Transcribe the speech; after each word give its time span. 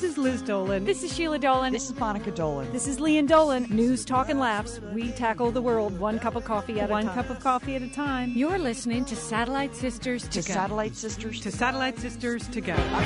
This 0.00 0.12
is 0.12 0.16
Liz 0.16 0.40
Dolan. 0.40 0.86
This 0.86 1.02
is 1.02 1.14
Sheila 1.14 1.38
Dolan. 1.38 1.74
This 1.74 1.90
is 1.90 2.00
Monica 2.00 2.30
Dolan. 2.30 2.72
This 2.72 2.88
is 2.88 3.00
Lian 3.00 3.26
Dolan. 3.26 3.66
News, 3.68 4.02
talk, 4.02 4.30
and 4.30 4.40
laughs. 4.40 4.80
We 4.94 5.12
tackle 5.12 5.50
the 5.50 5.60
world 5.60 6.00
one 6.00 6.18
cup 6.18 6.36
of 6.36 6.44
coffee 6.44 6.80
at 6.80 6.88
one 6.88 7.02
a 7.02 7.06
time. 7.06 7.16
One 7.16 7.26
cup 7.26 7.36
of 7.36 7.42
coffee 7.42 7.76
at 7.76 7.82
a 7.82 7.88
time. 7.88 8.32
You're 8.34 8.58
listening 8.58 9.04
to 9.04 9.14
Satellite 9.14 9.76
Sisters 9.76 10.22
to, 10.22 10.40
to 10.40 10.48
go. 10.48 10.54
Satellite 10.54 10.96
Sisters 10.96 11.42
to 11.42 11.50
Satellite 11.50 11.98
Sisters 11.98 12.48
to 12.48 12.62
go. 12.62 12.72
What 12.72 13.02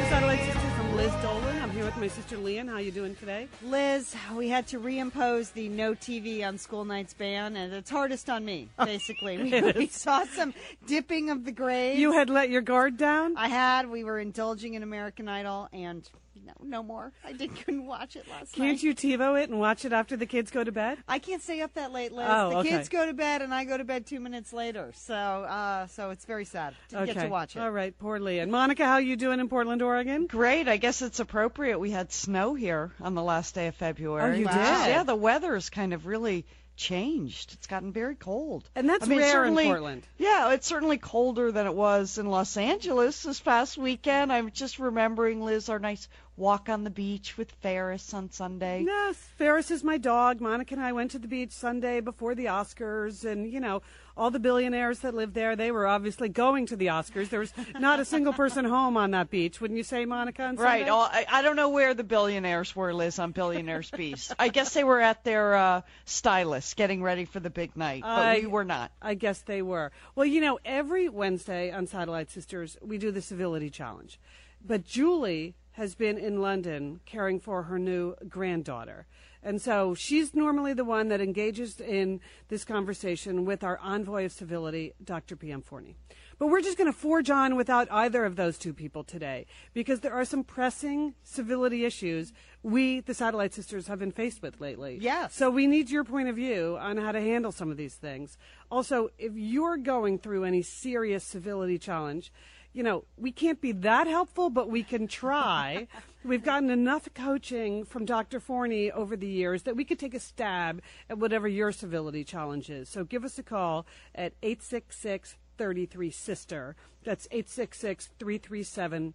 is 0.00 0.08
Satellite 0.08 0.44
Sisters? 0.44 0.72
I'm 0.78 0.96
Liz 0.96 1.12
Dolan. 1.22 1.49
With 1.90 1.98
my 1.98 2.06
sister 2.06 2.36
Lian. 2.36 2.68
How 2.68 2.78
you 2.78 2.92
doing 2.92 3.16
today? 3.16 3.48
Liz, 3.64 4.14
we 4.36 4.48
had 4.48 4.68
to 4.68 4.78
reimpose 4.78 5.52
the 5.52 5.68
no 5.68 5.92
TV 5.92 6.46
on 6.46 6.56
school 6.56 6.84
nights 6.84 7.14
ban, 7.14 7.56
and 7.56 7.74
it's 7.74 7.90
hardest 7.90 8.30
on 8.30 8.44
me, 8.44 8.68
basically. 8.84 9.38
we, 9.42 9.72
we 9.72 9.86
saw 9.88 10.24
some 10.24 10.54
dipping 10.86 11.30
of 11.30 11.44
the 11.44 11.50
grave. 11.50 11.98
You 11.98 12.12
had 12.12 12.30
let 12.30 12.48
your 12.48 12.60
guard 12.60 12.96
down? 12.96 13.36
I 13.36 13.48
had. 13.48 13.90
We 13.90 14.04
were 14.04 14.20
indulging 14.20 14.74
in 14.74 14.84
American 14.84 15.26
Idol, 15.28 15.68
and 15.72 16.08
no, 16.44 16.52
no 16.62 16.82
more. 16.82 17.12
I 17.24 17.32
did, 17.32 17.54
couldn't 17.64 17.86
watch 17.86 18.16
it 18.16 18.28
last 18.28 18.56
night. 18.58 18.64
can't 18.64 18.82
you 18.82 18.94
TiVo 18.94 19.42
it 19.42 19.50
and 19.50 19.58
watch 19.58 19.84
it 19.84 19.92
after 19.92 20.16
the 20.16 20.26
kids 20.26 20.50
go 20.50 20.62
to 20.64 20.72
bed? 20.72 20.98
I 21.08 21.18
can't 21.18 21.42
stay 21.42 21.60
up 21.60 21.74
that 21.74 21.92
late, 21.92 22.12
Liz. 22.12 22.26
Oh, 22.28 22.50
the 22.50 22.56
okay. 22.58 22.68
kids 22.70 22.88
go 22.88 23.06
to 23.06 23.12
bed, 23.12 23.42
and 23.42 23.52
I 23.54 23.64
go 23.64 23.76
to 23.76 23.84
bed 23.84 24.06
two 24.06 24.20
minutes 24.20 24.52
later. 24.52 24.92
So, 24.94 25.14
uh, 25.14 25.86
so 25.88 26.10
it's 26.10 26.24
very 26.24 26.44
sad. 26.44 26.74
Didn't 26.88 27.02
okay. 27.04 27.14
get 27.14 27.22
to 27.22 27.28
watch 27.28 27.56
it. 27.56 27.60
All 27.60 27.70
right, 27.70 27.96
poor 27.98 28.18
Lian. 28.18 28.50
Monica, 28.50 28.84
how 28.84 28.98
you 28.98 29.16
doing 29.16 29.40
in 29.40 29.48
Portland, 29.48 29.82
Oregon? 29.82 30.26
Great. 30.26 30.68
I 30.68 30.76
guess 30.76 31.02
it's 31.02 31.20
appropriate. 31.20 31.78
We 31.78 31.90
had 31.90 32.12
snow 32.12 32.54
here 32.54 32.92
on 33.00 33.14
the 33.14 33.22
last 33.22 33.54
day 33.54 33.66
of 33.66 33.74
February. 33.74 34.32
Oh, 34.32 34.38
you 34.38 34.46
Wow. 34.46 34.52
did? 34.52 34.90
Yeah, 34.90 35.02
the 35.02 35.14
weather 35.14 35.54
is 35.56 35.70
kind 35.70 35.92
of 35.92 36.06
really 36.06 36.46
changed. 36.76 37.52
It's 37.52 37.66
gotten 37.66 37.92
very 37.92 38.14
cold. 38.14 38.68
And 38.74 38.88
that's 38.88 39.04
I 39.04 39.08
mean, 39.08 39.18
rare 39.18 39.44
in 39.44 39.54
Portland. 39.54 40.06
Yeah, 40.16 40.52
it's 40.52 40.66
certainly 40.66 40.96
colder 40.96 41.52
than 41.52 41.66
it 41.66 41.74
was 41.74 42.16
in 42.16 42.26
Los 42.26 42.56
Angeles 42.56 43.22
this 43.22 43.38
past 43.38 43.76
weekend. 43.76 44.32
I'm 44.32 44.50
just 44.50 44.78
remembering, 44.78 45.42
Liz, 45.42 45.68
our 45.68 45.78
nice 45.78 46.08
walk 46.40 46.70
on 46.70 46.84
the 46.84 46.90
beach 46.90 47.36
with 47.36 47.52
Ferris 47.52 48.14
on 48.14 48.30
Sunday. 48.30 48.82
Yes, 48.86 49.16
Ferris 49.36 49.70
is 49.70 49.84
my 49.84 49.98
dog. 49.98 50.40
Monica 50.40 50.74
and 50.74 50.82
I 50.82 50.92
went 50.92 51.10
to 51.10 51.18
the 51.18 51.28
beach 51.28 51.52
Sunday 51.52 52.00
before 52.00 52.34
the 52.34 52.46
Oscars, 52.46 53.30
and 53.30 53.52
you 53.52 53.60
know, 53.60 53.82
all 54.16 54.30
the 54.30 54.38
billionaires 54.40 55.00
that 55.00 55.14
live 55.14 55.34
there, 55.34 55.54
they 55.54 55.70
were 55.70 55.86
obviously 55.86 56.30
going 56.30 56.64
to 56.66 56.76
the 56.76 56.86
Oscars. 56.86 57.28
There 57.28 57.40
was 57.40 57.52
not 57.78 58.00
a 58.00 58.04
single 58.06 58.32
person 58.32 58.64
home 58.64 58.96
on 58.96 59.10
that 59.10 59.28
beach, 59.30 59.60
wouldn't 59.60 59.76
you 59.76 59.84
say, 59.84 60.06
Monica? 60.06 60.44
On 60.44 60.56
Right. 60.56 60.88
All, 60.88 61.02
I, 61.02 61.26
I 61.30 61.42
don't 61.42 61.56
know 61.56 61.68
where 61.68 61.92
the 61.92 62.04
billionaires 62.04 62.74
were, 62.74 62.94
Liz, 62.94 63.18
on 63.18 63.32
Billionaires 63.32 63.90
Beach. 63.96 64.30
I 64.38 64.48
guess 64.48 64.72
they 64.72 64.82
were 64.84 65.00
at 65.00 65.22
their 65.24 65.54
uh, 65.54 65.80
stylist 66.06 66.76
getting 66.76 67.02
ready 67.02 67.26
for 67.26 67.40
the 67.40 67.50
big 67.50 67.76
night, 67.76 68.00
but 68.02 68.08
I- 68.08 68.40
we 68.40 68.46
were 68.46 68.64
not. 68.64 68.90
I 69.02 69.12
guess 69.14 69.42
they 69.42 69.60
were. 69.60 69.92
Well, 70.14 70.26
you 70.26 70.40
know, 70.40 70.58
every 70.64 71.08
Wednesday 71.10 71.70
on 71.70 71.86
Satellite 71.86 72.30
Sisters, 72.30 72.78
we 72.82 72.96
do 72.96 73.10
the 73.10 73.22
civility 73.22 73.68
challenge. 73.68 74.18
But 74.64 74.84
Julie 74.86 75.54
has 75.72 75.94
been 75.94 76.18
in 76.18 76.40
London 76.40 77.00
caring 77.06 77.40
for 77.40 77.64
her 77.64 77.78
new 77.78 78.14
granddaughter. 78.28 79.06
And 79.42 79.60
so 79.60 79.94
she's 79.94 80.34
normally 80.34 80.74
the 80.74 80.84
one 80.84 81.08
that 81.08 81.20
engages 81.20 81.80
in 81.80 82.20
this 82.48 82.64
conversation 82.64 83.44
with 83.44 83.64
our 83.64 83.78
envoy 83.78 84.26
of 84.26 84.32
civility, 84.32 84.92
Dr. 85.02 85.36
P.M. 85.36 85.62
Forni. 85.62 85.94
But 86.38 86.48
we're 86.48 86.62
just 86.62 86.78
going 86.78 86.90
to 86.90 86.98
forge 86.98 87.30
on 87.30 87.54
without 87.54 87.90
either 87.90 88.24
of 88.24 88.36
those 88.36 88.56
two 88.58 88.72
people 88.72 89.04
today 89.04 89.46
because 89.74 90.00
there 90.00 90.14
are 90.14 90.24
some 90.24 90.42
pressing 90.42 91.14
civility 91.22 91.84
issues 91.84 92.32
we, 92.62 93.00
the 93.00 93.14
Satellite 93.14 93.54
Sisters, 93.54 93.86
have 93.88 93.98
been 93.98 94.10
faced 94.10 94.42
with 94.42 94.60
lately. 94.60 94.98
Yes. 95.00 95.34
So 95.34 95.50
we 95.50 95.66
need 95.66 95.90
your 95.90 96.04
point 96.04 96.28
of 96.28 96.36
view 96.36 96.76
on 96.80 96.96
how 96.96 97.12
to 97.12 97.20
handle 97.20 97.52
some 97.52 97.70
of 97.70 97.76
these 97.76 97.94
things. 97.94 98.38
Also, 98.70 99.10
if 99.18 99.32
you're 99.34 99.76
going 99.76 100.18
through 100.18 100.44
any 100.44 100.62
serious 100.62 101.24
civility 101.24 101.78
challenge, 101.78 102.32
you 102.72 102.82
know, 102.82 103.04
we 103.16 103.32
can't 103.32 103.60
be 103.60 103.72
that 103.72 104.06
helpful, 104.06 104.50
but 104.50 104.70
we 104.70 104.82
can 104.82 105.08
try. 105.08 105.88
We've 106.24 106.44
gotten 106.44 106.70
enough 106.70 107.08
coaching 107.14 107.84
from 107.84 108.04
Dr. 108.04 108.40
Forni 108.40 108.90
over 108.90 109.16
the 109.16 109.26
years 109.26 109.62
that 109.62 109.74
we 109.74 109.84
could 109.84 109.98
take 109.98 110.14
a 110.14 110.20
stab 110.20 110.82
at 111.08 111.18
whatever 111.18 111.48
your 111.48 111.72
civility 111.72 112.24
challenge 112.24 112.68
is. 112.68 112.88
So 112.88 113.04
give 113.04 113.24
us 113.24 113.38
a 113.38 113.42
call 113.42 113.86
at 114.14 114.34
866 114.42 115.36
33 115.56 116.10
Sister. 116.10 116.76
That's 117.04 117.26
866 117.30 118.10
337 118.18 119.14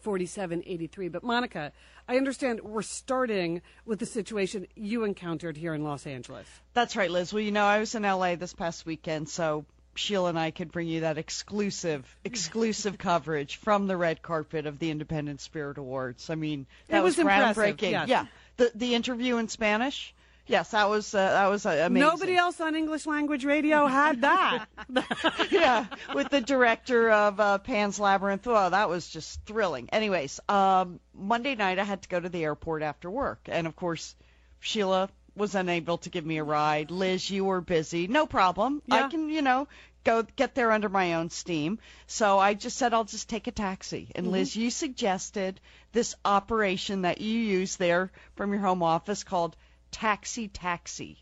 4783. 0.00 1.08
But 1.08 1.22
Monica, 1.22 1.72
I 2.08 2.16
understand 2.16 2.60
we're 2.60 2.82
starting 2.82 3.62
with 3.84 3.98
the 3.98 4.06
situation 4.06 4.66
you 4.74 5.04
encountered 5.04 5.56
here 5.56 5.74
in 5.74 5.84
Los 5.84 6.06
Angeles. 6.06 6.46
That's 6.74 6.96
right, 6.96 7.10
Liz. 7.10 7.32
Well, 7.32 7.42
you 7.42 7.52
know, 7.52 7.64
I 7.64 7.78
was 7.78 7.94
in 7.94 8.02
LA 8.02 8.36
this 8.36 8.54
past 8.54 8.86
weekend, 8.86 9.28
so 9.28 9.64
Sheila 9.98 10.30
and 10.30 10.38
I 10.38 10.50
could 10.50 10.70
bring 10.72 10.88
you 10.88 11.00
that 11.00 11.18
exclusive, 11.18 12.04
exclusive 12.24 12.98
coverage 13.10 13.56
from 13.56 13.86
the 13.86 13.96
red 13.96 14.22
carpet 14.22 14.66
of 14.66 14.78
the 14.78 14.90
Independent 14.90 15.40
Spirit 15.40 15.78
Awards. 15.78 16.30
I 16.30 16.34
mean, 16.34 16.66
that 16.88 16.98
It 16.98 17.02
was 17.02 17.18
impressive, 17.18 17.62
groundbreaking. 17.76 17.90
yes. 17.90 18.08
Yeah, 18.08 18.26
the 18.56 18.70
the 18.74 18.94
interview 18.94 19.36
in 19.36 19.48
Spanish. 19.48 20.14
Yes, 20.46 20.70
that 20.70 20.88
was 20.88 21.14
uh, 21.14 21.18
that 21.18 21.46
was 21.48 21.66
uh, 21.66 21.70
amazing. 21.84 22.08
Nobody 22.08 22.36
else 22.36 22.58
on 22.60 22.74
English 22.74 23.06
language 23.06 23.44
radio 23.44 23.86
had 23.86 24.22
that. 24.22 24.64
yeah, 25.50 25.84
with 26.14 26.30
the 26.30 26.40
director 26.40 27.10
of 27.10 27.38
uh, 27.38 27.58
Pan's 27.58 28.00
Labyrinth. 28.00 28.46
Oh, 28.46 28.70
that 28.70 28.88
was 28.88 29.08
just 29.08 29.44
thrilling. 29.44 29.90
Anyways, 29.92 30.40
um, 30.48 31.00
Monday 31.14 31.54
night 31.54 31.78
I 31.78 31.84
had 31.84 32.00
to 32.02 32.08
go 32.08 32.18
to 32.18 32.28
the 32.28 32.44
airport 32.44 32.82
after 32.82 33.10
work, 33.10 33.40
and 33.46 33.66
of 33.66 33.76
course, 33.76 34.14
Sheila 34.60 35.10
was 35.36 35.54
unable 35.54 35.98
to 35.98 36.10
give 36.10 36.26
me 36.26 36.38
a 36.38 36.44
ride. 36.44 36.90
Liz, 36.90 37.30
you 37.30 37.44
were 37.44 37.60
busy. 37.60 38.08
No 38.08 38.26
problem. 38.26 38.82
Yeah. 38.86 39.06
I 39.06 39.08
can, 39.08 39.28
you 39.28 39.42
know, 39.42 39.68
go 40.04 40.22
get 40.22 40.54
there 40.54 40.72
under 40.72 40.88
my 40.88 41.14
own 41.14 41.30
steam. 41.30 41.78
So 42.06 42.38
I 42.38 42.54
just 42.54 42.76
said 42.76 42.94
I'll 42.94 43.04
just 43.04 43.28
take 43.28 43.46
a 43.46 43.52
taxi. 43.52 44.10
And 44.14 44.26
mm-hmm. 44.26 44.32
Liz, 44.34 44.56
you 44.56 44.70
suggested 44.70 45.60
this 45.92 46.14
operation 46.24 47.02
that 47.02 47.20
you 47.20 47.38
use 47.38 47.76
there 47.76 48.10
from 48.36 48.52
your 48.52 48.62
home 48.62 48.82
office 48.82 49.24
called 49.24 49.56
Taxi 49.90 50.48
Taxi. 50.48 51.18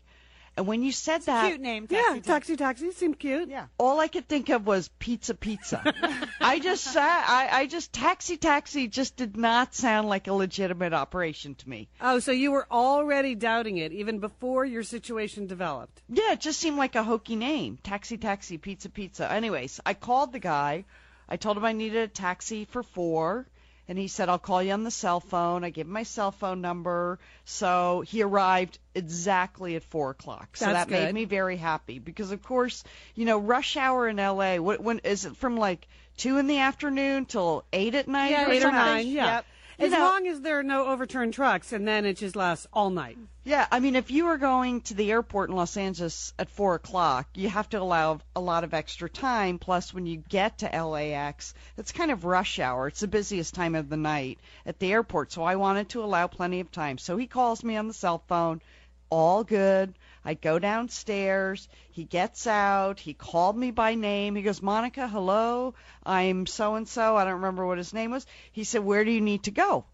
And 0.57 0.65
when 0.65 0.81
you 0.81 0.91
said 0.91 1.21
that, 1.21 1.47
Cute 1.47 1.61
name. 1.61 1.85
yeah, 1.89 2.01
Taxi 2.01 2.21
taxi, 2.21 2.55
taxi 2.57 2.91
seemed 2.91 3.19
cute. 3.19 3.47
Yeah. 3.47 3.67
all 3.77 3.99
I 3.99 4.07
could 4.07 4.27
think 4.27 4.49
of 4.49 4.65
was 4.65 4.89
pizza 4.99 5.35
pizza. 5.35 5.93
I 6.41 6.59
just 6.59 6.83
sat 6.83 7.25
I, 7.29 7.59
I 7.61 7.67
just 7.67 7.93
taxi 7.93 8.37
taxi 8.37 8.87
just 8.87 9.15
did 9.15 9.37
not 9.37 9.75
sound 9.75 10.09
like 10.09 10.27
a 10.27 10.33
legitimate 10.33 10.93
operation 10.93 11.53
to 11.55 11.69
me. 11.69 11.87
Oh, 12.01 12.17
so 12.19 12.31
you 12.31 12.51
were 12.51 12.65
already 12.71 13.35
doubting 13.35 13.77
it 13.77 13.91
even 13.93 14.19
before 14.19 14.65
your 14.65 14.81
situation 14.83 15.45
developed. 15.45 16.01
Yeah, 16.09 16.33
it 16.33 16.41
just 16.41 16.59
seemed 16.59 16.77
like 16.77 16.95
a 16.95 17.03
hokey 17.03 17.35
name. 17.35 17.77
Taxi 17.83 18.17
taxi 18.17 18.57
pizza 18.57 18.89
pizza. 18.89 19.31
Anyways, 19.31 19.79
I 19.85 19.93
called 19.93 20.33
the 20.33 20.39
guy. 20.39 20.85
I 21.29 21.37
told 21.37 21.57
him 21.57 21.65
I 21.65 21.73
needed 21.73 22.01
a 22.01 22.07
taxi 22.07 22.65
for 22.65 22.81
4 22.81 23.45
and 23.87 23.97
he 23.97 24.07
said 24.07 24.29
I'll 24.29 24.39
call 24.39 24.61
you 24.61 24.73
on 24.73 24.83
the 24.83 24.91
cell 24.91 25.19
phone. 25.19 25.63
I 25.63 25.69
gave 25.69 25.85
him 25.85 25.93
my 25.93 26.03
cell 26.03 26.31
phone 26.31 26.61
number. 26.61 27.19
So 27.45 28.03
he 28.05 28.21
arrived 28.21 28.79
exactly 28.93 29.75
at 29.75 29.83
four 29.83 30.11
o'clock. 30.11 30.57
So 30.57 30.65
That's 30.65 30.89
that 30.89 30.89
made 30.89 31.13
me 31.13 31.25
very 31.25 31.57
happy 31.57 31.99
because 31.99 32.31
of 32.31 32.43
course, 32.43 32.83
you 33.15 33.25
know, 33.25 33.37
rush 33.37 33.77
hour 33.77 34.07
in 34.07 34.17
LA, 34.17 34.57
what 34.57 34.81
when 34.81 34.99
is 34.99 35.25
it 35.25 35.37
from 35.37 35.57
like 35.57 35.87
two 36.17 36.37
in 36.37 36.47
the 36.47 36.59
afternoon 36.59 37.25
till 37.25 37.63
eight 37.71 37.95
at 37.95 38.07
night? 38.07 38.31
Yeah, 38.31 38.47
or 38.47 38.51
Eight 38.51 38.63
or 38.63 38.71
nine, 38.71 39.07
yeah. 39.07 39.25
Yep. 39.25 39.45
As 39.79 39.91
know- 39.91 39.99
long 39.99 40.27
as 40.27 40.41
there 40.41 40.57
are 40.57 40.63
no 40.63 40.87
overturned 40.87 41.33
trucks, 41.33 41.71
and 41.71 41.87
then 41.87 42.05
it 42.05 42.17
just 42.17 42.35
lasts 42.35 42.65
all 42.73 42.89
night. 42.89 43.17
Yeah, 43.43 43.67
I 43.71 43.79
mean, 43.79 43.95
if 43.95 44.11
you 44.11 44.27
are 44.27 44.37
going 44.37 44.81
to 44.81 44.93
the 44.93 45.11
airport 45.11 45.49
in 45.49 45.55
Los 45.55 45.77
Angeles 45.77 46.33
at 46.39 46.49
four 46.49 46.75
o'clock, 46.75 47.27
you 47.35 47.47
have 47.49 47.69
to 47.69 47.79
allow 47.79 48.19
a 48.35 48.41
lot 48.41 48.63
of 48.63 48.73
extra 48.73 49.09
time. 49.09 49.59
Plus, 49.59 49.93
when 49.93 50.05
you 50.05 50.17
get 50.17 50.57
to 50.57 50.65
LAX, 50.65 51.53
it's 51.77 51.91
kind 51.91 52.11
of 52.11 52.25
rush 52.25 52.59
hour. 52.59 52.87
It's 52.87 52.99
the 53.01 53.07
busiest 53.07 53.53
time 53.53 53.75
of 53.75 53.87
the 53.87 53.97
night 53.97 54.39
at 54.65 54.79
the 54.79 54.91
airport, 54.91 55.31
so 55.31 55.43
I 55.43 55.55
wanted 55.55 55.89
to 55.89 56.03
allow 56.03 56.27
plenty 56.27 56.59
of 56.59 56.71
time. 56.71 56.97
So 56.97 57.15
he 57.15 57.27
calls 57.27 57.63
me 57.63 57.77
on 57.77 57.87
the 57.87 57.93
cell 57.93 58.23
phone. 58.27 58.61
All 59.09 59.43
good. 59.43 59.93
I 60.27 60.33
go 60.33 60.59
downstairs. 60.59 61.69
He 61.91 62.03
gets 62.03 62.47
out. 62.47 62.99
He 62.99 63.13
called 63.13 63.55
me 63.57 63.71
by 63.71 63.95
name. 63.95 64.35
He 64.35 64.41
goes, 64.41 64.61
Monica, 64.61 65.07
hello. 65.07 65.73
I'm 66.05 66.45
so 66.45 66.75
and 66.75 66.85
so. 66.85 67.15
I 67.15 67.23
don't 67.23 67.35
remember 67.35 67.65
what 67.65 67.77
his 67.77 67.93
name 67.93 68.11
was. 68.11 68.27
He 68.51 68.65
said, 68.65 68.83
Where 68.83 69.05
do 69.05 69.11
you 69.11 69.21
need 69.21 69.43
to 69.43 69.51
go? 69.51 69.85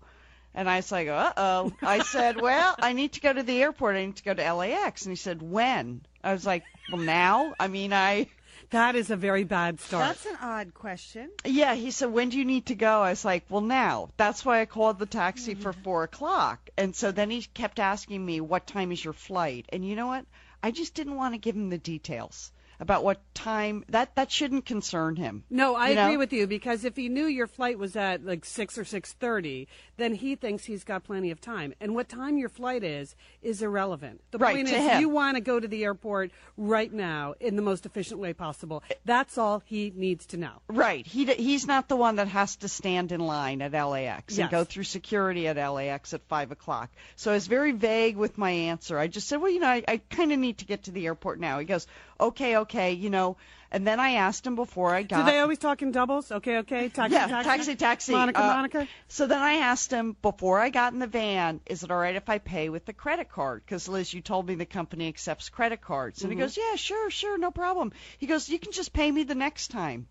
And 0.55 0.67
I 0.67 0.77
was 0.77 0.91
like, 0.91 1.07
uh 1.07 1.33
oh. 1.37 1.73
I 1.83 1.99
said, 1.99 2.41
well, 2.41 2.75
I 2.79 2.93
need 2.93 3.13
to 3.13 3.21
go 3.21 3.31
to 3.31 3.43
the 3.43 3.61
airport. 3.61 3.95
I 3.95 4.05
need 4.07 4.15
to 4.15 4.23
go 4.23 4.33
to 4.33 4.53
LAX. 4.53 5.03
And 5.05 5.11
he 5.11 5.15
said, 5.15 5.43
when? 5.43 6.01
I 6.23 6.33
was 6.33 6.47
like, 6.47 6.63
well, 6.91 7.01
now? 7.01 7.53
I 7.59 7.67
mean, 7.67 7.93
I. 7.93 8.27
That 8.73 8.95
is 8.95 9.11
a 9.11 9.15
very 9.15 9.43
bad 9.43 9.79
start. 9.79 10.03
That's 10.03 10.25
an 10.25 10.37
odd 10.41 10.73
question. 10.73 11.29
Yeah, 11.45 11.75
he 11.75 11.91
said, 11.91 12.11
when 12.11 12.29
do 12.29 12.39
you 12.39 12.45
need 12.45 12.65
to 12.65 12.75
go? 12.75 13.01
I 13.01 13.11
was 13.11 13.23
like, 13.23 13.45
well, 13.47 13.61
now. 13.61 14.09
That's 14.17 14.43
why 14.43 14.61
I 14.61 14.65
called 14.65 14.97
the 14.97 15.05
taxi 15.05 15.53
for 15.53 15.71
mm-hmm. 15.71 15.83
four 15.83 16.03
o'clock. 16.03 16.69
And 16.75 16.95
so 16.95 17.11
then 17.11 17.29
he 17.29 17.43
kept 17.43 17.79
asking 17.79 18.25
me, 18.25 18.41
what 18.41 18.65
time 18.65 18.91
is 18.91 19.03
your 19.03 19.13
flight? 19.13 19.67
And 19.71 19.87
you 19.87 19.95
know 19.95 20.07
what? 20.07 20.25
I 20.63 20.71
just 20.71 20.95
didn't 20.95 21.15
want 21.15 21.35
to 21.35 21.39
give 21.39 21.55
him 21.55 21.69
the 21.69 21.77
details 21.77 22.51
about 22.79 23.03
what 23.03 23.21
time. 23.35 23.83
That 23.89 24.15
that 24.15 24.31
shouldn't 24.31 24.65
concern 24.65 25.15
him. 25.15 25.43
No, 25.49 25.75
I 25.75 25.89
You 25.89 25.95
know? 25.95 26.05
agree 26.05 26.17
with 26.17 26.33
you 26.33 26.47
because 26.47 26.83
if 26.83 26.95
he 26.95 27.09
knew 27.09 27.25
your 27.25 27.47
flight 27.47 27.77
was 27.77 27.95
at 27.95 28.25
like 28.25 28.43
six 28.43 28.77
or 28.77 28.85
six 28.85 29.13
thirty, 29.13 29.67
then 29.97 30.15
he 30.15 30.35
thinks 30.35 30.65
he's 30.65 30.83
got 30.83 31.03
plenty 31.03 31.29
of 31.31 31.39
time. 31.39 31.73
And 31.79 31.93
what 31.95 32.09
time 32.09 32.37
your 32.37 32.49
flight 32.49 32.83
is 32.83 33.15
is 33.41 33.61
irrelevant. 33.61 34.21
The 34.31 34.37
Right, 34.39 34.55
point 34.55 34.67
is, 34.69 34.73
him. 34.75 35.01
you 35.01 35.09
want 35.09 35.35
to 35.37 35.41
go 35.41 35.59
to 35.59 35.67
the 35.67 35.83
airport 35.83 36.31
right 36.57 36.91
now 36.91 37.35
in 37.39 37.55
the 37.55 37.61
most 37.61 37.85
efficient 37.85 38.19
way 38.19 38.33
possible. 38.33 38.83
That's 39.05 39.37
all 39.37 39.61
he 39.65 39.91
needs 39.95 40.25
to 40.27 40.37
know. 40.37 40.61
Right. 40.67 41.05
He 41.05 41.25
he's 41.25 41.67
not 41.67 41.87
the 41.89 41.95
one 41.95 42.15
that 42.15 42.27
has 42.29 42.55
to 42.57 42.67
stand 42.67 43.11
in 43.11 43.19
line 43.19 43.61
at 43.61 43.73
LAX 43.73 44.37
Yes. 44.37 44.39
and 44.39 44.49
go 44.49 44.63
through 44.63 44.83
security 44.85 45.47
at 45.47 45.57
LAX 45.57 46.13
at 46.13 46.21
five 46.27 46.51
o'clock. 46.51 46.89
So 47.15 47.31
I 47.31 47.35
was 47.35 47.47
very 47.47 47.71
vague 47.71 48.17
with 48.17 48.37
my 48.37 48.51
answer. 48.51 48.97
I 48.97 49.07
just 49.07 49.27
said, 49.27 49.41
well, 49.41 49.51
you 49.51 49.59
know, 49.59 49.67
I, 49.67 49.83
I 49.87 49.97
kind 50.09 50.31
of 50.31 50.39
need 50.39 50.59
to 50.59 50.65
get 50.65 50.83
to 50.83 50.91
the 50.91 51.05
airport 51.05 51.39
now. 51.39 51.59
He 51.59 51.65
goes, 51.65 51.85
okay, 52.19 52.57
okay, 52.57 52.93
you 52.93 53.09
know. 53.09 53.37
And 53.73 53.87
then 53.87 53.99
I 53.99 54.11
asked 54.11 54.45
him 54.45 54.55
before 54.55 54.93
I 54.93 55.01
got. 55.01 55.25
Do 55.25 55.31
they 55.31 55.39
always 55.39 55.57
talk 55.57 55.81
in 55.81 55.91
doubles? 55.91 56.31
Okay, 56.31 56.57
okay. 56.59 56.89
Taxi, 56.89 57.15
yeah, 57.15 57.25
taxi, 57.27 57.49
taxi, 57.49 57.75
taxi. 57.75 58.11
Monica, 58.11 58.39
Uh, 58.39 58.47
Monica. 58.55 58.87
So 59.07 59.25
then 59.25 59.41
I 59.41 59.53
asked 59.55 59.89
him 59.91 60.15
before 60.21 60.59
I 60.59 60.69
got 60.69 60.93
in 60.93 60.99
the 60.99 61.07
van, 61.07 61.59
is 61.65 61.83
it 61.83 61.89
all 61.89 61.97
right 61.97 62.15
if 62.15 62.29
I 62.29 62.37
pay 62.37 62.69
with 62.69 62.85
the 62.85 62.93
credit 62.93 63.29
card? 63.29 63.63
Because 63.65 63.89
Liz, 63.89 64.13
you 64.13 64.21
told 64.21 64.47
me 64.47 64.53
the 64.53 64.67
company 64.67 65.07
accepts 65.07 65.49
credit 65.49 65.81
cards. 65.81 66.21
And 66.21 66.31
he 66.31 66.37
goes, 66.37 66.55
yeah, 66.55 66.75
sure, 66.75 67.09
sure, 67.09 67.37
no 67.39 67.49
problem. 67.49 67.93
He 68.19 68.27
goes, 68.27 68.47
you 68.47 68.59
can 68.59 68.73
just 68.73 68.93
pay 68.93 69.11
me 69.11 69.23
the 69.23 69.33
next 69.35 69.69
time. 69.69 70.05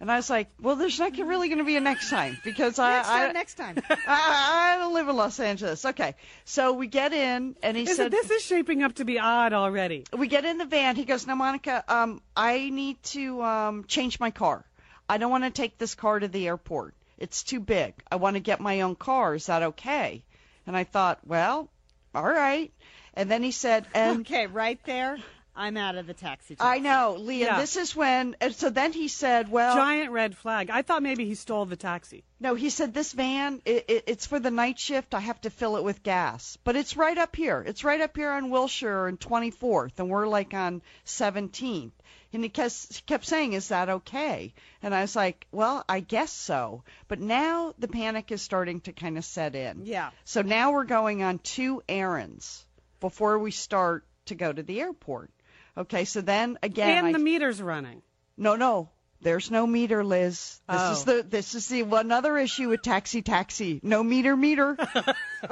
And 0.00 0.10
I 0.10 0.16
was 0.16 0.30
like, 0.30 0.48
well, 0.58 0.76
there's 0.76 0.98
not 0.98 1.16
really 1.18 1.48
going 1.48 1.58
to 1.58 1.64
be 1.64 1.76
a 1.76 1.80
next 1.80 2.08
time 2.08 2.38
because 2.42 2.78
I, 2.78 2.94
Next 2.96 3.08
I, 3.08 3.24
time, 3.26 3.32
next 3.34 3.54
time. 3.54 3.82
I, 4.06 4.74
I 4.74 4.78
don't 4.78 4.94
live 4.94 5.08
in 5.08 5.14
Los 5.16 5.38
Angeles. 5.38 5.84
Okay, 5.84 6.14
so 6.46 6.72
we 6.72 6.86
get 6.86 7.12
in, 7.12 7.54
and 7.62 7.76
he 7.76 7.82
Is 7.82 7.96
said, 7.96 8.06
it, 8.06 8.10
this 8.12 8.30
is 8.30 8.42
shaping 8.42 8.82
up 8.82 8.94
to 8.94 9.04
be 9.04 9.18
odd 9.18 9.52
already. 9.52 10.04
we 10.16 10.26
get 10.26 10.46
in 10.46 10.56
the 10.56 10.64
van. 10.64 10.96
He 10.96 11.04
goes, 11.04 11.26
"Now, 11.26 11.34
Monica, 11.34 11.84
um, 11.86 12.22
I 12.34 12.70
need 12.70 13.02
to 13.14 13.42
um, 13.42 13.84
change 13.84 14.18
my 14.18 14.30
car. 14.30 14.64
I 15.06 15.18
don't 15.18 15.30
want 15.30 15.44
to 15.44 15.50
take 15.50 15.76
this 15.76 15.94
car 15.94 16.18
to 16.18 16.28
the 16.28 16.46
airport. 16.48 16.94
It's 17.18 17.42
too 17.42 17.60
big. 17.60 17.92
I 18.10 18.16
want 18.16 18.36
to 18.36 18.40
get 18.40 18.58
my 18.60 18.80
own 18.80 18.96
car. 18.96 19.34
Is 19.34 19.46
that 19.46 19.62
okay?" 19.62 20.24
And 20.66 20.74
I 20.76 20.84
thought, 20.84 21.18
well, 21.26 21.68
all 22.14 22.22
right. 22.22 22.72
And 23.14 23.30
then 23.30 23.42
he 23.42 23.50
said, 23.50 23.86
and 23.92 24.20
okay, 24.20 24.46
right 24.46 24.78
there, 24.84 25.18
I'm 25.60 25.76
out 25.76 25.96
of 25.96 26.06
the 26.06 26.14
taxi. 26.14 26.56
I 26.58 26.78
know, 26.78 27.16
Lee. 27.18 27.42
Yeah. 27.42 27.60
This 27.60 27.76
is 27.76 27.94
when. 27.94 28.34
And 28.40 28.54
so 28.54 28.70
then 28.70 28.94
he 28.94 29.08
said, 29.08 29.50
well, 29.50 29.76
Giant 29.76 30.10
red 30.10 30.34
flag. 30.34 30.70
I 30.70 30.80
thought 30.80 31.02
maybe 31.02 31.26
he 31.26 31.34
stole 31.34 31.66
the 31.66 31.76
taxi. 31.76 32.24
No, 32.40 32.54
he 32.54 32.70
said 32.70 32.94
this 32.94 33.12
van, 33.12 33.60
it, 33.66 33.84
it, 33.88 34.04
it's 34.06 34.26
for 34.26 34.40
the 34.40 34.50
night 34.50 34.78
shift. 34.78 35.12
I 35.12 35.20
have 35.20 35.38
to 35.42 35.50
fill 35.50 35.76
it 35.76 35.84
with 35.84 36.02
gas. 36.02 36.56
But 36.64 36.76
it's 36.76 36.96
right 36.96 37.18
up 37.18 37.36
here. 37.36 37.62
It's 37.66 37.84
right 37.84 38.00
up 38.00 38.16
here 38.16 38.30
on 38.30 38.48
Wilshire 38.48 39.06
and 39.06 39.20
24th, 39.20 39.98
and 39.98 40.08
we're 40.08 40.26
like 40.26 40.54
on 40.54 40.80
17th. 41.04 41.92
And 42.32 42.42
he 42.42 42.48
kept 42.48 43.26
saying, 43.26 43.52
Is 43.52 43.68
that 43.68 43.90
okay? 43.90 44.54
And 44.82 44.94
I 44.94 45.02
was 45.02 45.14
like, 45.14 45.46
Well, 45.52 45.84
I 45.86 46.00
guess 46.00 46.32
so. 46.32 46.84
But 47.06 47.20
now 47.20 47.74
the 47.78 47.88
panic 47.88 48.32
is 48.32 48.40
starting 48.40 48.80
to 48.82 48.94
kind 48.94 49.18
of 49.18 49.26
set 49.26 49.54
in. 49.54 49.84
Yeah. 49.84 50.08
So 50.24 50.40
now 50.40 50.72
we're 50.72 50.84
going 50.84 51.22
on 51.22 51.38
two 51.38 51.82
errands 51.86 52.64
before 53.00 53.38
we 53.38 53.50
start 53.50 54.06
to 54.26 54.34
go 54.34 54.50
to 54.50 54.62
the 54.62 54.80
airport. 54.80 55.30
Okay, 55.80 56.04
so 56.04 56.20
then 56.20 56.58
again, 56.62 56.98
and 56.98 57.06
I, 57.08 57.12
the 57.12 57.18
meter's 57.18 57.60
running. 57.60 58.02
no, 58.36 58.56
no. 58.56 58.90
There's 59.22 59.50
no 59.50 59.66
meter, 59.66 60.02
Liz. 60.02 60.62
This 60.66 60.80
is 60.92 61.06
Oh. 61.06 61.16
the 61.18 61.22
this 61.22 61.54
is 61.54 61.68
the 61.68 61.82
another 61.82 62.38
issue 62.38 62.70
with 62.70 62.80
taxi 62.80 63.20
taxi. 63.20 63.78
No 63.82 64.02
meter 64.02 64.34
meter. 64.34 64.78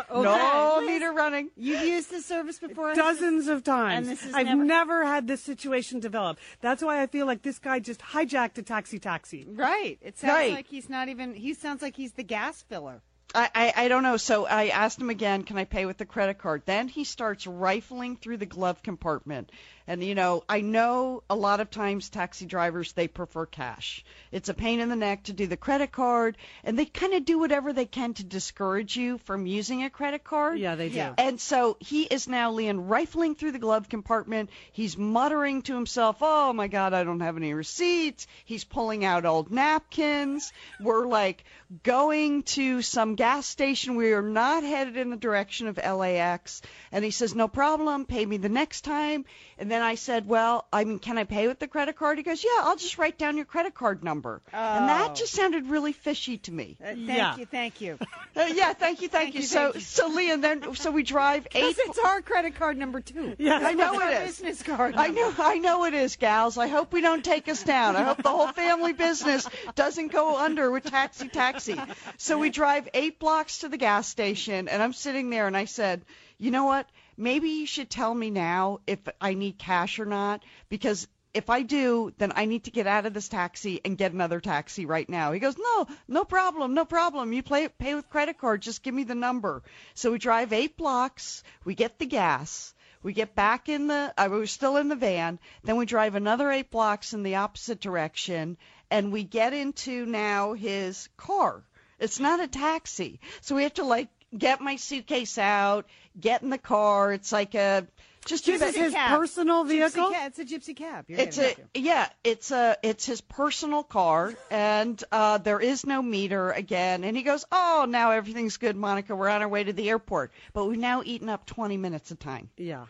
Oh, 0.08 0.22
No 0.22 0.80
meter 0.86 1.12
running. 1.12 1.50
You've 1.54 1.82
used 1.84 2.10
the 2.10 2.22
service 2.22 2.58
before. 2.58 2.94
Dozens 2.94 3.46
of 3.48 3.64
times. 3.64 4.08
And 4.08 4.16
this 4.16 4.32
I've 4.34 4.46
never- 4.46 4.64
never... 4.64 5.04
had 5.04 5.28
this 5.28 5.42
situation 5.42 6.00
develop. 6.00 6.38
That's 6.62 6.82
why 6.82 7.02
I 7.02 7.08
feel 7.08 7.26
like 7.26 7.42
this 7.42 7.58
guy 7.58 7.78
just 7.78 8.00
hijacked 8.00 8.56
a 8.56 8.62
taxi 8.62 8.98
taxi. 8.98 9.44
Right. 9.46 9.98
It 10.00 10.16
sounds 10.16 10.32
Right. 10.32 10.52
like 10.54 10.66
he's 10.68 10.88
not 10.88 11.10
even. 11.10 11.34
He 11.34 11.52
sounds 11.52 11.82
like 11.82 11.94
he's 11.94 12.12
the 12.12 12.22
gas 12.24 12.62
filler. 12.70 13.02
I, 13.34 13.50
I 13.54 13.72
I 13.84 13.88
don't 13.88 14.02
know. 14.02 14.16
So 14.16 14.46
I 14.46 14.68
asked 14.68 14.98
him 14.98 15.10
again, 15.10 15.42
can 15.42 15.58
I 15.58 15.66
pay 15.66 15.84
with 15.84 15.98
the 15.98 16.06
credit 16.06 16.38
card? 16.38 16.62
Then 16.64 16.88
he 16.88 17.04
starts 17.04 17.46
rifling 17.46 18.16
through 18.16 18.38
the 18.38 18.46
glove 18.46 18.82
compartment. 18.82 19.52
And 19.88 20.04
you 20.04 20.14
know, 20.14 20.44
I 20.46 20.60
know 20.60 21.22
a 21.30 21.34
lot 21.34 21.60
of 21.60 21.70
times 21.70 22.10
taxi 22.10 22.44
drivers 22.44 22.92
they 22.92 23.08
prefer 23.08 23.46
cash. 23.46 24.04
It's 24.30 24.50
a 24.50 24.54
pain 24.54 24.80
in 24.80 24.90
the 24.90 24.96
neck 24.96 25.22
to 25.24 25.32
do 25.32 25.46
the 25.46 25.56
credit 25.56 25.92
card, 25.92 26.36
and 26.62 26.78
they 26.78 26.84
kind 26.84 27.14
of 27.14 27.24
do 27.24 27.38
whatever 27.38 27.72
they 27.72 27.86
can 27.86 28.12
to 28.12 28.22
discourage 28.22 28.98
you 28.98 29.16
from 29.16 29.46
using 29.46 29.84
a 29.84 29.90
credit 29.90 30.24
card. 30.24 30.58
Yeah, 30.58 30.74
they 30.74 30.90
do. 30.90 30.96
Yeah. 30.96 31.14
And 31.16 31.40
so 31.40 31.78
he 31.80 32.02
is 32.02 32.28
now, 32.28 32.52
Lian, 32.52 32.86
rifling 32.86 33.34
through 33.34 33.52
the 33.52 33.58
glove 33.58 33.88
compartment. 33.88 34.50
He's 34.72 34.98
muttering 34.98 35.62
to 35.62 35.74
himself, 35.74 36.18
Oh 36.20 36.52
my 36.52 36.68
God, 36.68 36.92
I 36.92 37.02
don't 37.02 37.20
have 37.20 37.38
any 37.38 37.54
receipts. 37.54 38.26
He's 38.44 38.64
pulling 38.64 39.06
out 39.06 39.24
old 39.24 39.50
napkins. 39.50 40.52
We're 40.80 41.06
like 41.06 41.44
going 41.82 42.42
to 42.42 42.82
some 42.82 43.14
gas 43.14 43.46
station. 43.46 43.96
We 43.96 44.12
are 44.12 44.20
not 44.20 44.64
headed 44.64 44.98
in 44.98 45.08
the 45.08 45.16
direction 45.16 45.66
of 45.66 45.78
LAX. 45.78 46.60
And 46.92 47.02
he 47.02 47.10
says, 47.10 47.34
No 47.34 47.48
problem. 47.48 48.04
Pay 48.04 48.26
me 48.26 48.36
the 48.36 48.50
next 48.50 48.82
time. 48.82 49.24
And 49.58 49.70
then 49.70 49.77
I 49.82 49.94
said, 49.96 50.26
Well, 50.26 50.66
I 50.72 50.84
mean, 50.84 50.98
can 50.98 51.18
I 51.18 51.24
pay 51.24 51.46
with 51.48 51.58
the 51.58 51.68
credit 51.68 51.96
card? 51.96 52.18
He 52.18 52.24
goes, 52.24 52.42
Yeah, 52.44 52.50
I'll 52.62 52.76
just 52.76 52.98
write 52.98 53.18
down 53.18 53.36
your 53.36 53.44
credit 53.46 53.74
card 53.74 54.02
number. 54.04 54.40
Oh. 54.52 54.56
And 54.56 54.84
Oh. 54.84 54.88
that 54.88 55.14
just 55.14 55.32
sounded 55.32 55.66
really 55.68 55.92
fishy 55.92 56.38
to 56.38 56.52
me. 56.52 56.76
Uh, 56.80 56.86
thank 56.88 57.08
Yeah. 57.08 57.36
you. 57.36 57.46
Thank 57.46 57.80
you. 57.80 57.98
Uh, 58.36 58.42
yeah, 58.54 58.72
thank 58.72 59.02
you, 59.02 59.08
thank, 59.08 59.32
Thank 59.32 59.34
you. 59.34 59.40
you, 59.40 59.46
So, 59.48 59.62
thank 59.72 59.74
you. 59.76 59.80
so 59.80 60.08
Lian, 60.10 60.40
then, 60.42 60.74
so 60.76 60.92
we 60.92 61.02
drive 61.02 61.48
eight. 61.56 61.74
It's 61.76 61.98
our 61.98 62.20
credit 62.22 62.54
card 62.54 62.76
number 62.76 63.00
two. 63.00 63.34
Yeah. 63.36 63.58
I 63.60 63.72
know 63.74 63.94
It's 63.94 64.02
our 64.02 64.10
it 64.10 64.14
is. 64.14 64.38
business 64.38 64.62
card. 64.62 64.94
I 64.94 65.08
know, 65.08 65.34
I 65.38 65.58
know 65.58 65.84
it 65.86 65.94
is, 65.94 66.14
gals. 66.14 66.56
I 66.56 66.68
hope 66.68 66.92
we 66.92 67.00
don't 67.00 67.24
take 67.24 67.48
us 67.48 67.64
down. 67.64 67.96
I 67.96 68.04
hope 68.04 68.22
the 68.22 68.28
whole 68.28 68.46
family 68.52 68.92
business 68.92 69.48
doesn't 69.74 70.12
go 70.12 70.38
under 70.38 70.70
with 70.70 70.84
taxi, 70.84 71.26
taxi. 71.28 71.80
So 72.16 72.38
we 72.38 72.50
drive 72.50 72.88
eight 72.94 73.18
blocks 73.18 73.58
to 73.60 73.68
the 73.68 73.76
gas 73.76 74.06
station, 74.06 74.68
and 74.68 74.80
I'm 74.84 74.92
sitting 74.92 75.30
there, 75.30 75.48
and 75.48 75.56
I 75.56 75.64
said, 75.64 76.02
you 76.38 76.52
know 76.52 76.64
what? 76.64 76.88
Maybe 77.18 77.50
you 77.50 77.66
should 77.66 77.90
tell 77.90 78.14
me 78.14 78.30
now 78.30 78.78
if 78.86 79.00
I 79.20 79.34
need 79.34 79.58
cash 79.58 79.98
or 79.98 80.06
not, 80.06 80.44
because 80.68 81.08
if 81.34 81.50
I 81.50 81.62
do, 81.62 82.12
then 82.16 82.32
I 82.34 82.46
need 82.46 82.64
to 82.64 82.70
get 82.70 82.86
out 82.86 83.06
of 83.06 83.12
this 83.12 83.28
taxi 83.28 83.80
and 83.84 83.98
get 83.98 84.12
another 84.12 84.40
taxi 84.40 84.86
right 84.86 85.08
now. 85.08 85.32
He 85.32 85.40
goes, 85.40 85.56
no, 85.58 85.86
no 86.06 86.24
problem, 86.24 86.74
no 86.74 86.84
problem. 86.84 87.32
You 87.32 87.42
play, 87.42 87.68
pay 87.68 87.94
with 87.94 88.08
credit 88.08 88.38
card. 88.38 88.62
Just 88.62 88.82
give 88.82 88.94
me 88.94 89.04
the 89.04 89.14
number. 89.14 89.62
So 89.94 90.12
we 90.12 90.18
drive 90.18 90.52
eight 90.52 90.76
blocks. 90.76 91.42
We 91.64 91.74
get 91.74 91.98
the 91.98 92.06
gas. 92.06 92.72
We 93.02 93.12
get 93.12 93.34
back 93.34 93.68
in 93.68 93.88
the, 93.88 93.94
uh, 93.94 94.12
I 94.16 94.28
was 94.28 94.50
still 94.50 94.76
in 94.76 94.88
the 94.88 94.96
van. 94.96 95.38
Then 95.62 95.76
we 95.76 95.86
drive 95.86 96.14
another 96.14 96.50
eight 96.50 96.70
blocks 96.70 97.14
in 97.14 97.22
the 97.22 97.36
opposite 97.36 97.80
direction, 97.80 98.56
and 98.90 99.12
we 99.12 99.22
get 99.22 99.52
into 99.52 100.06
now 100.06 100.54
his 100.54 101.08
car. 101.16 101.62
It's 102.00 102.20
not 102.20 102.40
a 102.40 102.48
taxi, 102.48 103.20
so 103.40 103.54
we 103.54 103.64
have 103.64 103.74
to 103.74 103.84
like 103.84 104.08
get 104.36 104.60
my 104.60 104.76
suitcase 104.76 105.38
out, 105.38 105.86
get 106.18 106.42
in 106.42 106.50
the 106.50 106.58
car. 106.58 107.12
It's 107.12 107.32
like 107.32 107.54
a 107.54 107.86
just 108.26 108.44
This 108.44 108.60
is 108.60 108.76
his 108.76 108.92
cab. 108.92 109.18
personal 109.18 109.64
vehicle? 109.64 110.10
Gypsy. 110.10 110.26
It's 110.26 110.38
a 110.38 110.44
gypsy 110.44 110.76
cab. 110.76 111.06
You're 111.08 111.20
it's 111.20 111.38
a 111.38 111.54
yeah, 111.74 112.08
it's 112.22 112.50
a 112.50 112.76
it's 112.82 113.06
his 113.06 113.20
personal 113.22 113.82
car, 113.82 114.34
and 114.50 115.02
uh, 115.10 115.38
there 115.38 115.60
is 115.60 115.86
no 115.86 116.02
meter 116.02 116.50
again. 116.50 117.04
And 117.04 117.16
he 117.16 117.22
goes, 117.22 117.46
"Oh, 117.50 117.86
now 117.88 118.10
everything's 118.10 118.58
good, 118.58 118.76
Monica. 118.76 119.16
We're 119.16 119.28
on 119.30 119.40
our 119.40 119.48
way 119.48 119.64
to 119.64 119.72
the 119.72 119.88
airport." 119.88 120.32
But 120.52 120.66
we've 120.66 120.78
now 120.78 121.02
eaten 121.04 121.28
up 121.30 121.46
20 121.46 121.78
minutes 121.78 122.10
of 122.10 122.18
time. 122.18 122.50
Yeah. 122.58 122.84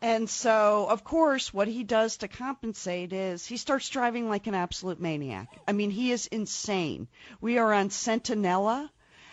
And 0.00 0.30
so, 0.30 0.86
of 0.88 1.02
course, 1.02 1.52
what 1.52 1.66
he 1.66 1.82
does 1.82 2.18
to 2.18 2.28
compensate 2.28 3.12
is 3.12 3.44
he 3.44 3.56
starts 3.56 3.88
driving 3.88 4.28
like 4.28 4.46
an 4.46 4.54
absolute 4.54 5.00
maniac. 5.00 5.48
I 5.66 5.72
mean, 5.72 5.90
he 5.90 6.12
is 6.12 6.28
insane. 6.28 7.08
We 7.40 7.58
are 7.58 7.72
on 7.72 7.88
Centinela, 7.88 8.88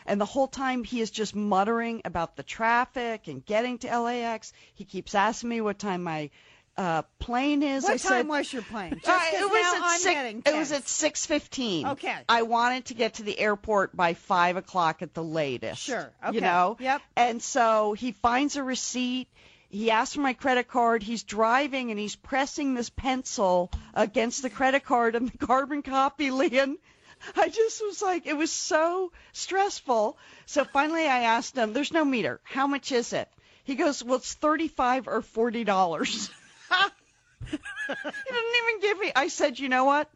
and 0.05 0.19
the 0.19 0.25
whole 0.25 0.47
time 0.47 0.83
he 0.83 1.01
is 1.01 1.12
just 1.12 1.35
muttering 1.35 2.01
about 2.05 2.35
the 2.35 2.43
traffic 2.43 3.27
and 3.27 3.45
getting 3.45 3.77
to 3.79 4.00
LAX. 4.00 4.53
He 4.74 4.85
keeps 4.85 5.15
asking 5.15 5.50
me 5.50 5.62
what 5.62 5.79
time 5.79 6.03
my 6.03 6.29
uh, 6.77 7.03
plane 7.19 7.63
is. 7.63 7.83
What 7.83 7.93
I 7.93 7.97
time 7.97 8.09
said, 8.09 8.27
was 8.27 8.53
your 8.53 8.62
plane? 8.62 9.00
Just 9.03 9.07
uh, 9.07 9.38
it 9.38 9.50
was 9.50 9.75
at 9.75 9.83
I'm 9.83 10.00
six. 10.00 10.50
It 10.50 10.55
was 10.57 10.71
at 10.71 10.88
six 10.88 11.25
fifteen. 11.25 11.88
Okay. 11.88 12.15
I 12.27 12.41
wanted 12.43 12.85
to 12.85 12.93
get 12.93 13.15
to 13.15 13.24
the 13.24 13.38
airport 13.39 13.95
by 13.95 14.13
five 14.13 14.57
o'clock 14.57 15.01
at 15.01 15.13
the 15.13 15.24
latest. 15.24 15.81
Sure. 15.81 16.12
Okay. 16.24 16.35
You 16.35 16.41
know. 16.41 16.77
Yep. 16.79 17.01
And 17.15 17.41
so 17.41 17.93
he 17.93 18.12
finds 18.12 18.57
a 18.57 18.63
receipt. 18.63 19.27
He 19.69 19.91
asks 19.91 20.15
for 20.15 20.21
my 20.21 20.33
credit 20.33 20.67
card. 20.67 21.03
He's 21.03 21.24
driving 21.24 21.91
and 21.91 22.00
he's 22.00 22.15
pressing 22.15 22.75
this 22.75 22.89
pencil 22.89 23.71
against 23.93 24.41
the 24.41 24.50
credit 24.50 24.85
card 24.85 25.15
and 25.15 25.29
the 25.29 25.38
carbon 25.45 25.81
copy, 25.81 26.29
Lian. 26.29 26.77
I 27.36 27.50
just 27.50 27.82
was 27.84 28.01
like, 28.01 28.27
it 28.27 28.38
was 28.38 28.51
so 28.51 29.12
stressful. 29.34 30.17
So 30.46 30.63
finally 30.65 31.05
I 31.05 31.24
asked 31.24 31.58
him, 31.58 31.74
there's 31.74 31.94
no 31.94 32.05
meter. 32.05 32.39
How 32.44 32.67
much 32.67 32.91
is 32.91 33.13
it? 33.13 33.29
He 33.63 33.75
goes, 33.75 34.03
well, 34.03 34.17
it's 34.17 34.34
35 34.34 35.08
or 35.08 35.22
$40. 35.22 36.29
he 37.50 37.58
didn't 37.58 38.55
even 38.63 38.82
give 38.82 39.00
me. 39.00 39.12
I 39.15 39.27
said, 39.27 39.60
you 39.60 39.70
know 39.70 39.86
what? 39.86 40.10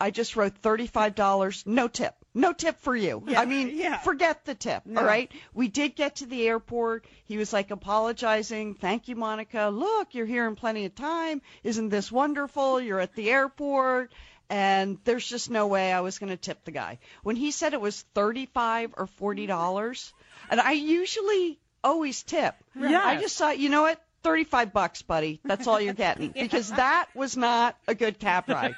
I 0.00 0.10
just 0.10 0.36
wrote 0.36 0.54
thirty-five 0.58 1.16
dollars, 1.16 1.64
no 1.66 1.88
tip, 1.88 2.14
no 2.32 2.52
tip 2.52 2.78
for 2.80 2.94
you. 2.94 3.24
I 3.36 3.46
mean, 3.46 3.72
yeah. 3.74 3.98
forget 3.98 4.44
the 4.44 4.54
tip. 4.54 4.86
No. 4.86 5.00
All 5.00 5.06
right. 5.06 5.30
We 5.54 5.66
did 5.66 5.96
get 5.96 6.16
to 6.16 6.26
the 6.26 6.46
airport. 6.46 7.04
He 7.24 7.36
was 7.36 7.52
like 7.52 7.72
apologizing. 7.72 8.74
Thank 8.74 9.08
you, 9.08 9.16
Monica. 9.16 9.70
Look, 9.72 10.14
you're 10.14 10.26
here 10.26 10.46
in 10.46 10.54
plenty 10.54 10.84
of 10.84 10.94
time. 10.94 11.42
Isn't 11.64 11.88
this 11.88 12.12
wonderful? 12.12 12.80
You're 12.80 13.00
at 13.00 13.14
the 13.16 13.30
airport. 13.30 14.12
And 14.50 14.98
there's 15.04 15.26
just 15.26 15.50
no 15.50 15.66
way 15.66 15.92
I 15.92 16.00
was 16.00 16.18
going 16.18 16.30
to 16.30 16.36
tip 16.36 16.64
the 16.64 16.70
guy. 16.70 16.98
When 17.22 17.36
he 17.36 17.50
said 17.50 17.74
it 17.74 17.80
was 17.80 18.00
35 18.14 18.94
or 18.96 19.06
$40, 19.20 20.12
and 20.50 20.60
I 20.60 20.72
usually 20.72 21.58
always 21.84 22.22
tip. 22.22 22.54
Yes. 22.74 23.04
I 23.04 23.20
just 23.20 23.36
thought, 23.36 23.58
you 23.58 23.68
know 23.68 23.82
what? 23.82 24.02
35 24.22 24.72
bucks, 24.72 25.02
buddy. 25.02 25.40
That's 25.44 25.66
all 25.66 25.80
you're 25.80 25.94
getting. 25.94 26.32
Because 26.34 26.70
that 26.70 27.06
was 27.14 27.36
not 27.36 27.76
a 27.86 27.94
good 27.94 28.18
cab 28.18 28.44
ride. 28.48 28.74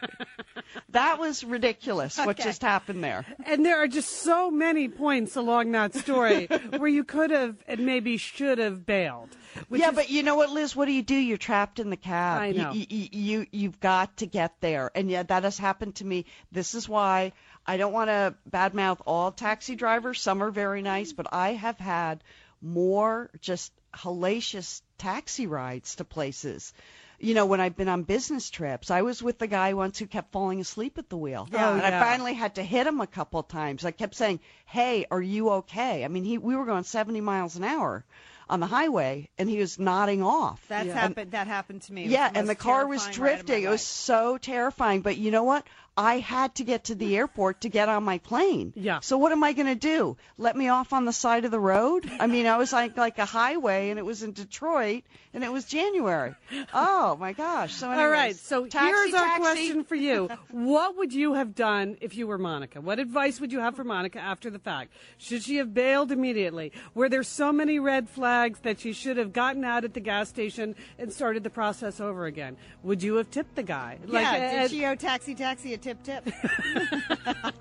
that 0.91 1.19
was 1.19 1.43
ridiculous 1.45 2.19
what 2.19 2.29
Okay. 2.39 2.43
just 2.45 2.63
happened 2.63 3.03
there. 3.03 3.25
And 3.47 3.65
there 3.65 3.79
are 3.83 3.89
just 3.89 4.11
so 4.11 4.51
many 4.51 4.89
points 4.89 5.37
along 5.37 5.73
that 5.73 5.95
story 5.95 6.47
where 6.77 6.89
you 6.89 7.05
could 7.05 7.31
have 7.31 7.57
and 7.67 7.81
maybe 7.87 8.17
should 8.17 8.59
have 8.59 8.85
bailed. 8.87 9.31
yeah, 9.71 9.91
is- 9.91 9.95
but 9.95 10.11
you 10.11 10.23
know 10.23 10.37
what, 10.37 10.51
Liz? 10.51 10.77
What 10.77 10.87
do 10.87 10.93
you 10.93 11.03
do? 11.03 11.15
You're 11.17 11.37
trapped 11.39 11.79
in 11.81 11.91
the 11.91 11.97
cab. 11.97 12.41
I 12.43 12.53
know. 12.53 12.73
You, 12.73 12.87
you, 12.89 13.09
you 13.13 13.47
you've 13.51 13.81
got 13.81 14.19
to 14.19 14.27
get 14.27 14.61
there, 14.61 14.91
and 14.95 15.11
yeah, 15.11 15.23
that 15.25 15.45
has 15.45 15.59
happened 15.59 15.97
to 15.97 16.05
me. 16.05 16.27
This 16.53 16.75
is 16.75 16.89
why 16.89 17.33
I 17.67 17.77
don't 17.77 17.93
want 17.93 18.09
to 18.11 18.35
badmouth 18.51 19.01
all 19.07 19.33
taxi 19.33 19.75
drivers. 19.77 20.21
Some 20.21 20.43
are 20.43 20.51
very 20.51 20.83
nice, 20.83 21.13
but 21.13 21.27
I 21.33 21.53
have 21.55 21.79
had 21.79 22.23
more 22.63 23.31
just 23.41 23.73
hellacious 23.95 24.83
taxi 25.01 25.47
rides 25.47 25.97
to 25.97 26.05
places. 26.05 26.73
You 27.19 27.35
know, 27.35 27.45
when 27.45 27.61
I've 27.61 27.77
been 27.77 27.89
on 27.89 28.05
business 28.05 28.49
trips, 28.49 28.91
I 28.91 29.03
was 29.03 29.23
with 29.23 29.39
the 29.39 29.47
guy 29.47 29.75
once 29.75 29.99
who 29.99 30.07
kept 30.07 30.33
falling 30.33 30.61
asleep 30.61 30.97
at 30.97 31.11
the 31.11 31.19
wheel. 31.19 31.47
Oh, 31.53 31.55
yeah. 31.55 31.73
and 31.73 31.83
Oh, 31.83 31.87
yeah. 31.87 32.01
I 32.01 32.05
finally 32.05 32.33
had 32.35 32.55
to 32.55 32.63
hit 32.63 32.87
him 32.87 33.01
a 33.01 33.07
couple 33.07 33.43
times. 33.43 33.85
I 33.85 33.91
kept 33.91 34.15
saying, 34.15 34.41
"Hey, 34.65 35.05
are 35.11 35.21
you 35.21 35.51
okay?" 35.61 36.05
I 36.05 36.09
mean, 36.09 36.25
he 36.25 36.39
we 36.39 36.57
were 36.57 36.65
going 36.65 36.85
70 36.85 37.21
miles 37.21 37.57
an 37.57 37.65
hour 37.65 38.05
on 38.49 38.61
the 38.61 38.67
highway, 38.67 39.29
and 39.39 39.49
he 39.51 39.59
was 39.59 39.79
nodding 39.79 40.23
off. 40.23 40.65
That's 40.69 40.87
Yeah. 40.87 40.95
happened. 40.95 41.33
That 41.33 41.47
happened 41.47 41.83
to 41.83 41.93
me. 41.93 42.07
Yeah, 42.07 42.31
and 42.35 42.49
the 42.49 42.55
car 42.55 42.87
was 42.87 43.03
terrifying 43.03 43.07
ride 43.07 43.15
of 43.15 43.21
my 43.21 43.37
drifting. 43.45 43.65
It 43.65 43.69
was 43.69 43.83
so 43.83 44.39
terrifying. 44.39 45.03
But 45.03 45.17
you 45.19 45.31
know 45.31 45.45
what? 45.45 45.67
I 45.97 46.19
had 46.19 46.55
to 46.55 46.65
get 46.65 46.85
to 46.85 46.95
the 46.95 47.17
airport 47.17 47.63
to 47.63 47.69
get 47.69 47.89
on 47.89 48.05
my 48.05 48.19
plane. 48.19 48.73
Yeah. 48.77 49.01
So 49.01 49.19
what 49.19 49.33
am 49.33 49.45
I 49.45 49.53
going 49.53 49.67
to 49.67 49.75
do? 49.75 50.17
Let 50.39 50.57
me 50.57 50.69
off 50.69 50.93
on 50.93 51.05
the 51.05 51.13
side 51.13 51.45
of 51.45 51.51
the 51.51 51.61
road? 51.61 52.11
I 52.19 52.27
mean, 52.27 52.47
I 52.47 52.57
was 52.57 52.73
like 52.73 52.97
like 52.97 53.19
a 53.19 53.25
highway, 53.25 53.91
and 53.91 53.99
it 53.99 54.05
was 54.05 54.23
in 54.23 54.33
Detroit, 54.33 55.03
and 55.35 55.45
it 55.45 55.53
was 55.53 55.65
January. 55.65 56.35
Oh 56.73 57.17
my 57.21 57.33
gosh! 57.33 57.75
So 57.75 57.91
anyways, 57.91 58.05
All 58.05 58.11
right, 58.11 58.37
so 58.37 58.67
taxi, 58.67 58.87
here's 58.87 59.15
our 59.15 59.27
taxi. 59.27 59.41
question 59.43 59.85
for 59.85 59.95
you. 59.95 60.31
What 60.51 60.97
would 60.97 61.13
you 61.13 61.35
have 61.35 61.55
done 61.55 61.99
if 62.01 62.17
you 62.17 62.27
were 62.27 62.39
Monica? 62.39 62.81
What 62.81 62.99
advice 62.99 63.41
would 63.41 63.53
you 63.53 63.61
have 63.61 63.77
for 63.77 63.85
Monica 63.85 64.21
after 64.21 64.49
the 64.49 64.59
fact? 64.59 64.93
Should 65.19 65.43
she 65.43 65.57
have 65.57 65.75
bailed 65.75 66.13
immediately? 66.13 66.73
Were 66.95 67.09
there 67.09 67.23
so 67.23 67.53
many 67.53 67.79
red 67.79 68.09
flags 68.09 68.61
that 68.61 68.81
she 68.81 68.93
should 68.93 69.17
have 69.17 69.33
gotten 69.33 69.65
out 69.65 69.85
at 69.85 69.95
the 69.95 70.01
gas 70.01 70.29
station 70.29 70.77
and 70.99 71.13
started 71.13 71.43
the 71.43 71.51
process 71.51 72.01
over 72.01 72.27
again? 72.27 72.57
Would 72.85 73.03
you 73.03 73.17
have 73.17 73.31
tipped 73.31 73.57
the 73.57 73.63
guy? 73.63 73.99
yeah, 74.09 74.33
uh, 74.33 74.63
did 74.63 74.71
she 74.71 74.87
owe 74.87 74.95
taxi 74.95 75.35
taxi 75.35 75.75
a 75.75 75.79
tip 75.81 76.03
tip? 76.03 76.29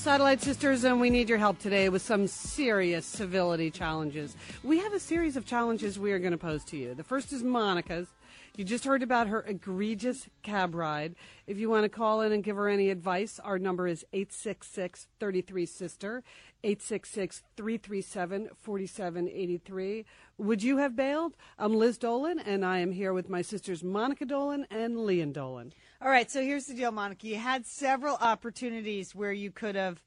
Satellite 0.00 0.40
Sisters, 0.40 0.84
and 0.84 0.98
we 0.98 1.10
need 1.10 1.28
your 1.28 1.36
help 1.36 1.58
today 1.58 1.90
with 1.90 2.00
some 2.00 2.26
serious 2.26 3.04
civility 3.04 3.70
challenges. 3.70 4.34
We 4.64 4.78
have 4.78 4.94
a 4.94 4.98
series 4.98 5.36
of 5.36 5.44
challenges 5.44 5.98
we 5.98 6.12
are 6.12 6.18
going 6.18 6.32
to 6.32 6.38
pose 6.38 6.64
to 6.64 6.78
you. 6.78 6.94
The 6.94 7.04
first 7.04 7.34
is 7.34 7.42
Monica's. 7.42 8.08
You 8.56 8.64
just 8.64 8.86
heard 8.86 9.02
about 9.02 9.26
her 9.26 9.42
egregious 9.42 10.26
cab 10.42 10.74
ride. 10.74 11.16
If 11.46 11.58
you 11.58 11.68
want 11.68 11.84
to 11.84 11.90
call 11.90 12.22
in 12.22 12.32
and 12.32 12.42
give 12.42 12.56
her 12.56 12.66
any 12.66 12.88
advice, 12.88 13.38
our 13.44 13.58
number 13.58 13.86
is 13.86 14.06
866 14.14 15.06
33 15.20 15.66
Sister, 15.66 16.22
866 16.62 17.42
337 17.56 18.48
4783. 18.60 20.04
Would 20.38 20.62
you 20.62 20.76
have 20.78 20.94
bailed? 20.96 21.36
I'm 21.58 21.74
Liz 21.74 21.98
Dolan, 21.98 22.38
and 22.38 22.64
I 22.64 22.78
am 22.78 22.92
here 22.92 23.12
with 23.12 23.28
my 23.28 23.42
sisters 23.42 23.82
Monica 23.82 24.24
Dolan 24.24 24.66
and 24.70 24.98
Lian 24.98 25.32
Dolan. 25.32 25.72
All 26.02 26.08
right, 26.10 26.30
so 26.30 26.42
here's 26.42 26.66
the 26.66 26.74
deal, 26.74 26.92
Monica. 26.92 27.26
You 27.26 27.36
had 27.36 27.66
several 27.66 28.16
opportunities 28.20 29.14
where 29.14 29.32
you 29.32 29.50
could 29.50 29.74
have 29.74 30.02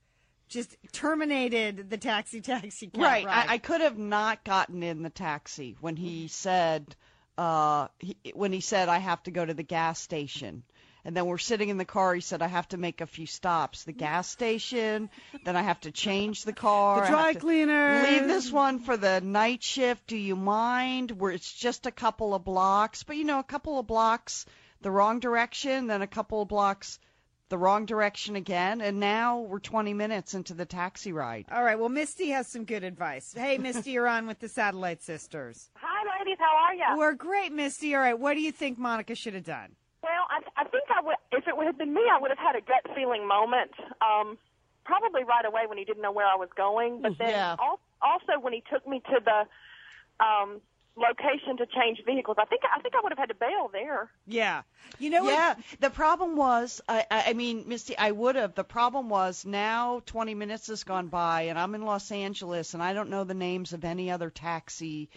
just 0.48 0.78
terminated 0.92 1.90
the 1.90 1.98
taxi 1.98 2.42
taxi 2.42 2.88
cab 2.88 3.02
Right. 3.02 3.26
ride. 3.26 3.48
I, 3.50 3.54
I 3.54 3.58
could 3.58 3.82
have 3.82 3.98
not 3.98 4.44
gotten 4.44 4.84
in 4.84 5.02
the 5.04 5.10
taxi 5.10 5.76
when 5.82 5.96
he 5.96 6.28
said, 6.28 6.96
uh, 7.38 7.88
he, 8.00 8.16
when 8.34 8.52
he 8.52 8.60
said 8.62 8.90
I 8.90 9.00
have 9.00 9.24
to 9.24 9.32
go 9.32 9.44
to 9.46 9.54
the 9.54 9.64
gas 9.64 10.00
station. 10.00 10.64
And 11.06 11.16
then 11.18 11.26
we're 11.26 11.38
sitting 11.38 11.70
in 11.70 11.78
the 11.78 11.86
car. 11.86 12.16
He 12.16 12.22
said 12.22 12.42
I 12.42 12.48
have 12.48 12.68
to 12.70 12.78
make 12.78 13.02
a 13.02 13.06
few 13.06 13.26
stops. 13.26 13.84
The 13.84 13.92
gas 13.92 14.30
station. 14.30 15.10
then 15.44 15.56
I 15.56 15.62
have 15.62 15.82
to 15.82 15.92
change 15.92 16.44
the 16.44 16.54
car. 16.54 17.02
The 17.02 17.08
dry 17.08 17.34
cleaner. 17.34 18.04
Leave 18.04 18.28
this 18.28 18.52
one 18.52 18.80
for 18.80 18.96
the 18.96 19.20
night 19.20 19.64
shift. 19.64 20.08
Do 20.08 20.18
you 20.18 20.36
mind? 20.36 21.12
Where 21.12 21.32
it's 21.32 21.52
just 21.52 21.86
a 21.86 21.92
couple 21.92 22.34
of 22.34 22.46
blocks, 22.46 23.04
but 23.04 23.18
you 23.18 23.26
know, 23.26 23.40
a 23.40 23.44
couple 23.44 23.78
of 23.80 23.88
blocks 23.88 24.46
the 24.82 24.92
wrong 24.92 25.20
direction, 25.20 25.88
then 25.88 26.02
a 26.02 26.08
couple 26.08 26.42
of 26.42 26.48
blocks 26.48 27.00
the 27.50 27.58
wrong 27.58 27.86
direction 27.86 28.36
again, 28.36 28.82
and 28.82 29.00
now 29.00 29.42
we're 29.42 29.60
20 29.60 29.94
minutes 29.94 30.34
into 30.34 30.54
the 30.54 30.66
taxi 30.66 31.14
ride. 31.14 31.46
All 31.52 31.64
right, 31.64 31.78
well, 31.78 31.90
Misty 31.90 32.30
has 32.30 32.48
some 32.48 32.66
good 32.66 32.84
advice. 32.84 33.32
Hey, 33.32 33.58
Misty, 33.60 33.92
you're 33.92 34.08
on 34.08 34.26
with 34.26 34.40
the 34.40 34.50
Satellite 34.50 35.04
Sisters. 35.04 35.70
Hi, 35.76 36.20
ladies. 36.20 36.38
How 36.40 36.56
are 36.58 36.74
you? 36.74 36.98
We're 36.98 37.14
great, 37.14 37.52
Misty. 37.52 37.94
All 37.94 38.02
right, 38.02 38.18
what 38.18 38.34
do 38.34 38.42
you 38.42 38.52
think 38.52 38.80
Monica 38.80 39.14
should 39.14 39.36
have 39.36 39.44
done? 39.44 39.76
Well, 40.02 40.12
I, 40.32 40.62
I 40.62 40.64
think 40.66 40.83
I 40.83 40.83
would. 40.83 40.83
If 41.38 41.48
it 41.48 41.58
would 41.58 41.68
have 41.68 41.78
been 41.78 41.94
me, 41.94 42.02
I 42.12 42.20
would 42.20 42.32
have 42.32 42.38
had 42.40 42.56
a 42.56 42.62
gut 42.62 42.96
feeling 42.96 43.28
moment. 43.28 43.72
Um, 44.02 44.38
probably 44.86 45.24
right 45.24 45.46
away 45.46 45.62
when 45.68 45.78
he 45.78 45.86
didn't 45.86 46.02
know 46.02 46.12
where 46.12 46.28
I 46.28 46.36
was 46.36 46.50
going, 46.56 47.02
but 47.02 47.18
then 47.18 47.30
Yeah. 47.30 47.56
al- 47.60 47.80
also 48.02 48.40
when 48.40 48.54
he 48.54 48.64
took 48.72 48.86
me 48.88 49.02
to 49.12 49.20
the 49.24 50.24
um, 50.24 50.62
location 50.96 51.58
to 51.58 51.66
change 51.66 52.04
vehicles. 52.06 52.38
I 52.40 52.46
think 52.46 52.62
I 52.72 52.80
think 52.82 52.94
I 52.94 53.00
would 53.02 53.12
have 53.12 53.18
had 53.18 53.30
to 53.30 53.36
bail 53.36 53.70
there. 53.72 54.12
Yeah. 54.28 54.62
You 55.00 55.10
know 55.10 55.24
what? 55.24 55.32
Yeah, 55.32 55.56
the 55.80 55.90
problem 55.90 56.36
was, 56.36 56.82
I, 56.88 57.06
I 57.10 57.24
I 57.30 57.34
mean, 57.34 57.64
Misty, 57.68 57.98
I 57.98 58.12
would 58.12 58.36
have. 58.36 58.54
The 58.56 58.64
problem 58.64 59.10
was 59.10 59.46
now 59.46 60.02
20 60.06 60.36
minutes 60.36 60.68
has 60.68 60.84
gone 60.84 61.08
by, 61.08 61.44
and 61.44 61.58
I'm 61.58 61.74
in 61.76 61.84
Los 61.84 62.12
Angeles, 62.12 62.74
and 62.74 62.84
I 62.84 62.94
don't 62.94 63.10
know 63.10 63.24
the 63.24 63.34
names 63.34 63.74
of 63.74 63.86
any 63.86 64.12
other 64.12 64.30
taxi 64.30 65.10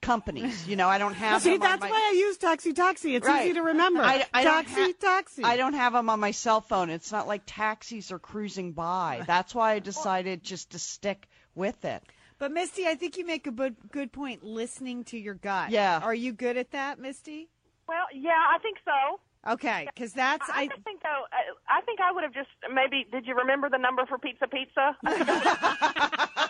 companies. 0.00 0.66
You 0.68 0.76
know, 0.76 0.88
I 0.88 0.98
don't 0.98 1.14
have. 1.24 1.42
See, 1.42 1.50
them 1.56 1.62
on 1.62 1.68
that's 1.68 1.80
my- 1.82 1.90
why 1.90 2.10
I 2.12 2.16
use 2.18 2.36
taxi 2.36 2.72
taxi. 2.72 3.14
It's 3.14 3.26
Right. 3.26 3.44
easy 3.46 3.54
to 3.54 3.62
remember. 3.62 4.02
I, 4.02 4.24
I 4.34 4.44
don't 4.44 4.64
taxi 4.66 4.82
ha- 4.82 4.92
taxi. 5.00 5.42
I 5.44 5.56
don't 5.56 5.74
have 5.74 5.92
them 5.92 6.08
on 6.10 6.20
my 6.20 6.30
cell 6.30 6.60
phone. 6.60 6.90
It's 6.90 7.12
not 7.12 7.26
like 7.28 7.42
taxis 7.46 8.10
are 8.12 8.18
cruising 8.18 8.72
by. 8.72 9.22
That's 9.26 9.54
why 9.54 9.72
I 9.72 9.78
decided 9.78 10.42
just 10.42 10.70
to 10.70 10.78
stick 10.78 11.28
with 11.54 11.84
it. 11.84 12.02
But 12.38 12.52
Misty, 12.52 12.86
I 12.86 12.94
think 12.94 13.18
you 13.18 13.26
make 13.26 13.46
a 13.46 13.50
good 13.50 13.76
good 13.92 14.12
point. 14.12 14.42
Listening 14.42 15.04
to 15.04 15.18
your 15.18 15.34
gut. 15.34 15.70
Yeah. 15.70 16.00
Are 16.02 16.14
you 16.14 16.32
good 16.32 16.56
at 16.56 16.70
that, 16.72 16.98
Misty? 16.98 17.48
Well, 17.86 18.06
yeah, 18.14 18.30
I 18.30 18.58
think 18.60 18.78
so. 18.84 19.20
Okay, 19.52 19.88
because 19.94 20.12
that's 20.12 20.48
I, 20.50 20.62
I. 20.62 20.66
just 20.68 20.82
think 20.82 21.02
though. 21.02 21.08
I, 21.32 21.78
I 21.78 21.80
think 21.82 21.98
I 22.00 22.12
would 22.12 22.24
have 22.24 22.32
just 22.34 22.48
maybe. 22.74 23.06
Did 23.10 23.26
you 23.26 23.34
remember 23.34 23.68
the 23.70 23.78
number 23.78 24.04
for 24.06 24.18
Pizza 24.18 24.46
Pizza? 24.46 24.96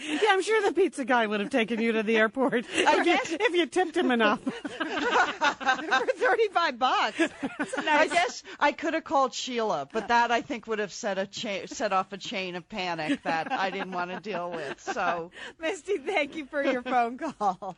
Yeah, 0.00 0.28
I'm 0.30 0.42
sure 0.42 0.62
the 0.62 0.72
pizza 0.72 1.04
guy 1.04 1.26
would 1.26 1.40
have 1.40 1.50
taken 1.50 1.80
you 1.80 1.92
to 1.92 2.02
the 2.02 2.16
airport 2.16 2.54
if, 2.72 3.06
you, 3.06 3.36
if 3.40 3.54
you 3.54 3.66
tipped 3.66 3.96
him 3.96 4.10
enough. 4.10 4.40
for 4.78 6.06
thirty-five 6.16 6.78
bucks. 6.78 7.20
I 7.78 8.08
guess 8.08 8.42
I 8.60 8.72
could 8.72 8.94
have 8.94 9.04
called 9.04 9.34
Sheila, 9.34 9.88
but 9.92 10.08
that 10.08 10.30
I 10.30 10.40
think 10.40 10.66
would 10.66 10.78
have 10.78 10.92
set 10.92 11.18
a 11.18 11.26
cha- 11.26 11.66
set 11.66 11.92
off 11.92 12.12
a 12.12 12.16
chain 12.16 12.54
of 12.56 12.68
panic 12.68 13.22
that 13.24 13.50
I 13.50 13.70
didn't 13.70 13.92
want 13.92 14.10
to 14.10 14.20
deal 14.20 14.50
with. 14.50 14.80
So 14.80 15.30
Misty, 15.60 15.98
thank 15.98 16.36
you 16.36 16.46
for 16.46 16.62
your 16.62 16.82
phone 16.82 17.18
call. 17.18 17.76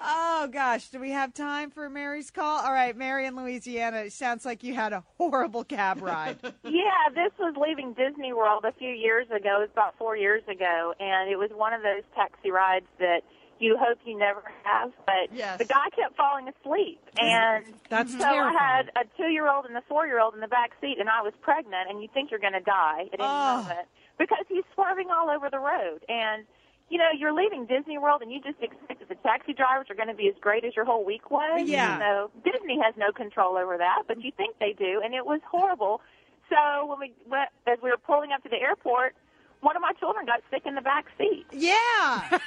Oh 0.00 0.48
gosh, 0.52 0.90
do 0.90 1.00
we 1.00 1.10
have 1.10 1.34
time 1.34 1.70
for 1.70 1.90
Mary's 1.90 2.30
call? 2.30 2.60
All 2.64 2.72
right, 2.72 2.96
Mary 2.96 3.26
in 3.26 3.34
Louisiana. 3.36 3.98
It 3.98 4.12
sounds 4.12 4.44
like 4.44 4.62
you 4.62 4.74
had 4.74 4.92
a 4.92 5.02
horrible 5.16 5.64
cab 5.64 6.00
ride. 6.02 6.38
Yeah, 6.62 7.08
this 7.14 7.32
was 7.38 7.54
leaving 7.60 7.94
Disney 7.94 8.32
World 8.32 8.64
a 8.64 8.72
few 8.72 8.90
years 8.90 9.26
ago. 9.26 9.56
It 9.58 9.60
was 9.62 9.68
about 9.72 9.98
four 9.98 10.16
years 10.16 10.42
ago, 10.48 10.94
and 11.00 11.30
it 11.30 11.36
was 11.36 11.47
one 11.54 11.72
of 11.72 11.82
those 11.82 12.02
taxi 12.14 12.50
rides 12.50 12.86
that 12.98 13.20
you 13.60 13.76
hope 13.76 13.98
you 14.04 14.16
never 14.16 14.42
have. 14.64 14.92
But 15.06 15.32
Yes. 15.34 15.58
the 15.58 15.64
guy 15.64 15.90
kept 15.90 16.16
falling 16.16 16.48
asleep, 16.48 17.00
and 17.18 17.64
That's 17.88 18.12
so 18.12 18.18
terrifying. 18.18 18.56
I 18.56 18.76
had 18.76 18.90
a 18.96 19.04
two-year-old 19.16 19.66
and 19.66 19.76
a 19.76 19.82
four-year-old 19.82 20.34
in 20.34 20.40
the 20.40 20.46
back 20.48 20.72
seat, 20.80 20.98
and 21.00 21.08
I 21.08 21.22
was 21.22 21.32
pregnant, 21.40 21.90
and 21.90 22.00
you 22.00 22.08
think 22.14 22.30
you're 22.30 22.38
going 22.40 22.52
to 22.52 22.60
die 22.60 23.08
at 23.12 23.18
any 23.20 23.28
Oh. 23.28 23.56
moment 23.62 23.88
because 24.16 24.44
he's 24.48 24.64
swerving 24.74 25.10
all 25.10 25.28
over 25.30 25.50
the 25.50 25.58
road, 25.58 26.04
and 26.08 26.46
you 26.88 26.98
know 26.98 27.10
you're 27.16 27.32
leaving 27.32 27.66
Disney 27.66 27.98
World, 27.98 28.22
and 28.22 28.30
you 28.32 28.40
just 28.40 28.62
expect 28.62 29.00
that 29.00 29.08
the 29.08 29.16
taxi 29.16 29.52
drivers 29.54 29.90
are 29.90 29.94
going 29.96 30.08
to 30.08 30.14
be 30.14 30.28
as 30.28 30.36
great 30.40 30.64
as 30.64 30.76
your 30.76 30.84
whole 30.84 31.04
week 31.04 31.30
was. 31.30 31.62
Yeah. 31.68 31.98
So 31.98 32.30
Disney 32.44 32.78
has 32.82 32.94
no 32.96 33.10
control 33.12 33.56
over 33.56 33.76
that, 33.76 34.04
but 34.06 34.22
you 34.22 34.30
think 34.36 34.56
they 34.60 34.72
do, 34.72 35.00
and 35.04 35.14
it 35.14 35.26
was 35.26 35.40
horrible. 35.50 36.00
So 36.48 36.86
when 36.86 37.00
we 37.00 37.12
went, 37.26 37.50
as 37.66 37.78
we 37.82 37.90
were 37.90 37.98
pulling 37.98 38.30
up 38.32 38.42
to 38.44 38.48
the 38.48 38.56
airport, 38.60 39.14
one 39.60 39.76
of 39.76 39.82
my 39.82 39.92
children 39.92 40.26
got 40.26 40.40
sick 40.50 40.62
in 40.66 40.74
the 40.74 40.80
back 40.80 41.06
seat. 41.18 41.46
Yeah. 41.52 42.38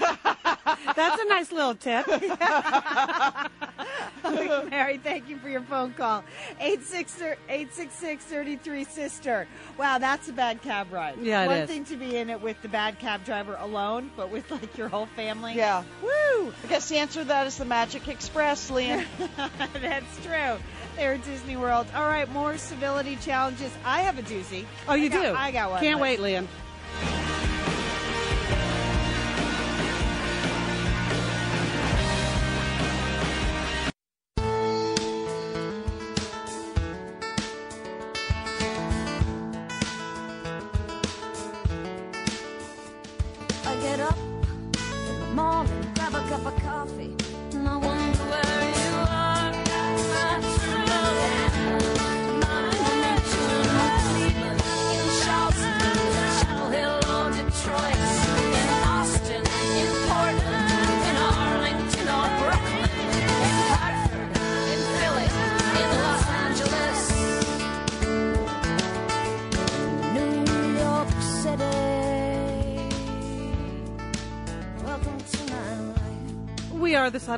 That's 0.96 1.20
a 1.20 1.24
nice 1.28 1.52
little 1.52 1.74
tip. 1.74 2.06
Mary, 4.70 4.98
thank 4.98 5.28
you 5.28 5.36
for 5.38 5.48
your 5.48 5.62
phone 5.62 5.92
call. 5.94 6.22
866-33 6.60 8.88
sister. 8.88 9.46
Wow, 9.78 9.98
that's 9.98 10.28
a 10.28 10.32
bad 10.32 10.62
cab 10.62 10.92
ride. 10.92 11.16
Yeah, 11.20 11.44
it 11.44 11.48
One 11.48 11.56
is. 11.58 11.68
thing 11.68 11.84
to 11.86 11.96
be 11.96 12.16
in 12.16 12.30
it 12.30 12.40
with 12.40 12.60
the 12.62 12.68
bad 12.68 12.98
cab 12.98 13.24
driver 13.24 13.56
alone, 13.60 14.10
but 14.16 14.30
with 14.30 14.50
like 14.50 14.76
your 14.76 14.88
whole 14.88 15.06
family. 15.06 15.54
yeah, 15.54 15.84
Woo! 16.02 16.52
I 16.64 16.68
guess 16.68 16.88
the 16.88 16.96
answer 16.98 17.20
to 17.20 17.26
that 17.28 17.46
is 17.46 17.56
the 17.56 17.64
Magic 17.64 18.08
Express, 18.08 18.70
Lian. 18.70 19.04
That's 19.80 20.24
true. 20.24 20.56
There 21.00 21.14
at 21.14 21.24
Disney 21.24 21.56
World. 21.56 21.86
All 21.94 22.06
right, 22.06 22.30
more 22.30 22.58
civility 22.58 23.16
challenges. 23.16 23.72
I 23.86 24.02
have 24.02 24.18
a 24.18 24.22
doozy. 24.22 24.66
Oh, 24.86 24.92
you 24.92 25.06
I 25.06 25.08
got- 25.08 25.22
do? 25.22 25.34
I 25.34 25.50
got 25.50 25.70
one. 25.70 25.80
Can't 25.80 25.98
wait, 25.98 26.20
Lian. 26.20 26.46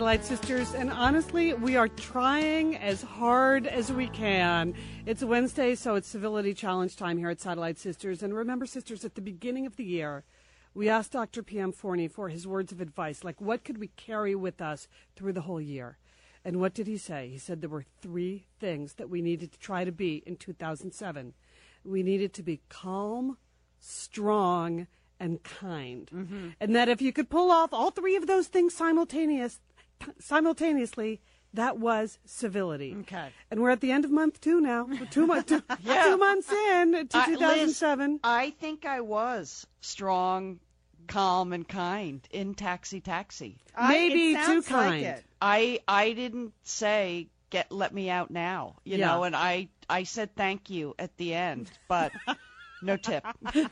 Satellite 0.02 0.24
Sisters, 0.24 0.74
and 0.74 0.90
honestly, 0.90 1.54
we 1.54 1.76
are 1.76 1.86
trying 1.86 2.76
as 2.76 3.02
hard 3.02 3.68
as 3.68 3.92
we 3.92 4.08
can. 4.08 4.74
It's 5.06 5.22
Wednesday, 5.22 5.76
so 5.76 5.94
it's 5.94 6.08
Civility 6.08 6.54
Challenge 6.54 6.96
time 6.96 7.18
here 7.18 7.30
at 7.30 7.40
Satellite 7.40 7.78
Sisters. 7.78 8.20
And 8.20 8.34
remember, 8.34 8.66
sisters, 8.66 9.04
at 9.04 9.14
the 9.14 9.20
beginning 9.20 9.64
of 9.64 9.76
the 9.76 9.84
year, 9.84 10.24
we 10.74 10.88
asked 10.88 11.12
Dr. 11.12 11.44
P.M. 11.44 11.72
Forni 11.72 12.10
for 12.10 12.30
his 12.30 12.48
words 12.48 12.72
of 12.72 12.80
advice, 12.80 13.22
like 13.22 13.40
what 13.40 13.62
could 13.62 13.78
we 13.78 13.92
carry 13.96 14.34
with 14.34 14.60
us 14.60 14.88
through 15.14 15.34
the 15.34 15.42
whole 15.42 15.60
year? 15.60 15.98
And 16.44 16.58
what 16.58 16.74
did 16.74 16.88
he 16.88 16.98
say? 16.98 17.28
He 17.28 17.38
said 17.38 17.60
there 17.60 17.70
were 17.70 17.86
three 18.00 18.46
things 18.58 18.94
that 18.94 19.08
we 19.08 19.22
needed 19.22 19.52
to 19.52 19.58
try 19.60 19.84
to 19.84 19.92
be 19.92 20.24
in 20.26 20.34
2007. 20.34 21.32
We 21.84 22.02
needed 22.02 22.34
to 22.34 22.42
be 22.42 22.60
calm, 22.68 23.38
strong, 23.78 24.88
and 25.20 25.40
kind. 25.44 26.10
Mm-hmm. 26.12 26.48
And 26.60 26.74
that 26.74 26.88
if 26.88 27.00
you 27.00 27.12
could 27.12 27.30
pull 27.30 27.52
off 27.52 27.72
all 27.72 27.92
three 27.92 28.16
of 28.16 28.26
those 28.26 28.48
things 28.48 28.74
simultaneous, 28.74 29.60
simultaneously, 30.18 31.20
that 31.54 31.78
was 31.78 32.18
civility. 32.24 32.96
Okay. 33.00 33.28
And 33.50 33.60
we're 33.60 33.70
at 33.70 33.80
the 33.80 33.92
end 33.92 34.04
of 34.04 34.10
month 34.10 34.40
two 34.40 34.60
now. 34.60 34.84
We're 34.84 35.06
two, 35.06 35.26
months, 35.26 35.48
two, 35.50 35.60
two 35.86 36.16
months 36.16 36.50
in 36.50 36.92
to 37.08 37.18
Uh, 37.18 37.26
Liz, 37.28 37.38
2007. 37.38 38.20
I 38.24 38.50
think 38.50 38.86
I 38.86 39.00
was 39.02 39.66
strong, 39.80 40.60
calm, 41.08 41.52
and 41.52 41.66
kind 41.68 42.26
in 42.30 42.54
Taxi 42.54 43.00
Taxi. 43.00 43.58
I- 43.76 43.88
Maybe 43.92 44.32
it 44.32 44.36
too 44.38 44.44
sounds 44.62 44.70
like 44.70 44.88
kind. 44.88 45.04
it. 45.06 45.24
I 45.40 45.80
I 45.86 46.12
didn't 46.12 46.52
say 46.62 47.28
get 47.50 47.70
let 47.70 47.92
me 47.92 48.08
out 48.08 48.30
now, 48.30 48.76
you 48.84 48.96
Yeah. 48.96 49.08
know, 49.08 49.24
and 49.24 49.36
I 49.36 49.68
I 49.90 50.04
said 50.04 50.34
thank 50.36 50.70
you 50.70 50.94
at 50.98 51.16
the 51.18 51.34
end, 51.34 51.70
but 51.86 52.12
no 52.82 52.96
tip, 52.96 53.24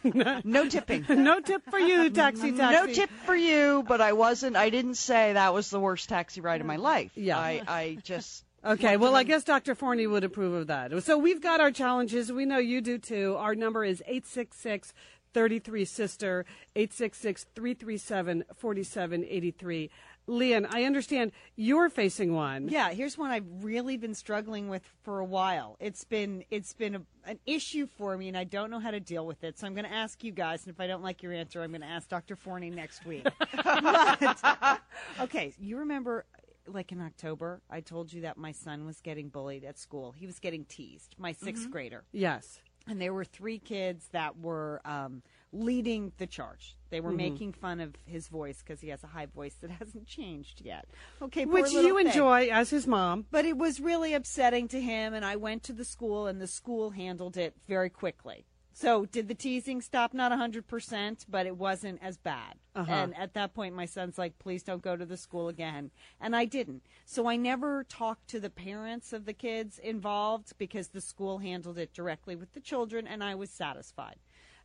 no 0.45 0.69
tipping. 0.69 1.05
no 1.09 1.41
tip 1.41 1.63
for 1.69 1.79
you, 1.79 2.11
taxi 2.11 2.53
taxi. 2.53 2.87
No 2.87 2.93
tip 2.93 3.11
for 3.25 3.35
you, 3.35 3.85
but 3.87 4.01
I 4.01 4.13
wasn't. 4.13 4.57
I 4.57 4.71
didn't 4.71 4.95
say 4.95 5.33
that 5.33 5.53
was 5.53 5.71
the 5.71 5.81
worst 5.81 6.09
taxi 6.09 6.41
ride 6.41 6.61
of 6.61 6.67
my 6.67 6.77
life. 6.77 7.13
Yeah. 7.15 7.39
I, 7.39 7.63
I 7.67 7.99
just. 8.03 8.45
Okay, 8.63 8.99
well, 8.99 9.17
I 9.17 9.23
guess 9.23 9.43
Dr. 9.45 9.75
Forni 9.75 10.09
would 10.11 10.23
approve 10.23 10.53
of 10.53 10.67
that. 10.67 11.03
So 11.03 11.17
we've 11.17 11.41
got 11.41 11.61
our 11.61 11.71
challenges. 11.71 12.31
We 12.31 12.45
know 12.45 12.59
you 12.59 12.83
do 12.83 12.99
too. 12.99 13.37
Our 13.39 13.55
number 13.55 13.85
is 13.85 14.03
866 14.07 14.93
33 15.33 15.85
Sister, 15.85 16.45
866 16.77 17.47
337 17.55 18.45
4783. 18.57 19.91
Lian, 20.31 20.67
I 20.71 20.85
understand 20.85 21.33
you're 21.57 21.89
facing 21.91 22.33
one. 22.35 22.69
Yeah, 22.69 22.91
here's 22.91 23.19
one 23.19 23.31
I've 23.31 23.47
really 23.63 23.97
been 23.97 24.15
struggling 24.15 24.69
with 24.69 24.83
for 25.03 25.19
a 25.19 25.25
while. 25.25 25.77
It's 25.81 26.05
been 26.05 26.45
it's 26.51 26.73
been 26.73 26.95
a, 26.95 27.03
an 27.27 27.39
issue 27.47 27.87
for 27.99 28.17
me, 28.17 28.29
and 28.29 28.37
I 28.37 28.45
don't 28.45 28.71
know 28.71 28.79
how 28.81 28.91
to 28.93 29.01
deal 29.01 29.27
with 29.27 29.43
it. 29.45 29.59
So 29.59 29.67
I'm 29.67 29.75
going 29.75 29.87
to 29.87 29.93
ask 29.93 30.23
you 30.23 30.33
guys, 30.33 30.65
and 30.65 30.73
if 30.75 30.81
I 30.81 30.87
don't 30.87 31.03
like 31.03 31.23
your 31.23 31.33
answer, 31.33 31.61
I'm 31.63 31.71
going 31.71 31.81
to 31.83 31.87
ask 31.87 32.09
Dr. 32.09 32.37
Forni 32.37 32.73
next 32.73 33.05
week. 33.05 33.27
But- 33.65 34.81
okay, 35.21 35.53
you 35.59 35.79
remember, 35.79 36.25
like 36.67 36.93
in 36.93 37.01
October, 37.01 37.61
I 37.71 37.81
told 37.81 38.13
you 38.13 38.23
that 38.23 38.37
my 38.37 38.53
son 38.53 38.87
was 38.87 39.01
getting 39.01 39.29
bullied 39.29 39.65
at 39.65 39.79
school. 39.79 40.13
He 40.13 40.27
was 40.27 40.39
getting 40.39 40.65
teased. 40.65 41.15
My 41.19 41.33
6th 41.33 41.71
grader 41.71 42.05
Yes. 42.13 42.61
and 42.87 43.01
there 43.01 43.13
were 43.13 43.25
three 43.25 43.59
kids 43.59 44.09
that 44.13 44.39
were 44.39 44.81
um, 44.85 45.23
leading 45.53 46.13
the 46.19 46.27
charge. 46.27 46.77
They 46.91 46.99
Mm-hmm. 46.99 47.07
were 47.07 47.13
making 47.13 47.53
fun 47.53 47.81
of 47.81 47.95
his 48.05 48.29
voice 48.29 48.59
because 48.63 48.81
he 48.81 48.89
has 48.89 49.03
a 49.05 49.09
high 49.09 49.27
voice 49.27 49.55
that 49.61 49.71
hasn't 49.79 50.07
changed 50.07 50.61
yet. 50.65 50.87
Okay, 51.23 51.45
Which 51.45 51.73
you 51.73 51.97
thing. 51.97 52.07
enjoy 52.09 52.49
as 52.51 52.71
his 52.71 52.87
mom. 52.87 53.27
But 53.31 53.45
it 53.45 53.57
was 53.57 53.81
really 53.81 54.13
upsetting 54.15 54.69
to 54.69 54.81
him, 54.81 55.15
and 55.15 55.25
I 55.25 55.37
went 55.37 55.63
to 55.65 55.73
the 55.73 55.85
school, 55.85 56.27
and 56.27 56.41
the 56.41 56.47
school 56.47 56.91
handled 56.91 57.37
it 57.37 57.55
very 57.69 57.91
quickly. 57.91 58.45
So, 58.73 59.05
did 59.05 59.29
the 59.29 59.35
teasing 59.35 59.81
stop? 59.83 60.15
Not 60.15 60.33
100%, 60.33 61.27
but 61.29 61.45
it 61.45 61.57
wasn't 61.57 61.99
as 62.03 62.17
bad. 62.17 62.55
Uh-huh. 62.75 62.91
And 62.91 63.17
at 63.17 63.35
that 63.35 63.53
point, 63.53 63.75
my 63.75 63.85
son's 63.85 64.17
like, 64.17 64.39
please 64.39 64.63
don't 64.63 64.81
go 64.81 64.97
to 64.97 65.05
the 65.05 65.17
school 65.17 65.49
again. 65.49 65.91
And 66.21 66.35
I 66.37 66.45
didn't. 66.45 66.83
So, 67.05 67.27
I 67.27 67.37
never 67.37 67.85
talked 67.85 68.29
to 68.29 68.41
the 68.41 68.49
parents 68.49 69.13
of 69.13 69.27
the 69.27 69.33
kids 69.35 69.79
involved 69.79 70.53
because 70.57 70.89
the 70.89 71.01
school 71.01 71.39
handled 71.39 71.79
it 71.79 71.93
directly 71.93 72.37
with 72.37 72.53
the 72.53 72.61
children, 72.61 73.07
and 73.07 73.23
I 73.25 73.35
was 73.35 73.51
satisfied. 73.51 74.17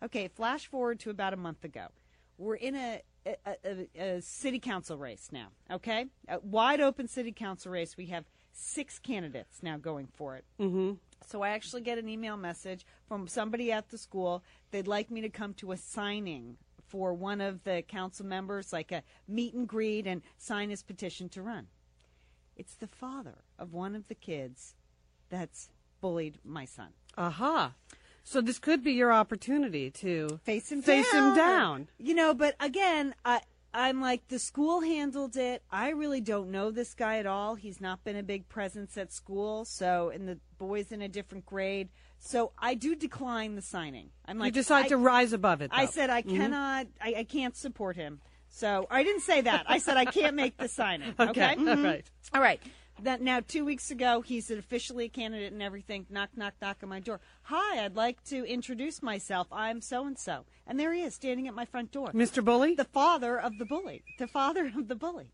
Okay, 0.05 0.27
flash 0.27 0.67
forward 0.67 0.99
to 0.99 1.09
about 1.09 1.33
a 1.33 1.37
month 1.37 1.63
ago. 1.63 1.87
We're 2.37 2.55
in 2.55 2.75
a, 2.75 3.01
a, 3.25 3.35
a, 3.65 3.99
a 3.99 4.21
city 4.21 4.59
council 4.59 4.97
race 4.97 5.29
now, 5.31 5.47
okay? 5.71 6.05
A 6.27 6.39
wide 6.39 6.79
open 6.79 7.07
city 7.07 7.31
council 7.31 7.71
race. 7.71 7.97
We 7.97 8.05
have 8.07 8.25
six 8.51 8.99
candidates 8.99 9.63
now 9.63 9.77
going 9.77 10.07
for 10.13 10.35
it. 10.35 10.45
Mm-hmm. 10.59 10.93
So 11.25 11.41
I 11.41 11.49
actually 11.49 11.81
get 11.81 11.97
an 11.97 12.07
email 12.07 12.37
message 12.37 12.85
from 13.07 13.27
somebody 13.27 13.71
at 13.71 13.89
the 13.89 13.97
school. 13.97 14.43
They'd 14.69 14.87
like 14.87 15.09
me 15.09 15.21
to 15.21 15.29
come 15.29 15.55
to 15.55 15.71
a 15.71 15.77
signing 15.77 16.57
for 16.87 17.15
one 17.15 17.41
of 17.41 17.63
the 17.63 17.81
council 17.81 18.27
members, 18.27 18.71
like 18.71 18.91
a 18.91 19.01
meet 19.27 19.55
and 19.55 19.67
greet, 19.67 20.05
and 20.05 20.21
sign 20.37 20.69
his 20.69 20.83
petition 20.83 21.29
to 21.29 21.41
run. 21.41 21.65
It's 22.55 22.75
the 22.75 22.87
father 22.87 23.39
of 23.57 23.73
one 23.73 23.95
of 23.95 24.07
the 24.07 24.13
kids 24.15 24.75
that's 25.29 25.69
bullied 25.99 26.37
my 26.43 26.65
son. 26.65 26.89
Aha. 27.17 27.73
So 28.27 28.41
this 28.41 28.57
could 28.59 28.83
be 28.83 28.91
your 28.93 29.13
opportunity 29.13 29.91
to 29.91 30.39
face 30.43 30.71
him 30.71 30.81
face 30.81 31.09
down. 31.11 31.29
him 31.29 31.35
down. 31.35 31.87
You 31.99 32.15
know, 32.15 32.33
but 32.33 32.55
again, 32.59 33.13
I 33.23 33.41
I'm 33.71 34.01
like 34.01 34.27
the 34.29 34.39
school 34.39 34.81
handled 34.81 35.37
it. 35.37 35.61
I 35.71 35.89
really 35.89 36.21
don't 36.21 36.49
know 36.49 36.71
this 36.71 36.93
guy 36.95 37.17
at 37.19 37.25
all. 37.27 37.53
He's 37.55 37.79
not 37.79 38.03
been 38.03 38.15
a 38.15 38.23
big 38.23 38.49
presence 38.49 38.97
at 38.97 39.11
school, 39.13 39.63
so 39.63 40.09
and 40.09 40.27
the 40.27 40.39
boys 40.57 40.91
in 40.91 41.01
a 41.03 41.07
different 41.07 41.45
grade. 41.45 41.89
So 42.17 42.51
I 42.57 42.73
do 42.73 42.95
decline 42.95 43.53
the 43.55 43.61
signing. 43.61 44.09
I'm 44.25 44.39
like 44.39 44.47
you 44.47 44.51
decide 44.53 44.85
I- 44.85 44.89
to 44.89 44.97
rise 44.97 45.31
above 45.31 45.61
it. 45.61 45.69
I 45.71 45.85
said 45.85 46.09
I 46.09 46.23
Mhm. 46.23 46.35
cannot. 46.37 46.87
I, 46.99 47.13
I 47.19 47.23
can't 47.25 47.55
support 47.55 47.95
him. 47.95 48.21
So 48.49 48.87
I 48.89 49.03
didn't 49.03 49.21
say 49.21 49.41
that. 49.41 49.65
I 49.69 49.77
said 49.77 49.97
I 49.97 50.05
can't 50.05 50.35
make 50.35 50.57
the 50.57 50.67
signing. 50.69 51.13
Okay. 51.19 51.51
Okay, 51.53 51.69
all 51.69 51.77
right. 51.77 52.05
All 52.33 52.41
right. 52.41 52.59
That 53.03 53.21
now 53.21 53.41
two 53.41 53.65
weeks 53.65 53.91
ago 53.91 54.21
he's 54.21 54.49
officially 54.49 55.05
a 55.05 55.09
candidate 55.09 55.51
and 55.51 55.61
everything. 55.61 56.05
Knock 56.09 56.29
knock 56.35 56.53
knock 56.61 56.77
on 56.81 56.89
my 56.89 56.99
door. 57.01 57.19
Hi, 57.43 57.83
I'd 57.83 57.95
like 57.95 58.23
to 58.25 58.45
introduce 58.45 59.03
myself. 59.03 59.47
I'm 59.51 59.81
so 59.81 60.05
and 60.07 60.17
so, 60.17 60.45
and 60.65 60.79
there 60.79 60.93
he 60.93 61.01
is 61.01 61.13
standing 61.13 61.47
at 61.47 61.53
my 61.53 61.65
front 61.65 61.91
door. 61.91 62.11
Mr. 62.13 62.43
Bully, 62.43 62.73
the 62.73 62.85
father 62.85 63.37
of 63.39 63.57
the 63.57 63.65
bully, 63.65 64.03
the 64.17 64.27
father 64.27 64.71
of 64.75 64.87
the 64.87 64.95
bully. 64.95 65.31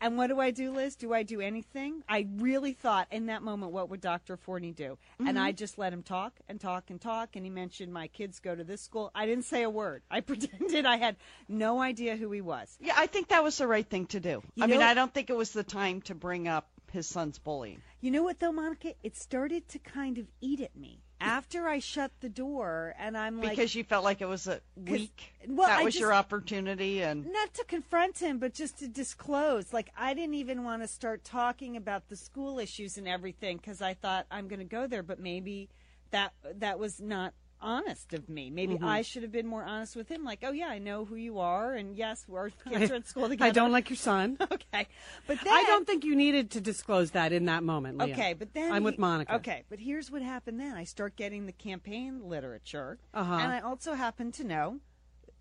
And 0.00 0.18
what 0.18 0.26
do 0.26 0.40
I 0.40 0.50
do, 0.50 0.72
Liz? 0.72 0.96
Do 0.96 1.14
I 1.14 1.22
do 1.22 1.40
anything? 1.40 2.02
I 2.08 2.26
really 2.36 2.72
thought 2.72 3.06
in 3.12 3.26
that 3.26 3.42
moment, 3.42 3.70
what 3.70 3.88
would 3.90 4.00
Dr. 4.00 4.36
Forni 4.36 4.74
do? 4.74 4.98
And 5.20 5.36
Mhm. 5.36 5.40
I 5.40 5.52
just 5.52 5.78
let 5.78 5.92
him 5.92 6.02
talk 6.02 6.32
and 6.48 6.60
talk 6.60 6.90
and 6.90 7.00
talk. 7.00 7.36
And 7.36 7.46
he 7.46 7.50
mentioned 7.50 7.92
my 7.92 8.08
kids 8.08 8.40
go 8.40 8.56
to 8.56 8.64
this 8.64 8.80
school. 8.82 9.12
I 9.14 9.24
didn't 9.24 9.44
say 9.44 9.62
a 9.62 9.70
word. 9.70 10.02
I 10.10 10.20
pretended 10.72 10.84
I 10.84 10.96
had 10.96 11.16
no 11.48 11.80
idea 11.80 12.16
who 12.16 12.32
he 12.32 12.40
was. 12.40 12.76
Yeah, 12.80 12.94
I 12.96 13.06
think 13.06 13.28
that 13.28 13.44
was 13.44 13.56
the 13.58 13.68
right 13.68 13.88
thing 13.88 14.06
to 14.06 14.18
do. 14.20 14.42
You 14.56 14.64
I 14.64 14.66
mean, 14.66 14.80
know- 14.80 14.86
I 14.86 14.94
don't 14.94 15.14
think 15.14 15.30
it 15.30 15.36
was 15.36 15.52
the 15.52 15.62
time 15.64 16.02
to 16.02 16.14
bring 16.14 16.48
up 16.48 16.68
his 16.94 17.06
son's 17.06 17.38
bullying. 17.38 17.82
You 18.00 18.10
know 18.10 18.22
what, 18.22 18.40
though, 18.40 18.52
Monica? 18.52 18.94
It 19.02 19.16
started 19.16 19.68
to 19.68 19.78
kind 19.78 20.16
of 20.16 20.26
eat 20.40 20.60
at 20.60 20.74
me 20.74 21.02
after 21.20 21.68
I 21.68 21.78
shut 21.78 22.12
the 22.20 22.28
door, 22.28 22.94
and 22.98 23.16
I'm 23.16 23.40
like, 23.40 23.50
because 23.50 23.74
you 23.74 23.84
felt 23.84 24.04
like 24.04 24.20
it 24.20 24.28
was 24.28 24.46
a 24.46 24.60
week. 24.76 25.34
well, 25.48 25.66
that 25.66 25.80
I 25.80 25.84
was 25.84 25.98
your 25.98 26.12
opportunity, 26.12 27.02
and 27.02 27.26
not 27.30 27.52
to 27.54 27.64
confront 27.64 28.18
him, 28.18 28.38
but 28.38 28.54
just 28.54 28.78
to 28.78 28.88
disclose. 28.88 29.72
Like, 29.72 29.90
I 29.96 30.14
didn't 30.14 30.34
even 30.34 30.64
want 30.64 30.82
to 30.82 30.88
start 30.88 31.24
talking 31.24 31.76
about 31.76 32.08
the 32.08 32.16
school 32.16 32.58
issues 32.58 32.96
and 32.96 33.08
everything 33.08 33.56
because 33.58 33.82
I 33.82 33.94
thought 33.94 34.26
I'm 34.30 34.48
going 34.48 34.60
to 34.60 34.64
go 34.64 34.86
there, 34.86 35.02
but 35.02 35.18
maybe 35.18 35.68
that 36.10 36.32
that 36.56 36.78
was 36.78 37.00
not 37.00 37.34
honest 37.60 38.12
of 38.12 38.28
me. 38.28 38.50
Maybe 38.50 38.76
Mhm. 38.76 38.84
I 38.84 39.02
should 39.02 39.22
have 39.22 39.32
been 39.32 39.46
more 39.46 39.64
honest 39.64 39.96
with 39.96 40.08
him. 40.08 40.24
Like, 40.24 40.40
oh 40.42 40.52
yeah, 40.52 40.68
I 40.68 40.78
know 40.78 41.04
who 41.04 41.16
you 41.16 41.38
are, 41.38 41.74
and 41.74 41.96
yes, 41.96 42.26
our 42.32 42.50
kids 42.50 42.90
are 42.90 42.94
at 42.96 43.06
school 43.06 43.28
together. 43.28 43.48
I 43.48 43.50
don't 43.52 43.72
like 43.72 43.88
your 43.90 43.96
son. 43.96 44.36
okay, 44.40 44.86
but 45.26 45.38
then, 45.42 45.52
I 45.52 45.62
don't 45.66 45.86
think 45.86 46.04
you 46.04 46.14
needed 46.14 46.50
to 46.52 46.60
disclose 46.60 47.12
that 47.12 47.32
in 47.32 47.46
that 47.46 47.62
moment. 47.62 47.98
Leah. 47.98 48.12
Okay, 48.14 48.32
but 48.34 48.52
then 48.54 48.72
I'm 48.72 48.82
he- 48.82 48.86
with 48.86 48.98
Monica. 48.98 49.34
Okay, 49.36 49.64
but 49.68 49.78
here's 49.78 50.10
what 50.10 50.22
happened 50.22 50.60
then. 50.60 50.76
I 50.76 50.84
start 50.84 51.16
getting 51.16 51.46
the 51.46 51.52
campaign 51.52 52.28
literature, 52.28 52.98
Uh-huh. 53.14 53.34
and 53.34 53.52
I 53.52 53.60
also 53.60 53.94
happen 53.94 54.30
to 54.32 54.44
know 54.44 54.80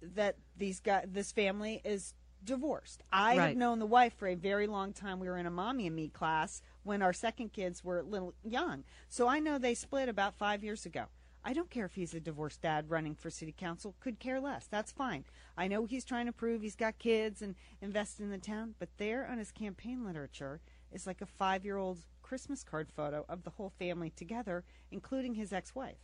that 0.02 0.38
these 0.58 0.80
guys, 0.80 1.06
this 1.08 1.32
family 1.32 1.82
is 1.84 2.14
divorced. 2.44 3.02
I 3.12 3.38
Right. 3.38 3.48
have 3.50 3.58
known 3.58 3.80
the 3.80 3.86
wife 3.86 4.14
for 4.16 4.28
a 4.28 4.36
very 4.36 4.68
long 4.68 4.92
time. 4.92 5.20
We 5.20 5.30
were 5.30 5.38
in 5.38 5.46
a 5.46 5.52
mommy 5.52 5.88
and 5.88 5.96
me 5.96 6.10
class 6.10 6.62
when 6.84 7.02
our 7.02 7.14
second 7.14 7.54
kids 7.54 7.86
were 7.86 8.04
little 8.04 8.34
young, 8.44 8.84
so 9.08 9.28
I 9.30 9.40
know 9.40 9.58
they 9.58 9.74
split 9.76 10.10
about 10.10 10.36
five 10.36 10.62
years 10.64 10.86
ago. 10.86 11.06
I 11.46 11.54
don't 11.54 11.70
care 11.70 11.86
if 11.86 11.96
he's 11.96 12.14
a 12.14 12.20
divorced 12.20 12.62
dad 12.62 12.90
running 12.90 13.16
for 13.16 13.30
city 13.30 13.54
council. 13.58 13.96
Could 14.00 14.20
care 14.20 14.40
less. 14.40 14.68
That's 14.70 14.92
fine. 14.92 15.26
I 15.58 15.68
know 15.68 15.86
he's 15.86 16.06
trying 16.06 16.26
to 16.28 16.32
prove 16.32 16.62
he's 16.62 16.76
got 16.76 16.98
kids 17.00 17.42
and 17.42 17.56
invest 17.82 18.20
in 18.20 18.30
the 18.30 18.38
town, 18.38 18.76
but 18.80 18.90
there 18.98 19.28
on 19.30 19.38
his 19.40 19.52
campaign 19.52 20.06
literature 20.06 20.62
is 20.92 21.06
like 21.06 21.22
a 21.22 21.26
five-year-old 21.26 22.00
Christmas 22.22 22.64
card 22.64 22.88
photo 22.96 23.26
of 23.28 23.44
the 23.44 23.50
whole 23.52 23.74
family 23.78 24.10
together, 24.10 24.64
including 24.92 25.34
his 25.36 25.52
ex-wife. 25.52 25.98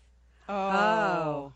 Oh. 0.50 1.54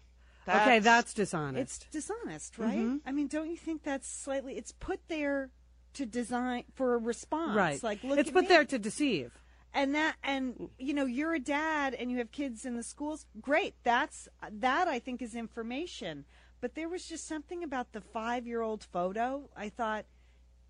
okay, 0.48 0.80
that's 0.80 1.14
dishonest. 1.14 1.84
It's 1.84 1.92
dishonest, 1.92 2.58
right? 2.58 2.78
Mhm. 2.78 3.02
I 3.06 3.12
mean, 3.12 3.28
don't 3.28 3.50
you 3.50 3.58
think 3.58 3.84
that's 3.84 4.08
slightly? 4.08 4.56
It's 4.58 4.72
put 4.72 5.00
there 5.10 5.50
to 5.96 6.06
design 6.06 6.64
for 6.74 6.96
a 6.96 6.98
response. 6.98 7.56
right. 7.56 7.84
Like, 7.84 8.04
look 8.04 8.18
it's 8.20 8.30
at 8.30 8.34
put 8.34 8.44
me. 8.44 8.48
there 8.48 8.66
to 8.66 8.80
deceive. 8.80 9.32
And 9.74 9.94
that 9.96 10.16
and 10.24 10.70
you 10.78 10.94
know 10.94 11.06
you're 11.06 11.34
a 11.34 11.40
dad 11.40 11.94
and 11.94 12.12
you 12.12 12.18
have 12.20 12.32
kids 12.32 12.66
in 12.66 12.76
the 12.76 12.84
schools. 12.84 13.26
Great. 13.42 13.76
That's 13.84 14.28
that 14.52 14.88
i 14.88 15.00
think 15.00 15.22
is 15.22 15.36
information. 15.36 16.26
But 16.62 16.76
there 16.76 16.88
was 16.88 17.08
just 17.08 17.28
something 17.28 17.64
about 17.64 17.92
the 17.92 18.02
five 18.02 18.48
year 18.48 18.62
old 18.62 18.84
photo. 18.84 19.50
I 19.56 19.70
thought 19.70 20.06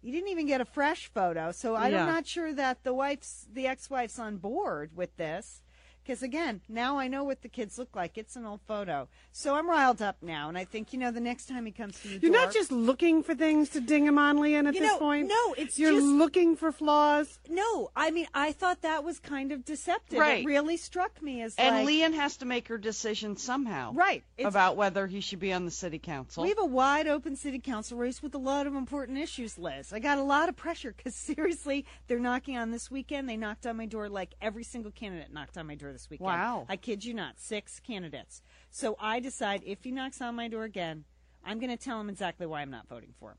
you 0.01 0.11
didn't 0.11 0.29
even 0.29 0.47
get 0.47 0.59
a 0.61 0.65
fresh 0.65 1.07
photo. 1.13 1.51
So 1.51 1.75
i'm 1.75 1.91
Yeah. 1.91 2.05
not 2.05 2.25
sure 2.27 2.53
that 2.53 2.83
the 2.83 2.93
wife's 2.93 3.47
the 3.51 3.67
ex-wife's 3.67 4.19
on 4.19 4.37
board 4.37 4.91
with 4.95 5.15
this 5.17 5.61
because 6.03 6.21
again 6.23 6.61
now 6.69 6.97
i 6.97 7.07
know 7.07 7.23
what 7.23 7.41
the 7.41 7.47
kids 7.49 7.77
look 7.77 7.95
like 7.95 8.17
it's 8.17 8.35
an 8.35 8.45
old 8.45 8.59
photo 8.67 9.07
so 9.31 9.55
i'm 9.55 9.69
riled 9.69 10.01
up 10.01 10.17
now 10.21 10.49
and 10.49 10.57
i 10.57 10.63
think 10.65 10.93
you 10.93 10.99
know 10.99 11.11
the 11.11 11.19
next 11.19 11.47
time 11.47 11.65
he 11.65 11.71
comes 11.71 11.99
to 12.01 12.07
the 12.07 12.17
You're 12.19 12.31
door 12.31 12.41
not 12.45 12.53
just 12.53 12.71
looking 12.71 13.23
for 13.23 13.33
things 13.35 13.69
to 13.69 13.79
ding 13.81 14.05
him 14.05 14.17
on, 14.17 14.37
Lian, 14.39 14.67
at 14.67 14.73
You 14.75 14.81
this 14.81 14.91
know, 14.91 14.97
point. 14.99 15.27
no, 15.27 15.53
it's 15.57 15.79
You're 15.79 15.91
just- 15.93 16.05
looking 16.05 16.55
for 16.55 16.71
flaws. 16.71 17.39
no 17.49 17.91
i 17.95 18.11
mean 18.11 18.27
i 18.33 18.51
thought 18.51 18.81
that 18.81 19.03
was 19.03 19.19
kind 19.19 19.51
of 19.51 19.63
deceptive 19.65 20.19
Right. 20.19 20.43
it 20.43 20.45
really 20.45 20.77
struck 20.77 21.21
me 21.21 21.41
as 21.41 21.55
and 21.57 21.75
like, 21.77 21.85
Lian 21.85 22.13
has 22.13 22.37
to 22.37 22.45
make 22.45 22.67
her 22.67 22.77
decision 22.77 23.37
somehow, 23.37 23.93
Right. 23.93 24.23
About 24.43 24.75
whether 24.75 25.07
he 25.07 25.21
should 25.21 25.39
be 25.39 25.53
on 25.53 25.65
the 25.65 25.71
city 25.71 25.99
council. 25.99 26.43
We 26.43 26.49
have 26.49 26.59
a 26.59 26.65
wide 26.65 27.07
open 27.07 27.35
city 27.35 27.59
council 27.59 27.97
race 27.97 28.21
with 28.21 28.33
a 28.35 28.39
lot 28.39 28.67
of 28.67 28.75
important 28.75 29.17
issues, 29.17 29.57
Liz. 29.57 29.93
I 29.93 29.99
got 29.99 30.17
a 30.17 30.23
lot 30.23 30.49
of 30.49 30.55
pressure 30.55 30.93
because 30.95 31.15
seriously, 31.33 31.85
they're 32.07 32.19
knocking 32.19 32.57
on 32.57 32.71
this 32.71 32.91
weekend. 32.91 33.29
They 33.29 33.37
knocked 33.37 33.65
on 33.65 33.77
my 33.77 33.85
door 33.85 34.09
like 34.09 34.33
every 34.41 34.63
single 34.63 34.91
candidate 34.91 35.31
knocked 35.33 35.57
on 35.57 35.67
my 35.67 35.75
door 35.75 35.92
this 35.93 36.09
weekend. 36.09 36.25
Wow. 36.27 36.65
I 36.67 36.75
kid 36.75 37.05
you 37.05 37.13
not, 37.13 37.39
six 37.39 37.79
candidates. 37.79 38.41
So 38.69 38.97
I 38.99 39.19
decide 39.21 39.63
if 39.65 39.83
he 39.83 39.91
knocks 39.91 40.21
on 40.21 40.35
my 40.35 40.49
door 40.49 40.63
again, 40.65 41.05
I'm 41.45 41.59
going 41.59 41.69
to 41.69 41.77
tell 41.81 42.01
him 42.01 42.09
exactly 42.09 42.45
why 42.45 42.61
I'm 42.61 42.71
not 42.71 42.89
voting 42.89 43.13
for 43.19 43.31
him. 43.31 43.37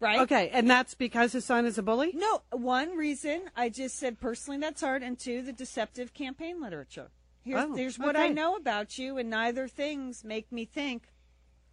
Right? 0.00 0.20
Okay, 0.20 0.48
and 0.52 0.68
that's 0.68 0.94
because 0.94 1.32
his 1.32 1.44
son 1.44 1.64
is 1.66 1.78
a 1.78 1.82
bully? 1.82 2.10
No, 2.14 2.42
one 2.50 2.96
reason 2.96 3.42
I 3.56 3.68
just 3.68 3.96
said 3.96 4.18
personally 4.20 4.58
that's 4.60 4.80
hard, 4.80 5.02
and 5.02 5.18
two, 5.18 5.42
the 5.42 5.52
deceptive 5.52 6.12
campaign 6.12 6.60
literature. 6.60 7.10
Here's, 7.44 7.62
Oh, 7.64 7.74
here's 7.74 7.98
what 7.98 8.16
I 8.16 8.28
know 8.28 8.56
about 8.56 8.98
you, 8.98 9.18
and 9.18 9.30
neither 9.30 9.68
things 9.68 10.24
make 10.24 10.50
me 10.50 10.64
think, 10.64 11.08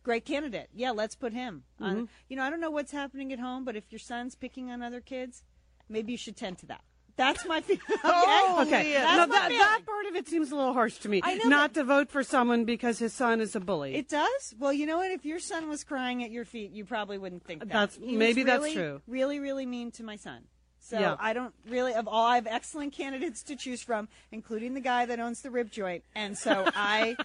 great 0.04 0.24
candidate. 0.26 0.70
Yeah, 0.74 0.92
let's 0.92 1.16
put 1.16 1.34
him. 1.34 1.64
on. 1.80 1.96
Mhm. 1.96 2.08
You 2.30 2.36
know, 2.36 2.44
I 2.44 2.50
don't 2.50 2.60
know 2.60 2.72
what's 2.72 2.92
happening 2.92 3.34
at 3.34 3.40
home, 3.40 3.64
but 3.66 3.76
if 3.76 3.92
your 3.92 4.00
son's 4.00 4.36
picking 4.36 4.70
on 4.70 4.82
other 4.84 5.02
kids, 5.02 5.44
maybe 5.90 6.12
you 6.12 6.18
should 6.18 6.38
tend 6.38 6.58
to 6.60 6.66
that. 6.68 6.84
That's 7.22 7.46
my 7.46 7.62
feeling. 7.62 7.82
Oh, 8.04 8.64
Okay, 8.68 8.94
no, 8.94 9.28
that, 9.28 9.50
that 9.50 9.82
part 9.86 10.06
of 10.08 10.16
it 10.16 10.28
seems 10.28 10.52
a 10.52 10.56
little 10.56 10.74
harsh 10.74 10.98
to 11.00 11.10
me. 11.10 11.22
I 11.24 11.36
know, 11.36 11.50
Not 11.50 11.74
to 11.76 11.84
vote 11.84 12.10
for 12.10 12.24
someone 12.24 12.66
because 12.66 13.00
his 13.00 13.14
son 13.14 13.40
is 13.42 13.56
a 13.56 13.60
bully. 13.60 13.96
It 13.96 14.10
does. 14.10 14.56
Well, 14.60 14.74
you 14.74 14.86
know 14.86 14.98
what? 14.98 15.12
If 15.12 15.24
your 15.26 15.40
son 15.40 15.70
was 15.70 15.84
crying 15.84 16.24
at 16.24 16.32
your 16.32 16.46
feet, 16.46 16.72
you 16.72 16.84
probably 16.86 17.18
wouldn't 17.18 17.44
think 17.46 17.60
that. 17.62 17.70
That's- 17.70 18.00
He 18.02 18.16
maybe 18.18 18.44
that's 18.44 18.72
true. 18.74 19.02
Really, 19.08 19.40
really 19.40 19.66
mean 19.66 19.92
to 19.92 20.04
my 20.04 20.16
son. 20.16 20.42
So 20.84 21.00
Yeah. 21.00 21.16
I 21.20 21.34
don't 21.34 21.54
really 21.70 21.94
of 21.94 22.08
all 22.08 22.26
I 22.26 22.36
have 22.36 22.48
excellent 22.48 22.92
candidates 22.94 23.44
to 23.44 23.56
choose 23.56 23.84
from, 23.84 24.10
including 24.32 24.74
the 24.74 24.82
guy 24.82 25.06
that 25.06 25.20
owns 25.20 25.42
the 25.42 25.52
rib 25.52 25.70
joint, 25.72 26.04
and 26.16 26.36
so 26.38 26.66
I 26.76 27.16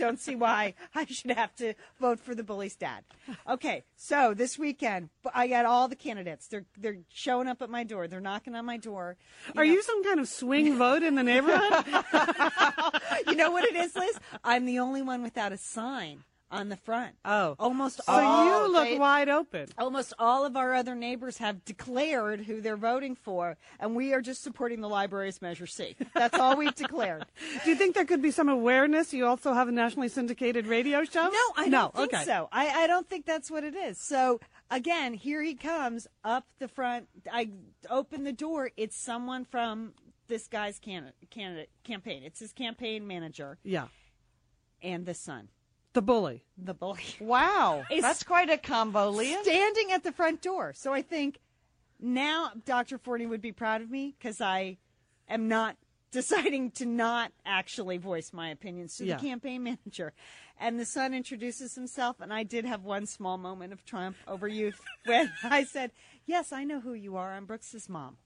don't 0.00 0.18
see 0.18 0.34
why 0.34 0.74
I 0.94 1.04
should 1.04 1.30
have 1.30 1.54
to 1.56 1.74
vote 2.00 2.18
for 2.18 2.34
the 2.34 2.42
bully's 2.42 2.74
dad. 2.74 3.04
Okay, 3.48 3.84
so 3.96 4.34
this 4.34 4.58
weekend 4.58 5.10
I 5.34 5.46
got 5.46 5.66
all 5.66 5.86
the 5.88 5.96
candidates. 5.96 6.48
They're 6.48 6.64
they're 6.76 6.98
showing 7.12 7.46
up 7.46 7.62
at 7.62 7.70
my 7.70 7.84
door. 7.84 8.08
They're 8.08 8.20
knocking 8.20 8.54
on 8.54 8.64
my 8.64 8.76
door. 8.76 9.16
Are 9.56 9.64
know- 9.64 9.72
you 9.72 9.82
some 9.82 10.02
kind 10.02 10.18
of 10.18 10.28
swing 10.28 10.76
vote 10.76 11.02
in 11.02 11.14
the 11.14 11.22
neighborhood? 11.22 11.84
you 13.28 13.36
know 13.36 13.50
what 13.50 13.64
it 13.64 13.76
is, 13.76 13.94
Liz? 13.94 14.18
I'm 14.42 14.66
the 14.66 14.78
only 14.78 15.02
one 15.02 15.22
without 15.22 15.52
a 15.52 15.58
sign 15.58 16.24
on 16.50 16.68
the 16.68 16.76
front. 16.76 17.14
Oh. 17.24 17.54
Almost 17.58 17.98
So 18.04 18.12
all 18.12 18.44
you 18.66 18.72
look 18.72 18.88
they- 18.88 18.98
wide 18.98 19.28
open. 19.28 19.68
Almost 19.78 20.12
all 20.18 20.44
of 20.44 20.56
our 20.56 20.74
other 20.74 20.94
neighbors 20.94 21.38
have 21.38 21.64
declared 21.64 22.40
who 22.40 22.60
they're 22.60 22.76
voting 22.76 23.14
for, 23.14 23.56
and 23.78 23.94
we 23.94 24.12
are 24.12 24.20
just 24.20 24.42
supporting 24.42 24.80
the 24.80 24.88
library's 24.88 25.40
Measure 25.40 25.66
C. 25.66 25.96
That's 26.14 26.38
all 26.38 26.56
we've 26.56 26.74
declared. 26.74 27.24
Do 27.64 27.70
you 27.70 27.76
think 27.76 27.94
there 27.94 28.04
could 28.04 28.22
be 28.22 28.30
some 28.30 28.48
awareness? 28.48 29.12
You 29.12 29.26
also 29.26 29.52
have 29.52 29.68
a 29.68 29.72
nationally 29.72 30.08
syndicated 30.08 30.66
radio 30.66 31.04
show? 31.04 31.28
No, 31.28 31.38
I 31.56 31.66
no. 31.68 31.78
don't 31.82 31.94
think 31.94 32.14
okay. 32.14 32.24
so. 32.24 32.48
I, 32.52 32.68
I 32.84 32.86
don't 32.86 33.08
think 33.08 33.26
that's 33.26 33.50
what 33.50 33.64
it 33.64 33.74
is. 33.76 33.98
So 33.98 34.40
again, 34.70 35.14
here 35.14 35.42
he 35.42 35.54
comes 35.54 36.06
up 36.24 36.46
the 36.58 36.68
front. 36.68 37.08
I 37.32 37.50
open 37.88 38.24
the 38.24 38.32
door. 38.32 38.70
It's 38.76 38.96
someone 38.96 39.44
from 39.44 39.94
this 40.28 40.46
guy's 40.48 40.78
candidate, 40.78 41.16
candidate 41.30 41.70
campaign. 41.84 42.22
It's 42.24 42.38
his 42.40 42.52
campaign 42.52 43.06
manager 43.06 43.58
Yeah. 43.64 43.88
and 44.82 45.04
the 45.04 45.14
son, 45.14 45.48
The 45.92 46.02
bully. 46.02 46.44
the 46.56 46.74
bully. 46.74 47.02
wow, 47.20 47.84
It's- 47.90 48.02
that's 48.02 48.22
quite 48.22 48.48
a 48.50 48.56
combo, 48.58 49.10
Lian. 49.10 49.42
standing 49.42 49.90
at 49.92 50.04
the 50.04 50.12
front 50.12 50.40
door. 50.42 50.72
So 50.74 50.92
I 50.92 51.02
think 51.02 51.38
now 51.98 52.52
Dr. 52.64 52.98
Forni 52.98 53.28
would 53.28 53.42
be 53.42 53.52
proud 53.52 53.82
of 53.82 53.90
me 53.90 54.14
because 54.18 54.40
I 54.40 54.78
am 55.28 55.48
not 55.48 55.76
deciding 56.12 56.70
to 56.72 56.86
not 56.86 57.32
actually 57.44 57.96
voice 57.98 58.32
my 58.32 58.50
opinions 58.50 58.96
to 58.96 59.04
Yeah. 59.04 59.16
the 59.16 59.22
campaign 59.22 59.62
manager. 59.64 60.12
And 60.58 60.78
the 60.78 60.84
son 60.84 61.14
introduces 61.14 61.74
himself, 61.74 62.20
and 62.20 62.32
I 62.32 62.42
did 62.42 62.64
have 62.66 62.84
one 62.84 63.06
small 63.06 63.38
moment 63.38 63.72
of 63.72 63.84
triumph 63.84 64.16
over 64.28 64.46
youth 64.46 64.80
when 65.06 65.30
I 65.42 65.64
said, 65.64 65.90
Yes, 66.26 66.52
I 66.52 66.64
know 66.64 66.80
who 66.80 66.92
you 66.94 67.16
are. 67.16 67.32
I'm 67.32 67.46
Brooks's 67.46 67.88
mom. 67.88 68.16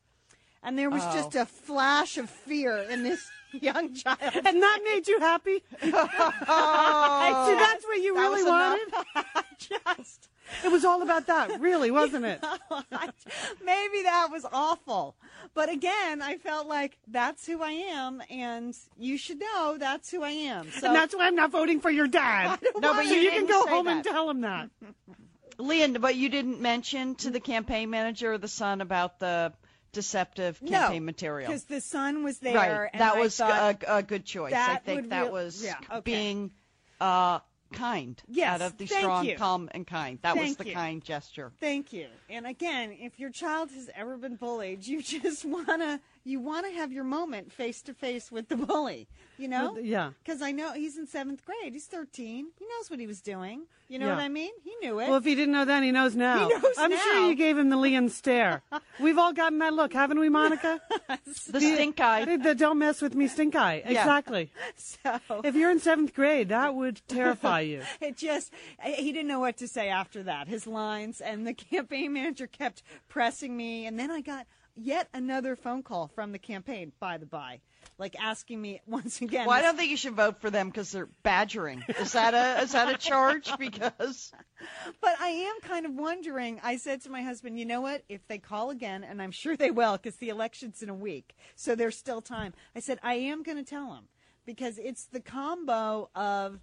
And 0.65 0.79
there 0.79 0.91
was 0.91 1.03
Oh. 1.05 1.13
just 1.15 1.35
a 1.37 1.45
flash 1.47 2.17
of 2.17 2.31
fear 2.31 2.79
in 2.79 3.03
this 3.03 3.29
young 3.53 3.95
child. 3.95 4.19
And 4.35 4.63
that 4.63 4.81
made 4.85 5.07
you 5.07 5.21
happy? 5.21 5.63
See, 5.81 5.91
that's 5.91 7.85
what 7.85 8.01
you 8.01 8.15
That 8.15 8.21
really 8.21 8.45
wanted? 8.51 8.95
just 9.59 10.29
It 10.65 10.71
was 10.73 10.85
all 10.85 11.03
about 11.03 11.27
that, 11.27 11.61
really, 11.61 11.91
wasn't 11.91 12.25
it? 12.25 12.43
maybe 13.65 14.03
that 14.03 14.29
was 14.31 14.45
awful. 14.53 15.17
But 15.55 15.69
again, 15.71 16.21
I 16.23 16.37
felt 16.39 16.67
like 16.67 16.97
that's 17.09 17.47
who 17.47 17.63
I 17.63 17.71
am, 17.73 18.23
and 18.31 18.75
you 18.99 19.17
should 19.19 19.39
know 19.41 19.77
that's 19.79 20.11
who 20.11 20.23
I 20.23 20.31
am. 20.31 20.71
So 20.71 20.87
and 20.89 20.97
that's 20.97 21.15
why 21.15 21.27
I'm 21.27 21.35
not 21.37 21.51
voting 21.51 21.81
for 21.81 21.91
your 21.91 22.07
dad. 22.09 22.59
No, 22.77 22.95
but 22.95 23.05
so 23.07 23.13
you 23.13 23.21
you 23.21 23.31
can 23.31 23.47
go 23.47 23.65
say 23.65 23.71
home 23.71 23.87
and 23.89 24.03
tell 24.05 24.29
him 24.31 24.41
that. 24.43 24.71
Lian, 25.59 26.01
but 26.01 26.17
you 26.17 26.29
didn't 26.29 26.61
mention 26.61 27.15
to 27.17 27.31
the 27.31 27.39
campaign 27.41 27.89
manager 27.91 28.33
or 28.33 28.39
the 28.39 28.49
son 28.49 28.81
about 28.81 29.21
the 29.21 29.53
deceptive 29.95 30.61
no, 30.61 30.71
campaign 30.79 31.05
material. 31.05 31.49
because 31.49 31.65
the 31.65 31.81
son 31.81 32.23
was 32.23 32.39
there. 32.39 32.55
right. 32.55 32.99
That 32.99 33.17
I 33.17 33.21
was 33.21 33.41
a, 33.41 33.79
a 33.89 34.03
good 34.03 34.25
choice. 34.27 34.53
I 34.53 34.77
think 34.77 35.09
that 35.11 35.25
real- 35.25 35.33
was 35.33 35.65
yeah, 35.65 35.77
okay. 35.91 36.01
being 36.01 36.51
uh, 37.01 37.39
kind 37.73 38.23
Yes, 38.29 38.61
out 38.61 38.67
of 38.67 38.77
the 38.79 38.87
thank 38.87 39.01
strong, 39.01 39.25
you. 39.25 39.37
calm, 39.37 39.69
and 39.73 39.87
kind. 39.87 40.19
That 40.23 40.37
was 40.37 40.57
the 40.57 40.67
you. 40.69 40.75
kind 40.75 41.03
gesture. 41.03 41.53
Thank 41.61 41.93
you. 41.93 42.07
And 42.29 42.47
again, 42.47 42.93
if 43.01 43.19
your 43.19 43.31
child 43.31 43.71
has 43.73 43.91
ever 43.95 44.17
been 44.17 44.37
bullied, 44.37 44.87
you 44.87 45.03
just 45.03 45.45
wanna 45.45 46.01
you 46.25 46.41
wanna 46.41 46.71
have 46.71 46.93
your 46.93 47.05
moment 47.05 47.53
face 47.53 47.83
to 47.83 47.95
face 47.95 48.33
with 48.33 48.49
the 48.49 48.57
bully. 48.57 49.07
You 49.37 49.49
know? 49.49 49.73
Well, 49.73 49.81
yeah. 49.83 50.11
Because 50.25 50.41
I 50.43 50.53
know 50.53 50.73
he's 50.73 50.97
in 50.97 51.07
seventh 51.07 51.45
grade. 51.45 51.73
He's 51.75 51.87
thirteen. 51.87 52.47
He 52.59 52.65
knows 52.67 52.89
what 52.91 53.01
he 53.01 53.07
was 53.07 53.21
doing. 53.21 53.63
You 53.89 53.99
know 53.99 54.07
Yeah. 54.07 54.15
what 54.15 54.23
I 54.25 54.29
mean? 54.29 54.53
He 54.63 54.75
knew 54.81 54.99
it. 55.01 55.09
Well, 55.09 55.17
if 55.19 55.25
he 55.25 55.35
didn't 55.35 55.53
know 55.53 55.65
then, 55.67 55.83
he 55.83 55.93
knows 55.93 56.17
now. 56.17 56.49
He 56.49 56.55
knows 56.55 56.75
I'm 56.79 56.91
now. 56.91 56.97
sure 56.97 57.29
you 57.29 57.35
gave 57.35 57.59
him 57.59 57.69
the 57.69 57.77
Lian 57.77 58.09
stare. 58.09 58.63
We've 59.01 59.19
all 59.19 59.33
gotten 59.35 59.59
that 59.59 59.75
look, 59.75 59.93
haven't 59.93 60.19
we, 60.19 60.29
Monica? 60.29 60.81
The 61.27 61.61
stink 61.61 62.01
eye. 62.01 62.25
The, 62.25 62.37
the 62.39 62.55
don't 62.55 62.79
mess 62.79 63.03
with 63.03 63.15
me 63.15 63.29
stink 63.29 63.55
eye. 63.55 63.83
Exactly. 63.85 64.51
so 64.77 65.21
If 65.45 65.55
you're 65.55 65.71
in 65.71 65.81
seventh 65.81 66.15
grade, 66.15 66.49
that 66.49 66.75
would 66.75 67.03
terrify 67.09 67.61
you. 67.61 67.83
it 68.01 68.17
just 68.17 68.53
he 68.83 69.13
didn't 69.13 69.29
know 69.29 69.41
what 69.41 69.57
to 69.59 69.69
say 69.69 69.89
after 69.89 70.23
that. 70.23 70.49
His 70.49 70.67
lines 70.67 71.21
and 71.21 71.47
the 71.47 71.55
campaign 71.55 72.13
manager 72.15 72.47
kept 72.47 72.83
pressing 73.09 73.57
me, 73.57 73.85
and 73.87 73.99
then 73.99 74.11
I 74.11 74.21
got 74.23 74.47
yet 74.77 75.09
another 75.15 75.57
phone 75.57 75.83
call 75.83 76.09
from 76.09 76.33
the 76.33 76.39
campaign. 76.39 76.93
By 77.01 77.19
the 77.19 77.27
by, 77.27 77.61
like 77.99 78.17
asking 78.21 78.61
me 78.61 78.81
once 78.87 79.21
again. 79.21 79.47
Well, 79.47 79.57
I 79.57 79.63
don't 79.63 79.77
think 79.77 79.91
you 79.91 79.97
should 79.97 80.15
vote 80.15 80.41
for 80.41 80.51
them 80.51 80.69
because 80.69 80.91
they're 80.93 81.09
badgering. 81.23 81.85
Is 82.01 82.13
that 82.13 82.35
a 82.35 82.63
is 82.63 82.73
that 82.73 82.93
a 82.93 82.97
charge? 82.97 83.51
Because 83.59 84.33
But 85.01 85.21
I 85.21 85.29
am 85.29 85.61
kind 85.61 85.87
of 85.87 85.95
wondering. 85.95 86.61
I 86.63 86.77
said 86.77 87.03
to 87.03 87.11
my 87.11 87.23
husband, 87.23 87.59
you 87.59 87.65
know 87.65 87.81
what? 87.81 88.03
If 88.09 88.27
they 88.29 88.39
call 88.39 88.71
again, 88.71 89.05
and 89.05 89.23
I'm 89.23 89.31
sure 89.31 89.57
they 89.57 89.71
will, 89.71 89.93
because 89.93 90.17
the 90.17 90.29
election's 90.29 90.83
in 90.83 90.89
a 90.89 90.95
week, 90.95 91.35
so 91.55 91.75
there's 91.75 91.97
still 91.97 92.21
time. 92.21 92.53
I 92.75 92.81
said 92.81 92.99
I 93.03 93.15
am 93.15 93.43
going 93.43 93.59
to 93.59 93.65
tell 93.65 93.91
them 93.91 94.09
because 94.45 94.79
it's 94.79 95.07
the 95.07 95.21
combo 95.21 96.11
of 96.15 96.61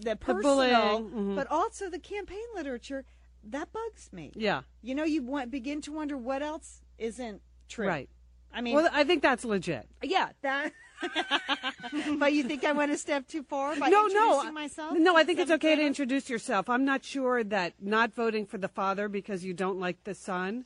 the 0.00 0.16
personal, 0.16 0.42
bullying, 0.42 1.10
mhm. 1.10 1.36
but 1.36 1.50
also 1.50 1.88
the 1.88 1.98
campaign 1.98 2.44
literature 2.54 3.04
that 3.50 3.72
bugs 3.72 4.10
me. 4.12 4.32
Yeah. 4.34 4.62
You 4.82 4.94
know, 4.94 5.04
you 5.04 5.22
want, 5.22 5.50
begin 5.50 5.80
to 5.82 5.92
wonder 5.92 6.16
what 6.16 6.42
else 6.42 6.80
isn't 6.98 7.40
true. 7.68 7.86
Right. 7.86 8.08
I 8.52 8.60
mean, 8.60 8.74
Well, 8.74 8.88
I 8.92 9.04
think 9.04 9.22
that's 9.22 9.44
legit. 9.44 9.88
yeah, 10.02 10.28
that. 10.42 10.72
but 12.18 12.32
you 12.32 12.44
think 12.44 12.64
I 12.64 12.72
went 12.72 12.92
a 12.92 12.96
step 12.96 13.26
too 13.26 13.42
far 13.42 13.76
by 13.76 13.88
no, 13.88 14.06
introducing 14.06 14.46
no, 14.46 14.52
myself? 14.52 14.96
no. 14.96 15.16
I 15.16 15.24
think 15.24 15.38
it's 15.40 15.50
okay 15.50 15.74
to 15.74 15.82
introduce 15.82 16.30
yourself. 16.30 16.70
I'm 16.70 16.84
not 16.84 17.04
sure 17.04 17.42
that 17.44 17.74
not 17.80 18.14
voting 18.14 18.46
for 18.46 18.58
the 18.58 18.68
father 18.68 19.08
because 19.08 19.44
you 19.44 19.54
don't 19.54 19.78
like 19.78 20.04
the 20.04 20.14
son. 20.14 20.64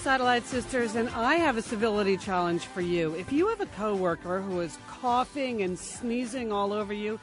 Satellite 0.09 0.47
Sisters, 0.47 0.95
and 0.95 1.07
I 1.09 1.35
have 1.35 1.55
a 1.55 1.61
civility 1.61 2.17
challenge 2.17 2.65
for 2.65 2.81
you. 2.81 3.13
If 3.13 3.31
you 3.31 3.47
have 3.47 3.61
a 3.61 3.67
coworker 3.67 4.41
who 4.41 4.59
is 4.59 4.79
coughing 4.87 5.61
and 5.61 5.77
sneezing 5.77 6.51
all 6.51 6.73
over 6.73 6.91
you, 6.91 7.19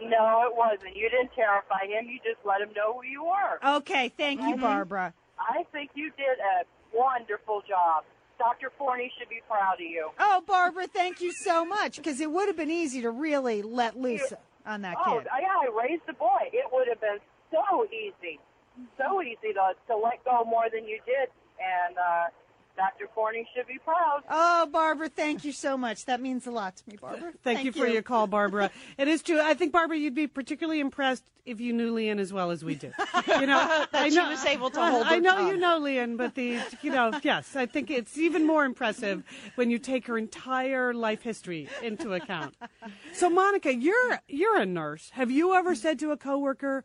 No, 0.00 0.42
it 0.46 0.56
wasn't. 0.56 0.96
You 0.96 1.10
didn't 1.10 1.32
terrify 1.34 1.86
him. 1.86 2.08
You 2.08 2.18
just 2.18 2.44
let 2.44 2.60
him 2.60 2.70
know 2.74 2.94
who 2.94 3.04
you 3.04 3.24
were. 3.24 3.76
Okay, 3.78 4.08
thank 4.10 4.40
you, 4.40 4.54
Mhm. 4.56 4.60
Barbara. 4.60 5.12
I 5.38 5.64
think 5.72 5.90
you 5.94 6.10
did 6.10 6.38
a 6.38 6.64
wonderful 6.92 7.62
job. 7.62 8.04
Dr. 8.38 8.70
Forni 8.78 9.10
should 9.18 9.28
be 9.28 9.42
proud 9.48 9.74
of 9.74 9.80
you. 9.80 10.10
Oh, 10.18 10.40
Barbara, 10.46 10.86
thank 10.86 11.20
you 11.20 11.32
so 11.32 11.64
much 11.64 11.96
because 11.96 12.20
it 12.20 12.30
would 12.30 12.46
have 12.46 12.56
been 12.56 12.70
easy 12.70 13.02
to 13.02 13.10
really 13.10 13.62
let 13.62 13.98
loose 13.98 14.32
on 14.64 14.82
that 14.82 14.96
oh, 15.04 15.18
kid. 15.18 15.26
yeah, 15.40 15.48
I 15.48 15.66
raised 15.66 16.06
the 16.06 16.12
boy. 16.12 16.48
It 16.52 16.72
would 16.72 16.86
have 16.86 17.00
been 17.00 17.18
so 17.50 17.84
easy, 17.86 18.38
so 18.96 19.20
easy 19.20 19.52
to 19.54 19.74
to 19.88 19.96
let 19.96 20.24
go 20.24 20.44
more 20.44 20.70
than 20.70 20.86
you 20.86 21.00
did, 21.04 21.30
and 21.58 21.98
uh, 21.98 22.28
Dr. 22.78 23.08
Forni 23.14 23.44
should 23.56 23.66
be 23.66 23.78
proud. 23.84 24.22
Oh, 24.30 24.66
Barbara, 24.72 25.08
thank 25.08 25.44
you 25.44 25.50
so 25.50 25.76
much. 25.76 26.04
That 26.04 26.20
means 26.20 26.46
a 26.46 26.52
lot 26.52 26.76
to 26.76 26.82
me, 26.88 26.96
Barbara. 26.96 27.32
Thank, 27.42 27.64
you 27.64 27.72
for 27.72 27.88
your 27.88 28.02
call, 28.02 28.28
Barbara. 28.28 28.70
it 28.96 29.08
is 29.08 29.20
true. 29.20 29.40
I 29.40 29.54
think 29.54 29.72
Barbara, 29.72 29.96
you'd 29.96 30.14
be 30.14 30.28
particularly 30.28 30.78
impressed 30.78 31.24
if 31.44 31.60
you 31.60 31.72
knew 31.72 31.92
Lian 31.92 32.20
as 32.20 32.32
well 32.32 32.52
as 32.52 32.64
we 32.64 32.76
do. 32.76 32.92
You 33.26 33.46
know, 33.46 33.84
That 33.90 34.02
I 34.04 34.08
she 34.10 34.14
know, 34.16 34.28
was 34.30 34.44
able 34.44 34.70
to 34.70 34.80
hold 34.80 35.06
I 35.08 35.18
know 35.18 35.34
tongue. 35.34 35.48
you 35.48 35.56
know 35.56 35.78
Lian, 35.80 36.16
but 36.16 36.36
the 36.36 36.60
you 36.82 36.92
know, 36.92 37.10
yes, 37.24 37.56
I 37.56 37.66
think 37.66 37.90
it's 37.90 38.16
even 38.16 38.46
more 38.46 38.64
impressive 38.64 39.24
when 39.56 39.70
you 39.70 39.80
take 39.80 40.06
her 40.06 40.16
entire 40.16 40.94
life 40.94 41.22
history 41.22 41.68
into 41.82 42.14
account. 42.14 42.54
So, 43.12 43.28
Monica, 43.28 43.74
you're 43.74 44.20
you're 44.28 44.60
a 44.60 44.66
nurse. 44.66 45.10
Have 45.14 45.32
you 45.32 45.54
ever 45.56 45.74
said 45.74 45.98
to 45.98 46.12
a 46.12 46.16
coworker? 46.16 46.84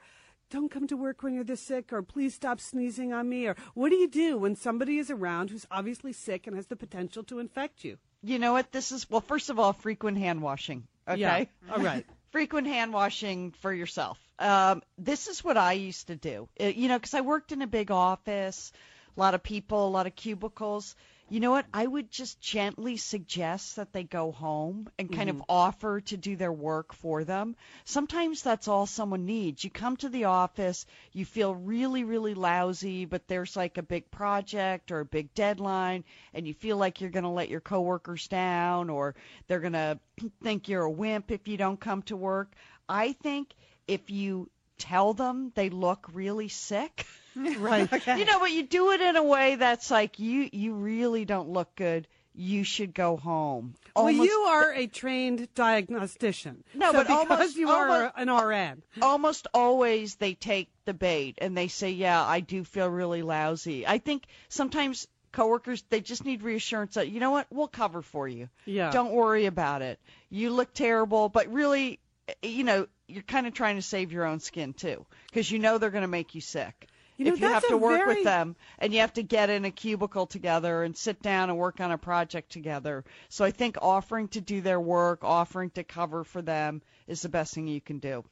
Don't 0.53 0.69
come 0.69 0.85
to 0.85 0.95
work 0.95 1.23
when 1.23 1.33
you're 1.33 1.43
this 1.43 1.61
sick, 1.61 1.91
or 1.91 2.03
please 2.03 2.35
stop 2.35 2.59
sneezing 2.59 3.11
on 3.11 3.27
me, 3.27 3.47
or 3.47 3.55
what 3.73 3.89
do 3.89 3.95
you 3.95 4.07
do 4.07 4.37
when 4.37 4.55
somebody 4.55 4.99
is 4.99 5.09
around 5.09 5.49
who's 5.49 5.65
obviously 5.71 6.13
sick 6.13 6.45
and 6.45 6.55
has 6.55 6.67
the 6.67 6.75
potential 6.75 7.23
to 7.23 7.39
infect 7.39 7.83
you? 7.83 7.97
You 8.21 8.37
know 8.37 8.53
what? 8.53 8.71
This 8.71 8.91
is 8.91 9.09
well. 9.09 9.21
First 9.21 9.49
of 9.49 9.57
all, 9.57 9.73
frequent 9.73 10.19
hand 10.19 10.43
washing. 10.43 10.83
Okay. 11.09 11.19
Yeah. 11.19 11.45
All 11.71 11.79
right. 11.81 12.05
frequent 12.31 12.67
hand 12.67 12.93
washing 12.93 13.49
for 13.61 13.73
yourself. 13.73 14.19
Um, 14.37 14.83
this 14.99 15.27
is 15.27 15.43
what 15.43 15.57
I 15.57 15.73
used 15.73 16.05
to 16.07 16.15
do. 16.15 16.47
Uh, 16.61 16.65
you 16.65 16.87
know, 16.87 16.99
because 16.99 17.15
I 17.15 17.21
worked 17.21 17.51
in 17.51 17.63
a 17.63 17.67
big 17.67 17.89
office, 17.89 18.71
a 19.17 19.19
lot 19.19 19.33
of 19.33 19.41
people, 19.41 19.87
a 19.87 19.89
lot 19.89 20.05
of 20.05 20.15
cubicles. 20.15 20.95
You 21.29 21.39
know 21.39 21.51
what? 21.51 21.65
I 21.73 21.87
would 21.87 22.11
just 22.11 22.39
gently 22.41 22.97
suggest 22.97 23.77
that 23.77 23.93
they 23.93 24.03
go 24.03 24.31
home 24.31 24.89
and 24.99 25.11
kind 25.11 25.29
of 25.29 25.37
mm-hmm. 25.37 25.45
offer 25.49 26.01
to 26.01 26.17
do 26.17 26.35
their 26.35 26.51
work 26.51 26.93
for 26.93 27.23
them. 27.23 27.55
Sometimes 27.85 28.43
that's 28.43 28.67
all 28.67 28.85
someone 28.85 29.25
needs. 29.25 29.63
You 29.63 29.69
come 29.69 29.97
to 29.97 30.09
the 30.09 30.25
office, 30.25 30.85
you 31.11 31.25
feel 31.25 31.55
really, 31.55 32.03
really 32.03 32.33
lousy, 32.33 33.05
but 33.05 33.27
there's 33.27 33.55
like 33.55 33.77
a 33.77 33.83
big 33.83 34.11
project 34.11 34.91
or 34.91 34.99
a 34.99 35.05
big 35.05 35.33
deadline, 35.33 36.03
and 36.33 36.45
you 36.45 36.53
feel 36.53 36.77
like 36.77 37.01
you're 37.01 37.09
going 37.09 37.23
to 37.23 37.29
let 37.29 37.49
your 37.49 37.61
coworkers 37.61 38.27
down 38.27 38.89
or 38.89 39.15
they're 39.47 39.59
going 39.59 39.73
to 39.73 39.99
think 40.43 40.67
you're 40.67 40.83
a 40.83 40.91
wimp 40.91 41.31
if 41.31 41.47
you 41.47 41.57
don't 41.57 41.79
come 41.79 42.01
to 42.03 42.17
work. 42.17 42.53
I 42.87 43.13
think 43.13 43.53
if 43.87 44.09
you 44.09 44.49
tell 44.77 45.13
them 45.13 45.51
they 45.55 45.69
look 45.69 46.07
really 46.13 46.47
sick, 46.49 47.05
Right. 47.35 47.89
you 48.07 48.25
know, 48.25 48.39
but 48.39 48.51
you 48.51 48.63
do 48.63 48.91
it 48.91 49.01
in 49.01 49.15
a 49.15 49.23
way 49.23 49.55
that's 49.55 49.89
like 49.91 50.19
you 50.19 50.49
you 50.51 50.73
really 50.73 51.25
don't 51.25 51.49
look 51.49 51.75
good. 51.75 52.07
You 52.35 52.63
should 52.63 52.95
go 52.95 53.15
home. 53.15 53.75
Well, 53.95 54.09
you 54.09 54.31
are 54.49 54.73
a 54.73 54.87
trained 54.87 55.47
diagnostician. 55.53 56.63
No, 56.73 56.87
So 56.91 56.93
but 56.93 57.03
because 57.07 57.29
almost- 57.31 57.55
you 57.57 57.69
are 57.69 57.89
almost- 57.89 58.13
an 58.17 58.29
RN. 58.29 58.83
almost 59.01 59.47
always 59.53 60.15
they 60.15 60.33
take 60.33 60.69
the 60.85 60.93
bait 60.95 61.37
and 61.41 61.55
they 61.55 61.67
say, 61.67 61.91
"Yeah, 61.91 62.23
I 62.23 62.39
do 62.39 62.63
feel 62.63 62.87
really 62.89 63.21
lousy." 63.21 63.85
I 63.85 63.99
think 63.99 64.23
sometimes 64.49 65.07
coworkers 65.31 65.83
they 65.89 66.01
just 66.01 66.25
need 66.25 66.43
reassurance 66.43 66.95
that 66.95 67.09
you 67.09 67.19
know 67.19 67.31
what, 67.31 67.47
we'll 67.51 67.67
cover 67.67 68.01
for 68.01 68.27
you. 68.27 68.49
Yeah. 68.65 68.91
Don't 68.91 69.11
worry 69.11 69.45
about 69.45 69.81
it. 69.81 69.99
You 70.29 70.49
look 70.51 70.73
terrible, 70.73 71.29
but 71.29 71.51
really, 71.51 71.99
you 72.41 72.63
know, 72.63 72.87
you're 73.13 73.23
kind 73.23 73.47
of 73.47 73.53
trying 73.53 73.75
to 73.75 73.81
save 73.81 74.11
your 74.11 74.25
own 74.25 74.39
skin 74.39 74.73
too, 74.73 75.05
because 75.27 75.49
you 75.51 75.59
know 75.59 75.77
they're 75.77 75.89
going 75.89 76.01
to 76.03 76.07
make 76.07 76.35
you 76.35 76.41
sick. 76.41 76.87
You 77.17 77.25
know, 77.25 77.33
if 77.33 77.39
you 77.41 77.47
have 77.47 77.67
to 77.67 77.77
work 77.77 77.99
very- 78.05 78.15
with 78.15 78.23
them 78.23 78.55
and 78.79 78.91
you 78.91 79.01
have 79.01 79.13
to 79.13 79.23
get 79.23 79.51
in 79.51 79.65
a 79.65 79.71
cubicle 79.71 80.25
together 80.25 80.81
and 80.83 80.97
sit 80.97 81.21
down 81.21 81.49
and 81.51 81.59
work 81.59 81.79
on 81.79 81.91
a 81.91 81.97
project 81.97 82.51
together. 82.51 83.05
So 83.29 83.45
I 83.45 83.51
think 83.51 83.77
offering 83.81 84.29
to 84.29 84.41
do 84.41 84.61
their 84.61 84.79
work, 84.79 85.23
offering 85.23 85.69
to 85.71 85.83
cover 85.83 86.23
for 86.23 86.41
them 86.41 86.81
is 87.07 87.21
the 87.21 87.29
best 87.29 87.53
thing 87.53 87.67
you 87.67 87.81
can 87.81 87.99
do. 87.99 88.25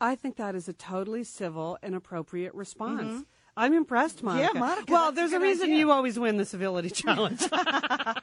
I 0.00 0.14
think 0.14 0.36
that 0.36 0.54
is 0.54 0.68
a 0.68 0.72
totally 0.72 1.24
civil 1.24 1.76
and 1.82 1.94
appropriate 1.96 2.54
response. 2.54 3.02
Mm-hmm. 3.02 3.20
I'm 3.56 3.74
impressed, 3.74 4.22
Monica. 4.22 4.50
Yeah, 4.54 4.60
Monica, 4.60 4.92
Well, 4.92 5.08
a 5.08 5.12
there's 5.12 5.32
a, 5.32 5.38
good 5.38 5.42
reason 5.42 5.64
idea. 5.64 5.76
you 5.78 5.90
always 5.90 6.16
win 6.18 6.36
the 6.36 6.44
civility 6.46 6.88
challenge. 7.02 7.42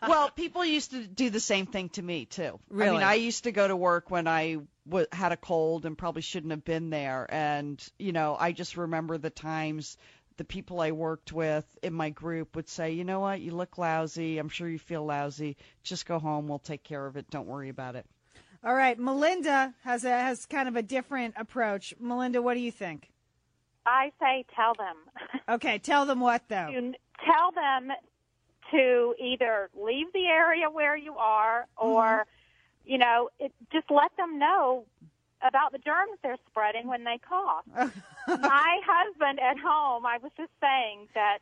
well, 0.07 0.29
people 0.31 0.63
used 0.65 0.91
to 0.91 1.05
do 1.05 1.29
the 1.29 1.39
same 1.41 1.65
thing 1.65 1.89
to 1.89 2.01
me 2.01 2.25
too. 2.25 2.59
I 2.71 2.73
Really? 2.73 2.91
mean, 2.93 3.03
I 3.03 3.15
used 3.15 3.43
to 3.43 3.51
go 3.51 3.67
to 3.67 3.75
work 3.75 4.09
when 4.09 4.25
I 4.27 4.57
w- 4.87 5.07
had 5.11 5.31
a 5.31 5.37
cold 5.37 5.85
and 5.85 5.97
probably 5.97 6.21
shouldn't 6.21 6.51
have 6.51 6.63
been 6.63 6.89
there, 6.89 7.27
and 7.29 7.83
you 7.99 8.11
know, 8.11 8.35
I 8.39 8.51
just 8.51 8.77
remember 8.77 9.17
the 9.17 9.29
times 9.29 9.97
the 10.37 10.43
people 10.43 10.81
I 10.81 10.91
worked 10.91 11.33
with 11.33 11.65
in 11.81 11.93
my 11.93 12.11
group 12.11 12.55
would 12.55 12.69
say, 12.69 12.91
you 12.91 13.03
know 13.03 13.19
what, 13.19 13.41
you 13.41 13.51
look 13.51 13.77
lousy. 13.77 14.37
I'm 14.37 14.49
sure 14.49 14.69
you 14.69 14.77
feel 14.77 15.03
lousy. 15.03 15.57
Just 15.83 16.05
go 16.05 16.19
home. 16.19 16.47
We'll 16.47 16.59
take 16.59 16.83
care 16.83 17.05
of 17.05 17.17
it. 17.17 17.29
Don't 17.31 17.47
worry 17.47 17.69
about 17.69 17.95
it. 17.95 18.05
All 18.63 18.73
right, 18.73 18.97
Melinda 18.97 19.73
has 19.83 20.03
a 20.03 20.09
has 20.09 20.45
kind 20.45 20.67
of 20.67 20.75
a 20.75 20.81
different 20.81 21.35
approach. 21.37 21.93
Melinda, 21.99 22.41
what 22.41 22.53
do 22.55 22.59
you 22.59 22.71
think? 22.71 23.09
I 23.85 24.11
say 24.19 24.45
tell 24.55 24.73
them. 24.73 24.95
Okay, 25.49 25.79
tell 25.79 26.05
them 26.05 26.19
what 26.19 26.43
though. 26.49 26.67
You 26.67 26.93
tell 27.25 27.51
them 27.53 27.89
to 28.71 29.15
either 29.17 29.69
leave 29.73 30.11
the 30.13 30.25
area 30.25 30.69
where 30.69 30.97
you 30.97 31.15
are 31.15 31.67
or, 31.77 32.03
mm-hmm. 32.03 32.29
You 32.87 32.97
know, 32.97 33.29
it, 33.39 33.51
just 33.71 33.89
let 33.91 34.11
them 34.17 34.39
know 34.39 34.85
about 35.47 35.71
the 35.71 35.77
germs 35.77 36.17
they're 36.23 36.37
spreading 36.49 36.87
when 36.87 37.03
they 37.03 37.19
cough. 37.19 37.65
My 38.27 38.79
husband 38.87 39.39
at 39.39 39.57
home, 39.59 40.05
I 40.05 40.17
was 40.21 40.31
just 40.37 40.51
saying 40.61 41.07
that 41.13 41.39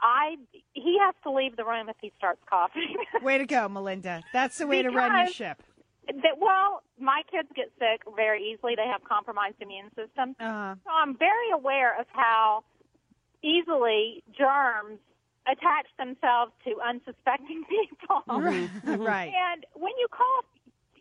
I 0.00 0.36
he 0.74 0.98
has 1.04 1.14
to 1.24 1.32
leave 1.32 1.56
the 1.56 1.64
room 1.64 1.88
if 1.88 1.96
he 2.00 2.12
starts 2.18 2.40
coughing. 2.48 2.94
Way 3.22 3.38
to 3.38 3.46
go, 3.46 3.68
Melinda. 3.68 4.22
That's 4.32 4.58
the 4.58 4.66
way 4.66 4.82
to 4.82 4.90
run 4.90 5.16
your 5.16 5.26
ship. 5.28 5.62
that, 6.06 6.38
well, 6.38 6.82
my 7.00 7.22
kids 7.30 7.48
get 7.56 7.72
sick 7.78 8.02
very 8.14 8.52
easily. 8.52 8.74
They 8.76 8.86
have 8.86 9.02
compromised 9.04 9.56
immune 9.60 9.88
systems. 9.96 10.36
Uh, 10.38 10.74
So 10.84 10.90
I'm 10.92 11.16
very 11.16 11.50
aware 11.52 11.98
of 11.98 12.06
how 12.12 12.62
easily 13.42 14.22
germs 14.36 14.98
attach 15.46 15.86
themselves 15.98 16.52
to 16.64 16.74
unsuspecting 16.86 17.64
people. 17.70 18.22
right. 18.98 19.32
And 19.52 19.64
when 19.74 19.92
you 19.98 20.06
cough, 20.10 20.44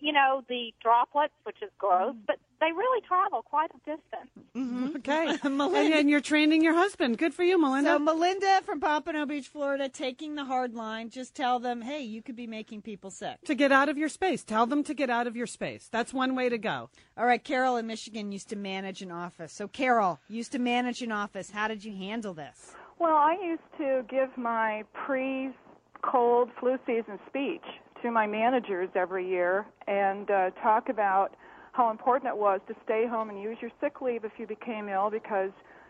you 0.06 0.14
know, 0.14 0.44
the 0.48 0.72
droplets, 0.84 1.34
which 1.44 1.58
is 1.64 1.72
gross, 1.80 2.14
but 2.28 2.36
they 2.60 2.68
really 2.68 3.02
travel 3.08 3.42
quite 3.42 3.72
a 3.72 3.78
distance. 3.80 4.48
Mm-hmm. 4.56 4.96
okay. 4.98 5.36
and, 5.44 5.58
Melinda. 5.58 5.98
and 5.98 6.10
you're 6.10 6.22
training 6.22 6.64
your 6.64 6.76
husband. 6.76 7.18
Good 7.18 7.34
for 7.34 7.44
you, 7.44 7.60
Melinda. 7.60 7.90
So 7.90 8.00
Melinda 8.00 8.62
from 8.64 8.80
Pompano 8.80 9.26
Beach, 9.26 9.48
Florida, 9.48 9.90
taking 9.90 10.36
the 10.36 10.46
hard 10.46 10.76
line. 10.76 11.10
Just 11.10 11.34
tell 11.34 11.60
them, 11.60 11.82
hey, 11.82 12.02
you 12.02 12.22
could 12.22 12.36
be 12.36 12.46
making 12.46 12.84
people 12.84 13.10
sick. 13.10 13.38
to 13.46 13.56
get 13.56 13.72
out 13.72 13.90
of 13.90 13.98
your 13.98 14.08
space. 14.08 14.44
Tell 14.44 14.68
them 14.68 14.84
to 14.84 14.94
get 14.94 15.10
out 15.10 15.26
of 15.26 15.36
your 15.36 15.48
space. 15.48 15.90
That's 15.92 16.14
one 16.14 16.36
way 16.36 16.50
to 16.50 16.60
go. 16.60 16.92
All 17.18 17.26
right, 17.26 17.44
Carol 17.44 17.78
in 17.78 17.88
Michigan 17.88 18.32
used 18.32 18.50
to 18.50 18.56
manage 18.56 19.02
an 19.02 19.12
office. 19.12 19.52
So 19.52 19.68
Carol 19.68 20.20
used 20.30 20.52
to 20.52 20.60
manage 20.60 21.02
an 21.02 21.12
office. 21.12 21.50
How 21.50 21.68
did 21.68 21.84
you 21.84 21.96
handle 21.96 22.36
this? 22.36 22.74
Well, 23.00 23.16
I 23.16 23.38
used 23.44 23.64
to 23.80 24.06
give 24.08 24.38
my 24.38 24.84
pre 24.94 25.50
cold 26.04 26.52
flu 26.60 26.78
season 26.86 27.18
speech 27.28 27.64
to 28.06 28.12
my 28.12 28.28
managers 28.28 28.88
every 28.96 29.28
year 29.28 29.66
and 29.88 30.30
uh, 30.30 30.52
talk 30.62 30.90
about 30.90 31.30
how 31.72 31.90
important 31.90 32.30
it 32.32 32.38
was 32.38 32.62
to 32.68 32.76
stay 32.84 33.08
home 33.10 33.32
and 33.32 33.42
use 33.42 33.58
your 33.60 33.72
sick 33.82 34.00
leave 34.00 34.24
if 34.24 34.32
you 34.38 34.46
became 34.46 34.88
ill 34.90 35.10
because 35.10 35.50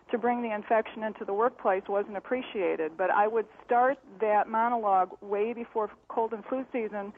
to 0.10 0.18
bring 0.18 0.42
the 0.42 0.56
infection 0.56 1.04
into 1.04 1.26
the 1.26 1.34
workplace 1.34 1.84
wasn't 1.90 2.16
appreciated. 2.16 2.94
But 2.98 3.12
I 3.12 3.28
would 3.28 3.48
start 3.66 3.98
that 4.22 4.48
monologue 4.48 5.10
way 5.22 5.52
before 5.52 5.92
cold 6.08 6.32
and 6.32 6.44
flu 6.46 6.66
season 6.72 7.12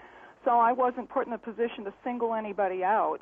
so 0.43 0.51
I 0.51 0.71
wasn't 0.71 1.09
put 1.09 1.27
in 1.27 1.33
a 1.33 1.37
position 1.37 1.83
to 1.83 1.93
single 2.03 2.33
anybody 2.33 2.83
out. 2.83 3.19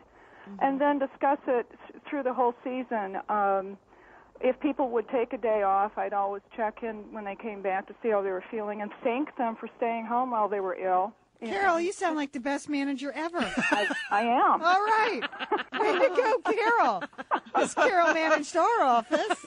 And 0.62 0.80
then 0.80 1.00
discuss 1.00 1.40
it 1.48 1.66
through 2.10 2.24
the 2.24 2.34
whole 2.34 2.54
season. 2.64 3.18
Um, 3.28 3.78
if 4.40 4.58
people 4.62 4.92
would 4.92 5.10
take 5.10 5.34
a 5.34 5.38
day 5.38 5.64
off, 5.64 5.98
I'd 5.98 6.14
always 6.14 6.44
check 6.56 6.84
in 6.84 7.12
when 7.12 7.26
they 7.26 7.36
came 7.36 7.62
back 7.62 7.88
to 7.88 7.96
see 8.02 8.12
how 8.12 8.22
they 8.22 8.30
were 8.30 8.44
feeling 8.50 8.82
and 8.82 8.92
thank 9.04 9.36
them 9.38 9.58
for 9.60 9.68
staying 9.76 10.06
home 10.06 10.32
while 10.32 10.48
they 10.48 10.62
were 10.62 10.76
ill. 10.76 11.14
Carol, 11.46 11.80
you 11.80 11.92
sound 11.94 12.16
like 12.16 12.32
the 12.32 12.40
best 12.40 12.70
manager 12.70 13.12
ever. 13.14 13.38
I, 13.40 13.88
I 14.12 14.22
am. 14.24 14.62
All 14.62 14.82
right. 14.82 15.22
Way 15.80 15.94
to 15.94 16.10
go, 16.16 16.52
Carol. 16.52 17.04
This 17.56 17.74
Carol 17.74 18.14
managed 18.14 18.56
our 18.58 18.82
office. 18.84 19.46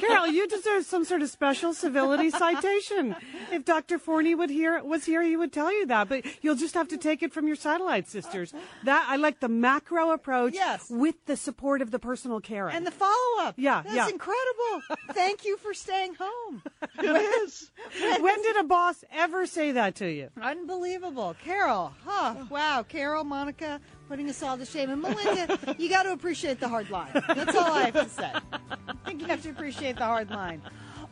Carol, 0.00 0.26
you 0.26 0.48
deserve 0.48 0.84
some 0.84 1.04
sort 1.04 1.22
of 1.22 1.28
special 1.30 1.72
civility 1.74 2.30
citation. 2.30 3.14
If 3.52 3.64
Dr. 3.64 3.98
Forni 3.98 4.36
would 4.36 4.50
hear 4.50 4.82
was 4.82 5.04
here, 5.04 5.22
he 5.22 5.36
would 5.36 5.52
tell 5.52 5.72
you 5.72 5.86
that. 5.86 6.08
But 6.08 6.24
you'll 6.42 6.56
just 6.56 6.74
have 6.74 6.88
to 6.88 6.96
take 6.96 7.22
it 7.22 7.32
from 7.32 7.46
your 7.46 7.56
satellite 7.56 8.08
sisters. 8.08 8.52
That 8.84 9.06
I 9.08 9.16
like 9.16 9.40
the 9.40 9.48
macro 9.48 10.10
approach 10.10 10.54
Yes. 10.54 10.88
with 10.90 11.14
the 11.26 11.36
support 11.36 11.82
of 11.82 11.90
the 11.90 11.98
personal 11.98 12.40
care. 12.40 12.68
And 12.68 12.86
the 12.86 12.90
follow 12.90 13.40
up. 13.40 13.54
Yeah, 13.56 13.82
That's 13.82 13.94
yeah. 13.94 14.08
incredible. 14.08 14.82
Thank 15.12 15.44
you 15.44 15.56
for 15.58 15.72
staying 15.74 16.14
home. 16.18 16.62
It 16.98 17.04
is. 17.44 17.70
When 18.20 18.42
did 18.42 18.56
a 18.56 18.64
boss 18.64 19.04
ever 19.12 19.46
say 19.46 19.72
that 19.72 19.94
to 19.96 20.10
you? 20.10 20.28
Unbelievable. 20.40 21.09
Carol. 21.44 21.92
Huh. 22.04 22.34
Wow. 22.48 22.84
Carol, 22.88 23.24
Monica, 23.24 23.80
putting 24.08 24.28
us 24.28 24.42
all 24.42 24.56
to 24.56 24.64
shame. 24.64 24.90
And 24.90 25.02
Melinda, 25.02 25.76
you 25.78 25.88
got 25.88 26.04
to 26.04 26.12
appreciate 26.12 26.60
the 26.60 26.68
hard 26.68 26.90
line. 26.90 27.10
That's 27.12 27.56
all 27.56 27.72
I 27.72 27.90
have 27.90 27.94
to 27.94 28.08
say. 28.08 28.32
I 28.62 28.94
think 29.04 29.20
you 29.20 29.26
have 29.28 29.42
to 29.42 29.50
appreciate 29.50 29.96
the 29.96 30.04
hard 30.04 30.30
line. 30.30 30.62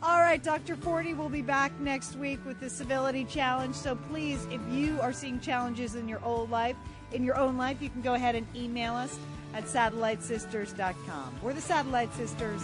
All 0.00 0.20
right, 0.20 0.42
Dr. 0.42 0.76
Forni 0.76 1.16
will 1.16 1.28
be 1.28 1.42
back 1.42 1.72
next 1.80 2.14
week 2.16 2.38
with 2.46 2.60
the 2.60 2.70
civility 2.70 3.24
challenge. 3.24 3.74
So 3.74 3.96
please, 3.96 4.46
if 4.50 4.60
you 4.70 5.00
are 5.00 5.12
seeing 5.12 5.40
challenges 5.40 5.96
in 5.96 6.08
your 6.08 6.22
old 6.24 6.50
life, 6.50 6.76
in 7.12 7.24
your 7.24 7.36
own 7.36 7.56
life, 7.56 7.82
you 7.82 7.90
can 7.90 8.02
go 8.02 8.14
ahead 8.14 8.36
and 8.36 8.46
email 8.54 8.94
us 8.94 9.18
at 9.54 9.64
satellitesisters.com. 9.64 11.40
We're 11.42 11.54
the 11.54 11.60
Satellite 11.60 12.14
Sisters. 12.14 12.62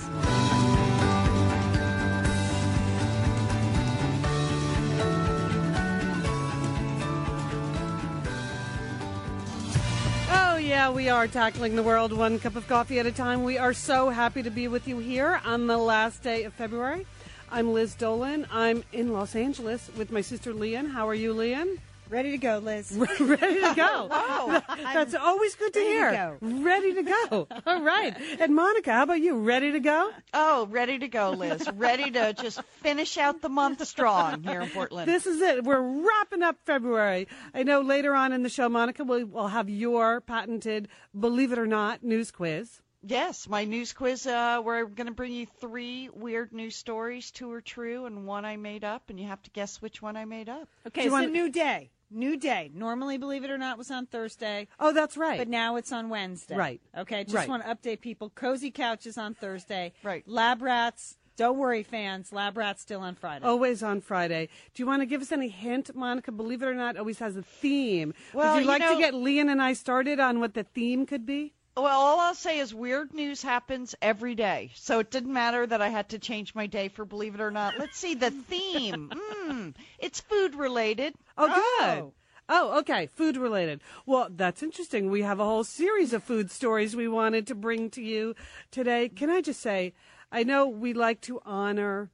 Yeah, 10.75 10.91
we 10.91 11.09
are 11.09 11.29
tackling 11.29 11.77
the 11.77 11.85
world 11.85 12.13
one 12.13 12.41
cup 12.41 12.57
of 12.57 12.67
coffee 12.67 12.99
at 12.99 13.07
a 13.07 13.13
time. 13.13 13.45
We 13.45 13.59
are 13.59 13.73
so 13.73 14.11
happy 14.11 14.43
to 14.43 14.51
be 14.51 14.67
with 14.67 14.89
you 14.89 14.99
here 14.99 15.41
on 15.45 15.69
the 15.69 15.79
last 15.79 16.25
day 16.25 16.43
of 16.43 16.53
February. 16.53 17.07
I'm 17.49 17.73
Liz 17.73 17.95
Dolan. 17.95 18.45
I'm 18.51 18.83
in 18.93 19.13
Los 19.13 19.37
Angeles 19.37 19.89
with 19.97 20.11
my 20.11 20.21
sister 20.21 20.53
Lian. 20.53 20.91
How 20.91 21.09
are 21.09 21.15
you, 21.15 21.33
Lian? 21.33 21.79
Ready 22.11 22.33
to 22.33 22.39
go, 22.39 22.59
Liz. 22.59 22.93
Ready 23.21 23.61
to 23.61 23.73
go. 23.75 24.09
Oh, 24.37 24.63
That's 24.93 25.15
always 25.15 25.55
good 25.55 25.73
to 25.73 25.81
Ready 25.81 25.91
to 25.91 25.95
hear. 25.95 26.13
go. 26.13 26.63
Ready 26.63 26.95
to 26.95 27.03
go. 27.03 27.49
All 27.67 27.83
right. 27.83 28.15
And 28.41 28.55
Monica, 28.55 28.93
how 28.93 29.03
about 29.05 29.21
you? 29.21 29.39
Ready 29.39 29.73
to 29.73 29.81
go? 29.81 30.11
Oh, 30.33 30.67
ready 30.71 30.99
to 30.99 31.09
go, 31.09 31.31
Liz. 31.31 31.67
ready 31.75 32.11
to 32.11 32.33
just 32.35 32.63
finish 32.83 33.17
out 33.17 33.41
the 33.41 33.49
month 33.49 33.85
strong 33.87 34.43
here 34.43 34.61
in 34.61 34.69
Portland. 34.71 35.09
This 35.11 35.27
is 35.27 35.41
it. 35.41 35.65
We're 35.65 35.81
wrapping 35.81 36.43
up 36.43 36.57
February. 36.65 37.27
I 37.55 37.63
know 37.63 37.81
later 37.81 38.15
on 38.15 38.33
in 38.33 38.43
the 38.43 38.49
show, 38.49 38.69
Monica, 38.69 39.03
we'll, 39.05 39.25
we'll 39.27 39.49
have 39.49 39.69
your 39.71 40.21
patented, 40.21 40.89
believe 41.19 41.53
it 41.53 41.59
or 41.59 41.67
not, 41.67 42.03
news 42.05 42.31
quiz. 42.31 42.81
Yes, 43.07 43.49
my 43.49 43.65
news 43.65 43.93
quiz. 43.93 44.27
Uh, 44.27 44.63
we're 44.65 44.87
going 44.87 45.09
to 45.09 45.13
bring 45.13 45.33
you 45.33 45.47
three 45.61 46.09
weird 46.15 46.53
news 46.53 46.75
stories. 46.75 47.31
Two 47.31 47.53
are 47.53 47.61
true, 47.61 48.07
and 48.07 48.27
one 48.27 48.45
I 48.47 48.57
made 48.57 48.83
up, 48.83 49.11
and 49.11 49.21
you 49.21 49.27
have 49.27 49.43
to 49.43 49.51
guess 49.51 49.83
which 49.83 50.01
one 50.01 50.17
I 50.17 50.25
made 50.25 50.49
up. 50.49 50.69
Okay, 50.87 51.03
it's 51.05 51.13
want- 51.13 51.27
a 51.27 51.31
new 51.31 51.51
day. 51.51 51.91
New 52.11 52.37
day. 52.37 52.71
Normally, 52.73 53.19
believe 53.19 53.45
it 53.45 53.51
or 53.51 53.59
not, 53.59 53.77
was 53.77 53.91
on 53.91 54.07
Thursday. 54.07 54.69
Oh, 54.79 54.93
that's 54.93 55.17
right. 55.17 55.37
But 55.39 55.49
now 55.49 55.77
it's 55.77 55.91
on 55.91 56.09
Wednesday. 56.11 56.55
Right. 56.57 56.81
Okay, 56.97 57.25
just 57.25 57.35
Right. 57.35 57.49
want 57.49 57.65
to 57.65 57.75
update 57.75 58.01
people. 58.01 58.31
Cozy 58.31 58.71
Couch 58.71 59.05
is 59.07 59.19
on 59.19 59.35
Thursday. 59.35 59.93
Right. 60.05 60.23
Lab 60.29 60.63
Rats, 60.63 61.17
don't 61.37 61.59
worry, 61.59 61.83
fans. 61.83 62.33
Lab 62.33 62.57
Rats 62.57 62.83
still 62.83 63.01
on 63.01 63.17
Friday. 63.17 63.45
Always 63.45 63.83
on 63.83 64.01
Friday. 64.01 64.49
Do 64.75 64.83
you 64.83 64.87
want 64.87 65.03
to 65.03 65.07
give 65.07 65.21
us 65.23 65.33
any 65.33 65.49
hint, 65.49 65.95
Monica? 65.97 66.31
Believe 66.31 66.63
it 66.63 66.67
or 66.67 66.75
not, 66.75 66.97
always 66.97 67.19
has 67.19 67.37
a 67.37 67.43
theme. 67.43 68.15
Well, 68.33 68.55
Would 68.55 68.59
you 68.61 68.63
you 68.63 68.69
like 68.69 68.81
know- 68.81 68.95
to 68.95 69.01
get 69.01 69.15
Lian 69.15 69.49
and 69.49 69.61
I 69.61 69.73
started 69.73 70.21
on 70.21 70.39
what 70.41 70.55
the 70.55 70.63
theme 70.63 71.07
could 71.07 71.27
be? 71.27 71.53
Well, 71.77 71.87
all 72.01 72.21
I'll 72.21 72.35
say 72.37 72.61
is 72.61 72.73
weird 72.73 73.13
news 73.13 73.43
happens 73.43 73.97
every 74.01 74.37
day. 74.37 74.71
So 74.75 75.01
it 75.01 75.11
didn't 75.11 75.33
matter 75.33 75.67
that 75.67 75.83
I 75.83 75.89
had 75.89 76.09
to 76.11 76.19
change 76.21 76.55
my 76.55 76.67
day 76.69 76.89
for 76.89 77.05
believe 77.05 77.35
it 77.35 77.41
or 77.41 77.51
not. 77.51 77.79
Let's 77.79 77.99
see 77.99 78.15
the 78.15 78.31
theme. 78.31 79.11
Mm, 79.45 79.75
it's 79.99 80.21
food 80.21 80.55
related. 80.55 81.15
Oh, 81.37 81.49
Oh. 81.53 81.83
good. 81.85 82.13
Oh, 82.49 82.79
okay. 82.79 83.07
Food 83.09 83.37
related. 83.37 83.83
Well, 84.07 84.29
that's 84.31 84.63
interesting. 84.63 85.11
We 85.11 85.21
have 85.21 85.39
a 85.39 85.45
whole 85.45 85.65
series 85.65 86.13
of 86.15 86.23
food 86.25 86.51
stories 86.51 86.97
we 86.97 87.09
wanted 87.09 87.47
to 87.49 87.55
bring 87.55 87.91
to 87.91 88.03
you 88.03 88.35
today. 88.71 89.11
Can 89.11 89.29
I 89.29 89.43
just 89.43 89.61
say, 89.61 89.93
I 90.33 90.45
know 90.45 90.67
we 90.67 90.95
like 90.95 91.21
to 91.23 91.41
honor 91.45 92.11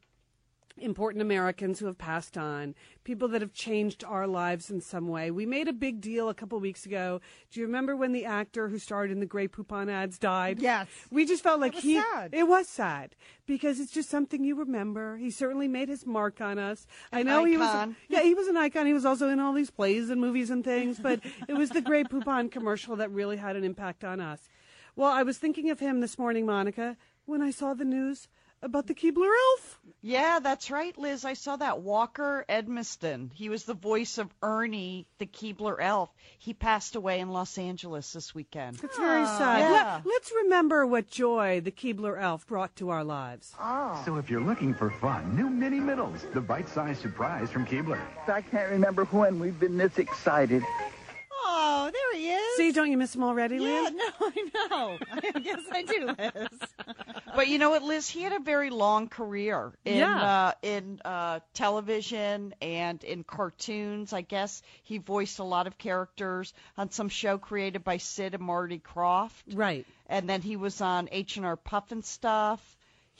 important 0.80 1.22
Americans 1.22 1.78
who 1.78 1.86
have 1.86 1.98
passed 1.98 2.36
on, 2.36 2.74
people 3.04 3.28
that 3.28 3.40
have 3.40 3.52
changed 3.52 4.04
our 4.04 4.26
lives 4.26 4.70
in 4.70 4.80
some 4.80 5.08
way. 5.08 5.30
We 5.30 5.46
made 5.46 5.68
a 5.68 5.72
big 5.72 6.00
deal 6.00 6.28
a 6.28 6.34
couple 6.34 6.58
weeks 6.60 6.86
ago. 6.86 7.20
Do 7.50 7.60
you 7.60 7.66
remember 7.66 7.96
when 7.96 8.12
the 8.12 8.24
actor 8.24 8.68
who 8.68 8.78
starred 8.78 9.10
in 9.10 9.20
the 9.20 9.26
Grey 9.26 9.48
Poupon 9.48 9.90
ads 9.90 10.18
died? 10.18 10.60
Yes. 10.60 10.88
We 11.10 11.26
just 11.26 11.42
felt 11.42 11.60
like 11.60 11.74
was 11.74 11.82
he 11.82 12.00
sad. 12.00 12.30
it 12.32 12.48
was 12.48 12.68
sad 12.68 13.14
because 13.46 13.80
it's 13.80 13.92
just 13.92 14.10
something 14.10 14.44
you 14.44 14.54
remember. 14.54 15.16
He 15.16 15.30
certainly 15.30 15.68
made 15.68 15.88
his 15.88 16.06
mark 16.06 16.40
on 16.40 16.58
us. 16.58 16.86
I 17.12 17.22
know 17.22 17.44
he 17.44 17.56
was 17.56 17.68
icon. 17.68 17.96
yeah, 18.08 18.22
he 18.22 18.34
was 18.34 18.48
an 18.48 18.56
icon. 18.56 18.86
He 18.86 18.92
was 18.92 19.04
also 19.04 19.28
in 19.28 19.40
all 19.40 19.52
these 19.52 19.70
plays 19.70 20.10
and 20.10 20.20
movies 20.20 20.50
and 20.50 20.64
things, 20.64 20.98
but 20.98 21.20
it 21.48 21.54
was 21.54 21.70
the 21.70 21.80
Grey 21.80 22.04
Poupon 22.04 22.50
commercial 22.50 22.96
that 22.96 23.10
really 23.10 23.36
had 23.36 23.56
an 23.56 23.64
impact 23.64 24.04
on 24.04 24.20
us. 24.20 24.48
Well, 24.96 25.10
I 25.10 25.22
was 25.22 25.38
thinking 25.38 25.70
of 25.70 25.80
him 25.80 26.00
this 26.00 26.18
morning, 26.18 26.46
Monica, 26.46 26.96
when 27.24 27.42
I 27.42 27.50
saw 27.50 27.74
the 27.74 27.84
news 27.84 28.28
about 28.62 28.86
the 28.86 28.94
Keebler 28.94 29.30
elf. 29.52 29.80
Yeah, 30.02 30.40
that's 30.40 30.70
right, 30.70 30.96
Liz. 30.96 31.24
I 31.24 31.34
saw 31.34 31.56
that 31.56 31.80
Walker 31.80 32.44
Edmiston. 32.48 33.30
He 33.34 33.48
was 33.48 33.64
the 33.64 33.74
voice 33.74 34.18
of 34.18 34.32
Ernie, 34.42 35.06
the 35.18 35.26
Keebler 35.26 35.76
elf. 35.78 36.10
He 36.38 36.54
passed 36.54 36.96
away 36.96 37.20
in 37.20 37.30
Los 37.30 37.58
Angeles 37.58 38.12
this 38.12 38.34
weekend. 38.34 38.80
It's 38.82 38.96
very 38.96 39.26
sad. 39.26 39.60
Yeah. 39.60 40.00
Let, 40.04 40.22
us 40.22 40.32
remember 40.44 40.86
what 40.86 41.10
joy 41.10 41.60
the 41.60 41.70
Keebler 41.70 42.20
elf 42.20 42.46
brought 42.46 42.74
to 42.76 42.90
our 42.90 43.04
lives. 43.04 43.54
Ah. 43.58 44.02
So 44.04 44.16
if 44.16 44.30
you're 44.30 44.40
looking 44.40 44.72
for 44.72 44.90
fun, 44.90 45.36
new 45.36 45.50
mini 45.50 45.80
middles, 45.80 46.24
the 46.32 46.40
bite-sized 46.40 47.02
surprise 47.02 47.50
from 47.50 47.66
Keebler. 47.66 48.00
I 48.26 48.40
can't 48.40 48.70
remember 48.70 49.04
when 49.06 49.38
we've 49.38 49.58
been 49.58 49.76
this 49.76 49.98
excited. 49.98 50.62
Oh, 51.52 51.90
there 51.92 52.20
he 52.20 52.28
is. 52.30 52.56
See, 52.56 52.70
don't 52.72 52.90
you 52.90 52.96
miss 52.96 53.14
him 53.14 53.24
already, 53.24 53.56
yeah, 53.56 53.88
Lian? 53.90 53.96
no, 53.96 54.10
I 54.20 54.68
know. 54.70 54.98
I 55.34 55.38
guess 55.40 55.60
I 55.72 55.82
do, 55.82 56.14
Liz. 56.18 56.48
But 57.34 57.46
you 57.46 57.58
know 57.58 57.70
what, 57.70 57.82
Liz? 57.82 58.08
He 58.08 58.22
had 58.22 58.32
a 58.32 58.40
very 58.40 58.70
long 58.70 59.08
career 59.08 59.72
in 59.84 59.98
Yeah. 59.98 60.20
uh, 60.20 60.52
in 60.62 61.00
uh, 61.04 61.38
television 61.54 62.54
and 62.60 63.02
in 63.04 63.22
cartoons. 63.24 64.12
I 64.12 64.22
guess 64.22 64.62
he 64.82 64.98
voiced 64.98 65.38
a 65.38 65.44
lot 65.44 65.66
of 65.68 65.78
characters 65.78 66.52
on 66.76 66.90
some 66.90 67.08
show 67.08 67.38
created 67.38 67.84
by 67.84 67.98
Sid 67.98 68.34
and 68.34 68.42
Marty 68.42 68.80
Krofft. 68.80 69.44
Right. 69.54 69.86
And 70.08 70.28
then 70.28 70.42
he 70.42 70.56
was 70.56 70.80
on 70.80 71.08
H 71.12 71.36
and 71.36 71.46
R 71.46 71.56
Pufnstuf. 71.56 72.58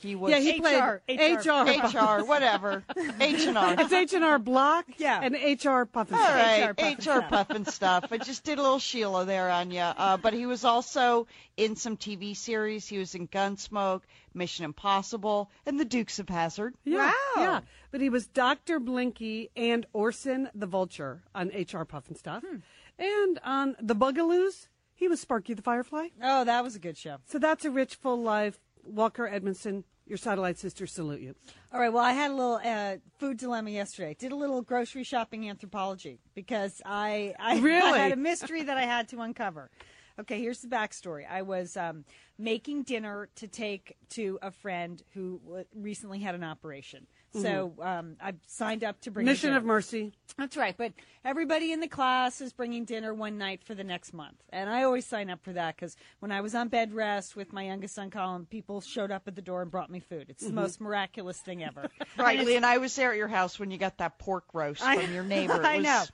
He 0.01 0.15
was 0.15 0.31
Yeah, 0.33 0.39
he 0.39 0.61
played 0.61 0.79
HR. 0.81 1.03
HR. 1.09 2.21
HR, 2.21 2.25
whatever. 2.25 2.83
H 3.21 3.45
and 3.47 3.59
R. 3.59 3.75
It's 3.79 3.93
H 3.93 4.15
and 4.15 4.25
R 4.25 4.39
Block. 4.39 4.87
Yeah. 4.97 5.21
And 5.23 5.35
HR 5.35 5.85
Puffin. 5.85 6.17
All 6.17 6.21
right, 6.21 6.71
HR 6.71 7.21
Puffin 7.23 7.63
HR 7.63 7.71
stuff. 7.71 8.07
I 8.11 8.17
just 8.19 8.43
did 8.45 8.59
a 8.59 8.63
little 8.63 8.79
Sheila 8.79 9.25
there 9.27 9.51
on 9.51 9.71
you. 9.71 9.81
Uh, 9.81 10.17
but 10.17 10.33
he 10.33 10.47
was 10.47 10.65
also 10.65 11.27
in 11.57 11.77
some 11.77 11.97
TV 11.97 12.35
series. 12.37 12.87
He 12.89 12.97
was 12.99 13.15
in 13.15 13.29
Gunsmoke, 13.29 14.03
Mission 14.33 14.65
Impossible, 14.65 15.51
and 15.67 15.79
The 15.79 15.85
Dukes 15.85 16.19
of 16.19 16.29
Hazzard. 16.29 16.75
Yeah, 16.85 17.13
Wow. 17.37 17.43
yeah. 17.43 17.61
But 17.91 18.01
he 18.01 18.09
was 18.09 18.27
Dr. 18.27 18.81
Blinky 18.81 19.51
and 19.57 19.85
Orson 19.93 20.49
the 20.55 20.67
Vulture 20.67 21.23
on 21.35 21.49
HR 21.49 21.85
Pufnstuf. 21.85 22.41
Hmm. 22.41 22.57
And 22.99 23.39
on 23.45 23.77
The 23.81 23.95
Bugaloos, 23.95 24.69
he 24.95 25.09
was 25.09 25.21
Sparky 25.21 25.55
the 25.55 25.63
Firefly. 25.63 26.09
Oh, 26.23 26.45
that 26.45 26.63
was 26.63 26.77
a 26.77 26.79
good 26.79 26.97
show. 26.97 27.17
So 27.27 27.39
that's 27.39 27.65
a 27.65 27.71
rich, 27.71 27.95
full 27.97 28.23
life. 28.23 28.59
Walker 28.85 29.29
Edmiston, 29.33 29.85
your 30.07 30.19
satellite 30.19 30.59
sister, 30.59 30.87
salute 30.87 31.21
you. 31.21 31.35
All 31.73 31.81
right. 31.81 31.93
Well, 31.93 32.05
I 32.05 32.13
had 32.13 32.31
a 32.31 32.35
little 32.35 32.61
uh, 32.65 32.97
food 33.19 33.37
dilemma 33.39 33.71
yesterday. 33.71 34.15
Did 34.19 34.33
a 34.33 34.37
little 34.37 34.63
grocery 34.63 35.05
shopping 35.05 35.49
anthropology 35.49 36.19
because 36.35 36.81
I 36.85 37.35
I, 37.39 37.59
Really? 37.61 37.93
I 38.01 38.03
had 38.05 38.13
a 38.13 38.17
mystery 38.17 38.63
that 38.63 38.77
I 38.77 38.83
had 38.83 39.09
to 39.09 39.21
uncover. 39.21 39.71
Okay, 40.19 40.41
here's 40.41 40.61
the 40.61 40.69
backstory. 40.69 41.23
I 41.31 41.43
was 41.43 41.77
um, 41.79 42.05
making 42.39 42.83
dinner 42.83 43.29
to 43.37 43.49
take 43.49 43.97
to 44.11 44.39
a 44.43 44.51
friend 44.51 45.03
who 45.15 45.41
w- 45.47 45.65
recently 45.75 46.19
had 46.19 46.35
an 46.35 46.45
operation. 46.45 47.07
So 47.33 47.73
um, 47.81 48.17
I 48.21 48.35
signed 48.49 48.83
up 48.83 49.01
to 49.03 49.11
bring 49.11 49.25
Mm-hmm. 49.25 49.31
Mission 49.33 49.55
of 49.55 49.65
Mercy. 49.65 50.13
That's 50.37 50.57
right. 50.57 50.75
But 50.77 50.93
everybody 51.25 51.71
in 51.71 51.79
the 51.81 51.87
class 51.87 52.41
is 52.41 52.53
bringing 52.53 52.85
dinner 52.85 53.15
one 53.15 53.39
night 53.39 53.63
for 53.63 53.75
the 53.75 53.85
next 53.85 54.13
month. 54.13 54.37
And 54.51 54.69
I 54.69 54.83
always 54.83 55.07
sign 55.07 55.31
up 55.31 55.43
for 55.45 55.53
that 55.53 55.77
because 55.77 55.97
when 56.19 56.33
I 56.33 56.41
was 56.41 56.55
on 56.57 56.69
bed 56.69 56.93
rest 56.93 57.37
with 57.37 57.53
my 57.53 57.63
youngest 57.67 57.95
son, 57.95 58.11
Colin, 58.11 58.47
people 58.47 58.81
showed 58.81 59.11
up 59.13 59.29
at 59.29 59.37
the 59.37 59.43
door 59.43 59.63
and 59.63 59.71
brought 59.71 59.91
me 59.91 60.01
food. 60.01 60.27
It's 60.29 60.45
the 60.45 60.53
most 60.53 60.81
miraculous 60.81 61.39
thing 61.39 61.63
ever. 61.63 61.89
Right, 62.19 62.39
And 62.39 62.49
Lee, 62.49 62.57
and 62.57 62.67
I 62.67 62.79
was 62.79 62.95
there 62.97 63.13
at 63.13 63.17
your 63.17 63.29
house 63.29 63.59
when 63.59 63.71
you 63.71 63.79
got 63.79 63.99
that 63.99 64.19
pork 64.19 64.45
roast 64.53 64.83
I- 64.83 64.97
from 65.03 65.15
your 65.15 65.25
neighbor. 65.25 65.55
It 65.61 65.65
I 65.65 65.79
know. 65.79 66.05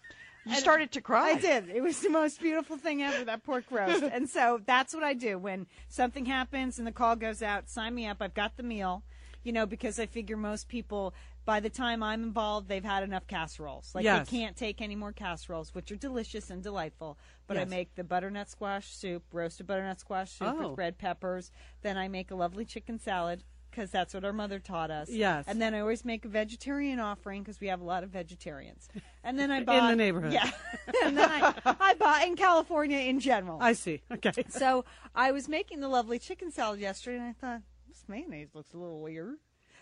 You 0.45 0.55
started 0.55 0.93
to 0.93 1.01
cry. 1.01 1.31
I 1.31 1.39
did. 1.39 1.71
It 1.71 1.83
was 1.83 1.99
the 2.01 2.11
most 2.11 2.41
beautiful 2.41 2.77
thing 2.77 3.03
ever, 3.03 3.25
that 3.25 3.43
pork 3.43 3.65
roast. 3.71 4.03
and 4.13 4.29
so 4.29 4.61
that's 4.65 4.95
what 4.95 5.03
I 5.03 5.13
do 5.15 5.39
when 5.39 5.67
something 5.89 6.25
happens 6.27 6.79
and 6.79 6.87
the 6.87 6.93
call 6.93 7.17
goes 7.17 7.43
out. 7.43 7.69
Sign 7.69 7.95
me 7.97 8.07
up. 8.07 8.19
I've 8.21 8.35
got 8.35 8.57
the 8.57 8.63
meal, 8.63 9.03
you 9.47 9.53
know, 9.53 9.65
because 9.65 9.99
I 10.01 10.07
figure 10.07 10.37
most 10.37 10.69
people, 10.69 11.15
by 11.45 11.61
the 11.61 11.71
time 11.71 12.03
I'm 12.03 12.25
involved, 12.25 12.69
they've 12.69 12.85
had 12.85 13.05
enough 13.05 13.27
casseroles. 13.29 13.95
Like 13.95 14.03
Yes. 14.05 14.29
they 14.29 14.39
can't 14.39 14.57
take 14.57 14.83
any 14.83 14.97
more 14.97 15.13
casseroles, 15.13 15.73
which 15.73 15.93
are 15.93 15.97
delicious 15.97 16.51
and 16.51 16.63
delightful. 16.63 17.17
But 17.47 17.57
I 17.57 17.65
make 17.65 17.95
the 17.95 18.03
butternut 18.03 18.51
squash 18.51 18.89
soup, 18.93 19.23
roasted 19.33 19.69
butternut 19.69 20.01
squash 20.01 20.33
soup 20.33 20.49
Oh. 20.59 20.71
with 20.71 20.79
red 20.79 20.99
peppers. 20.99 21.53
Then 21.83 21.97
I 21.97 22.09
make 22.09 22.33
a 22.33 22.35
lovely 22.35 22.65
chicken 22.65 22.99
salad. 22.99 23.45
Because 23.71 23.91
that's 23.91 24.15
what 24.15 24.25
our 24.25 24.33
mother 24.33 24.59
taught 24.59 24.91
us. 24.91 25.11
Yes. 25.11 25.45
And 25.47 25.61
then 25.61 25.75
I 25.75 25.81
always 25.81 26.03
make 26.03 26.25
a 26.25 26.29
vegetarian 26.29 26.99
offering 26.99 27.43
because 27.43 27.61
we 27.61 27.67
have 27.67 27.83
a 27.83 27.85
lot 27.85 28.05
of 28.05 28.09
vegetarians. 28.11 28.89
And 29.23 29.39
then 29.39 29.51
I 29.51 29.63
bought 29.65 29.91
the 29.91 29.97
neighborhood. 29.97 30.33
Yeah. 30.33 30.51
and 31.05 31.15
then 31.19 31.29
I, 31.31 31.53
I 31.79 31.93
bought 31.95 32.27
in 32.27 32.37
California 32.37 32.99
in 33.01 33.21
general. 33.21 33.59
I 33.61 33.75
see. 33.75 34.01
Okay. 34.11 34.33
so 34.49 34.87
I 35.15 35.31
was 35.31 35.47
making 35.47 35.81
the 35.81 35.89
lovely 35.89 36.19
chicken 36.19 36.51
salad 36.51 36.81
yesterday, 36.81 37.19
and 37.19 37.27
I 37.27 37.33
thought 37.35 37.61
this 37.97 38.09
mayonnaise 38.09 38.49
looks 38.55 38.73
a 38.75 38.79
little 38.79 39.01
weird. 39.01 39.37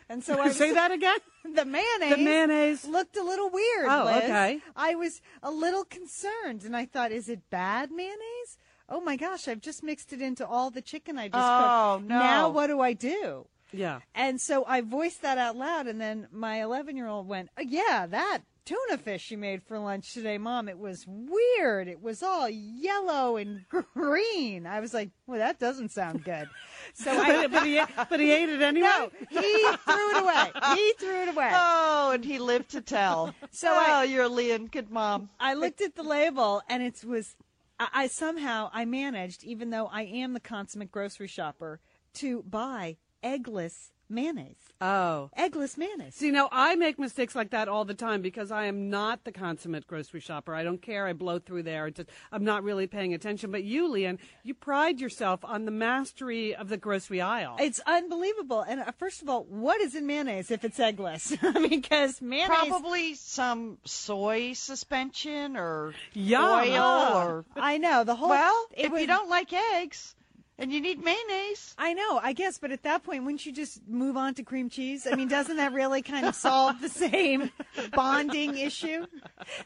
And 0.08 0.22
so 0.22 0.38
I 0.38 0.48
was, 0.48 0.56
Say 0.56 0.72
that 0.72 0.92
again? 0.92 1.18
the 1.54 1.64
mayonnaise. 1.64 2.10
The 2.10 2.16
mayonnaise. 2.18 2.84
looked 2.86 3.16
a 3.16 3.22
little 3.24 3.48
weird. 3.50 3.86
Oh, 3.88 4.04
Liz. 4.04 4.24
okay. 4.24 4.60
I 4.76 4.94
was 4.94 5.20
a 5.42 5.50
little 5.50 5.84
concerned, 5.84 6.62
and 6.64 6.76
I 6.76 6.84
thought, 6.84 7.10
is 7.10 7.28
it 7.28 7.48
bad 7.50 7.90
mayonnaise? 7.90 8.58
oh 8.86 9.00
my 9.00 9.16
gosh, 9.16 9.48
I've 9.48 9.62
just 9.62 9.82
mixed 9.82 10.12
it 10.12 10.20
into 10.20 10.46
all 10.46 10.70
the 10.70 10.82
chicken 10.82 11.16
I 11.18 11.28
just 11.28 11.38
Oh, 11.42 11.94
cooked. 11.96 12.08
no. 12.10 12.18
Now 12.18 12.48
what 12.50 12.66
do 12.66 12.80
I 12.82 12.92
do? 12.92 13.46
Yeah. 13.72 14.00
And 14.14 14.38
so 14.38 14.66
I 14.66 14.82
voiced 14.82 15.22
that 15.22 15.38
out 15.38 15.56
loud, 15.56 15.86
and 15.86 15.98
then 15.98 16.28
my 16.30 16.62
11 16.62 16.94
year 16.94 17.08
old 17.08 17.26
went, 17.26 17.48
"Uh, 17.58 17.62
Yeah, 17.66 18.04
that 18.10 18.42
tuna 18.66 18.98
fish 18.98 19.30
you 19.30 19.38
made 19.38 19.62
for 19.62 19.78
lunch 19.78 20.12
today, 20.12 20.36
Mom. 20.36 20.68
It 20.68 20.78
was 20.78 21.06
weird. 21.08 21.88
It 21.88 22.02
was 22.02 22.22
all 22.22 22.46
yellow 22.48 23.36
and 23.38 23.64
green. 23.94 24.66
I 24.66 24.80
was 24.80 24.92
like, 24.92 25.10
Well, 25.26 25.38
that 25.38 25.58
doesn't 25.58 25.88
sound 25.90 26.22
good. 26.22 26.48
So 26.96 27.10
I, 27.10 27.48
but, 27.48 27.50
but 27.50 27.66
he, 27.66 27.82
but 28.08 28.20
he 28.20 28.30
ate 28.30 28.48
it 28.48 28.62
anyway. 28.62 28.86
No, 28.86 29.10
he 29.28 29.66
threw 29.84 30.10
it 30.10 30.22
away. 30.22 30.52
He 30.76 30.92
threw 30.98 31.22
it 31.22 31.28
away. 31.28 31.50
Oh, 31.52 32.12
and 32.14 32.24
he 32.24 32.38
lived 32.38 32.70
to 32.70 32.80
tell. 32.80 33.34
So 33.50 33.68
oh, 33.68 34.00
I- 34.00 34.04
you're 34.04 34.24
a 34.24 34.28
Lian, 34.28 34.70
good 34.70 34.90
mom. 34.90 35.28
I 35.40 35.54
looked 35.54 35.80
at 35.80 35.96
the 35.96 36.04
label 36.04 36.62
and 36.68 36.82
it 36.82 37.04
was 37.04 37.34
I, 37.80 37.88
I 37.92 38.06
somehow 38.06 38.70
I 38.72 38.84
managed, 38.84 39.42
even 39.44 39.70
though 39.70 39.86
I 39.86 40.02
am 40.02 40.34
the 40.34 40.40
consummate 40.40 40.92
grocery 40.92 41.26
shopper, 41.26 41.80
to 42.14 42.42
buy 42.44 42.96
eggless 43.24 43.90
mayonnaise. 44.14 44.56
Oh. 44.80 45.30
Eggless 45.38 45.76
mayonnaise. 45.78 46.14
See, 46.14 46.30
now 46.30 46.48
I 46.52 46.74
make 46.74 46.98
mistakes 46.98 47.34
like 47.34 47.50
that 47.50 47.68
all 47.68 47.84
the 47.84 47.94
time 47.94 48.22
because 48.22 48.50
I 48.50 48.66
am 48.66 48.90
not 48.90 49.24
the 49.24 49.32
consummate 49.32 49.86
grocery 49.86 50.20
shopper. 50.20 50.54
I 50.54 50.62
don't 50.62 50.80
care. 50.82 51.06
I 51.06 51.12
blow 51.12 51.38
through 51.38 51.62
there. 51.64 51.90
Just, 51.90 52.10
I'm 52.32 52.44
not 52.44 52.62
really 52.62 52.86
paying 52.86 53.14
attention. 53.14 53.50
But 53.50 53.64
you, 53.64 53.88
Lian, 53.88 54.18
you 54.42 54.54
pride 54.54 55.00
yourself 55.00 55.44
on 55.44 55.64
the 55.64 55.70
mastery 55.70 56.54
of 56.54 56.68
the 56.68 56.76
grocery 56.76 57.20
aisle. 57.20 57.56
It's 57.58 57.80
unbelievable. 57.86 58.62
And 58.62 58.80
uh, 58.80 58.92
first 58.98 59.22
of 59.22 59.28
all, 59.28 59.44
what 59.44 59.80
is 59.80 59.94
in 59.94 60.06
mayonnaise 60.06 60.50
if 60.50 60.64
it's 60.64 60.78
eggless? 60.78 61.30
because 61.70 62.20
mayonnaise 62.20 62.48
Probably 62.68 63.14
some 63.14 63.78
soy 63.84 64.52
suspension 64.52 65.56
or 65.56 65.94
Yum. 66.12 66.42
oil 66.44 66.82
Oh, 66.84 67.26
or. 67.26 67.44
I 67.56 67.78
know 67.78 68.04
the 68.04 68.14
whole. 68.16 68.28
Well, 68.30 68.66
it 68.76 68.86
if 68.86 68.92
was- 68.92 69.00
you 69.00 69.06
don't 69.06 69.30
like 69.30 69.52
eggs 69.52 70.14
and 70.58 70.72
you 70.72 70.80
need 70.80 71.02
mayonnaise, 71.02 71.74
I 71.76 71.94
know, 71.94 72.20
I 72.22 72.32
guess, 72.32 72.58
but 72.58 72.70
at 72.70 72.84
that 72.84 73.02
point, 73.02 73.24
wouldn't 73.24 73.44
you 73.44 73.52
just 73.52 73.86
move 73.88 74.16
on 74.16 74.34
to 74.34 74.44
cream 74.44 74.70
cheese? 74.70 75.06
I 75.10 75.16
mean, 75.16 75.26
doesn't 75.28 75.56
that 75.56 75.72
really 75.72 76.00
kind 76.02 76.26
of 76.26 76.34
solve 76.34 76.80
the 76.80 76.88
same 76.88 77.50
bonding 77.92 78.56
issue? 78.56 79.06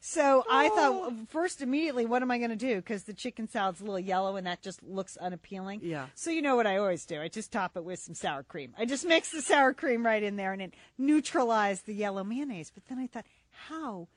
So 0.01 0.45
I 0.51 0.69
thought, 0.71 0.93
oh. 0.93 1.15
first, 1.29 1.61
immediately, 1.61 2.07
what 2.07 2.23
am 2.23 2.31
I 2.31 2.39
going 2.39 2.51
to 2.51 2.57
do? 2.57 2.77
Because 2.77 3.05
the 3.05 3.13
chicken 3.13 3.49
salad's 3.49 3.81
a 3.81 3.85
little 3.85 3.99
yellow 3.99 4.37
and 4.37 4.47
that 4.47 4.63
just 4.63 4.83
looks 4.83 5.17
unappealing. 5.19 5.81
Yeah. 5.83 6.07
So 6.15 6.31
you 6.31 6.41
know 6.41 6.57
what 6.57 6.67
I 6.67 6.79
always 6.79 7.05
do? 7.05 7.21
I 7.21 7.29
just 7.29 7.53
top 7.53 7.77
it 7.77 7.85
with 7.85 7.99
some 7.99 8.15
sour 8.15 8.43
cream. 8.43 8.75
I 8.79 8.87
just 8.87 9.07
mix 9.07 9.31
the 9.31 9.43
sour 9.43 9.75
cream 9.75 10.05
right 10.07 10.23
in 10.23 10.37
there 10.37 10.53
and 10.53 10.63
it 10.63 10.75
neutralized 10.97 11.85
the 11.87 11.95
yellow 11.95 12.25
mayonnaise. 12.25 12.73
But 12.75 12.87
then 12.89 12.99
I 12.99 13.07
thought, 13.07 13.27
how? 13.69 14.09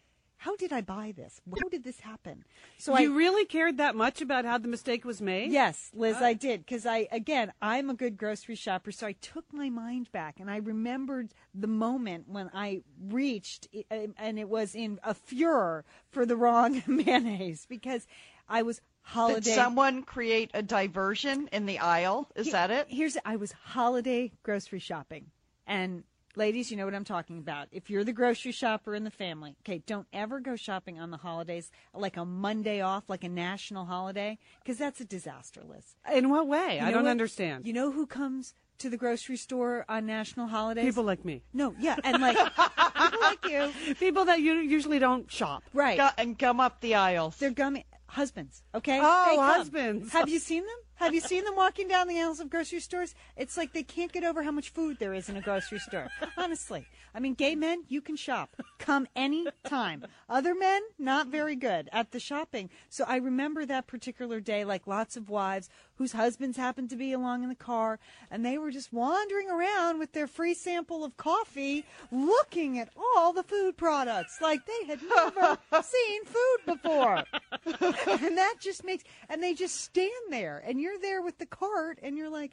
How 0.42 0.56
did 0.56 0.74
I 0.74 0.82
buy 0.82 1.14
this? 1.16 1.40
How 1.62 1.70
did 1.70 1.84
this 1.84 2.00
happen? 2.00 2.44
So 2.80 2.94
I 2.94 3.02
you 3.02 3.16
really 3.16 3.46
cared 3.46 3.78
that 3.78 3.96
much 3.96 4.22
about 4.22 4.44
how 4.44 4.58
the 4.58 4.68
mistake 4.68 5.06
was 5.06 5.22
made? 5.22 5.52
Yes, 5.52 5.92
Liz, 5.94 6.18
I 6.18 6.34
did 6.34 6.66
because 6.66 6.88
I 6.88 7.08
again 7.12 7.54
I'm 7.62 7.92
a 7.92 7.94
good 7.94 8.18
grocery 8.18 8.56
shopper, 8.56 8.92
so 8.92 9.06
I 9.06 9.12
took 9.12 9.46
my 9.54 9.70
mind 9.70 10.12
back 10.12 10.40
and 10.40 10.50
I 10.50 10.58
remembered 10.58 11.36
the 11.54 11.68
moment 11.68 12.28
when 12.28 12.50
I 12.56 12.82
reached 13.00 13.68
uh, 13.92 14.08
and 14.18 14.40
it 14.40 14.50
was 14.50 14.74
in 14.74 15.00
a 15.04 15.14
furor 15.14 15.86
for 16.10 16.26
the 16.26 16.36
wrong 16.36 16.82
mayonnaise 16.88 17.68
because 17.70 18.08
I 18.50 18.64
was 18.64 18.82
holiday. 19.04 19.42
did 19.42 19.54
someone 19.54 20.02
create 20.02 20.50
a 20.56 20.64
diversion 20.64 21.50
in 21.52 21.68
the 21.68 21.78
aisle? 21.78 22.32
Is 22.36 22.48
Here- 22.48 22.54
that 22.54 22.72
it? 22.72 22.88
Here's 22.90 23.16
it 23.16 23.22
I 23.26 23.36
was 23.36 23.52
holiday 23.52 24.32
grocery 24.42 24.80
shopping, 24.80 25.30
and 25.68 26.04
ladies, 26.36 26.72
you 26.72 26.78
know 26.78 26.86
what 26.86 26.96
I'm 26.96 27.04
talking 27.04 27.38
about. 27.38 27.68
If 27.72 27.90
you're 27.90 28.04
the 28.04 28.14
grocery 28.14 28.52
shopper 28.52 28.96
in 28.96 29.04
the 29.04 29.12
family, 29.12 29.56
okay, 29.62 29.82
don't 29.86 30.08
ever 30.14 30.40
go 30.40 30.56
shopping 30.56 31.00
on 31.00 31.12
the 31.12 31.18
holidays 31.18 31.72
like 31.94 32.18
a 32.18 32.26
Monday 32.26 32.82
off, 32.82 33.04
like 33.08 33.24
a 33.24 33.30
national 33.30 33.86
holiday, 33.86 34.38
because 34.64 34.78
that's 34.78 35.00
a 35.02 35.06
disaster, 35.06 35.62
list. 35.68 35.98
In 36.14 36.30
what 36.30 36.48
way? 36.48 36.80
You 36.80 36.86
I 36.88 36.92
don't 36.92 37.04
what? 37.04 37.12
understand. 37.12 37.66
You 37.68 37.74
know 37.74 37.92
who 37.92 38.06
comes 38.06 38.54
to 38.80 38.90
the 38.90 38.98
grocery 38.98 39.38
store 39.38 39.86
on 39.88 40.06
national 40.06 40.48
holidays? 40.48 40.86
People 40.86 41.04
like 41.04 41.24
me. 41.26 41.44
No, 41.54 41.76
yeah, 41.80 41.96
and 42.04 42.22
like 42.22 42.38
people 42.98 43.20
like 43.22 43.46
you, 43.48 43.96
People 43.96 44.26
that 44.26 44.40
you 44.42 44.54
usually 44.54 45.00
don't 45.00 45.32
shop. 45.32 45.64
right? 45.74 45.98
Gu- 45.98 46.22
and 46.22 46.38
gum 46.38 46.60
up 46.60 46.82
the 46.82 46.96
aisles. 46.96 47.38
They're 47.38 47.52
gummy 47.52 47.86
husbands. 48.08 48.62
Okay. 48.76 49.00
Oh, 49.02 49.42
husbands. 49.42 50.12
Have 50.12 50.28
you 50.30 50.40
seen 50.40 50.64
them? 50.66 50.76
Have 51.02 51.16
you 51.16 51.20
seen 51.20 51.46
them 51.46 51.56
walking 51.56 51.88
down 51.88 52.08
the 52.08 52.22
aisles 52.22 52.40
of 52.40 52.52
grocery 52.52 52.80
stores? 52.80 53.16
It's 53.36 53.58
like 53.58 53.74
they 53.74 53.82
can't 53.82 54.12
get 54.12 54.24
over 54.24 54.44
how 54.44 54.52
much 54.52 54.70
food 54.70 54.98
there 55.00 55.16
is 55.16 55.30
in 55.30 55.36
a 55.36 55.42
grocery 55.42 55.80
store. 55.80 56.10
Honestly, 56.38 56.86
I 57.16 57.20
mean, 57.20 57.34
gay 57.34 57.56
men, 57.56 57.86
you 57.88 58.02
can 58.02 58.16
shop. 58.16 58.56
Come 58.78 59.08
any 59.16 59.48
time. 59.64 60.06
Other 60.30 60.54
men, 60.54 60.84
not 61.00 61.26
very 61.26 61.56
good 61.56 61.90
at 61.92 62.12
the 62.12 62.20
shopping. 62.20 62.70
So 62.88 63.04
I 63.08 63.16
remember 63.16 63.66
that 63.66 63.88
particular 63.88 64.40
day, 64.40 64.64
like 64.64 64.86
lots 64.86 65.18
of 65.18 65.28
wives 65.28 65.70
whose 66.02 66.14
husbands 66.14 66.58
happened 66.58 66.90
to 66.90 66.96
be 66.96 67.14
along 67.14 67.44
in 67.44 67.50
the 67.50 67.56
car, 67.56 68.00
and 68.32 68.44
they 68.44 68.58
were 68.58 68.72
just 68.72 68.92
wandering 68.92 69.50
around 69.52 70.00
with 70.00 70.14
their 70.14 70.26
free 70.26 70.56
sample 70.56 71.04
of 71.06 71.16
coffee, 71.16 71.86
looking 72.12 72.80
at 72.80 72.90
all 72.98 73.32
the 73.34 73.44
food 73.44 73.78
products 73.78 74.40
like 74.42 74.62
they 74.66 74.88
had 74.88 75.00
never 75.04 75.58
seen 75.84 76.26
food 76.26 76.60
before. 76.66 77.24
And 78.22 78.38
that 78.38 78.56
just 78.60 78.84
makes 78.84 79.04
and 79.30 79.44
they 79.44 79.54
just 79.54 79.80
stand 79.82 80.10
there 80.32 80.62
and 80.66 80.82
you're 80.82 80.98
there 81.00 81.22
with 81.22 81.38
the 81.38 81.46
cart 81.46 82.00
and 82.02 82.18
you're 82.18 82.30
like 82.30 82.52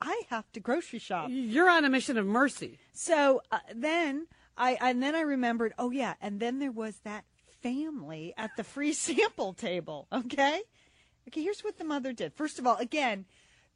i 0.00 0.22
have 0.30 0.50
to 0.52 0.60
grocery 0.60 0.98
shop. 0.98 1.28
You're 1.30 1.68
on 1.68 1.84
a 1.84 1.90
mission 1.90 2.16
of 2.16 2.26
mercy. 2.26 2.78
so 2.92 3.42
uh, 3.52 3.58
then 3.74 4.26
i 4.56 4.76
and 4.80 5.02
then 5.02 5.14
i 5.14 5.20
remembered 5.20 5.74
oh 5.78 5.90
yeah 5.90 6.14
and 6.22 6.40
then 6.40 6.58
there 6.58 6.72
was 6.72 6.98
that 7.04 7.24
family 7.62 8.32
at 8.36 8.50
the 8.56 8.64
free 8.64 8.92
sample 9.06 9.52
table 9.52 10.06
okay 10.12 10.62
okay 11.28 11.42
here's 11.42 11.60
what 11.64 11.78
the 11.78 11.84
mother 11.84 12.12
did 12.12 12.32
first 12.34 12.58
of 12.58 12.66
all 12.66 12.76
again 12.76 13.24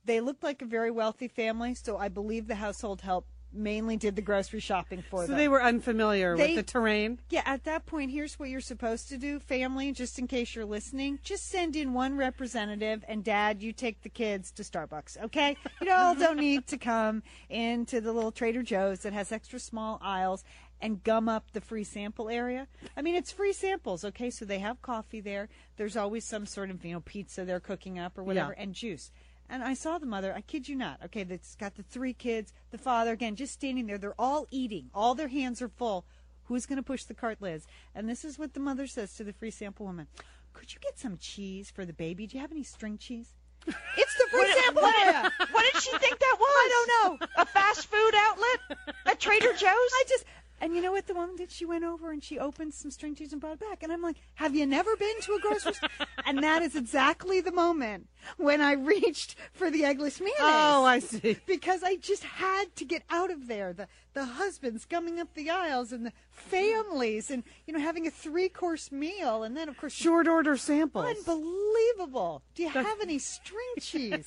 they 0.05 0.21
looked 0.21 0.43
like 0.43 0.63
a 0.63 0.67
very 0.67 0.91
wealthy 0.91 1.29
family 1.29 1.75
so 1.75 1.97
i 1.97 2.09
believe 2.09 2.47
the 2.47 2.55
household 2.57 3.01
help 3.03 3.27
mainly 3.53 3.97
did 3.97 4.15
the 4.15 4.23
grocery 4.23 4.61
shopping 4.61 5.03
for 5.11 5.23
So 5.23 5.27
them 5.27 5.35
So 5.35 5.37
they 5.39 5.49
were 5.49 5.61
unfamiliar 5.61 6.37
They- 6.37 6.55
with 6.55 6.65
the 6.65 6.73
terrain. 6.73 7.19
yeah, 7.31 7.43
at 7.45 7.65
that 7.65 7.85
point, 7.85 8.13
here's 8.13 8.39
what 8.39 8.49
you're 8.49 8.61
supposed 8.61 9.09
to 9.09 9.19
do, 9.19 9.41
family, 9.41 9.91
just 9.91 10.21
in 10.21 10.29
case 10.29 10.55
you're 10.55 10.65
listening. 10.65 11.19
Just 11.25 11.49
send 11.49 11.75
in 11.75 11.93
one 11.93 12.17
representative, 12.17 13.05
and 13.09 13.25
dad, 13.25 13.61
you 13.61 13.73
take 13.73 14.03
the 14.03 14.09
kids 14.09 14.53
to 14.53 14.63
Starbucks, 14.63 15.21
okay? 15.25 15.57
You 15.83 15.91
all 15.91 16.15
don't 16.15 16.39
need 16.39 16.69
to 16.69 16.79
come 16.79 17.25
into 17.49 18.01
the 18.01 18.13
little 18.13 18.31
Trader 18.31 18.63
Joe's 18.63 19.01
that 19.01 19.13
has 19.15 19.33
extra 19.33 19.59
small 19.59 19.99
aisles 20.01 20.45
and 20.81 21.03
gum 21.05 21.29
up 21.29 21.53
the 21.53 21.61
free 21.61 21.85
sample 21.85 22.29
area. 22.29 22.67
I 22.97 23.03
mean, 23.03 23.15
it's 23.15 23.31
free 23.33 23.53
samples, 23.53 24.05
okay? 24.05 24.31
So 24.31 24.45
they 24.45 24.59
have 24.61 24.81
coffee 24.83 25.21
there. 25.21 25.49
There's 25.77 25.97
always 25.97 26.25
some 26.25 26.47
sort 26.47 26.71
of, 26.71 26.85
you 26.85 26.93
know, 26.95 27.01
pizza 27.01 27.45
they're 27.45 27.61
cooking 27.61 27.99
up 27.99 28.17
or 28.19 28.23
whatever, 28.25 28.55
Yeah. 28.57 28.63
and 28.63 28.75
juice. 28.75 29.11
And 29.49 29.63
I 29.65 29.75
saw 29.75 29.99
the 29.99 30.07
mother, 30.07 30.33
I 30.35 30.43
kid 30.43 30.69
you 30.69 30.77
not, 30.77 31.01
okay, 31.07 31.25
that's 31.25 31.57
got 31.57 31.75
the 31.75 31.83
three 31.83 32.13
kids, 32.15 32.53
the 32.71 32.79
father, 32.79 33.13
again, 33.13 33.35
just 33.37 33.53
standing 33.53 33.87
there. 33.87 33.99
They're 33.99 34.15
all 34.19 34.47
eating. 34.51 34.91
All 34.95 35.15
their 35.15 35.29
hands 35.29 35.61
are 35.61 35.69
full. 35.69 36.05
Who's 36.45 36.67
going 36.67 36.77
to 36.77 36.83
push 36.83 37.05
the 37.05 37.15
cart, 37.15 37.39
Liz? 37.41 37.67
And 37.95 38.09
this 38.09 38.25
is 38.25 38.39
what 38.39 38.55
the 38.55 38.61
mother 38.61 38.87
says 38.87 39.15
to 39.17 39.25
the 39.25 39.33
free 39.33 39.51
sample 39.51 39.87
woman. 39.87 40.07
Could 40.53 40.73
you 40.73 40.81
get 40.81 40.99
some 40.99 41.17
cheese 41.19 41.71
for 41.71 41.85
the 41.85 41.93
baby? 41.93 42.27
Do 42.27 42.37
you 42.37 42.41
have 42.43 42.53
any 42.53 42.63
string 42.65 42.97
cheese? 42.99 43.35
It's 43.67 44.17
the 44.19 44.27
free 44.31 44.53
sample 44.63 44.85
area. 44.85 45.31
what 45.53 45.73
did 45.73 45.83
she 45.83 45.91
think 45.99 46.19
that 46.19 46.37
was? 46.41 46.49
I 46.49 46.69
don't 46.87 47.21
know. 47.21 47.27
A 47.39 47.47
fast 47.47 47.87
food 47.87 48.13
outlet 48.17 48.79
A 49.07 49.15
Trader 49.17 49.53
Joe's? 49.53 49.61
I 49.69 50.05
just, 50.09 50.25
and 50.61 50.75
you 50.75 50.83
know 50.83 50.93
what 50.93 51.07
the 51.07 51.15
woman 51.15 51.37
did? 51.37 51.51
She 51.51 51.65
went 51.65 51.85
over 51.85 52.11
and 52.11 52.23
she 52.23 52.39
opened 52.39 52.75
some 52.75 52.91
string 52.91 53.15
cheese 53.15 53.33
and 53.33 53.41
brought 53.41 53.55
it 53.55 53.61
back. 53.61 53.83
And 53.83 53.93
I'm 53.93 54.03
like, 54.03 54.17
have 54.35 54.55
you 54.55 54.67
never 54.67 54.95
been 54.97 55.21
to 55.23 55.33
a 55.35 55.41
grocery 55.41 55.73
store? 55.73 55.89
and 56.27 56.43
that 56.43 56.63
is 56.63 56.77
exactly 56.77 57.41
the 57.41 57.53
moment 57.53 58.09
when 58.37 58.61
I 58.61 58.73
reached 58.73 59.35
for 59.53 59.71
the 59.71 59.83
eggless 59.83 60.21
mayonnaise. 60.21 60.37
Oh, 60.41 60.85
I 60.85 60.99
see. 60.99 61.37
Because 61.47 61.83
I 61.83 61.97
just 61.97 62.23
had 62.25 62.75
to 62.77 62.85
get 62.85 63.03
out 63.11 63.31
of 63.31 63.47
there. 63.49 63.73
The 63.73 63.89
the 64.13 64.25
husbands 64.25 64.85
coming 64.87 65.21
up 65.21 65.35
the 65.35 65.49
aisles 65.51 65.93
and 65.93 66.05
the 66.05 66.13
families 66.33 67.31
and 67.31 67.45
you 67.67 67.73
know 67.73 67.79
having 67.79 68.09
a 68.09 68.11
three 68.11 68.49
course 68.49 68.91
meal 68.91 69.45
and 69.45 69.57
then 69.57 69.69
of 69.69 69.77
course 69.77 69.93
Short 69.93 70.27
order 70.27 70.57
samples. 70.57 71.07
unbelievable. 71.07 72.43
Do 72.55 72.65
you 72.65 72.71
have 72.71 73.01
any 73.01 73.19
string 73.19 73.61
cheese? 73.81 74.27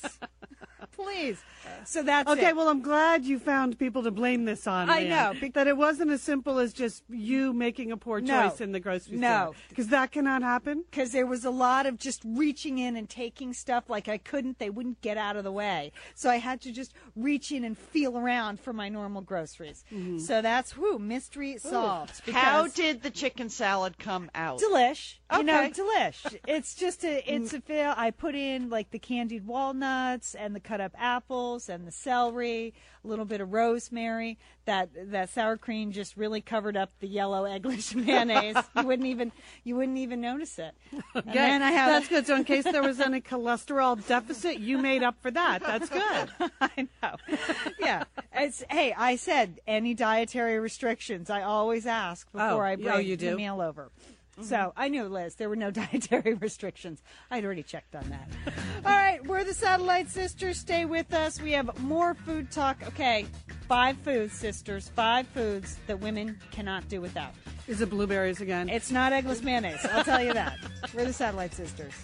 Please. 0.92 1.42
Uh, 1.66 1.84
so 1.84 2.02
that's 2.02 2.30
Okay, 2.30 2.48
it. 2.48 2.56
well, 2.56 2.68
I'm 2.68 2.80
glad 2.80 3.24
you 3.24 3.38
found 3.38 3.78
people 3.78 4.02
to 4.04 4.10
blame 4.10 4.44
this 4.44 4.66
on. 4.66 4.88
I 4.88 5.00
Lian. 5.00 5.08
know, 5.10 5.48
that 5.54 5.66
it 5.66 5.76
wasn't 5.76 6.10
as 6.10 6.22
simple 6.22 6.58
as 6.58 6.72
just 6.72 7.02
you 7.08 7.52
making 7.52 7.90
a 7.90 7.96
poor 7.96 8.20
No. 8.20 8.48
choice 8.48 8.60
in 8.60 8.72
the 8.72 8.80
grocery 8.80 9.16
No. 9.18 9.52
store. 9.52 9.54
because 9.68 9.88
that 9.88 10.12
cannot 10.12 10.42
happen. 10.42 10.84
because 10.90 11.10
there 11.12 11.26
was 11.26 11.44
a 11.44 11.50
lot 11.50 11.86
of 11.86 11.98
just 11.98 12.22
reaching 12.24 12.78
in 12.78 12.96
and 12.96 13.08
taking 13.08 13.52
stuff 13.52 13.83
like 13.88 14.08
I 14.08 14.18
couldn't, 14.18 14.58
they 14.58 14.70
wouldn't 14.70 15.00
get 15.00 15.16
out 15.16 15.36
of 15.36 15.44
the 15.44 15.52
way. 15.52 15.92
So 16.14 16.30
I 16.30 16.36
had 16.36 16.60
to 16.62 16.72
just 16.72 16.94
reach 17.16 17.52
in 17.52 17.64
and 17.64 17.76
feel 17.76 18.16
around 18.16 18.60
for 18.60 18.72
my 18.72 18.88
normal 18.88 19.22
groceries. 19.22 19.84
Mm-hmm. 19.92 20.18
So 20.18 20.40
that's 20.42 20.72
who 20.72 20.98
mystery 20.98 21.58
solved. 21.58 22.28
How 22.30 22.68
did 22.68 23.02
the 23.02 23.10
chicken 23.10 23.48
salad 23.48 23.98
come 23.98 24.30
out? 24.34 24.60
Delish. 24.60 25.16
You 25.36 25.42
know, 25.42 25.68
delish. 25.70 26.38
It's 26.46 26.74
just 26.74 27.04
a 27.04 27.32
it's 27.32 27.52
a 27.52 27.60
feel 27.60 27.94
I 27.96 28.10
put 28.10 28.34
in 28.34 28.70
like 28.70 28.90
the 28.90 28.98
candied 28.98 29.46
walnuts 29.46 30.34
and 30.34 30.54
the 30.54 30.60
cut 30.60 30.80
up 30.80 30.84
up 30.84 31.02
apples 31.02 31.68
and 31.68 31.86
the 31.86 31.92
celery, 31.92 32.74
a 33.04 33.08
little 33.08 33.24
bit 33.24 33.40
of 33.40 33.52
rosemary. 33.52 34.38
That 34.64 34.90
that 35.10 35.30
sour 35.30 35.56
cream 35.56 35.92
just 35.92 36.16
really 36.16 36.40
covered 36.40 36.76
up 36.76 36.90
the 37.00 37.06
yellow 37.06 37.44
eggless 37.58 37.94
mayonnaise. 37.94 38.56
you 38.76 38.82
wouldn't 38.82 39.08
even 39.08 39.32
you 39.62 39.76
wouldn't 39.76 39.98
even 39.98 40.20
notice 40.20 40.58
it. 40.58 40.74
And 41.14 41.62
I 41.62 41.70
have 41.70 41.90
that's 41.90 42.08
good. 42.08 42.26
So 42.26 42.36
in 42.36 42.44
case 42.44 42.64
there 42.64 42.82
was 42.82 43.00
any 43.00 43.20
cholesterol 43.20 44.04
deficit, 44.06 44.58
you 44.58 44.78
made 44.78 45.02
up 45.02 45.16
for 45.20 45.30
that. 45.30 45.60
That's 45.60 45.88
good. 45.88 46.50
I 46.60 46.88
know. 47.02 47.16
Yeah. 47.78 48.04
It's, 48.32 48.64
hey, 48.70 48.94
I 48.96 49.16
said 49.16 49.60
any 49.66 49.94
dietary 49.94 50.58
restrictions. 50.58 51.30
I 51.30 51.42
always 51.42 51.86
ask 51.86 52.26
oh. 52.34 52.38
before 52.38 52.64
Oh, 52.64 52.68
I 52.68 52.72
oh, 52.74 52.76
bring 52.76 53.06
you 53.06 53.16
the 53.16 53.36
meal 53.36 53.60
over. 53.60 53.90
Mm-hmm. 54.34 54.44
So 54.44 54.72
I 54.76 54.88
knew, 54.88 55.04
Liz, 55.04 55.36
there 55.36 55.48
were 55.48 55.56
no 55.56 55.70
dietary 55.72 56.34
restrictions. 56.34 57.02
I'd 57.30 57.44
already 57.44 57.62
checked 57.62 57.94
on 57.94 58.08
that. 58.10 58.28
All 58.84 58.92
right, 58.92 59.24
we're 59.26 59.44
the 59.44 59.54
Satellite 59.54 60.10
Sisters. 60.10 60.58
Stay 60.58 60.84
with 60.84 61.12
us. 61.14 61.40
We 61.40 61.52
have 61.52 61.78
more 61.80 62.14
food 62.14 62.50
talk. 62.50 62.82
Okay, 62.88 63.26
five 63.68 63.96
foods, 63.98 64.32
sisters. 64.32 64.88
Five 64.94 65.26
foods 65.28 65.78
that 65.86 66.00
women 66.00 66.38
cannot 66.50 66.88
do 66.88 67.00
without. 67.00 67.32
Is 67.66 67.80
it 67.80 67.90
blueberries 67.90 68.40
again? 68.40 68.68
It's 68.68 68.90
not 68.90 69.12
eggless 69.12 69.42
mayonnaise. 69.42 69.84
I'll 69.90 70.04
tell 70.04 70.22
you 70.22 70.34
that. 70.34 70.58
We're 70.92 71.06
the 71.06 71.12
Satellite 71.12 71.54
Sisters. 71.54 71.94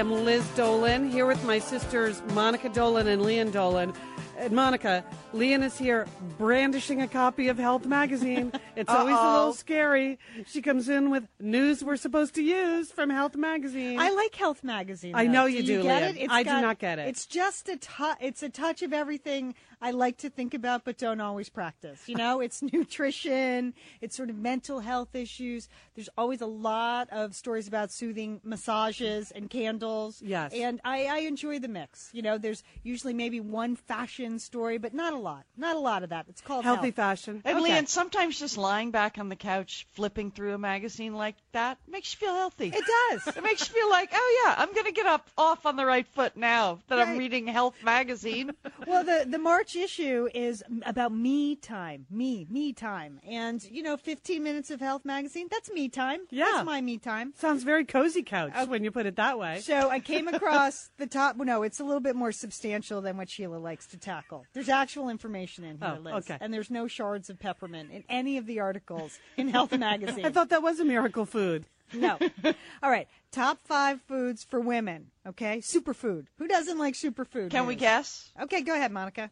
Am 0.00 0.24
Liz 0.24 0.48
Dolan 0.56 1.10
here 1.10 1.26
with 1.26 1.44
my 1.44 1.58
sisters 1.58 2.22
Monica 2.32 2.70
Dolan 2.70 3.06
and 3.06 3.20
Lian 3.20 3.50
Dolan. 3.50 3.92
And 4.38 4.50
Monica, 4.50 5.04
Lian 5.32 5.62
is 5.62 5.78
here 5.78 6.08
brandishing 6.38 7.00
a 7.02 7.06
copy 7.06 7.48
of 7.48 7.58
Health 7.58 7.86
Magazine. 7.86 8.52
It's 8.76 8.88
always 8.88 9.14
a 9.14 9.32
little 9.32 9.52
scary. 9.52 10.18
She 10.46 10.62
comes 10.62 10.88
in 10.88 11.10
with 11.10 11.24
news 11.38 11.84
we're 11.84 11.96
supposed 11.96 12.34
to 12.36 12.42
use 12.42 12.90
from 12.90 13.10
Health 13.10 13.36
Magazine. 13.36 14.00
I 14.00 14.08
like 14.08 14.34
Health 14.34 14.64
Magazine. 14.64 15.14
I 15.14 15.26
though. 15.26 15.32
know 15.32 15.44
you 15.44 15.62
do. 15.62 15.78
do, 15.78 15.82
get 15.82 16.02
it? 16.02 16.16
It's 16.16 16.32
I 16.32 16.44
do 16.44 16.62
not 16.62 16.78
get 16.78 16.98
it. 16.98 17.08
It's 17.08 17.26
just 17.26 17.68
a 17.68 17.78
It's 18.20 18.42
a 18.42 18.48
touch 18.48 18.80
of 18.80 18.94
everything 18.94 19.54
I 19.82 19.90
like 19.90 20.18
to 20.18 20.30
think 20.30 20.54
about, 20.54 20.84
but 20.84 20.98
don't 20.98 21.20
always 21.20 21.48
practice. 21.48 22.06
You 22.06 22.14
know, 22.14 22.40
it's 22.40 22.62
nutrition. 22.72 23.74
It's 24.00 24.16
sort 24.16 24.30
of 24.30 24.36
mental 24.36 24.80
health 24.80 25.14
issues. 25.14 25.68
There's 25.94 26.08
always 26.16 26.40
a 26.40 26.46
lot 26.46 27.08
of 27.10 27.34
stories 27.34 27.68
about 27.68 27.90
soothing 27.90 28.40
massages 28.42 29.30
and 29.30 29.50
candles. 29.50 30.22
Yes. 30.22 30.52
and 30.54 30.80
I, 30.84 31.04
I 31.06 31.18
enjoy 31.20 31.58
the 31.58 31.68
mix. 31.68 32.10
You 32.12 32.22
know, 32.22 32.38
there's 32.38 32.62
usually 32.82 33.12
maybe 33.14 33.40
one 33.40 33.76
fashion 33.76 34.38
story, 34.38 34.78
but 34.78 34.94
not 34.94 35.12
a 35.12 35.18
lot. 35.20 35.44
Not 35.56 35.76
a 35.76 35.78
lot 35.78 36.02
of 36.02 36.10
that. 36.10 36.26
It's 36.28 36.40
called 36.40 36.64
Healthy 36.64 36.88
health. 36.88 36.94
fashion. 36.96 37.42
And 37.44 37.58
Okay. 37.58 37.72
Lian, 37.72 37.86
sometimes 37.86 38.38
just 38.38 38.56
lying 38.58 38.90
back 38.90 39.18
on 39.18 39.28
the 39.28 39.36
couch, 39.36 39.86
flipping 39.92 40.30
through 40.30 40.54
a 40.54 40.58
magazine 40.58 41.14
like 41.14 41.36
that 41.52 41.78
makes 41.88 42.12
you 42.14 42.18
feel 42.26 42.34
healthy. 42.34 42.72
It 42.74 42.84
does. 43.10 43.36
It 43.36 43.42
makes 43.44 43.68
you 43.68 43.74
feel 43.74 43.88
like, 43.90 44.10
oh 44.12 44.42
yeah, 44.46 44.54
I'm 44.58 44.72
gonna 44.74 44.92
get 44.92 45.06
up 45.06 45.28
off 45.38 45.66
on 45.66 45.76
the 45.76 45.84
right 45.86 46.06
foot 46.06 46.36
now 46.36 46.78
that 46.88 46.98
I'm 46.98 47.16
reading 47.18 47.46
Health 47.46 47.74
magazine. 47.84 48.50
well, 48.86 49.04
the 49.04 49.26
the 49.28 49.38
March 49.38 49.76
issue 49.76 50.28
is 50.34 50.62
about 50.86 51.12
me 51.12 51.56
time, 51.56 52.06
me 52.10 52.46
me 52.50 52.72
time, 52.72 53.20
and 53.28 53.62
you 53.64 53.82
know, 53.82 53.96
15 53.96 54.42
minutes 54.42 54.70
of 54.70 54.80
Health 54.80 55.04
magazine. 55.04 55.48
That's 55.50 55.70
me 55.70 55.88
time. 55.88 56.20
Yeah. 56.30 56.46
that's 56.54 56.66
my 56.66 56.80
me 56.80 56.98
time. 56.98 57.34
Sounds 57.36 57.62
very 57.62 57.84
cozy 57.84 58.22
couch 58.22 58.52
uh, 58.54 58.66
when 58.66 58.82
you 58.84 58.90
put 58.90 59.06
it 59.06 59.16
that 59.16 59.38
way. 59.38 59.60
So 59.60 59.90
I 59.90 60.00
came 60.00 60.28
across 60.34 60.90
the 60.98 61.06
top. 61.06 61.36
No, 61.36 61.62
it's 61.62 61.80
a 61.80 61.84
little 61.84 62.00
bit 62.00 62.16
more 62.16 62.32
substantial 62.32 63.00
than 63.00 63.16
what 63.16 63.28
Sheila 63.28 63.56
likes 63.58 63.86
to 63.88 63.98
tackle. 63.98 64.46
There's 64.54 64.68
actual 64.68 65.08
information 65.10 65.64
in 65.64 65.78
here, 65.78 65.96
Oh, 65.98 66.00
Liz, 66.00 66.14
okay. 66.30 66.38
and 66.40 66.52
there's 66.54 66.70
no 66.70 66.86
shards 66.86 67.28
of 67.28 67.38
peppermint 67.38 67.90
in 67.90 68.04
any 68.08 68.36
of 68.38 68.46
the 68.46 68.60
articles 68.60 69.18
in 69.36 69.48
Health 69.56 69.76
magazine. 69.76 70.24
I 70.24 70.30
thought 70.30 70.48
that 70.50 70.62
was 70.62 70.80
a 70.80 70.84
miracle 70.84 71.26
food. 71.26 71.66
No. 71.92 72.16
All 72.82 72.90
right. 72.90 73.08
Top 73.32 73.58
five 73.64 74.00
foods 74.02 74.44
for 74.44 74.60
women. 74.60 75.08
Okay. 75.26 75.58
Superfood. 75.58 76.26
Who 76.38 76.46
doesn't 76.46 76.78
like 76.78 76.94
superfood? 76.94 77.50
Can 77.50 77.66
we 77.66 77.74
guess? 77.74 78.30
Okay, 78.40 78.62
go 78.62 78.72
ahead, 78.74 78.92
Monica. 78.92 79.30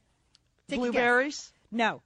Take 0.69 0.79
a 0.81 0.83
guess. 0.83 0.91
Blueberries, 0.91 1.53
No. 1.71 2.03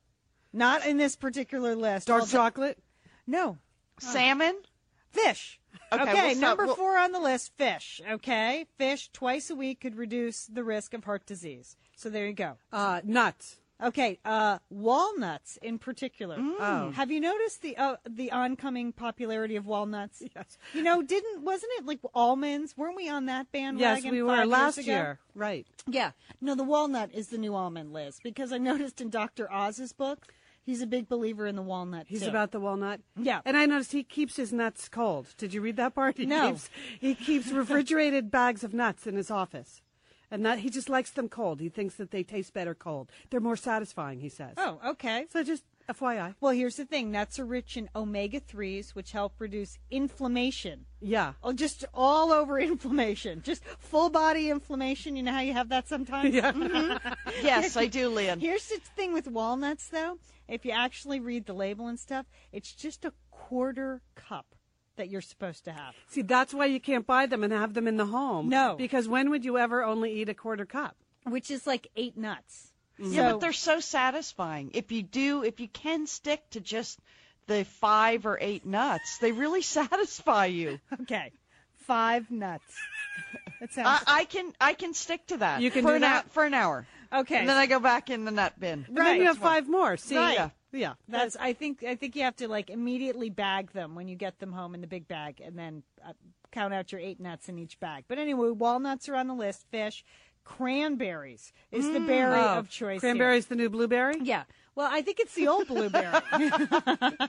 Not 0.52 0.84
in 0.86 0.98
this 0.98 1.16
particular 1.16 1.74
list. 1.74 2.08
Dark 2.08 2.22
I'll 2.22 2.26
chocolate. 2.28 2.78
No. 3.26 3.56
salmon. 3.98 4.54
Fish. 5.10 5.58
Okay, 5.90 6.02
Okay, 6.02 6.12
we'll 6.12 6.30
stop- 6.34 6.40
number 6.40 6.66
we'll- 6.66 6.74
four 6.76 6.98
on 6.98 7.12
the 7.12 7.20
list, 7.20 7.52
fish. 7.56 8.02
Okay. 8.10 8.66
Fish 8.76 9.08
twice 9.14 9.48
a 9.48 9.54
week 9.54 9.80
could 9.80 9.96
reduce 9.96 10.44
the 10.46 10.62
risk 10.64 10.92
of 10.92 11.04
heart 11.04 11.24
disease. 11.24 11.76
So 11.96 12.10
there 12.10 12.26
you 12.26 12.34
go. 12.34 12.58
Uh, 12.70 13.00
nuts. 13.04 13.56
Okay, 13.82 14.18
uh, 14.24 14.58
walnuts 14.70 15.58
in 15.60 15.78
particular. 15.78 16.36
Oh. 16.38 16.92
Have 16.92 17.10
you 17.10 17.20
noticed 17.20 17.62
the 17.62 17.76
uh, 17.76 17.96
the 18.08 18.30
oncoming 18.30 18.92
popularity 18.92 19.56
of 19.56 19.66
walnuts? 19.66 20.22
Yes. 20.36 20.56
You 20.72 20.82
know, 20.82 21.02
didn't 21.02 21.42
wasn't 21.42 21.72
it 21.78 21.84
like 21.86 21.98
almonds? 22.14 22.76
Weren't 22.76 22.96
we 22.96 23.08
on 23.08 23.26
that 23.26 23.50
bandwagon? 23.52 24.04
Yes, 24.04 24.10
we 24.12 24.22
were 24.22 24.36
five 24.36 24.46
last 24.48 24.78
ago? 24.78 24.90
year. 24.92 25.18
Right. 25.34 25.66
Yeah. 25.86 26.12
No, 26.40 26.54
the 26.54 26.62
walnut 26.64 27.10
is 27.12 27.28
the 27.28 27.38
new 27.38 27.54
almond, 27.54 27.92
Liz, 27.92 28.18
because 28.22 28.52
I 28.52 28.58
noticed 28.72 29.00
in 29.00 29.10
Dr. 29.10 29.52
Oz's 29.52 29.92
book, 29.92 30.32
he's 30.64 30.80
a 30.80 30.86
big 30.86 31.08
believer 31.08 31.46
in 31.46 31.56
the 31.56 31.62
walnut. 31.62 32.06
He's 32.08 32.22
too. 32.22 32.28
about 32.28 32.52
the 32.52 32.60
walnut. 32.60 33.00
Yeah. 33.16 33.40
And 33.44 33.56
I 33.56 33.66
noticed 33.66 33.92
he 33.92 34.04
keeps 34.04 34.36
his 34.36 34.52
nuts 34.52 34.88
cold. 34.88 35.34
Did 35.36 35.52
you 35.52 35.60
read 35.60 35.76
that 35.76 35.94
part? 35.94 36.16
He 36.18 36.24
No. 36.24 36.52
Keeps, 36.52 36.70
he 37.00 37.14
keeps 37.14 37.48
refrigerated 37.52 38.30
bags 38.30 38.62
of 38.64 38.72
nuts 38.72 39.06
in 39.06 39.16
his 39.16 39.30
office. 39.30 39.82
And 40.32 40.46
that 40.46 40.60
he 40.60 40.70
just 40.70 40.88
likes 40.88 41.10
them 41.10 41.28
cold. 41.28 41.60
He 41.60 41.68
thinks 41.68 41.96
that 41.96 42.10
they 42.10 42.22
taste 42.22 42.54
better 42.54 42.74
cold. 42.74 43.10
They're 43.28 43.38
more 43.38 43.56
satisfying, 43.56 44.18
he 44.18 44.30
says. 44.30 44.54
Oh, 44.56 44.80
okay. 44.92 45.26
So 45.30 45.44
just 45.44 45.62
FYI. 45.88 46.34
Well, 46.40 46.52
here's 46.52 46.76
the 46.76 46.86
thing: 46.86 47.10
nuts 47.10 47.38
are 47.38 47.44
rich 47.44 47.76
in 47.76 47.90
omega 47.94 48.40
threes, 48.40 48.94
which 48.94 49.12
help 49.12 49.34
reduce 49.38 49.78
inflammation. 49.90 50.86
Yeah. 51.00 51.34
Oh, 51.42 51.52
just 51.52 51.84
all 51.92 52.32
over 52.32 52.58
inflammation, 52.72 53.42
just 53.42 53.62
full 53.78 54.08
body 54.08 54.48
inflammation. 54.48 55.16
You 55.16 55.22
know 55.22 55.32
how 55.32 55.40
you 55.40 55.52
have 55.52 55.68
that 55.68 55.86
sometimes. 55.86 56.34
Yeah. 56.34 56.52
Mm-hmm. 56.52 57.08
Yes, 57.42 57.76
I 57.76 57.86
do, 57.86 58.08
Lian. 58.08 58.40
Here's 58.40 58.68
the 58.68 58.78
thing 58.96 59.12
with 59.12 59.26
walnuts, 59.28 59.88
though. 59.88 60.18
If 60.48 60.64
you 60.64 60.70
actually 60.72 61.20
read 61.20 61.46
the 61.46 61.52
label 61.52 61.88
and 61.88 61.98
stuff, 61.98 62.26
it's 62.52 62.72
just 62.72 63.04
a 63.04 63.12
quarter 63.30 64.00
cup 64.14 64.54
that 65.02 65.10
you're 65.10 65.20
supposed 65.20 65.64
to 65.64 65.72
have. 65.72 65.94
See, 66.10 66.22
that's 66.22 66.54
why 66.54 66.66
you 66.66 66.78
can't 66.78 67.04
buy 67.04 67.26
them 67.26 67.42
and 67.42 67.52
have 67.52 67.74
them 67.74 67.88
in 67.88 67.96
the 67.96 68.06
home. 68.06 68.48
No. 68.48 68.76
Because 68.78 69.08
when 69.08 69.30
would 69.30 69.44
you 69.44 69.58
ever 69.58 69.82
only 69.82 70.12
eat 70.20 70.28
a 70.28 70.34
quarter 70.34 70.64
cup? 70.64 70.94
which 71.24 71.50
is 71.52 71.66
like 71.68 71.86
eight 71.96 72.16
nuts. 72.16 72.72
Yeah, 72.98 73.10
So- 73.28 73.32
but 73.32 73.40
they're 73.40 73.52
so 73.52 73.78
satisfying. 73.80 74.70
If 74.74 74.90
you 74.92 75.02
do, 75.02 75.42
if 75.44 75.58
you 75.60 75.66
can 75.68 76.06
stick 76.06 76.48
to 76.50 76.60
just 76.60 76.98
the 77.48 77.64
five 77.64 78.26
or 78.26 78.38
eight 78.40 78.64
nuts, 78.66 79.18
they 79.18 79.32
really 79.32 79.62
satisfy 79.78 80.46
you. 80.46 80.78
okay, 81.02 81.30
five 81.86 82.30
nuts. 82.30 82.64
That 83.60 83.72
sounds 83.72 84.02
I, 84.06 84.20
I 84.20 84.24
can 84.24 84.52
I 84.60 84.74
can 84.74 84.94
stick 84.94 85.26
to 85.28 85.36
that. 85.38 85.60
You 85.62 85.70
can 85.70 85.82
for 85.82 85.90
do 85.90 85.94
an 85.96 86.00
that? 86.02 86.24
hou- 86.24 86.30
for 86.30 86.44
an 86.44 86.54
hour, 86.54 86.86
okay. 87.12 87.38
and 87.38 87.48
then 87.48 87.56
I 87.56 87.66
go 87.66 87.80
back 87.80 88.10
in 88.10 88.24
the 88.24 88.30
nut 88.30 88.58
bin. 88.58 88.84
And 88.88 88.96
then 88.96 89.16
you 89.18 89.24
have 89.24 89.38
five 89.38 89.68
more. 89.68 89.96
See? 89.96 90.16
Right. 90.16 90.34
Yeah. 90.34 90.50
Yeah. 90.72 90.94
That's. 91.08 91.36
I 91.36 91.52
think. 91.52 91.84
I 91.84 91.96
think 91.96 92.16
you 92.16 92.22
have 92.22 92.36
to 92.36 92.48
like 92.48 92.70
immediately 92.70 93.30
bag 93.30 93.72
them 93.72 93.94
when 93.94 94.08
you 94.08 94.16
get 94.16 94.38
them 94.38 94.52
home 94.52 94.74
in 94.74 94.80
the 94.80 94.86
big 94.86 95.06
bag, 95.06 95.40
and 95.44 95.58
then 95.58 95.82
uh, 96.06 96.12
count 96.50 96.72
out 96.72 96.92
your 96.92 97.00
eight 97.00 97.20
nuts 97.20 97.48
in 97.48 97.58
each 97.58 97.78
bag. 97.78 98.04
But 98.08 98.18
anyway, 98.18 98.50
walnuts 98.50 99.08
are 99.08 99.16
on 99.16 99.26
the 99.26 99.34
list. 99.34 99.66
Fish, 99.70 100.02
cranberries 100.44 101.52
is 101.70 101.90
the 101.92 102.00
berry 102.00 102.40
Oh, 102.40 102.58
of 102.58 102.70
choice. 102.70 102.92
here. 102.92 103.00
Cranberry's 103.00 103.46
the 103.46 103.54
new 103.54 103.68
blueberry? 103.68 104.16
Yeah. 104.22 104.44
Well, 104.74 104.88
I 104.90 105.02
think 105.02 105.20
it's 105.20 105.34
the 105.34 105.48
old 105.48 105.68
blueberry. 105.68 106.18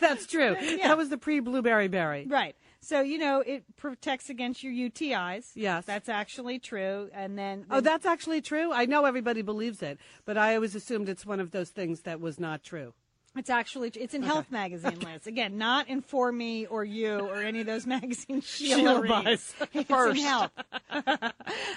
That's 0.00 0.26
true. 0.26 0.56
Yeah. 0.60 0.88
That 0.88 0.96
was 0.96 1.08
the 1.08 1.18
pre 1.18 1.40
blueberry 1.40 1.88
berry. 1.88 2.26
right. 2.28 2.56
So 2.80 3.00
you 3.00 3.18
know 3.18 3.40
it 3.40 3.64
protects 3.76 4.30
against 4.30 4.62
your 4.62 4.72
UTIs. 4.72 5.50
Yes. 5.54 5.84
That's 5.84 6.08
actually 6.08 6.58
true. 6.58 7.10
And 7.12 7.36
then 7.38 7.66
Oh, 7.70 7.80
that's 7.80 8.06
actually 8.06 8.40
true? 8.40 8.72
I 8.72 8.86
know 8.86 9.04
everybody 9.04 9.42
believes 9.42 9.82
it, 9.82 9.98
but 10.24 10.38
I 10.38 10.54
always 10.54 10.74
assumed 10.74 11.08
it's 11.08 11.26
one 11.26 11.40
of 11.40 11.50
those 11.50 11.70
things 11.70 12.02
that 12.02 12.20
was 12.20 12.38
not 12.38 12.62
true. 12.62 12.94
It's 13.36 13.50
actually 13.50 13.92
it's 13.94 14.14
in 14.14 14.22
Health 14.22 14.50
Magazine, 14.50 14.98
Liz. 15.00 15.26
Again, 15.26 15.58
not 15.58 15.88
in 15.88 16.00
For 16.00 16.32
Me 16.32 16.66
or 16.66 16.84
You 16.84 17.18
or 17.20 17.36
any 17.36 17.60
of 17.60 17.66
those 17.66 17.86
magazines 17.96 18.46
Sheila, 18.46 18.80
Sheila 18.80 19.00
reads. 19.24 19.54
It's 19.74 19.88
First. 19.88 20.18
in 20.18 20.24
Health. 20.24 20.50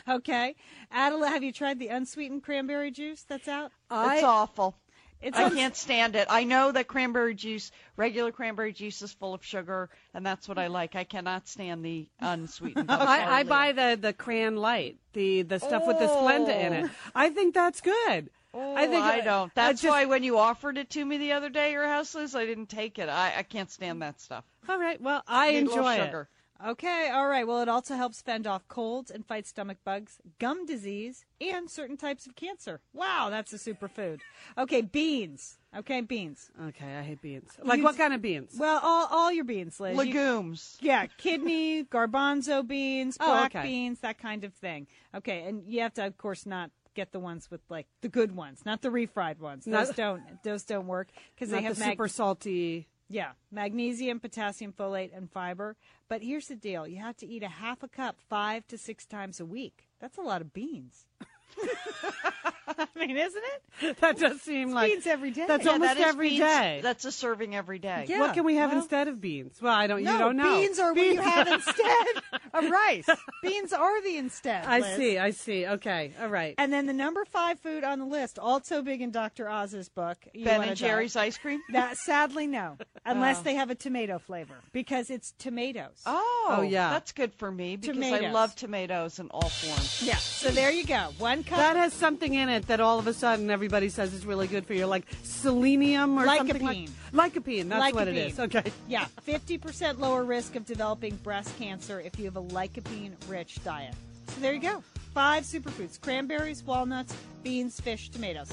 okay, 0.09 0.55
Adela, 0.91 1.27
have 1.27 1.43
you 1.43 1.51
tried 1.51 1.77
the 1.79 1.89
unsweetened 1.89 2.43
cranberry 2.43 2.89
juice 2.89 3.23
that's 3.27 3.47
out? 3.47 3.71
it's 3.91 4.23
awful. 4.23 4.75
It 5.21 5.35
I 5.35 5.49
can't 5.49 5.75
stand 5.75 6.15
it. 6.15 6.27
I 6.29 6.43
know 6.43 6.71
that 6.71 6.87
cranberry 6.87 7.35
juice, 7.35 7.71
regular 7.95 8.31
cranberry 8.31 8.73
juice, 8.73 9.01
is 9.01 9.13
full 9.13 9.33
of 9.33 9.45
sugar, 9.45 9.89
and 10.13 10.25
that's 10.25 10.47
what 10.47 10.57
I 10.57 10.67
like. 10.67 10.95
I 10.95 11.03
cannot 11.03 11.47
stand 11.47 11.85
the 11.85 12.07
unsweetened. 12.19 12.89
I, 12.91 13.39
I 13.39 13.43
buy 13.43 13.71
the 13.71 13.97
the 14.01 14.13
cran 14.13 14.55
light, 14.55 14.97
the 15.13 15.43
the 15.43 15.59
stuff 15.59 15.85
with 15.85 15.99
the 15.99 16.07
Splenda 16.07 16.59
in 16.59 16.73
it. 16.73 16.85
Oh. 16.87 17.11
I 17.13 17.29
think 17.29 17.53
that's 17.53 17.81
good. 17.81 18.29
Oh, 18.53 18.75
I 18.75 18.87
think 18.87 19.03
I 19.03 19.21
don't. 19.21 19.47
Uh, 19.47 19.51
that's 19.55 19.81
just- 19.81 19.91
why 19.91 20.05
when 20.05 20.23
you 20.23 20.37
offered 20.37 20.77
it 20.77 20.89
to 20.91 21.05
me 21.05 21.17
the 21.17 21.33
other 21.33 21.49
day, 21.49 21.71
your 21.71 21.87
house, 21.87 22.13
Liz, 22.15 22.35
I 22.35 22.45
didn't 22.45 22.67
take 22.67 22.99
it. 22.99 23.07
I, 23.07 23.33
I 23.37 23.43
can't 23.43 23.71
stand 23.71 24.01
that 24.01 24.19
stuff. 24.19 24.43
All 24.67 24.79
right. 24.79 24.99
Well, 24.99 25.23
I 25.27 25.51
Need 25.51 25.67
a 25.67 25.69
little 25.69 25.87
enjoy 25.87 26.03
it. 26.03 26.27
Sugar. 26.61 26.71
Okay, 26.71 27.09
all 27.13 27.27
right. 27.27 27.45
Well, 27.47 27.61
it 27.61 27.69
also 27.69 27.95
helps 27.95 28.21
fend 28.21 28.47
off 28.47 28.67
colds 28.67 29.11
and 29.11 29.25
fight 29.25 29.47
stomach 29.47 29.77
bugs, 29.83 30.19
gum 30.39 30.65
disease, 30.65 31.25
and 31.39 31.69
certain 31.69 31.97
types 31.97 32.25
of 32.25 32.35
cancer. 32.35 32.79
Wow, 32.93 33.27
that's 33.29 33.51
a 33.53 33.57
superfood. 33.57 34.19
Okay, 34.57 34.81
beans. 34.81 35.57
Okay, 35.75 36.01
beans. 36.01 36.51
Okay, 36.67 36.97
I 36.97 37.01
hate 37.01 37.21
beans. 37.21 37.49
Like 37.63 37.77
You- 37.77 37.83
what 37.83 37.97
kind 37.97 38.13
of 38.13 38.21
beans? 38.21 38.55
Well, 38.57 38.79
all, 38.83 39.07
all 39.09 39.31
your 39.31 39.45
beans, 39.45 39.79
Liz. 39.79 39.93
You- 39.93 39.97
Legumes. 39.97 40.77
yeah, 40.81 41.05
kidney, 41.17 41.83
garbanzo 41.91 42.65
beans, 42.67 43.17
Oh, 43.19 43.25
black 43.25 43.55
okay. 43.55 43.65
beans, 43.67 43.99
that 44.01 44.17
kind 44.17 44.43
of 44.43 44.53
thing. 44.53 44.87
Okay, 45.15 45.43
and 45.43 45.63
you 45.65 45.81
have 45.81 45.93
to, 45.95 46.05
of 46.05 46.17
course, 46.17 46.45
not 46.45 46.71
get 46.93 47.13
the 47.13 47.19
ones 47.19 47.49
with 47.49 47.61
like 47.69 47.87
the 48.01 48.09
good 48.09 48.35
ones, 48.35 48.63
not 48.65 48.81
the 48.81 48.89
refried 48.89 49.39
ones. 49.39 49.65
Not- 49.65 49.87
Those 49.87 49.95
don't. 49.95 50.21
Those 50.43 50.63
don't 50.63 50.87
work 50.87 51.07
because 51.33 51.49
they 51.49 51.61
have 51.61 51.75
the 51.75 51.79
mag- 51.85 51.93
super 51.93 52.07
salty. 52.09 52.87
Yeah, 53.11 53.31
magnesium, 53.51 54.19
potassium, 54.19 54.73
folate, 54.73 55.15
and 55.15 55.29
fiber. 55.29 55.75
But 56.07 56.21
here's 56.21 56.47
the 56.47 56.55
deal: 56.55 56.87
you 56.87 56.97
have 57.01 57.17
to 57.17 57.27
eat 57.27 57.43
a 57.43 57.49
half 57.49 57.83
a 57.83 57.87
cup 57.87 58.17
five 58.29 58.65
to 58.67 58.77
six 58.77 59.05
times 59.05 59.39
a 59.39 59.45
week. 59.45 59.87
That's 59.99 60.17
a 60.17 60.21
lot 60.21 60.41
of 60.41 60.53
beans. 60.53 61.05
I 62.77 62.87
mean, 62.95 63.17
isn't 63.17 63.43
it? 63.43 63.97
That 63.99 64.17
does 64.19 64.39
seem 64.41 64.71
like 64.71 64.91
beans 64.91 65.07
every 65.07 65.31
day. 65.31 65.45
That's 65.47 65.65
Yeah, 65.65 65.71
almost 65.71 65.95
that 65.95 65.97
is 65.99 66.05
every 66.05 66.29
beans- 66.29 66.39
day. 66.41 66.79
That's 66.83 67.03
a 67.05 67.11
serving 67.11 67.55
every 67.55 67.79
day. 67.79 68.05
Yeah. 68.07 68.19
What 68.19 68.33
can 68.35 68.43
we 68.45 68.55
have 68.55 68.69
well- 68.71 68.79
instead 68.81 69.07
of 69.07 69.19
beans? 69.19 69.57
Well, 69.61 69.73
I 69.73 69.87
don't. 69.87 70.03
No, 70.03 70.11
you 70.13 70.17
don't 70.19 70.37
know. 70.37 70.59
beans 70.61 70.77
are 70.79 70.93
what 70.93 71.05
you 71.05 71.19
have 71.19 71.47
instead 71.47 72.05
of 72.53 72.69
rice. 72.69 73.07
Beans 73.41 73.73
are 73.73 74.01
the 74.03 74.17
instead. 74.17 74.65
I 74.65 74.79
Liz. 74.79 74.97
see. 74.97 75.17
I 75.17 75.31
see. 75.31 75.65
Okay. 75.65 76.13
All 76.21 76.27
right. 76.27 76.53
And 76.59 76.71
then 76.71 76.85
the 76.85 76.93
number 76.93 77.25
five 77.25 77.59
food 77.59 77.83
on 77.83 77.97
the 77.99 78.05
list, 78.05 78.37
also 78.37 78.81
big 78.83 79.01
in 79.01 79.09
Dr. 79.11 79.49
Oz's 79.49 79.89
book. 79.89 80.17
You 80.33 80.45
Ben 80.45 80.61
and 80.61 80.77
Jerry's 80.77 81.13
die. 81.13 81.23
ice 81.23 81.37
cream. 81.39 81.59
That 81.73 81.97
sadly 81.97 82.45
no, 82.47 82.77
unless 83.05 83.39
Oh. 83.39 83.43
they 83.43 83.55
have 83.55 83.71
a 83.71 83.75
tomato 83.75 84.19
flavor 84.19 84.55
because 84.73 85.09
it's 85.09 85.33
tomatoes. 85.39 86.01
Oh, 86.05 86.27
Oh, 86.49 86.61
yeah. 86.61 86.89
That's 86.91 87.11
good 87.13 87.33
for 87.35 87.51
me 87.51 87.77
because 87.77 87.97
I 88.01 88.29
love 88.31 88.55
tomatoes 88.55 89.19
in 89.19 89.27
all 89.29 89.49
forms. 89.49 90.03
Yeah. 90.05 90.15
So 90.17 90.49
there 90.49 90.71
you 90.71 90.85
go. 90.85 91.09
One 91.17 91.40
cup. 91.43 91.57
That 91.57 91.75
has 91.75 91.93
something 91.93 92.33
in 92.33 92.49
it 92.49 92.67
that 92.67 92.79
all 92.79 92.99
of 92.99 93.07
a 93.07 93.13
sudden 93.13 93.49
everybody 93.49 93.89
says 93.89 94.13
is 94.13 94.25
really 94.25 94.47
good 94.47 94.65
for 94.65 94.73
you, 94.73 94.85
like 94.85 95.05
selenium 95.23 96.17
or 96.17 96.25
something 96.25 96.63
like 96.63 96.89
lycopene. 97.13 97.69
That's 97.69 97.93
what 97.93 98.07
it 98.07 98.17
is. 98.17 98.39
Okay. 98.39 98.71
Yeah, 98.87 99.05
50% 99.27 99.99
lower 99.99 100.23
risk 100.23 100.55
of 100.55 100.65
developing 100.65 101.15
breast 101.17 101.57
cancer 101.57 101.99
if 101.99 102.17
you 102.17 102.25
have 102.25 102.37
a 102.37 102.43
lycopene-rich 102.43 103.63
diet. 103.63 103.93
So 104.27 104.41
there 104.41 104.53
you 104.53 104.61
go. 104.61 104.83
Five 105.13 105.43
superfoods: 105.43 105.99
cranberries, 105.99 106.63
walnuts, 106.63 107.15
beans, 107.43 107.79
fish, 107.79 108.09
tomatoes. 108.09 108.51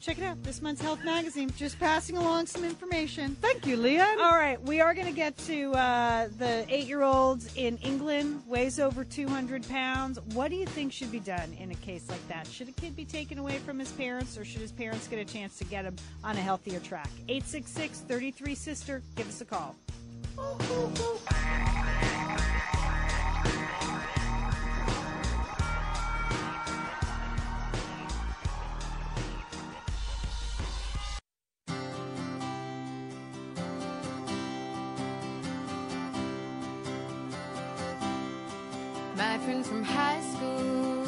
Check 0.00 0.18
it 0.18 0.24
out. 0.24 0.40
This 0.44 0.62
month's 0.62 0.80
Health 0.80 1.04
Magazine. 1.04 1.52
Just 1.56 1.78
passing 1.80 2.16
along 2.16 2.46
some 2.46 2.64
information. 2.64 3.36
Thank 3.40 3.66
you, 3.66 3.76
Lian. 3.76 4.18
All 4.20 4.36
right, 4.36 4.62
we 4.62 4.80
are 4.80 4.94
going 4.94 5.08
to 5.08 5.12
get 5.12 5.36
to 5.38 5.72
uh, 5.72 6.28
the 6.38 6.64
eight-year-olds 6.68 7.54
in 7.56 7.78
England 7.78 8.42
weighs 8.46 8.78
over 8.78 9.02
200 9.02 9.68
pounds. 9.68 10.20
What 10.34 10.50
do 10.50 10.56
you 10.56 10.66
think 10.66 10.92
should 10.92 11.10
be 11.10 11.18
done 11.18 11.52
in 11.58 11.72
a 11.72 11.74
case 11.74 12.08
like 12.08 12.26
that? 12.28 12.46
Should 12.46 12.68
a 12.68 12.72
kid 12.72 12.94
be 12.94 13.04
taken 13.04 13.38
away 13.38 13.58
from 13.58 13.78
his 13.78 13.90
parents, 13.90 14.38
or 14.38 14.44
should 14.44 14.60
his 14.60 14.72
parents 14.72 15.08
get 15.08 15.18
a 15.18 15.24
chance 15.24 15.58
to 15.58 15.64
get 15.64 15.84
him 15.84 15.96
on 16.22 16.36
a 16.36 16.40
healthier 16.40 16.78
track? 16.80 17.10
866-33 17.28 18.56
sister. 18.56 19.02
Give 19.16 19.28
us 19.28 19.40
a 19.40 19.44
call. 19.44 19.74
From 39.48 39.82
high 39.82 40.20
school. 40.20 41.06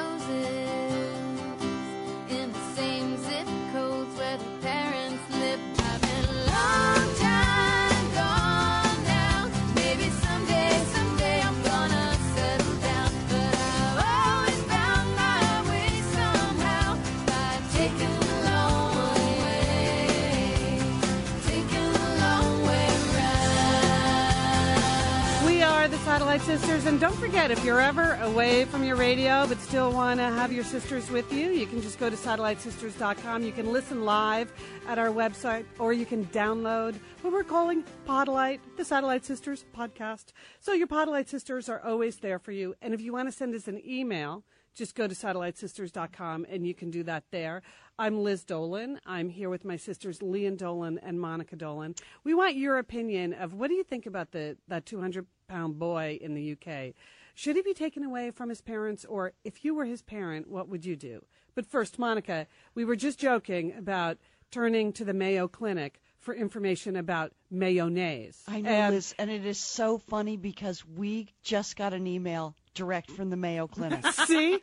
Sisters, 26.41 26.87
and 26.87 26.99
don't 26.99 27.15
forget 27.15 27.51
if 27.51 27.63
you're 27.63 27.79
ever 27.79 28.15
away 28.15 28.65
from 28.65 28.83
your 28.83 28.95
radio 28.95 29.45
but 29.47 29.59
still 29.59 29.91
want 29.91 30.19
to 30.19 30.25
have 30.25 30.51
your 30.51 30.63
sisters 30.63 31.09
with 31.11 31.31
you, 31.31 31.51
you 31.51 31.67
can 31.67 31.81
just 31.81 31.99
go 31.99 32.09
to 32.09 32.15
satellitesisters.com. 32.15 33.43
You 33.43 33.51
can 33.51 33.71
listen 33.71 34.03
live 34.03 34.51
at 34.87 34.97
our 34.97 35.09
website, 35.09 35.65
or 35.77 35.93
you 35.93 36.05
can 36.05 36.25
download 36.27 36.95
what 37.21 37.31
we're 37.31 37.43
calling 37.43 37.83
Podlight, 38.07 38.59
the 38.77 38.83
Satellite 38.83 39.23
Sisters 39.23 39.63
podcast. 39.77 40.33
So 40.59 40.73
your 40.73 40.87
Podlight 40.87 41.29
sisters 41.29 41.69
are 41.69 41.81
always 41.81 42.17
there 42.17 42.39
for 42.39 42.51
you, 42.51 42.73
and 42.81 42.93
if 42.93 43.01
you 43.01 43.13
want 43.13 43.27
to 43.27 43.31
send 43.31 43.53
us 43.53 43.67
an 43.67 43.81
email, 43.87 44.43
just 44.75 44.95
go 44.95 45.07
to 45.07 45.13
satellitesisters.com 45.13 46.47
and 46.49 46.65
you 46.65 46.73
can 46.73 46.89
do 46.89 47.03
that 47.03 47.25
there. 47.29 47.61
I'm 47.99 48.23
Liz 48.23 48.43
Dolan. 48.43 48.99
I'm 49.05 49.29
here 49.29 49.49
with 49.49 49.63
my 49.63 49.77
sisters 49.77 50.19
Lian 50.19 50.57
Dolan 50.57 50.97
and 51.03 51.21
Monica 51.21 51.55
Dolan. 51.55 51.93
We 52.23 52.33
want 52.33 52.55
your 52.55 52.79
opinion 52.79 53.33
of 53.33 53.53
what 53.53 53.67
do 53.67 53.75
you 53.75 53.83
think 53.83 54.07
about 54.07 54.31
the 54.31 54.57
that 54.67 54.87
200 54.87 55.27
pound 55.53 55.77
boy 55.77 56.17
in 56.19 56.33
the 56.33 56.51
UK? 56.53 56.93
Should 57.35 57.55
he 57.55 57.61
be 57.61 57.73
taken 57.75 58.03
away 58.03 58.31
from 58.31 58.49
his 58.49 58.61
parents, 58.61 59.05
or 59.05 59.33
if 59.43 59.63
you 59.63 59.75
were 59.75 59.85
his 59.85 60.01
parent, 60.01 60.47
what 60.49 60.67
would 60.67 60.83
you 60.85 60.95
do? 60.95 61.23
But 61.55 61.67
first, 61.67 61.99
Monica, 61.99 62.47
we 62.73 62.85
were 62.85 62.95
just 62.95 63.19
joking 63.19 63.73
about 63.77 64.17
turning 64.51 64.93
to 64.93 65.05
the 65.05 65.13
Mayo 65.13 65.47
Clinic 65.47 66.01
for 66.19 66.33
information 66.33 66.95
about 66.95 67.33
mayonnaise. 67.51 68.41
I 68.47 68.61
know, 68.61 68.69
And- 68.69 68.95
Liz, 68.95 69.13
and 69.19 69.29
it 69.29 69.45
is 69.45 69.59
so 69.59 69.97
funny 69.99 70.37
because 70.37 70.83
we 70.85 71.27
just 71.43 71.75
got 71.75 71.93
an 71.93 72.07
email 72.07 72.55
direct 72.73 73.11
from 73.11 73.29
the 73.29 73.37
Mayo 73.37 73.67
Clinic. 73.67 74.05
See? 74.27 74.59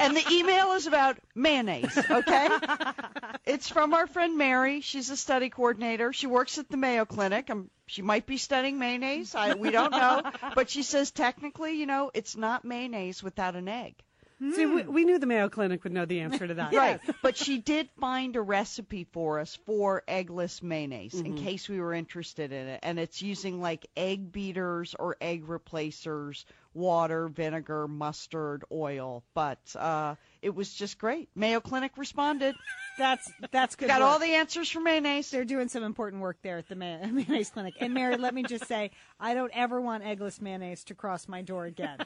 and 0.00 0.16
the 0.16 0.24
email 0.30 0.72
is 0.72 0.86
about 0.86 1.18
mayonnaise, 1.34 1.96
okay? 2.10 2.48
it's 3.44 3.68
from 3.68 3.94
our 3.94 4.06
friend 4.06 4.36
Mary. 4.38 4.80
She's 4.80 5.10
a 5.10 5.16
study 5.16 5.50
coordinator. 5.50 6.12
She 6.12 6.26
works 6.26 6.58
at 6.58 6.68
the 6.68 6.76
Mayo 6.76 7.04
Clinic. 7.04 7.50
Um 7.50 7.70
she 7.86 8.02
might 8.02 8.26
be 8.26 8.36
studying 8.36 8.78
mayonnaise. 8.78 9.34
I, 9.34 9.54
we 9.54 9.70
don't 9.70 9.92
know. 9.92 10.20
But 10.54 10.68
she 10.68 10.82
says 10.82 11.10
technically, 11.10 11.78
you 11.78 11.86
know, 11.86 12.10
it's 12.12 12.36
not 12.36 12.62
mayonnaise 12.62 13.22
without 13.22 13.56
an 13.56 13.66
egg. 13.66 13.94
See, 14.54 14.66
we, 14.66 14.82
we 14.82 15.04
knew 15.04 15.18
the 15.18 15.26
Mayo 15.26 15.48
Clinic 15.48 15.82
would 15.82 15.92
know 15.92 16.04
the 16.04 16.20
answer 16.20 16.46
to 16.46 16.54
that. 16.54 16.72
Right. 16.74 17.00
But 17.22 17.36
she 17.36 17.58
did 17.58 17.88
find 17.98 18.36
a 18.36 18.40
recipe 18.40 19.02
for 19.10 19.40
us 19.40 19.58
for 19.66 20.04
eggless 20.06 20.62
mayonnaise 20.62 21.14
in 21.14 21.34
Mhm. 21.34 21.42
case 21.42 21.68
we 21.68 21.80
were 21.80 21.92
interested 21.92 22.52
in 22.52 22.68
it. 22.68 22.80
And 22.84 23.00
it's 23.00 23.20
using 23.20 23.60
like 23.60 23.86
egg 23.96 24.30
beaters 24.30 24.94
or 24.96 25.16
egg 25.20 25.48
replacers, 25.48 26.44
water, 26.78 27.28
vinegar, 27.28 27.88
mustard, 27.88 28.64
oil. 28.70 29.24
But 29.34 29.58
uh, 29.76 30.14
it 30.40 30.54
was 30.54 30.72
just 30.72 30.98
great. 30.98 31.28
Mayo 31.34 31.60
Clinic 31.60 31.92
responded. 31.96 32.54
That's 32.96 33.30
that's 33.50 33.76
good. 33.76 33.88
Got 33.88 34.00
work. 34.00 34.08
all 34.08 34.18
the 34.18 34.34
answers 34.34 34.70
for 34.70 34.80
mayonnaise. 34.80 35.30
They're 35.30 35.44
doing 35.44 35.68
some 35.68 35.82
important 35.82 36.22
work 36.22 36.38
there 36.42 36.58
at 36.58 36.68
the 36.68 36.76
May- 36.76 37.04
mayonnaise 37.10 37.50
clinic. 37.50 37.74
And 37.80 37.92
Mary, 37.94 38.16
let 38.16 38.34
me 38.34 38.42
just 38.44 38.66
say, 38.66 38.90
I 39.20 39.34
don't 39.34 39.52
ever 39.54 39.80
want 39.80 40.04
eggless 40.04 40.40
mayonnaise 40.40 40.84
to 40.84 40.94
cross 40.94 41.28
my 41.28 41.42
door 41.42 41.66
again. 41.66 41.98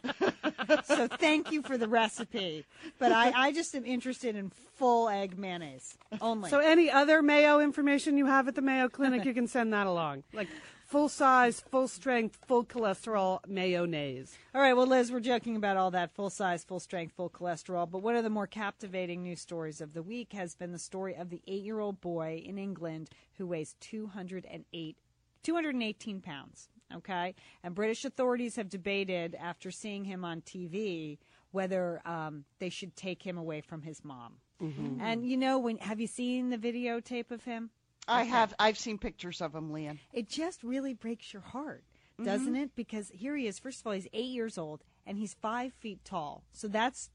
so 0.84 1.08
thank 1.08 1.52
you 1.52 1.62
for 1.62 1.78
the 1.78 1.88
recipe, 1.88 2.64
but 2.98 3.12
I, 3.12 3.32
I 3.34 3.52
just 3.52 3.74
am 3.74 3.84
interested 3.84 4.36
in 4.36 4.50
full 4.74 5.08
egg 5.08 5.38
mayonnaise 5.38 5.96
only. 6.20 6.50
So 6.50 6.58
any 6.58 6.90
other 6.90 7.22
Mayo 7.22 7.60
information 7.60 8.16
you 8.18 8.26
have 8.26 8.48
at 8.48 8.54
the 8.54 8.62
Mayo 8.62 8.88
Clinic, 8.88 9.24
you 9.24 9.34
can 9.34 9.46
send 9.46 9.72
that 9.72 9.86
along. 9.86 10.24
Like 10.32 10.48
full 10.92 11.08
size, 11.08 11.64
full 11.70 11.88
strength, 11.88 12.38
full 12.46 12.66
cholesterol 12.66 13.40
mayonnaise. 13.48 14.36
All 14.54 14.60
right, 14.60 14.74
well, 14.74 14.86
Liz, 14.86 15.10
we're 15.10 15.20
joking 15.20 15.56
about 15.56 15.78
all 15.78 15.90
that 15.92 16.14
full 16.14 16.28
size, 16.28 16.64
full 16.64 16.80
strength, 16.80 17.14
full 17.16 17.30
cholesterol. 17.30 17.90
But 17.90 18.02
one 18.02 18.14
of 18.14 18.24
the 18.24 18.28
more 18.28 18.46
captivating 18.46 19.22
news 19.22 19.40
stories 19.40 19.80
of 19.80 19.94
the 19.94 20.02
week 20.02 20.34
has 20.34 20.54
been 20.54 20.70
the 20.70 20.78
story 20.78 21.14
of 21.14 21.30
the 21.30 21.40
eight 21.46 21.62
year 21.62 21.80
old 21.80 22.02
boy 22.02 22.42
in 22.44 22.58
England 22.58 23.08
who 23.38 23.46
weighs 23.46 23.74
208, 23.80 24.98
218 25.42 26.20
pounds. 26.20 26.68
Okay, 26.94 27.34
and 27.64 27.74
British 27.74 28.04
authorities 28.04 28.56
have 28.56 28.68
debated 28.68 29.34
after 29.40 29.70
seeing 29.70 30.04
him 30.04 30.26
on 30.26 30.42
TV 30.42 31.16
whether 31.52 32.02
um, 32.06 32.44
they 32.58 32.68
should 32.68 32.94
take 32.96 33.22
him 33.22 33.38
away 33.38 33.62
from 33.62 33.80
his 33.80 34.04
mom. 34.04 34.34
Mhm. 34.60 35.00
And 35.00 35.26
you 35.26 35.38
know, 35.38 35.58
when 35.58 35.78
have 35.78 36.00
you 36.00 36.06
seen 36.06 36.50
the 36.50 36.58
videotape 36.58 37.30
of 37.30 37.44
him? 37.44 37.70
I 38.08 38.22
Okay. 38.22 38.30
have. 38.30 38.54
I've 38.58 38.78
seen 38.78 38.98
pictures 38.98 39.40
of 39.40 39.54
him, 39.54 39.70
Lian. 39.72 39.98
It 40.12 40.28
just 40.28 40.62
really 40.62 40.94
breaks 40.94 41.32
your 41.32 41.42
heart, 41.42 41.84
doesn't 42.22 42.54
Mhm. 42.54 42.62
it? 42.64 42.74
Because 42.74 43.10
here 43.10 43.36
he 43.36 43.46
is. 43.46 43.58
First 43.58 43.80
of 43.80 43.86
all, 43.86 43.92
he's 43.92 44.08
eight 44.12 44.30
years 44.30 44.58
old 44.58 44.82
and 45.06 45.18
he's 45.18 45.34
five 45.34 45.72
feet 45.74 46.04
tall. 46.04 46.44
So 46.52 46.68
that's 46.68 47.10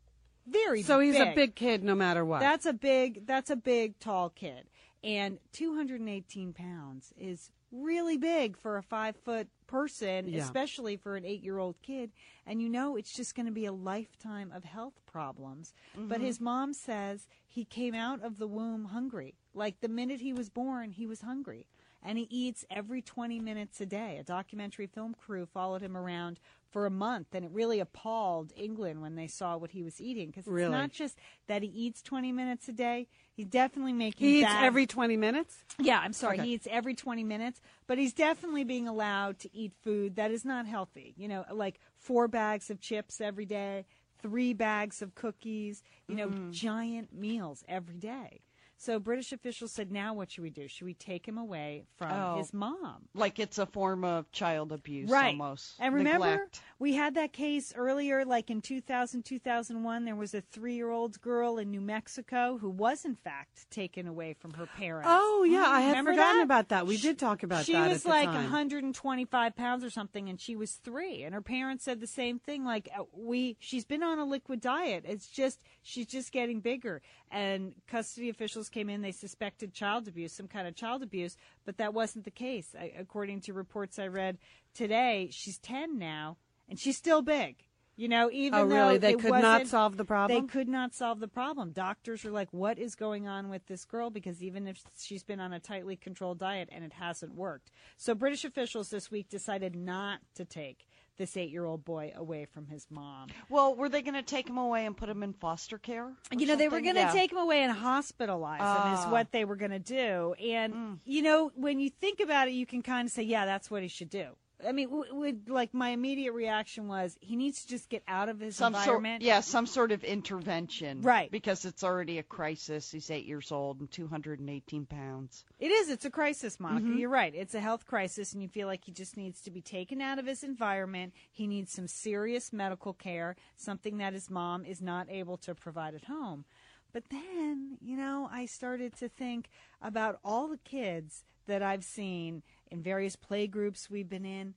very 0.45 0.81
So 0.81 0.99
he's 0.99 1.15
a 1.15 1.25
big. 1.25 1.35
big 1.35 1.55
kid 1.55 1.83
no 1.83 1.93
matter 1.95 2.23
what. 2.23 2.39
That's 2.39 2.65
a 2.65 2.73
big. 2.73 3.25
That's 3.25 3.49
a 3.49 3.55
big, 3.57 3.99
tall 3.99 4.29
kid, 4.29 4.69
and 5.03 5.39
218 5.51 6.53
pounds 6.53 7.13
is 7.17 7.51
really 7.69 8.17
big 8.17 8.55
for 8.57 8.77
a 8.77 8.81
five 8.83 9.15
foot 9.17 9.49
person, 9.67 10.29
Yeah. 10.29 10.41
especially 10.41 10.95
for 10.95 11.17
an 11.17 11.25
eight 11.25 11.43
year 11.43 11.57
old 11.57 11.81
kid. 11.81 12.13
And 12.45 12.61
you 12.61 12.69
know, 12.69 12.95
it's 12.95 13.11
just 13.13 13.35
going 13.35 13.45
to 13.45 13.51
be 13.51 13.65
a 13.65 13.73
lifetime 13.73 14.53
of 14.53 14.63
health 14.63 15.01
problems. 15.05 15.73
But 15.93 16.19
Mhm. 16.21 16.23
his 16.23 16.39
mom 16.39 16.73
says 16.73 17.27
he 17.45 17.65
came 17.65 17.93
out 17.93 18.21
of 18.21 18.37
the 18.37 18.47
womb 18.47 18.85
hungry. 18.85 19.35
Like 19.57 19.81
the 19.81 19.87
minute 19.89 20.21
he 20.21 20.33
was 20.33 20.49
born, 20.49 20.91
he 20.91 21.07
was 21.07 21.21
hungry. 21.21 21.67
And 22.03 22.17
he 22.19 22.27
eats 22.29 22.63
every 22.69 23.01
20 23.01 23.39
minutes 23.39 23.81
a 23.81 23.85
day. 23.85 24.17
A 24.19 24.23
documentary 24.23 24.85
film 24.85 25.15
crew 25.15 25.47
followed 25.47 25.81
him 25.81 25.97
around 25.97 26.39
for 26.69 26.85
a 26.85 26.91
month, 26.91 27.33
and 27.33 27.43
it 27.43 27.49
really 27.51 27.79
appalled 27.79 28.53
England 28.55 29.01
when 29.01 29.15
they 29.15 29.25
saw 29.27 29.57
what 29.57 29.71
he 29.71 29.81
was 29.81 29.99
eating. 29.99 30.27
Because 30.27 30.41
it's 30.45 30.53
Really? 30.53 30.71
not 30.71 30.91
just 30.91 31.17
that 31.47 31.63
he 31.63 31.69
eats 31.69 32.03
20 32.03 32.31
minutes 32.31 32.69
a 32.69 32.71
day, 32.71 33.07
he's 33.33 33.47
definitely 33.47 33.93
making 33.93 34.27
he 34.27 34.39
eats 34.41 34.45
bad- 34.47 34.63
every 34.63 34.85
20 34.85 35.17
minutes? 35.17 35.63
yeah, 35.79 35.99
I'm 35.99 36.13
sorry. 36.13 36.37
Okay. 36.37 36.45
He 36.47 36.53
eats 36.53 36.67
every 36.69 36.93
20 36.93 37.23
minutes, 37.23 37.61
but 37.87 37.97
he's 37.97 38.13
definitely 38.13 38.63
being 38.63 38.87
allowed 38.87 39.39
to 39.39 39.49
eat 39.55 39.73
food 39.83 40.15
that 40.17 40.29
is 40.29 40.45
not 40.45 40.67
healthy. 40.67 41.15
You 41.17 41.27
know, 41.27 41.45
like 41.51 41.79
four 41.97 42.27
bags 42.27 42.69
of 42.69 42.79
chips 42.79 43.19
every 43.19 43.45
day, 43.47 43.85
three 44.21 44.53
bags 44.53 45.01
of 45.01 45.15
cookies, 45.15 45.81
you 46.07 46.15
know, 46.15 46.29
Mhm. 46.29 46.51
giant 46.51 47.11
meals 47.11 47.63
every 47.67 47.97
day. 47.97 48.41
So 48.79 48.99
British 48.99 49.31
officials 49.31 49.71
said, 49.71 49.91
now 49.91 50.13
what 50.13 50.31
should 50.31 50.43
we 50.43 50.51
do? 50.51 50.67
Should 50.67 50.85
we 50.85 50.93
take 50.93 51.27
him 51.27 51.37
away 51.37 51.85
from 51.97 52.11
Oh. 52.11 52.37
his 52.37 52.53
mom? 52.53 53.07
Like 53.15 53.39
it's 53.39 53.57
a 53.57 53.65
form 53.65 54.03
of 54.03 54.31
child 54.31 54.71
abuse, 54.71 55.09
Right. 55.09 55.29
almost. 55.29 55.73
And 55.79 55.95
remember, 55.95 56.27
Neglect. 56.27 56.61
we 56.77 56.93
had 56.93 57.15
that 57.15 57.33
case 57.33 57.73
earlier, 57.75 58.23
like 58.23 58.51
in 58.51 58.61
2000, 58.61 59.23
2001. 59.23 60.05
There 60.05 60.15
was 60.15 60.35
a 60.35 60.41
three 60.41 60.75
year 60.75 60.91
old 60.91 61.19
girl 61.21 61.57
in 61.57 61.71
New 61.71 61.81
Mexico 61.81 62.59
who 62.59 62.69
was, 62.69 63.03
in 63.03 63.15
fact, 63.15 63.69
taken 63.71 64.07
away 64.07 64.33
from 64.33 64.53
her 64.53 64.67
parents. 64.77 65.07
Oh, 65.11 65.43
yeah, 65.43 65.65
I 65.65 65.81
had 65.81 65.97
forgotten 66.05 66.37
that? 66.37 66.43
about 66.43 66.69
that. 66.69 66.85
We 66.85 66.97
did 66.97 67.17
talk 67.17 67.41
about 67.41 67.65
she 67.65 67.73
that 67.73 67.87
was 67.89 67.97
at 67.97 68.03
the 68.03 68.09
like 68.09 68.25
time. 68.25 68.35
125 68.35 69.55
pounds 69.55 69.83
or 69.83 69.89
something, 69.89 70.29
and 70.29 70.39
she 70.39 70.55
was 70.55 70.73
three. 70.73 71.23
And 71.23 71.33
her 71.33 71.41
parents 71.41 71.83
said 71.83 71.99
the 71.99 72.05
same 72.07 72.37
thing. 72.39 72.63
Like 72.63 72.89
uh, 72.97 73.03
we, 73.11 73.57
she's 73.59 73.85
been 73.85 74.03
on 74.03 74.19
a 74.19 74.25
liquid 74.25 74.61
diet. 74.61 75.03
It's 75.07 75.27
just 75.27 75.59
she's 75.81 76.05
just 76.05 76.31
getting 76.31 76.59
bigger. 76.59 77.01
And 77.31 77.73
custody 77.87 78.29
officials 78.29 78.66
came 78.69 78.89
in. 78.89 79.01
They 79.01 79.11
suspected 79.11 79.73
child 79.73 80.07
abuse, 80.07 80.33
some 80.33 80.47
kind 80.47 80.67
of 80.67 80.75
child 80.75 81.03
abuse, 81.03 81.37
but 81.65 81.77
that 81.77 81.93
wasn't 81.93 82.25
the 82.25 82.31
case. 82.31 82.75
I, 82.79 82.93
according 82.97 83.41
to 83.41 83.53
reports 83.53 83.99
I 83.99 84.07
read 84.07 84.37
today, 84.73 85.29
she's 85.31 85.57
10 85.59 85.97
now, 85.97 86.37
and 86.69 86.79
she's 86.79 86.97
still 86.97 87.21
big. 87.21 87.63
You 87.99 88.07
know, 88.07 88.29
even 88.31 88.59
Oh, 88.59 88.67
though? 88.67 88.97
They 88.99 89.13
it 89.13 89.19
could 89.19 89.31
not 89.31 89.65
solve 89.65 89.97
the 89.97 90.05
problem? 90.05 90.45
They 90.45 90.47
could 90.47 90.67
not 90.67 90.93
solve 90.93 91.19
the 91.19 91.27
problem. 91.27 91.71
Doctors 91.71 92.23
are 92.25 92.31
like, 92.31 92.53
"What 92.53 92.77
is 92.77 92.93
going 92.93 93.27
on 93.27 93.49
with 93.49 93.65
this 93.65 93.85
girl?" 93.85 94.11
Because 94.11 94.43
even 94.43 94.67
if 94.67 94.83
she's 94.95 95.23
been 95.23 95.39
on 95.39 95.51
a 95.51 95.59
tightly 95.59 95.95
controlled 95.95 96.37
diet 96.37 96.69
and 96.71 96.83
it 96.85 96.93
hasn't 96.93 97.33
worked, 97.33 97.71
so 97.97 98.13
British 98.13 98.45
officials 98.45 98.91
this 98.91 99.09
week 99.09 99.29
decided 99.29 99.75
not 99.75 100.19
to 100.35 100.45
take 100.45 100.86
this 101.17 101.35
eight-year-old 101.35 101.83
boy 101.83 102.13
away 102.15 102.45
from 102.45 102.67
his 102.67 102.87
mom. 102.89 103.29
Well, 103.49 103.75
were 103.75 103.89
they 103.89 104.01
going 104.01 104.13
to 104.13 104.21
take 104.21 104.47
him 104.47 104.57
away 104.57 104.85
and 104.85 104.95
put 104.95 105.09
him 105.09 105.23
in 105.23 105.33
foster 105.33 105.77
care? 105.77 106.13
You 106.35 106.45
know, 106.45 106.55
they 106.55 106.69
were 106.69 106.81
going 106.81 106.95
to 106.95 107.01
Yeah. 107.01 107.11
take 107.11 107.31
him 107.31 107.37
away 107.39 107.63
and 107.63 107.75
hospitalize 107.75 108.57
him, 108.57 108.61
Ah. 108.61 109.05
is 109.07 109.11
what 109.11 109.31
they 109.31 109.43
were 109.45 109.55
going 109.55 109.71
to 109.71 109.79
do. 109.79 110.33
And, 110.33 110.99
you 111.05 111.21
know, 111.21 111.51
when 111.55 111.79
you 111.79 111.89
think 111.89 112.19
about 112.19 112.47
it, 112.47 112.51
you 112.51 112.65
can 112.65 112.81
kind 112.81 113.07
of 113.07 113.11
say, 113.11 113.23
yeah, 113.23 113.45
that's 113.45 113.71
what 113.71 113.81
he 113.81 113.87
should 113.87 114.09
do. 114.09 114.29
I 114.67 114.71
mean, 114.71 114.89
w- 114.89 115.13
would 115.13 115.49
like 115.49 115.73
my 115.73 115.89
immediate 115.89 116.31
reaction 116.33 116.87
was 116.87 117.15
he 117.21 117.35
needs 117.35 117.61
to 117.63 117.67
just 117.67 117.89
get 117.89 118.01
out 118.07 118.27
of 118.27 118.39
his 118.39 118.55
some 118.55 118.73
sort, 118.73 118.83
environment. 118.85 119.21
yeah, 119.23 119.39
some 119.41 119.67
sort 119.67 119.91
of 119.91 120.03
intervention, 120.03 121.01
Right. 121.03 121.29
Because 121.29 121.63
it's 121.65 121.83
already 121.83 122.17
a 122.17 122.23
crisis. 122.23 122.91
He's 122.91 123.11
eight 123.11 123.25
years 123.25 123.51
old 123.51 123.79
and 123.79 123.91
218 123.91 124.85
pounds. 124.87 125.45
It 125.59 125.67
is. 125.71 125.89
It's 125.89 126.05
a 126.05 126.09
crisis, 126.09 126.59
Monica. 126.59 126.87
Mhm. 126.87 126.99
You're 126.99 127.09
right. 127.09 127.35
It's 127.35 127.53
a 127.53 127.59
health 127.59 127.85
crisis, 127.85 128.33
and 128.33 128.41
you 128.41 128.47
feel 128.49 128.67
like 128.67 128.85
he 128.85 128.91
just 128.91 129.15
needs 129.15 129.41
to 129.41 129.51
be 129.51 129.61
taken 129.61 130.01
out 130.01 130.17
of 130.19 130.25
his 130.25 130.43
environment. 130.43 131.13
He 131.31 131.45
needs 131.47 131.71
some 131.71 131.87
serious 131.87 132.51
medical 132.51 132.93
care, 132.93 133.35
something 133.55 133.97
that 133.97 134.13
his 134.13 134.29
mom 134.29 134.65
is 134.65 134.81
not 134.81 135.07
able 135.09 135.37
to 135.37 135.53
provide 135.53 135.93
at 135.93 136.05
home. 136.05 136.45
But 136.93 137.09
then, 137.09 137.77
you 137.81 137.95
know, 137.97 138.27
I 138.31 138.45
started 138.47 138.95
to 138.97 139.09
think 139.09 139.49
about 139.81 140.19
all 140.23 140.47
the 140.47 140.57
kids 140.57 141.25
that 141.45 141.61
I've 141.61 141.83
seen 141.83 142.43
in 142.71 142.81
various 142.81 143.15
play 143.15 143.47
groups 143.47 143.89
we've 143.89 144.09
been 144.09 144.25
in. 144.25 144.53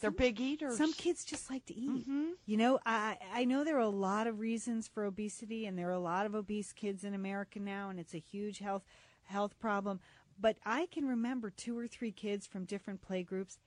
They're 0.00 0.10
big 0.10 0.40
eaters. 0.40 0.78
Some 0.78 0.92
kids 0.92 1.24
just 1.24 1.48
like 1.50 1.64
to 1.66 1.74
eat. 1.74 2.08
Mm-hmm. 2.08 2.30
You 2.46 2.56
know, 2.56 2.80
I 2.84 3.18
I 3.32 3.44
know 3.44 3.62
there 3.62 3.76
are 3.76 3.80
a 3.80 3.88
lot 3.88 4.26
of 4.26 4.40
reasons 4.40 4.88
for 4.88 5.04
obesity, 5.04 5.66
and 5.66 5.78
there 5.78 5.88
are 5.88 5.92
a 5.92 6.00
lot 6.00 6.26
of 6.26 6.34
obese 6.34 6.72
kids 6.72 7.04
in 7.04 7.14
America 7.14 7.60
now, 7.60 7.88
and 7.88 8.00
it's 8.00 8.14
a 8.14 8.18
huge 8.18 8.58
health 8.58 8.82
health 9.24 9.58
problem. 9.60 10.00
But 10.40 10.56
I 10.64 10.86
can 10.86 11.06
remember 11.06 11.50
two 11.50 11.78
or 11.78 11.86
three 11.86 12.10
kids 12.10 12.46
from 12.46 12.64
different 12.64 13.00
play 13.00 13.22
groups. 13.22 13.58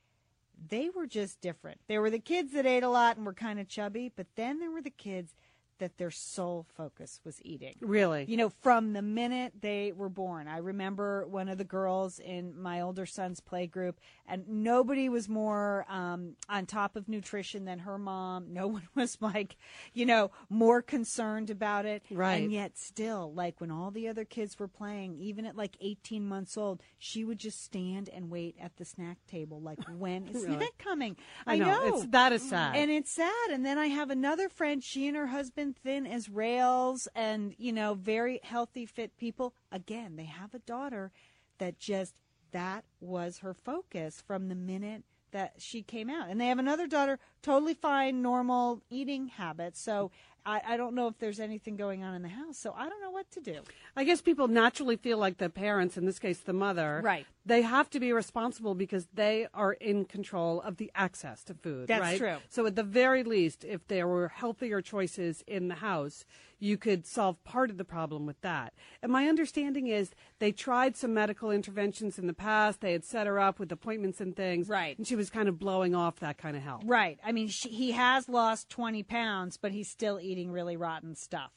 They 0.69 0.89
were 0.89 1.07
just 1.07 1.41
different. 1.41 1.79
There 1.87 2.01
were 2.01 2.09
the 2.09 2.19
kids 2.19 2.53
that 2.53 2.65
ate 2.65 2.83
a 2.83 2.89
lot 2.89 3.17
and 3.17 3.25
were 3.25 3.33
kind 3.33 3.59
of 3.59 3.67
chubby, 3.67 4.11
but 4.13 4.27
then 4.35 4.59
there 4.59 4.71
were 4.71 4.81
the 4.81 4.89
kids 4.89 5.35
that 5.79 5.97
their 5.97 6.11
sole 6.11 6.65
focus 6.75 7.19
was 7.23 7.39
eating. 7.43 7.75
Really? 7.81 8.25
You 8.27 8.37
know, 8.37 8.49
from 8.49 8.93
the 8.93 9.01
minute 9.01 9.53
they 9.61 9.91
were 9.91 10.09
born. 10.09 10.47
I 10.47 10.57
remember 10.57 11.25
one 11.27 11.49
of 11.49 11.57
the 11.57 11.63
girls 11.63 12.19
in 12.19 12.59
my 12.61 12.81
older 12.81 13.05
son's 13.05 13.39
play 13.39 13.67
group, 13.67 13.99
and 14.27 14.47
nobody 14.47 15.09
was 15.09 15.27
more 15.27 15.85
um, 15.89 16.35
on 16.49 16.65
top 16.65 16.95
of 16.95 17.07
nutrition 17.09 17.65
than 17.65 17.79
her 17.79 17.97
mom. 17.97 18.45
No 18.55 18.67
one 18.67 18.87
was 18.95 19.17
like, 19.19 19.57
you 19.93 20.05
know, 20.05 20.31
more 20.49 20.81
concerned 20.81 21.49
about 21.49 21.85
it. 21.85 22.03
Right. 22.09 22.35
And 22.43 22.51
yet, 22.53 22.77
still, 22.77 23.33
like 23.33 23.59
when 23.59 23.69
all 23.69 23.91
the 23.91 24.07
other 24.07 24.23
kids 24.23 24.57
were 24.57 24.69
playing, 24.69 25.17
even 25.17 25.45
at 25.45 25.57
like 25.57 25.75
18 25.81 26.25
months 26.25 26.57
old, 26.57 26.81
she 26.97 27.25
would 27.25 27.37
just 27.37 27.61
stand 27.63 28.09
and 28.09 28.29
wait 28.29 28.55
at 28.61 28.77
the 28.77 28.85
snack 28.85 29.17
table. 29.27 29.59
Like, 29.61 29.79
when 29.97 30.27
is 30.29 30.35
Really? 30.45 30.55
snack 30.57 30.77
coming? 30.77 31.17
I 31.45 31.57
know. 31.57 31.85
It's- 31.87 32.07
that 32.11 32.31
is 32.31 32.47
sad. 32.47 32.75
And 32.77 32.89
it's 32.89 33.11
sad. 33.11 33.49
And 33.51 33.65
then 33.65 33.77
I 33.77 33.87
have 33.87 34.09
another 34.09 34.47
friend, 34.47 34.81
she 34.81 35.07
and 35.07 35.17
her 35.17 35.27
husband, 35.27 35.64
thin 35.73 36.05
as 36.05 36.29
rails 36.29 37.07
and, 37.15 37.55
you 37.57 37.71
know, 37.71 37.93
very 37.93 38.39
healthy, 38.43 38.85
fit 38.85 39.17
people. 39.17 39.53
Again, 39.71 40.15
they 40.15 40.25
have 40.25 40.53
a 40.53 40.59
daughter 40.59 41.11
that 41.57 41.79
just, 41.79 42.15
that 42.51 42.85
was 42.99 43.39
her 43.39 43.53
focus 43.53 44.23
from 44.25 44.47
the 44.47 44.55
minute 44.55 45.03
that 45.31 45.53
she 45.57 45.81
came 45.81 46.09
out. 46.09 46.29
And 46.29 46.39
they 46.39 46.47
have 46.47 46.59
another 46.59 46.87
daughter, 46.87 47.19
totally 47.41 47.73
fine, 47.73 48.21
normal 48.21 48.81
eating 48.89 49.27
habits. 49.27 49.81
So 49.81 50.11
I, 50.45 50.61
I 50.65 50.77
don't 50.77 50.95
know 50.95 51.07
if 51.07 51.17
there's 51.17 51.39
anything 51.39 51.75
going 51.75 52.03
on 52.03 52.15
in 52.15 52.21
the 52.21 52.29
house. 52.29 52.57
So 52.57 52.73
I 52.77 52.87
don't 52.87 53.01
know 53.01 53.11
what 53.11 53.29
to 53.31 53.41
do. 53.41 53.61
I 53.95 54.03
guess 54.03 54.21
people 54.21 54.47
naturally 54.47 54.95
feel 54.95 55.17
like 55.17 55.37
the 55.37 55.49
parents, 55.49 55.97
in 55.97 56.05
this 56.05 56.19
case 56.19 56.39
the 56.39 56.53
mother, 56.53 57.01
Right. 57.03 57.25
They 57.45 57.61
have 57.61 57.89
to 57.91 57.99
be 57.99 58.11
responsible 58.11 58.73
because 58.73 59.07
they 59.13 59.47
are 59.53 59.73
in 59.73 60.05
control 60.05 60.61
of 60.61 60.77
the 60.77 60.91
access 60.95 61.43
to 61.45 61.53
food. 61.53 61.87
That's 61.87 62.01
right? 62.01 62.17
true. 62.17 62.37
So 62.49 62.65
at 62.65 62.75
the 62.75 62.83
very 62.83 63.23
least, 63.23 63.63
if 63.63 63.87
there 63.87 64.07
were 64.07 64.29
healthier 64.29 64.81
choices 64.81 65.43
in 65.45 65.67
the 65.67 65.75
house, 65.75 66.25
you 66.59 66.77
could 66.77 67.05
solve 67.05 67.43
part 67.43 67.69
of 67.69 67.77
the 67.77 67.85
problem 67.85 68.25
with 68.25 68.41
that. 68.41 68.73
And 69.03 69.11
my 69.11 69.27
understanding 69.27 69.87
is 69.87 70.11
they 70.39 70.51
tried 70.51 70.95
some 70.95 71.13
medical 71.13 71.51
interventions 71.51 72.17
in 72.17 72.25
the 72.25 72.33
past. 72.33 72.81
They 72.81 72.93
had 72.93 73.03
set 73.03 73.27
her 73.27 73.39
up 73.39 73.59
with 73.59 73.71
appointments 73.71 74.19
and 74.19 74.35
things. 74.35 74.67
Right. 74.67 74.97
And 74.97 75.05
she 75.05 75.15
was 75.15 75.29
kind 75.29 75.47
of 75.47 75.59
blowing 75.59 75.93
off 75.93 76.19
that 76.21 76.37
kind 76.37 76.57
of 76.57 76.63
help. 76.63 76.81
Right. 76.85 77.19
I 77.23 77.31
mean, 77.31 77.47
she, 77.47 77.69
he 77.69 77.91
has 77.91 78.27
lost 78.27 78.69
20 78.69 79.03
pounds, 79.03 79.57
but 79.57 79.71
he's 79.71 79.89
still 79.89 80.19
eating 80.19 80.51
really 80.51 80.77
rotten 80.77 81.15
stuff. 81.15 81.51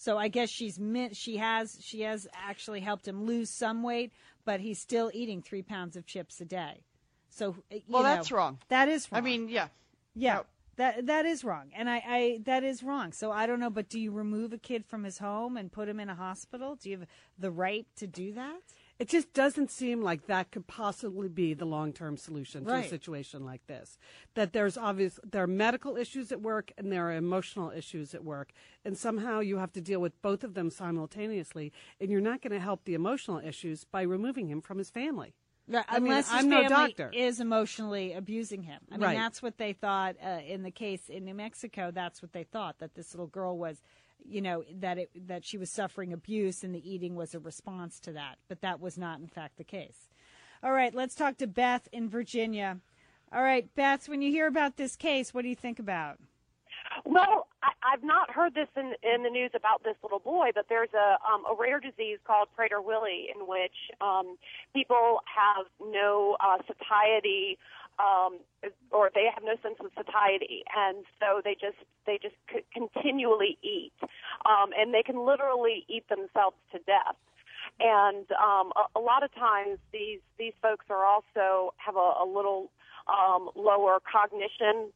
So 0.00 0.16
I 0.16 0.28
guess 0.28 0.48
she's 0.48 0.78
mi- 0.78 1.12
she 1.12 1.38
has 1.38 1.76
she 1.80 2.02
has 2.02 2.28
actually 2.32 2.78
helped 2.78 3.06
him 3.06 3.24
lose 3.24 3.50
some 3.50 3.82
weight, 3.82 4.12
but 4.44 4.60
he's 4.60 4.78
still 4.78 5.10
eating 5.12 5.42
three 5.42 5.60
pounds 5.60 5.96
of 5.96 6.06
chips 6.06 6.40
a 6.40 6.44
day. 6.44 6.84
So 7.30 7.56
uh, 7.72 7.78
Well, 7.88 8.04
know, 8.04 8.08
that's 8.08 8.30
wrong. 8.30 8.58
That 8.68 8.88
is 8.88 9.10
wrong. 9.10 9.18
I 9.18 9.24
mean, 9.24 9.48
yeah. 9.48 9.66
yeah, 10.14 10.42
that 10.76 11.06
that 11.06 11.26
is 11.26 11.42
wrong, 11.42 11.72
and 11.74 11.90
I, 11.90 11.96
I 12.06 12.40
that 12.44 12.62
is 12.62 12.84
wrong. 12.84 13.12
So 13.12 13.32
I 13.32 13.48
don't 13.48 13.58
know, 13.58 13.70
but 13.70 13.88
do 13.88 13.98
you 13.98 14.12
remove 14.12 14.52
a 14.52 14.58
kid 14.58 14.86
from 14.86 15.02
his 15.02 15.18
home 15.18 15.56
and 15.56 15.72
put 15.72 15.88
him 15.88 15.98
in 15.98 16.08
a 16.08 16.14
hospital? 16.14 16.76
Do 16.76 16.90
you 16.90 17.00
have 17.00 17.08
the 17.36 17.50
right 17.50 17.84
to 17.96 18.06
do 18.06 18.32
that? 18.34 18.60
It 18.98 19.08
just 19.08 19.32
doesn't 19.32 19.70
seem 19.70 20.02
like 20.02 20.26
that 20.26 20.50
could 20.50 20.66
possibly 20.66 21.28
be 21.28 21.54
the 21.54 21.64
long-term 21.64 22.16
solution 22.16 22.64
to 22.64 22.74
a 22.74 22.88
situation 22.88 23.44
like 23.44 23.64
this. 23.68 23.96
That 24.34 24.52
there's 24.52 24.76
obvious 24.76 25.20
there 25.24 25.44
are 25.44 25.46
medical 25.46 25.96
issues 25.96 26.32
at 26.32 26.40
work 26.42 26.72
and 26.76 26.90
there 26.90 27.08
are 27.08 27.12
emotional 27.12 27.70
issues 27.70 28.12
at 28.12 28.24
work, 28.24 28.50
and 28.84 28.98
somehow 28.98 29.38
you 29.38 29.58
have 29.58 29.72
to 29.74 29.80
deal 29.80 30.00
with 30.00 30.20
both 30.20 30.42
of 30.42 30.54
them 30.54 30.68
simultaneously, 30.70 31.72
and 32.00 32.10
you're 32.10 32.20
not 32.20 32.42
going 32.42 32.52
to 32.52 32.58
help 32.58 32.84
the 32.84 32.94
emotional 32.94 33.38
issues 33.38 33.84
by 33.84 34.02
removing 34.02 34.48
him 34.48 34.60
from 34.60 34.78
his 34.78 34.90
family. 34.90 35.32
Right, 35.68 35.84
I 35.88 35.98
mean, 36.00 36.12
Unless 36.12 36.30
his 36.30 36.40
I'm 36.40 36.48
no 36.48 36.66
family 36.66 36.94
doctor. 36.94 37.10
is 37.14 37.40
emotionally 37.40 38.14
abusing 38.14 38.62
him. 38.62 38.80
I 38.90 38.94
mean, 38.96 39.02
Right. 39.02 39.16
that's 39.16 39.42
what 39.42 39.58
they 39.58 39.74
thought 39.74 40.16
uh, 40.24 40.40
in 40.46 40.62
the 40.62 40.70
case 40.70 41.08
in 41.10 41.24
New 41.26 41.34
Mexico. 41.34 41.90
That's 41.92 42.22
what 42.22 42.32
they 42.32 42.44
thought 42.44 42.78
that 42.78 42.94
this 42.94 43.12
little 43.14 43.26
girl 43.26 43.58
was, 43.58 43.82
you 44.24 44.40
know, 44.40 44.64
that 44.80 44.98
it 44.98 45.10
that 45.26 45.44
she 45.44 45.58
was 45.58 45.70
suffering 45.70 46.12
abuse 46.12 46.64
and 46.64 46.74
the 46.74 46.90
eating 46.90 47.14
was 47.14 47.34
a 47.34 47.38
response 47.38 48.00
to 48.00 48.12
that. 48.12 48.36
But 48.48 48.60
that 48.62 48.80
was 48.80 48.98
not, 48.98 49.20
in 49.20 49.26
fact, 49.26 49.56
the 49.56 49.64
case. 49.64 50.08
All 50.62 50.72
right, 50.72 50.94
let's 50.94 51.14
talk 51.14 51.36
to 51.38 51.46
Beth 51.46 51.88
in 51.92 52.08
Virginia. 52.08 52.78
All 53.32 53.42
right, 53.42 53.68
Beth, 53.74 54.08
when 54.08 54.22
you 54.22 54.30
hear 54.30 54.46
about 54.46 54.76
this 54.76 54.96
case, 54.96 55.32
what 55.32 55.42
do 55.42 55.48
you 55.48 55.56
think 55.56 55.78
about? 55.78 56.18
Well, 57.04 57.46
I, 57.62 57.72
I've 57.82 58.02
not 58.02 58.30
heard 58.30 58.54
this 58.54 58.68
in 58.76 58.94
in 59.02 59.22
the 59.22 59.30
news 59.30 59.50
about 59.54 59.84
this 59.84 59.94
little 60.02 60.18
boy, 60.18 60.50
but 60.54 60.66
there's 60.68 60.92
a 60.94 61.18
um, 61.26 61.44
a 61.50 61.54
rare 61.58 61.80
disease 61.80 62.18
called 62.24 62.48
Prader-Willi 62.58 63.28
in 63.34 63.46
which 63.46 63.76
um, 64.00 64.36
people 64.74 65.20
have 65.24 65.66
no 65.80 66.36
uh, 66.40 66.58
satiety. 66.66 67.58
Um, 67.98 68.38
or 68.92 69.10
they 69.12 69.26
have 69.32 69.42
no 69.42 69.56
sense 69.62 69.76
of 69.80 69.90
satiety, 69.96 70.62
and 70.76 71.04
so 71.18 71.40
they 71.42 71.54
just 71.54 71.78
they 72.06 72.18
just 72.22 72.36
c- 72.52 72.64
continually 72.72 73.58
eat, 73.62 73.92
um, 74.46 74.70
and 74.78 74.94
they 74.94 75.02
can 75.02 75.26
literally 75.26 75.84
eat 75.88 76.08
themselves 76.08 76.56
to 76.72 76.78
death. 76.78 77.16
And 77.80 78.26
um, 78.32 78.72
a, 78.76 78.98
a 78.98 79.00
lot 79.00 79.24
of 79.24 79.34
times, 79.34 79.78
these 79.92 80.20
these 80.38 80.52
folks 80.62 80.86
are 80.90 81.04
also 81.04 81.74
have 81.76 81.96
a, 81.96 82.22
a 82.22 82.26
little 82.26 82.70
um, 83.08 83.50
lower 83.56 83.98
cognition 84.00 84.92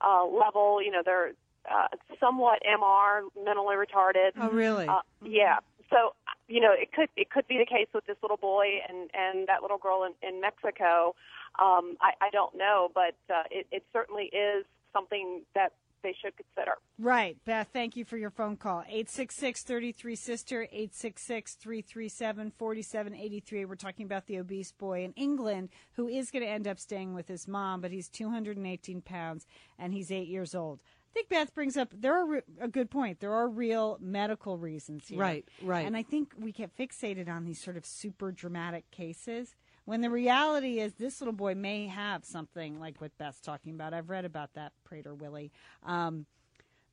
uh, 0.00 0.24
level. 0.24 0.82
You 0.82 0.92
know, 0.92 1.02
they're 1.04 1.32
uh, 1.70 1.88
somewhat 2.20 2.62
MR, 2.64 3.22
mentally 3.44 3.76
retarded. 3.76 4.30
Oh, 4.40 4.50
really? 4.50 4.86
Uh, 4.88 5.00
yeah. 5.24 5.58
So, 5.90 6.14
you 6.48 6.60
know, 6.60 6.72
it 6.72 6.92
could 6.92 7.08
it 7.16 7.30
could 7.30 7.46
be 7.48 7.58
the 7.58 7.66
case 7.66 7.88
with 7.94 8.06
this 8.06 8.16
little 8.22 8.36
boy 8.36 8.66
and 8.88 9.10
and 9.14 9.48
that 9.48 9.62
little 9.62 9.78
girl 9.78 10.04
in, 10.04 10.12
in 10.26 10.40
Mexico. 10.40 11.14
Um, 11.58 11.96
I, 12.00 12.12
I 12.20 12.30
don't 12.32 12.56
know, 12.56 12.90
but 12.94 13.16
uh, 13.30 13.42
it, 13.50 13.66
it 13.72 13.84
certainly 13.92 14.24
is 14.24 14.64
something 14.92 15.42
that 15.54 15.72
they 16.02 16.14
should 16.22 16.34
consider. 16.36 16.72
Right, 16.98 17.36
Beth. 17.44 17.68
Thank 17.72 17.96
you 17.96 18.04
for 18.04 18.16
your 18.16 18.30
phone 18.30 18.56
call. 18.56 18.84
866-33 18.92 20.16
sister 20.16 20.68
866-337-4783. 20.72 23.66
We're 23.66 23.74
talking 23.74 24.06
about 24.06 24.26
the 24.26 24.38
obese 24.38 24.70
boy 24.72 25.02
in 25.04 25.12
England 25.14 25.70
who 25.94 26.06
is 26.06 26.30
going 26.30 26.44
to 26.44 26.48
end 26.48 26.68
up 26.68 26.78
staying 26.78 27.14
with 27.14 27.26
his 27.26 27.48
mom, 27.48 27.80
but 27.80 27.90
he's 27.90 28.08
218 28.08 29.00
pounds 29.00 29.46
and 29.78 29.92
he's 29.92 30.12
8 30.12 30.28
years 30.28 30.54
old. 30.54 30.78
I 31.16 31.20
think 31.20 31.28
Beth 31.30 31.54
brings 31.54 31.78
up 31.78 31.88
there 31.98 32.14
are 32.14 32.26
re- 32.26 32.40
a 32.60 32.68
good 32.68 32.90
point. 32.90 33.20
There 33.20 33.32
are 33.32 33.48
real 33.48 33.96
medical 34.02 34.58
reasons 34.58 35.08
here. 35.08 35.18
Right, 35.18 35.48
right. 35.62 35.86
And 35.86 35.96
I 35.96 36.02
think 36.02 36.34
we 36.38 36.52
get 36.52 36.76
fixated 36.76 37.26
on 37.26 37.46
these 37.46 37.58
sort 37.58 37.78
of 37.78 37.86
super 37.86 38.32
dramatic 38.32 38.90
cases 38.90 39.54
when 39.86 40.02
the 40.02 40.10
reality 40.10 40.78
is 40.78 40.92
this 40.94 41.22
little 41.22 41.32
boy 41.32 41.54
may 41.54 41.86
have 41.86 42.26
something 42.26 42.78
like 42.78 43.00
what 43.00 43.16
Beth's 43.16 43.40
talking 43.40 43.72
about. 43.72 43.94
I've 43.94 44.10
read 44.10 44.26
about 44.26 44.52
that 44.54 44.72
Prader-Willi. 44.86 45.52
Um, 45.86 46.26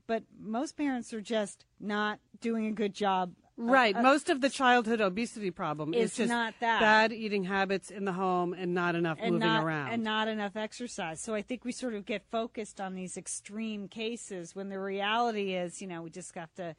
but 0.08 0.24
most 0.40 0.78
parents 0.78 1.12
are 1.12 1.20
just 1.20 1.66
not 1.82 2.20
doing 2.40 2.68
a 2.68 2.72
good 2.72 2.94
job. 2.94 3.34
Right. 3.58 3.96
Uh, 3.96 4.00
uh, 4.00 4.04
Most 4.04 4.30
of 4.30 4.42
the 4.42 4.50
childhood 4.50 5.00
obesity 5.02 5.52
problem 5.52 5.94
is 5.94 6.16
just 6.16 6.30
not 6.30 6.54
that. 6.60 6.80
bad 6.80 7.14
eating 7.14 7.44
habits 7.44 7.92
in 7.92 8.06
the 8.06 8.14
home 8.14 8.54
and 8.54 8.74
not 8.74 8.96
enough 8.96 9.18
and 9.22 9.34
moving 9.36 9.48
not, 9.48 9.64
around. 9.64 9.92
and 9.92 10.04
not 10.04 10.28
enough 10.28 10.56
exercise. 10.56 11.22
So 11.22 11.36
I 11.36 11.42
think 11.42 11.64
we 11.64 11.72
sort 11.72 11.94
of 11.94 12.06
get 12.06 12.24
focused 12.32 12.82
on 12.82 12.96
these 12.96 13.16
extreme 13.16 13.88
cases 13.88 14.56
when 14.56 14.70
the 14.70 14.80
reality 14.80 15.54
is, 15.54 15.82
you 15.82 15.88
know, 15.88 16.02
we 16.02 16.10
just 16.10 16.34
have 16.36 16.54
to 16.56 16.76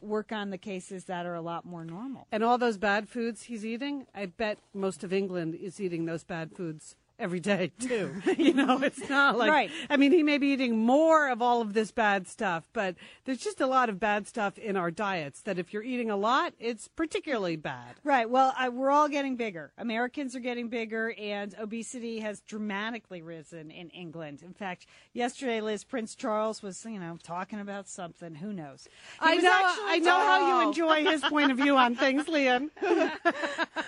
work 0.00 0.32
on 0.32 0.50
the 0.50 0.58
cases 0.58 1.04
that 1.04 1.26
are 1.26 1.34
a 1.34 1.40
lot 1.40 1.64
more 1.64 1.84
normal. 1.84 2.26
And 2.32 2.42
all 2.42 2.58
those 2.58 2.76
bad 2.76 3.08
foods 3.08 3.44
he's 3.44 3.64
eating, 3.64 4.06
I 4.14 4.26
bet 4.26 4.58
most 4.74 5.04
of 5.04 5.12
England 5.12 5.54
is 5.54 5.80
eating 5.80 6.06
those 6.06 6.24
bad 6.24 6.52
foods 6.52 6.96
every 7.18 7.40
day 7.40 7.72
too. 7.80 8.10
you 8.36 8.52
know, 8.52 8.80
it's 8.82 9.08
not 9.08 9.38
like 9.38 9.50
Right. 9.50 9.70
I 9.88 9.96
mean, 9.96 10.12
he 10.12 10.22
may 10.22 10.38
be 10.38 10.48
eating 10.48 10.78
more 10.78 11.28
of 11.28 11.40
all 11.40 11.60
of 11.60 11.72
this 11.72 11.90
bad 11.90 12.26
stuff, 12.28 12.68
but 12.72 12.94
there's 13.24 13.38
just 13.38 13.60
a 13.60 13.66
lot 13.66 13.88
of 13.88 13.98
bad 13.98 14.26
stuff 14.26 14.58
in 14.58 14.76
our 14.76 14.90
diets 14.90 15.40
that 15.42 15.58
if 15.58 15.72
you're 15.72 15.82
eating 15.82 16.10
a 16.10 16.16
lot, 16.16 16.52
it's 16.58 16.88
particularly 16.88 17.56
bad. 17.56 17.94
Right. 18.04 18.28
Well, 18.28 18.52
I, 18.56 18.68
we're 18.68 18.90
all 18.90 19.08
getting 19.08 19.36
bigger. 19.36 19.72
Americans 19.78 20.34
are 20.36 20.40
getting 20.40 20.68
bigger, 20.68 21.14
and 21.18 21.54
obesity 21.58 22.20
has 22.20 22.40
dramatically 22.40 23.22
risen 23.22 23.70
in 23.70 23.88
England. 23.90 24.42
In 24.42 24.52
fact, 24.52 24.86
yesterday, 25.12 25.60
Liz 25.60 25.84
Prince 25.84 26.14
Charles 26.14 26.62
was, 26.62 26.84
you 26.84 26.98
know, 27.00 27.18
talking 27.22 27.60
about 27.60 27.88
something. 27.88 28.34
Who 28.34 28.52
knows? 28.52 28.88
He 29.22 29.30
I 29.30 29.36
know 29.36 29.50
I 29.54 29.98
know 29.98 30.10
how 30.18 30.60
you 30.60 30.68
enjoy 30.68 31.04
his 31.04 31.22
point 31.22 31.50
of 31.50 31.56
view 31.56 31.76
on 31.76 31.94
things, 31.94 32.28
Lian. 32.28 32.70
all 32.86 32.90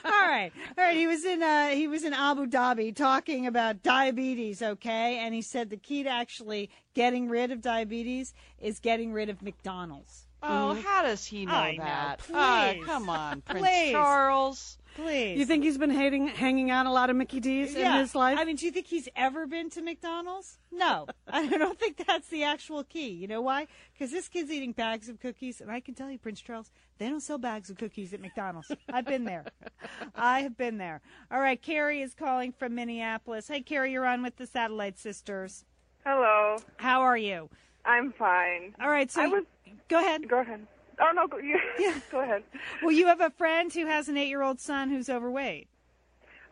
right, 0.05 0.51
all 0.77 0.85
right. 0.85 0.97
He 0.97 1.07
was 1.07 1.25
in 1.25 1.43
uh, 1.43 1.69
he 1.69 1.87
was 1.89 2.05
in 2.05 2.13
Abu 2.13 2.47
Dhabi 2.47 2.95
talking 2.95 3.18
about 3.27 3.83
diabetes. 3.83 4.63
Okay, 4.63 5.19
and 5.19 5.35
he 5.35 5.43
said 5.43 5.71
the 5.71 5.77
key 5.77 6.05
to 6.05 6.09
actually 6.09 6.71
getting 6.95 7.29
rid 7.29 7.51
of 7.51 7.61
diabetes 7.61 8.33
is 8.61 8.79
getting 8.79 9.13
rid 9.13 9.29
of 9.29 9.43
McDonald's. 9.43 10.27
Oh, 10.41 10.75
how 10.75 11.03
does 11.03 11.27
he 11.27 11.47
know 11.47 11.53
I 11.53 11.73
know, 11.77 11.85
that? 11.85 12.19
please. 12.21 12.33
Ah, 12.37 12.75
come 12.85 13.11
on, 13.11 13.41
Prince 13.47 13.67
Please. 13.67 13.91
Charles. 13.93 14.79
Please. 14.99 15.39
You 15.39 15.47
think 15.47 15.63
he's 15.63 15.79
been 15.79 15.91
hating, 15.91 16.27
hanging 16.27 16.73
out 16.73 16.87
a 16.87 16.91
lot 16.91 17.09
of 17.09 17.15
Mickey 17.15 17.39
D's 17.39 17.77
in 17.77 17.93
his 17.93 18.17
life? 18.17 18.37
I 18.37 18.45
mean, 18.45 18.57
do 18.57 18.67
you 18.67 18.73
think 18.73 18.89
he's 18.89 19.09
ever 19.15 19.47
been 19.47 19.71
to 19.71 19.81
McDonald's? 19.81 20.59
No, 20.73 21.07
I 21.29 21.47
don't 21.47 21.79
think 21.79 22.05
that's 22.05 22.27
the 22.29 22.43
actual 22.43 22.83
key. 22.83 23.11
You 23.11 23.29
know 23.29 23.41
why? 23.41 23.69
Because 23.93 24.11
this 24.11 24.27
kid's 24.27 24.51
eating 24.51 24.73
bags 24.73 25.09
of 25.09 25.21
cookies, 25.21 25.61
and 25.61 25.71
I 25.71 25.79
can 25.79 25.95
tell 25.95 26.11
you, 26.11 26.19
Prince 26.19 26.41
Charles, 26.41 26.73
they 26.99 27.09
don't 27.09 27.21
sell 27.21 27.39
bags 27.39 27.71
of 27.71 27.79
cookies 27.79 28.13
at 28.13 28.21
McDonald's. 28.21 28.73
I've 28.93 29.07
been 29.07 29.25
there. 29.25 29.45
I 30.17 30.41
have 30.41 30.57
been 30.57 30.79
there. 30.79 31.01
All 31.31 31.39
right, 31.39 31.63
Carrie 31.63 32.03
is 32.03 32.13
calling 32.13 32.51
from 32.51 32.75
Minneapolis. 32.75 33.47
Hey, 33.47 33.61
Carrie, 33.61 33.93
you're 33.93 34.07
on 34.07 34.21
with 34.21 34.37
the 34.37 34.49
Satellite 34.49 34.99
Sisters. 34.99 35.65
Hello. 36.05 36.57
How 36.79 37.03
are 37.03 37.17
you? 37.17 37.49
I'm 37.85 38.11
fine. 38.13 38.75
All 38.81 38.91
right, 38.91 39.11
so 39.13 39.23
I 39.23 39.27
was. 39.29 39.45
Go 39.89 40.01
ahead. 40.01 40.29
Go 40.29 40.41
ahead. 40.41 40.67
Oh 41.01 41.11
no, 41.15 41.27
go, 41.27 41.39
you, 41.39 41.59
go 42.11 42.21
ahead. 42.21 42.43
Well, 42.83 42.93
you 42.93 43.07
have 43.07 43.21
a 43.21 43.31
friend 43.31 43.73
who 43.73 43.87
has 43.87 44.09
an 44.09 44.17
eight-year-old 44.17 44.61
son 44.61 44.91
who's 44.91 45.09
overweight. 45.09 45.69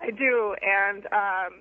I 0.01 0.11
do, 0.11 0.55
and 0.62 1.07
um, 1.12 1.61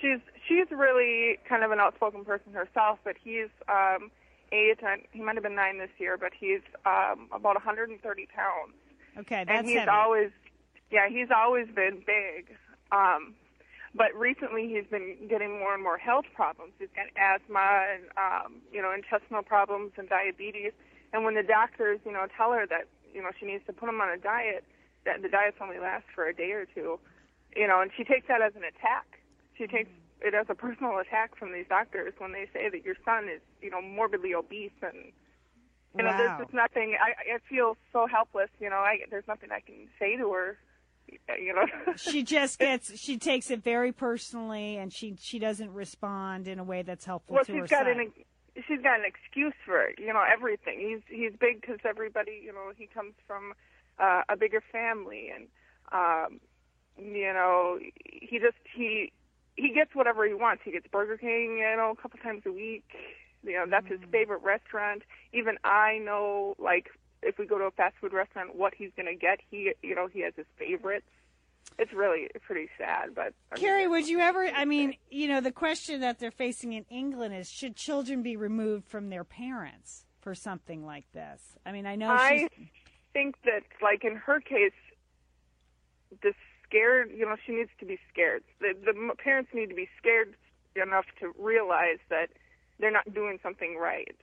she's 0.00 0.18
she's 0.46 0.66
really 0.70 1.38
kind 1.48 1.62
of 1.64 1.70
an 1.70 1.78
outspoken 1.80 2.24
person 2.24 2.52
herself, 2.52 2.98
but 3.04 3.16
he's 3.22 3.48
um, 3.68 4.10
eight, 4.52 4.78
and 4.82 5.02
he 5.12 5.20
might 5.22 5.36
have 5.36 5.42
been 5.44 5.54
nine 5.54 5.78
this 5.78 5.90
year, 5.98 6.16
but 6.18 6.32
he's 6.38 6.60
um, 6.84 7.28
about 7.32 7.54
130 7.54 8.26
pounds, 8.34 8.74
Okay, 9.18 9.44
that's 9.44 9.58
and 9.60 9.68
he's 9.68 9.78
heavy. 9.78 9.90
always, 9.90 10.30
yeah, 10.90 11.08
he's 11.08 11.28
always 11.34 11.66
been 11.74 12.02
big. 12.06 12.56
Um, 12.92 13.34
but 13.94 14.14
recently, 14.14 14.68
he's 14.68 14.84
been 14.90 15.16
getting 15.28 15.58
more 15.58 15.72
and 15.74 15.82
more 15.82 15.98
health 15.98 16.26
problems. 16.34 16.72
He's 16.78 16.88
got 16.94 17.06
asthma 17.16 17.86
and 17.94 18.02
um, 18.18 18.56
you 18.72 18.82
know 18.82 18.92
intestinal 18.92 19.42
problems 19.42 19.92
and 19.96 20.08
diabetes. 20.08 20.72
And 21.12 21.24
when 21.24 21.34
the 21.34 21.42
doctors, 21.42 22.00
you 22.04 22.12
know, 22.12 22.26
tell 22.36 22.52
her 22.52 22.66
that 22.66 22.84
you 23.14 23.22
know 23.22 23.30
she 23.38 23.46
needs 23.46 23.64
to 23.66 23.72
put 23.72 23.88
him 23.88 24.00
on 24.00 24.10
a 24.10 24.18
diet, 24.18 24.64
that 25.04 25.22
the 25.22 25.28
diets 25.28 25.56
only 25.60 25.78
last 25.78 26.04
for 26.14 26.26
a 26.26 26.34
day 26.34 26.52
or 26.52 26.66
two, 26.66 26.98
you 27.56 27.66
know, 27.66 27.80
and 27.80 27.90
she 27.96 28.04
takes 28.04 28.28
that 28.28 28.42
as 28.42 28.54
an 28.56 28.62
attack. 28.64 29.06
She 29.56 29.66
takes 29.66 29.90
it 30.20 30.34
as 30.34 30.46
a 30.48 30.54
personal 30.54 30.98
attack 30.98 31.36
from 31.36 31.52
these 31.52 31.66
doctors 31.68 32.12
when 32.18 32.32
they 32.32 32.46
say 32.52 32.68
that 32.68 32.84
your 32.84 32.96
son 33.04 33.28
is, 33.28 33.40
you 33.62 33.70
know, 33.70 33.80
morbidly 33.80 34.34
obese 34.34 34.70
and 34.82 35.12
you 35.96 36.04
know, 36.04 36.10
Wow. 36.10 36.16
there's 36.18 36.38
just 36.42 36.52
nothing. 36.54 36.96
I 37.00 37.34
I 37.34 37.38
feel 37.48 37.76
so 37.92 38.06
helpless. 38.06 38.50
You 38.60 38.68
know, 38.70 38.76
I 38.76 38.98
there's 39.10 39.26
nothing 39.26 39.50
I 39.50 39.60
can 39.60 39.88
say 39.98 40.16
to 40.16 40.30
her. 40.32 40.58
You 41.40 41.54
know, 41.54 41.64
she 41.96 42.22
just 42.22 42.58
gets 42.58 42.96
she 43.00 43.16
takes 43.16 43.50
it 43.50 43.64
very 43.64 43.92
personally 43.92 44.76
and 44.76 44.92
she 44.92 45.16
she 45.18 45.38
doesn't 45.38 45.72
respond 45.72 46.46
in 46.46 46.58
a 46.58 46.64
way 46.64 46.82
that's 46.82 47.06
helpful 47.06 47.36
well, 47.36 47.44
to 47.44 47.52
she's 47.52 47.60
her 47.62 47.66
got 47.66 47.86
son. 47.86 48.00
an 48.00 48.12
she's 48.66 48.80
got 48.82 48.98
an 48.98 49.06
excuse 49.06 49.54
for 49.64 49.82
it, 49.82 49.98
you 49.98 50.12
know 50.12 50.24
everything. 50.24 50.78
He's 50.80 51.02
he's 51.08 51.32
big 51.38 51.60
because 51.60 51.78
everybody 51.84 52.40
you 52.44 52.52
know 52.52 52.72
he 52.76 52.86
comes 52.86 53.14
from 53.26 53.54
uh, 53.98 54.22
a 54.28 54.36
bigger 54.36 54.62
family 54.72 55.30
and 55.34 55.46
um, 55.92 56.40
you 56.96 57.32
know 57.32 57.78
he 58.04 58.38
just 58.38 58.58
he 58.74 59.12
he 59.56 59.72
gets 59.72 59.94
whatever 59.94 60.26
he 60.26 60.34
wants. 60.34 60.62
He 60.64 60.72
gets 60.72 60.86
Burger 60.90 61.16
King 61.16 61.58
you 61.58 61.76
know 61.76 61.94
a 61.96 62.00
couple 62.00 62.18
times 62.20 62.42
a 62.46 62.52
week. 62.52 62.84
You 63.42 63.52
know 63.52 63.66
that's 63.70 63.86
his 63.86 64.00
favorite 64.10 64.42
restaurant. 64.42 65.02
Even 65.32 65.56
I 65.64 65.98
know 65.98 66.54
like 66.58 66.88
if 67.22 67.38
we 67.38 67.46
go 67.46 67.58
to 67.58 67.64
a 67.64 67.70
fast 67.70 67.96
food 68.00 68.12
restaurant 68.12 68.56
what 68.56 68.74
he's 68.74 68.90
gonna 68.96 69.14
get. 69.14 69.40
He 69.50 69.72
you 69.82 69.94
know 69.94 70.08
he 70.08 70.20
has 70.20 70.34
his 70.36 70.46
favorites. 70.58 71.06
It's 71.78 71.92
really 71.92 72.28
pretty 72.42 72.68
sad, 72.76 73.14
but 73.14 73.34
I 73.52 73.54
mean, 73.54 73.64
Carrie, 73.64 73.86
would 73.86 74.08
you 74.08 74.18
ever? 74.18 74.44
I 74.46 74.64
mean, 74.64 74.94
you 75.10 75.28
know, 75.28 75.40
the 75.40 75.52
question 75.52 76.00
that 76.00 76.18
they're 76.18 76.32
facing 76.32 76.72
in 76.72 76.84
England 76.90 77.34
is: 77.34 77.48
should 77.48 77.76
children 77.76 78.22
be 78.22 78.36
removed 78.36 78.86
from 78.86 79.10
their 79.10 79.22
parents 79.24 80.04
for 80.20 80.34
something 80.34 80.84
like 80.84 81.04
this? 81.12 81.40
I 81.64 81.70
mean, 81.70 81.86
I 81.86 81.94
know 81.94 82.10
I 82.10 82.48
she's 82.50 82.68
think 83.12 83.36
that, 83.44 83.62
like 83.82 84.04
in 84.04 84.16
her 84.16 84.40
case, 84.40 84.72
the 86.22 86.32
scared, 86.66 87.10
you 87.16 87.24
know, 87.24 87.36
she 87.46 87.52
needs 87.52 87.70
to 87.80 87.86
be 87.86 87.98
scared. 88.12 88.42
The, 88.60 88.74
the 88.84 88.90
m- 88.90 89.12
parents 89.22 89.50
need 89.54 89.68
to 89.68 89.74
be 89.74 89.88
scared 89.98 90.34
enough 90.76 91.06
to 91.20 91.32
realize 91.38 91.98
that 92.10 92.30
they're 92.78 92.92
not 92.92 93.12
doing 93.12 93.38
something 93.42 93.76
right. 93.76 94.16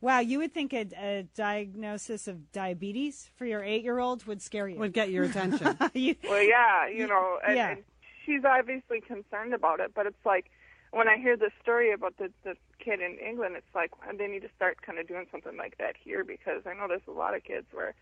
Wow. 0.00 0.20
You 0.20 0.38
would 0.38 0.52
think 0.54 0.72
a, 0.72 0.86
a 0.96 1.22
diagnosis 1.34 2.28
of 2.28 2.52
diabetes 2.52 3.30
for 3.36 3.46
your 3.46 3.62
eight-year-old 3.64 4.24
would 4.26 4.40
scare 4.42 4.68
you. 4.68 4.78
Would 4.78 4.92
get 4.92 5.10
your 5.10 5.24
attention. 5.24 5.76
You- 5.94 6.16
Well, 6.28 6.42
yeah, 6.42 6.88
you 6.88 7.06
know, 7.06 7.38
and, 7.46 7.56
Yeah. 7.56 7.70
and 7.70 7.84
she's 8.24 8.44
obviously 8.44 9.00
concerned 9.00 9.54
about 9.54 9.80
it, 9.80 9.92
but 9.94 10.06
it's 10.06 10.24
like 10.24 10.50
when 10.90 11.08
I 11.08 11.16
hear 11.18 11.36
this 11.36 11.52
story 11.62 11.92
about 11.92 12.16
the 12.16 12.30
the 12.44 12.54
kid 12.78 13.00
in 13.00 13.18
England, 13.18 13.56
it's 13.56 13.74
like 13.74 13.90
they 14.16 14.26
need 14.26 14.42
to 14.42 14.50
start 14.56 14.80
kind 14.82 14.98
of 14.98 15.06
doing 15.08 15.26
something 15.30 15.56
like 15.56 15.76
that 15.78 15.96
here 16.02 16.24
because 16.24 16.62
I 16.66 16.74
know 16.74 16.86
there's 16.88 17.00
a 17.08 17.10
lot 17.10 17.34
of 17.34 17.42
kids 17.44 17.66
where 17.72 17.94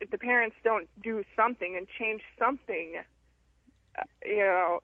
if 0.00 0.10
the 0.10 0.18
parents 0.18 0.56
don't 0.64 0.88
do 1.02 1.22
something 1.36 1.76
and 1.76 1.86
change 1.98 2.22
something, 2.38 2.94
uh, 3.98 4.02
you 4.24 4.38
know, 4.38 4.80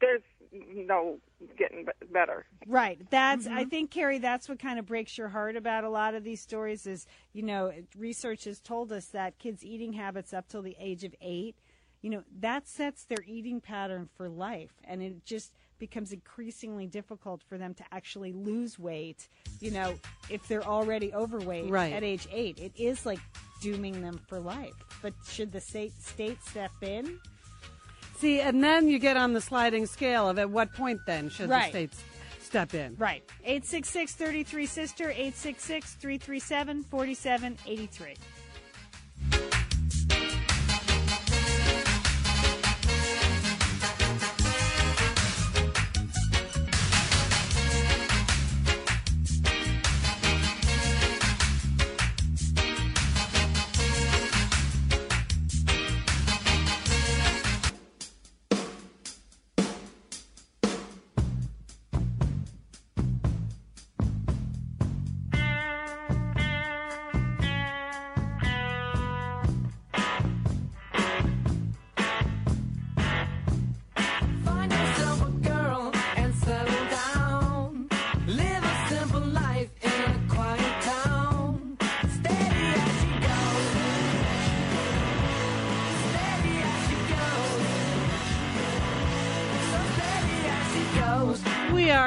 there's 0.00 0.22
no 0.52 1.18
getting 1.56 1.84
be- 1.84 2.06
better. 2.12 2.46
Right. 2.66 2.98
That's 3.10 3.46
I 3.46 3.62
mm-hmm. 3.62 3.68
think 3.68 3.90
Carrie 3.90 4.18
that's 4.18 4.48
what 4.48 4.58
kind 4.58 4.78
of 4.78 4.86
breaks 4.86 5.16
your 5.16 5.28
heart 5.28 5.56
about 5.56 5.84
a 5.84 5.88
lot 5.88 6.14
of 6.14 6.24
these 6.24 6.40
stories 6.40 6.86
is, 6.86 7.06
you 7.32 7.42
know, 7.42 7.72
research 7.96 8.44
has 8.44 8.60
told 8.60 8.92
us 8.92 9.06
that 9.06 9.38
kids 9.38 9.64
eating 9.64 9.92
habits 9.92 10.32
up 10.32 10.48
till 10.48 10.62
the 10.62 10.76
age 10.78 11.04
of 11.04 11.14
8, 11.20 11.54
you 12.02 12.10
know, 12.10 12.22
that 12.40 12.68
sets 12.68 13.04
their 13.04 13.22
eating 13.26 13.60
pattern 13.60 14.08
for 14.16 14.28
life 14.28 14.72
and 14.84 15.02
it 15.02 15.24
just 15.24 15.52
becomes 15.78 16.12
increasingly 16.12 16.86
difficult 16.86 17.42
for 17.48 17.56
them 17.56 17.72
to 17.74 17.84
actually 17.92 18.32
lose 18.32 18.78
weight, 18.78 19.28
you 19.60 19.70
know, 19.70 19.94
if 20.28 20.46
they're 20.48 20.66
already 20.66 21.12
overweight 21.14 21.70
Right. 21.70 21.92
at 21.92 22.02
age 22.02 22.26
8. 22.32 22.58
It 22.58 22.72
is 22.76 23.06
like 23.06 23.20
dooming 23.60 24.02
them 24.02 24.20
for 24.26 24.40
life. 24.40 24.74
But 25.02 25.14
should 25.28 25.52
the 25.52 25.60
state 25.60 25.92
state 26.00 26.42
step 26.42 26.72
in? 26.82 27.20
See, 28.18 28.40
and 28.40 28.62
then 28.64 28.88
you 28.88 28.98
get 28.98 29.16
on 29.16 29.32
the 29.32 29.40
sliding 29.40 29.86
scale 29.86 30.28
of 30.28 30.38
at 30.40 30.50
what 30.50 30.72
point 30.74 31.00
then 31.06 31.30
should 31.30 31.48
Right. 31.48 31.66
the 31.72 31.78
states 31.88 32.02
step 32.40 32.74
in? 32.74 32.96
Right. 32.98 33.22
866 33.44 34.12
33 34.14 34.66
Sister, 34.66 35.10
866 35.10 35.94
337 35.94 36.82
4783. 36.84 38.14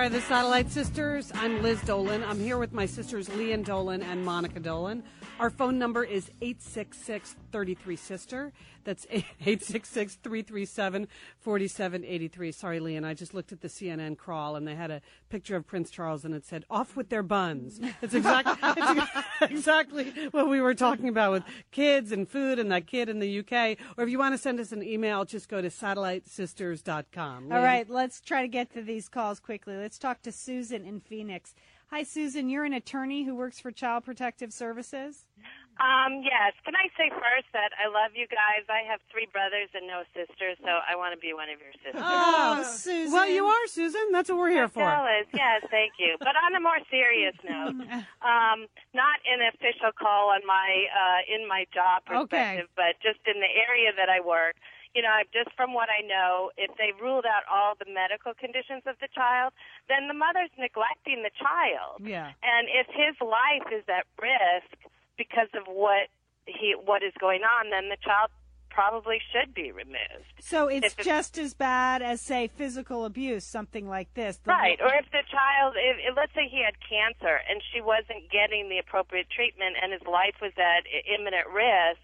Are 0.02 0.10
the 0.10 0.20
Satellite 0.22 0.72
Sisters. 0.72 1.32
I'm 1.36 1.62
Liz 1.62 1.80
Dolan. 1.84 2.24
I'm 2.24 2.40
here 2.40 2.58
with 2.58 2.74
my 2.74 2.88
sisters 2.88 3.30
Lian 3.30 3.62
Dolan 3.62 4.02
and 4.02 4.26
Monica 4.26 4.60
Dolan. 4.60 5.04
Our 5.42 5.50
phone 5.50 5.80
number 5.80 6.04
is 6.04 6.30
866 6.40 7.36
33 7.52 7.96
Sister. 7.96 8.54
That's 8.84 9.08
866 9.12 10.20
337 10.22 11.08
4783. 11.40 12.52
Sorry, 12.52 12.80
Lian, 12.80 13.04
I 13.04 13.16
just 13.16 13.34
looked 13.34 13.52
at 13.52 13.62
the 13.62 13.68
CNN 13.68 14.20
crawl 14.20 14.56
and 14.56 14.68
they 14.68 14.76
had 14.76 14.92
a 14.92 15.02
picture 15.30 15.56
of 15.56 15.66
Prince 15.66 15.90
Charles 15.90 16.26
and 16.26 16.36
it 16.36 16.46
said, 16.46 16.64
off 16.70 16.96
with 16.96 17.10
their 17.10 17.24
buns. 17.24 17.80
It's 18.04 18.14
exactly, 18.14 18.54
it's 18.62 19.12
exactly 19.42 20.14
what 20.30 20.48
we 20.48 20.62
were 20.62 20.76
talking 20.76 21.10
about 21.10 21.32
with 21.32 21.44
kids 21.72 22.12
and 22.12 22.30
food 22.30 22.60
and 22.60 22.72
that 22.72 22.86
kid 22.86 23.10
in 23.10 23.18
the 23.18 23.40
UK. 23.40 23.80
Or 23.98 24.04
if 24.04 24.12
you 24.12 24.20
want 24.20 24.36
to 24.36 24.38
send 24.38 24.60
us 24.60 24.72
an 24.72 24.84
email, 24.84 25.26
just 25.26 25.50
go 25.50 25.60
to 25.60 25.70
satellitesisters.com. 25.70 27.52
All 27.52 27.58
Lian? 27.58 27.64
right, 27.64 27.90
let's 27.90 28.22
try 28.22 28.44
to 28.44 28.48
get 28.48 28.72
to 28.74 28.84
these 28.84 29.10
calls 29.10 29.40
quickly. 29.40 29.76
Let's 29.76 29.98
talk 29.98 30.22
to 30.22 30.32
Susan 30.32 30.86
in 30.86 31.00
Phoenix. 31.00 31.56
Hi, 31.92 32.04
Susan. 32.04 32.48
You're 32.50 32.64
an 32.64 32.72
attorney 32.72 33.24
who 33.26 33.36
works 33.36 33.60
for 33.60 33.70
Child 33.70 34.06
Protective 34.06 34.54
Services. 34.54 35.28
Um, 35.76 36.24
yes. 36.24 36.56
Can 36.64 36.72
I 36.72 36.88
say 36.96 37.12
first 37.12 37.52
that 37.52 37.76
I 37.76 37.92
love 37.92 38.16
you 38.16 38.28
guys? 38.32 38.64
I 38.72 38.88
have 38.88 39.02
three 39.12 39.28
brothers 39.34 39.68
and 39.76 39.88
no 39.92 40.08
sisters, 40.16 40.56
so 40.64 40.72
I 40.72 40.96
want 40.96 41.12
to 41.12 41.20
be 41.20 41.34
one 41.36 41.50
of 41.52 41.60
your 41.60 41.74
sisters. 41.84 42.00
Oh, 42.00 42.64
Susan. 42.64 43.12
Well, 43.12 43.28
you 43.28 43.44
are, 43.44 43.68
Susan. 43.68 44.08
That's 44.16 44.30
what 44.30 44.38
we're 44.40 44.56
here 44.56 44.70
for. 44.72 44.88
Jealous. 44.88 45.28
Yes, 45.36 45.68
thank 45.68 46.00
you. 46.00 46.16
But 46.20 46.40
on 46.40 46.56
a 46.56 46.62
more 46.64 46.80
serious 46.88 47.36
note, 47.44 47.76
um, 48.24 48.72
not 48.96 49.18
an 49.28 49.44
official 49.52 49.92
call 50.00 50.32
on 50.32 50.48
my 50.48 50.86
uh, 50.96 51.20
in 51.28 51.44
my 51.44 51.66
job 51.76 52.08
Okay. 52.08 52.16
perspective, 52.64 52.70
but 52.80 52.96
just 53.04 53.20
in 53.28 53.42
the 53.44 53.52
area 53.52 53.92
that 54.00 54.08
I 54.08 54.24
work. 54.24 54.56
You 54.94 55.02
know, 55.02 55.10
I've 55.10 55.32
just 55.32 55.56
from 55.56 55.74
what 55.74 55.88
I 55.90 56.06
know, 56.06 56.52
if 56.58 56.76
they 56.78 56.92
ruled 57.02 57.26
out 57.26 57.44
all 57.52 57.76
the 57.80 57.88
medical 57.92 58.34
conditions 58.34 58.84
of 58.86 58.96
the 59.00 59.08
child, 59.16 59.54
then 59.88 60.08
the 60.08 60.14
mother's 60.14 60.52
neglecting 60.60 61.24
the 61.24 61.32
child. 61.40 62.04
Yeah. 62.04 62.32
And 62.44 62.68
if 62.68 62.88
his 62.88 63.16
life 63.22 63.72
is 63.72 63.84
at 63.88 64.06
risk 64.22 64.76
because 65.18 65.48
of 65.56 65.64
what 65.68 66.10
he 66.46 66.76
what 66.76 67.04
is 67.04 67.14
going 67.20 67.42
on, 67.44 67.70
then 67.70 67.88
the 67.90 67.98
child 68.04 68.32
probably 68.70 69.20
should 69.32 69.54
be 69.54 69.72
removed. 69.72 70.32
So 70.40 70.68
it's 70.68 70.88
it's- 70.88 71.06
just 71.06 71.38
as 71.38 71.54
bad 71.54 72.02
as, 72.02 72.22
say, 72.22 72.48
physical 72.48 73.04
abuse, 73.06 73.44
something 73.46 73.88
like 73.88 74.14
this. 74.14 74.38
The- 74.38 74.52
Right. 74.52 74.80
Or 74.82 74.94
if 74.96 75.12
the 75.12 75.24
child, 75.30 75.76
if, 75.78 75.98
if, 76.08 76.16
let's 76.16 76.34
say 76.34 76.48
he 76.50 76.64
had 76.64 76.76
cancer 76.80 77.40
and 77.50 77.62
she 77.74 77.82
wasn't 77.82 78.30
getting 78.32 78.70
the 78.70 78.78
appropriate 78.80 79.30
treatment 79.30 79.76
and 79.82 79.92
his 79.92 80.02
life 80.04 80.36
was 80.42 80.54
at 80.58 80.84
imminent 81.08 81.48
risk, 81.48 82.00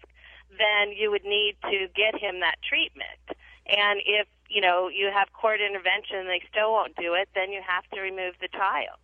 then 0.50 0.92
you 0.96 1.10
would 1.10 1.24
need 1.24 1.56
to 1.62 1.88
get 1.94 2.18
him 2.20 2.40
that 2.40 2.56
treatment. 2.66 3.38
And 3.66 4.00
if, 4.06 4.26
you 4.48 4.60
know, 4.60 4.88
you 4.88 5.10
have 5.12 5.32
court 5.32 5.60
intervention 5.60 6.16
and 6.16 6.28
they 6.28 6.42
still 6.50 6.72
won't 6.72 6.96
do 6.96 7.14
it, 7.14 7.28
then 7.34 7.52
you 7.52 7.60
have 7.66 7.84
to 7.92 8.00
remove 8.00 8.34
the 8.40 8.48
child. 8.48 8.98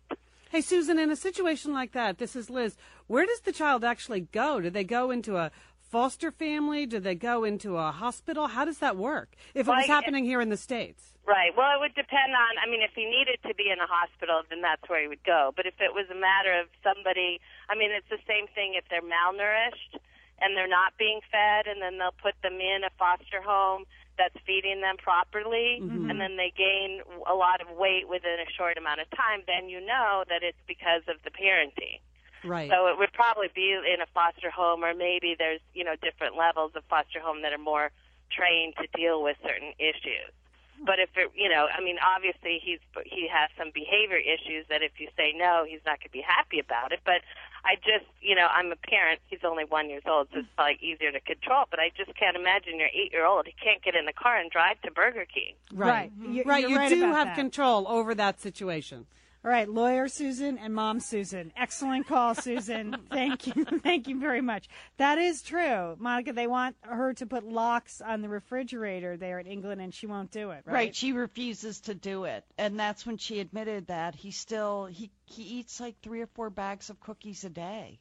Hey, 0.49 0.61
Susan, 0.61 0.97
in 0.97 1.11
a 1.11 1.15
situation 1.15 1.73
like 1.73 1.91
that, 1.91 2.17
this 2.17 2.35
is 2.35 2.49
Liz. 2.49 2.77
Where 3.07 3.25
does 3.25 3.41
the 3.41 3.51
child 3.51 3.83
actually 3.83 4.21
go? 4.21 4.61
Do 4.61 4.69
they 4.69 4.83
go 4.83 5.11
into 5.11 5.37
a 5.37 5.51
foster 5.79 6.31
family? 6.31 6.85
Do 6.85 6.99
they 6.99 7.15
go 7.15 7.43
into 7.43 7.77
a 7.77 7.91
hospital? 7.91 8.47
How 8.47 8.65
does 8.65 8.79
that 8.79 8.97
work? 8.97 9.35
If 9.53 9.67
it 9.67 9.71
was 9.71 9.83
Like, 9.83 9.87
happening 9.87 10.25
here 10.25 10.41
in 10.41 10.49
the 10.49 10.57
States. 10.57 11.13
Right. 11.27 11.51
Well, 11.57 11.75
it 11.75 11.79
would 11.79 11.95
depend 11.95 12.33
on. 12.33 12.57
I 12.61 12.69
mean, 12.69 12.81
if 12.81 12.91
he 12.95 13.05
needed 13.05 13.39
to 13.47 13.53
be 13.55 13.69
in 13.69 13.79
a 13.79 13.87
hospital, 13.87 14.41
then 14.49 14.61
that's 14.61 14.87
where 14.87 15.01
he 15.01 15.07
would 15.07 15.23
go. 15.23 15.51
But 15.55 15.65
if 15.65 15.73
it 15.79 15.93
was 15.93 16.05
a 16.09 16.15
matter 16.15 16.53
of 16.59 16.67
somebody, 16.83 17.41
I 17.69 17.75
mean, 17.75 17.91
it's 17.91 18.09
the 18.09 18.21
same 18.27 18.45
thing 18.53 18.73
if 18.75 18.85
they're 18.89 19.01
malnourished 19.01 19.99
and 20.41 20.55
they're 20.55 20.67
not 20.67 20.97
being 20.97 21.21
fed, 21.31 21.67
and 21.67 21.81
then 21.81 21.97
they'll 21.97 22.15
put 22.21 22.35
them 22.41 22.59
in 22.59 22.83
a 22.83 22.89
foster 22.97 23.41
home 23.41 23.85
that's 24.17 24.35
feeding 24.45 24.81
them 24.81 24.97
properly, 24.97 25.79
Mhm. 25.81 26.09
and 26.09 26.21
then 26.21 26.37
they 26.37 26.51
gain 26.51 27.01
a 27.27 27.35
lot 27.35 27.59
of 27.61 27.69
weight 27.71 28.07
within 28.07 28.39
a 28.39 28.49
short 28.51 28.77
amount 28.77 29.01
of 29.01 29.09
time, 29.11 29.43
then 29.45 29.67
you 29.67 29.81
know 29.81 30.23
that 30.29 30.41
it's 30.41 30.61
because 30.67 31.05
of 31.07 31.21
the 31.23 31.31
parenting. 31.31 31.99
Right. 32.43 32.69
So 32.69 32.87
it 32.87 32.97
would 32.97 33.11
probably 33.11 33.49
be 33.49 33.73
in 33.73 34.01
a 34.01 34.05
foster 34.07 34.49
home, 34.49 34.85
or 34.85 34.93
maybe 34.93 35.35
there's 35.35 35.61
you 35.73 35.83
know 35.83 35.95
different 35.97 36.35
levels 36.37 36.75
of 36.75 36.85
foster 36.85 37.19
home 37.19 37.41
that 37.41 37.51
are 37.51 37.57
more 37.57 37.91
trained 38.29 38.75
to 38.77 38.87
deal 38.87 39.21
with 39.21 39.37
certain 39.43 39.73
issues. 39.79 40.31
But 40.79 40.99
if 40.99 41.09
it, 41.15 41.31
you 41.33 41.47
know, 41.47 41.67
I 41.67 41.79
mean, 41.81 41.97
obviously 41.99 42.59
he's 42.59 42.79
he 43.05 43.27
has 43.27 43.49
some 43.57 43.71
behavior 43.71 44.17
issues 44.17 44.67
that 44.67 44.81
if 44.83 44.99
you 44.99 45.09
say 45.17 45.33
no, 45.33 45.63
he's 45.67 45.79
not 45.85 45.99
going 45.99 46.09
to 46.09 46.11
be 46.11 46.21
happy 46.21 46.59
about 46.59 46.91
it. 46.91 46.99
But 47.05 47.21
I 47.65 47.75
just, 47.77 48.05
you 48.21 48.35
know, 48.35 48.45
I'm 48.51 48.71
a 48.71 48.75
parent. 48.75 49.19
He's 49.27 49.39
only 49.43 49.63
one 49.65 49.89
years 49.89 50.03
old, 50.07 50.27
so 50.31 50.39
it's 50.39 50.47
probably 50.55 50.77
easier 50.81 51.11
to 51.11 51.19
control. 51.19 51.63
But 51.71 51.79
I 51.79 51.89
just 51.97 52.15
can't 52.17 52.37
imagine 52.37 52.77
your 52.79 52.89
eight 52.89 53.11
year 53.11 53.25
old. 53.25 53.47
He 53.47 53.55
can't 53.61 53.83
get 53.83 53.95
in 53.95 54.05
the 54.05 54.13
car 54.13 54.37
and 54.37 54.51
drive 54.51 54.79
to 54.83 54.91
Burger 54.91 55.25
King. 55.25 55.55
Right. 55.73 56.11
Mm-hmm. 56.13 56.33
You- 56.33 56.43
right. 56.45 56.61
you're 56.61 56.69
You 56.69 56.77
right 56.77 56.89
do 56.89 57.03
about 57.03 57.15
have 57.15 57.27
that. 57.29 57.35
control 57.35 57.87
over 57.87 58.13
that 58.15 58.39
situation. 58.39 59.07
All 59.45 59.51
right, 59.51 59.69
lawyer 59.69 60.07
Susan 60.07 60.57
and 60.57 60.73
mom 60.73 60.99
Susan. 60.99 61.53
Excellent 61.55 62.07
call, 62.07 62.33
Susan. 62.33 62.95
Thank 63.11 63.45
you. 63.45 63.63
Thank 63.83 64.07
you 64.07 64.19
very 64.19 64.41
much. 64.41 64.67
That 64.97 65.19
is 65.19 65.43
true. 65.43 65.95
Monica, 65.99 66.33
they 66.33 66.47
want 66.47 66.75
her 66.81 67.13
to 67.13 67.27
put 67.27 67.43
locks 67.43 68.01
on 68.01 68.23
the 68.23 68.27
refrigerator 68.27 69.17
there 69.17 69.37
in 69.37 69.45
England 69.45 69.81
and 69.81 69.93
she 69.93 70.07
won't 70.07 70.31
do 70.31 70.49
it, 70.49 70.63
right? 70.65 70.73
Right, 70.73 70.95
she 70.95 71.11
refuses 71.11 71.79
to 71.81 71.93
do 71.93 72.23
it, 72.23 72.43
and 72.57 72.79
that's 72.79 73.05
when 73.05 73.17
she 73.17 73.39
admitted 73.39 73.85
that 73.85 74.15
he 74.15 74.31
still 74.31 74.87
he 74.87 75.11
he 75.25 75.43
eats 75.43 75.79
like 75.79 76.01
three 76.01 76.21
or 76.21 76.27
four 76.33 76.49
bags 76.49 76.89
of 76.89 76.99
cookies 76.99 77.43
a 77.43 77.49
day. 77.51 77.99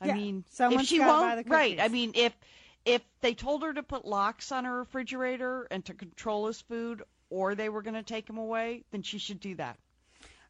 I 0.00 0.06
Yeah, 0.06 0.14
mean, 0.14 0.44
someone's 0.52 0.82
if 0.82 0.88
she 0.90 1.00
won't, 1.00 1.22
buy 1.22 1.42
the 1.42 1.50
right? 1.50 1.80
I 1.80 1.88
mean, 1.88 2.12
if 2.14 2.32
if 2.84 3.02
they 3.20 3.34
told 3.34 3.64
her 3.64 3.72
to 3.72 3.82
put 3.82 4.04
locks 4.04 4.52
on 4.52 4.64
her 4.64 4.78
refrigerator 4.78 5.66
and 5.72 5.84
to 5.86 5.94
control 5.94 6.46
his 6.46 6.60
food, 6.60 7.02
or 7.30 7.56
they 7.56 7.68
were 7.68 7.82
going 7.82 7.94
to 7.94 8.04
take 8.04 8.30
him 8.30 8.38
away, 8.38 8.84
then 8.92 9.02
she 9.02 9.18
should 9.18 9.40
do 9.40 9.56
that. 9.56 9.76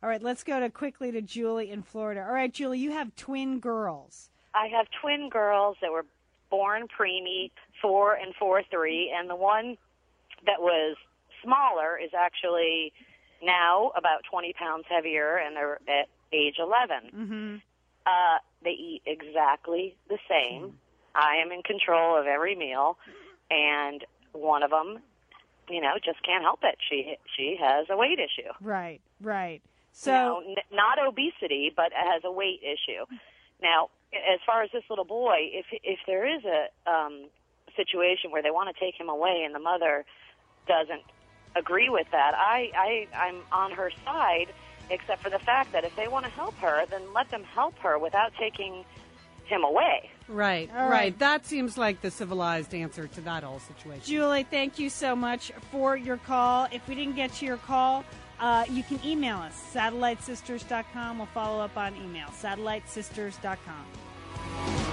All 0.05 0.11
right, 0.11 0.23
let's 0.23 0.45
go 0.45 0.61
to 0.61 0.69
quickly 0.69 1.13
to 1.13 1.23
Julie 1.23 1.71
in 1.71 1.83
Florida. 1.83 2.23
All 2.27 2.35
right, 2.35 2.53
Julie, 2.53 2.79
you 2.79 2.91
have 2.91 3.17
twin 3.17 3.59
girls. 3.59 4.29
I 4.55 4.67
have 4.67 4.87
twin 5.01 5.31
girls 5.31 5.79
that 5.81 5.91
were 5.93 6.05
born 6.51 6.89
preemie, 6.89 7.51
four 7.81 8.13
and 8.13 8.35
four 8.35 8.63
three, 8.71 9.11
and 9.19 9.31
the 9.31 9.35
one 9.35 9.79
that 10.45 10.61
was 10.61 10.99
smaller 11.43 11.99
is 11.99 12.11
actually 12.15 12.93
now 13.43 13.93
about 13.97 14.25
20 14.31 14.53
pounds 14.53 14.85
heavier, 14.91 15.39
and 15.39 15.57
they're 15.57 15.79
at 15.89 16.09
age 16.35 16.57
11. 16.59 17.11
Mm-hmm. 17.17 17.57
Uh, 18.05 18.39
they 18.63 18.73
eat 18.73 19.01
exactly 19.07 19.97
the 20.11 20.19
same. 20.29 20.75
I 21.15 21.37
am 21.37 21.51
in 21.51 21.63
control 21.63 22.21
of 22.21 22.27
every 22.27 22.55
meal, 22.55 22.99
and 23.51 24.05
one 24.33 24.63
of 24.63 24.71
them, 24.71 24.99
you 25.71 25.81
know, 25.81 25.95
just 26.05 26.23
can't 26.23 26.43
help 26.43 26.61
it. 26.63 26.77
She 26.91 27.17
she 27.35 27.57
has 27.59 27.87
a 27.89 27.97
weight 27.97 28.19
issue. 28.19 28.51
Right, 28.61 29.01
right. 29.23 29.63
So 29.95 30.11
Now, 30.11 30.41
n- 30.41 30.55
not 30.73 30.99
obesity, 30.99 31.73
but 31.75 31.93
has 31.95 32.23
a 32.25 32.31
weight 32.31 32.61
issue. 32.63 33.07
Now, 33.63 33.91
as 34.13 34.41
far 34.45 34.63
as 34.63 34.71
this 34.73 34.83
little 34.91 35.05
boy, 35.05 35.51
if 35.53 35.67
if 35.83 36.01
there 36.07 36.27
is 36.27 36.43
a 36.45 36.91
um, 36.91 37.27
situation 37.77 38.31
where 38.31 38.43
they 38.43 38.51
want 38.51 38.75
to 38.75 38.79
take 38.79 38.95
him 38.99 39.09
away 39.09 39.43
and 39.45 39.55
the 39.55 39.61
mother 39.61 40.05
doesn't 40.67 41.03
agree 41.57 41.89
with 41.89 42.09
that, 42.11 42.35
I, 42.35 42.71
I 42.77 43.17
I'm 43.17 43.43
on 43.53 43.71
her 43.73 43.91
side, 44.05 44.49
except 44.91 45.23
for 45.23 45.31
the 45.31 45.39
fact 45.39 45.73
that 45.73 45.85
if 45.85 45.95
they 45.95 46.09
want 46.09 46.25
to 46.25 46.31
help 46.33 46.57
her, 46.57 46.85
then 46.91 47.03
let 47.15 47.31
them 47.31 47.45
help 47.45 47.79
her 47.79 47.99
without 47.99 48.33
taking 48.39 48.85
him 49.45 49.63
away. 49.63 50.11
Right, 50.27 50.71
All 50.75 50.83
right, 50.85 50.91
right. 50.91 51.19
That 51.19 51.47
seems 51.47 51.77
like 51.77 52.01
the 52.01 52.11
civilized 52.11 52.75
answer 52.75 53.07
to 53.07 53.21
that 53.23 53.43
whole 53.45 53.61
situation. 53.61 54.03
Julie, 54.05 54.45
thank 54.45 54.79
you 54.79 54.89
so 54.89 55.15
much 55.15 55.53
for 55.71 55.97
your 55.97 56.17
call. 56.17 56.67
If 56.73 56.89
we 56.89 56.95
didn't 56.95 57.17
get 57.17 57.33
to 57.35 57.47
your 57.47 57.59
call, 57.59 58.05
uh, 58.41 58.65
you 58.71 58.83
can 58.83 58.99
email 59.05 59.39
us, 59.39 59.71
satellitesisters.com. 59.75 61.19
We'll 61.19 61.27
follow 61.29 61.63
up 61.63 61.77
on 61.77 61.95
email, 61.97 62.29
satellitesisters.com. 62.29 64.84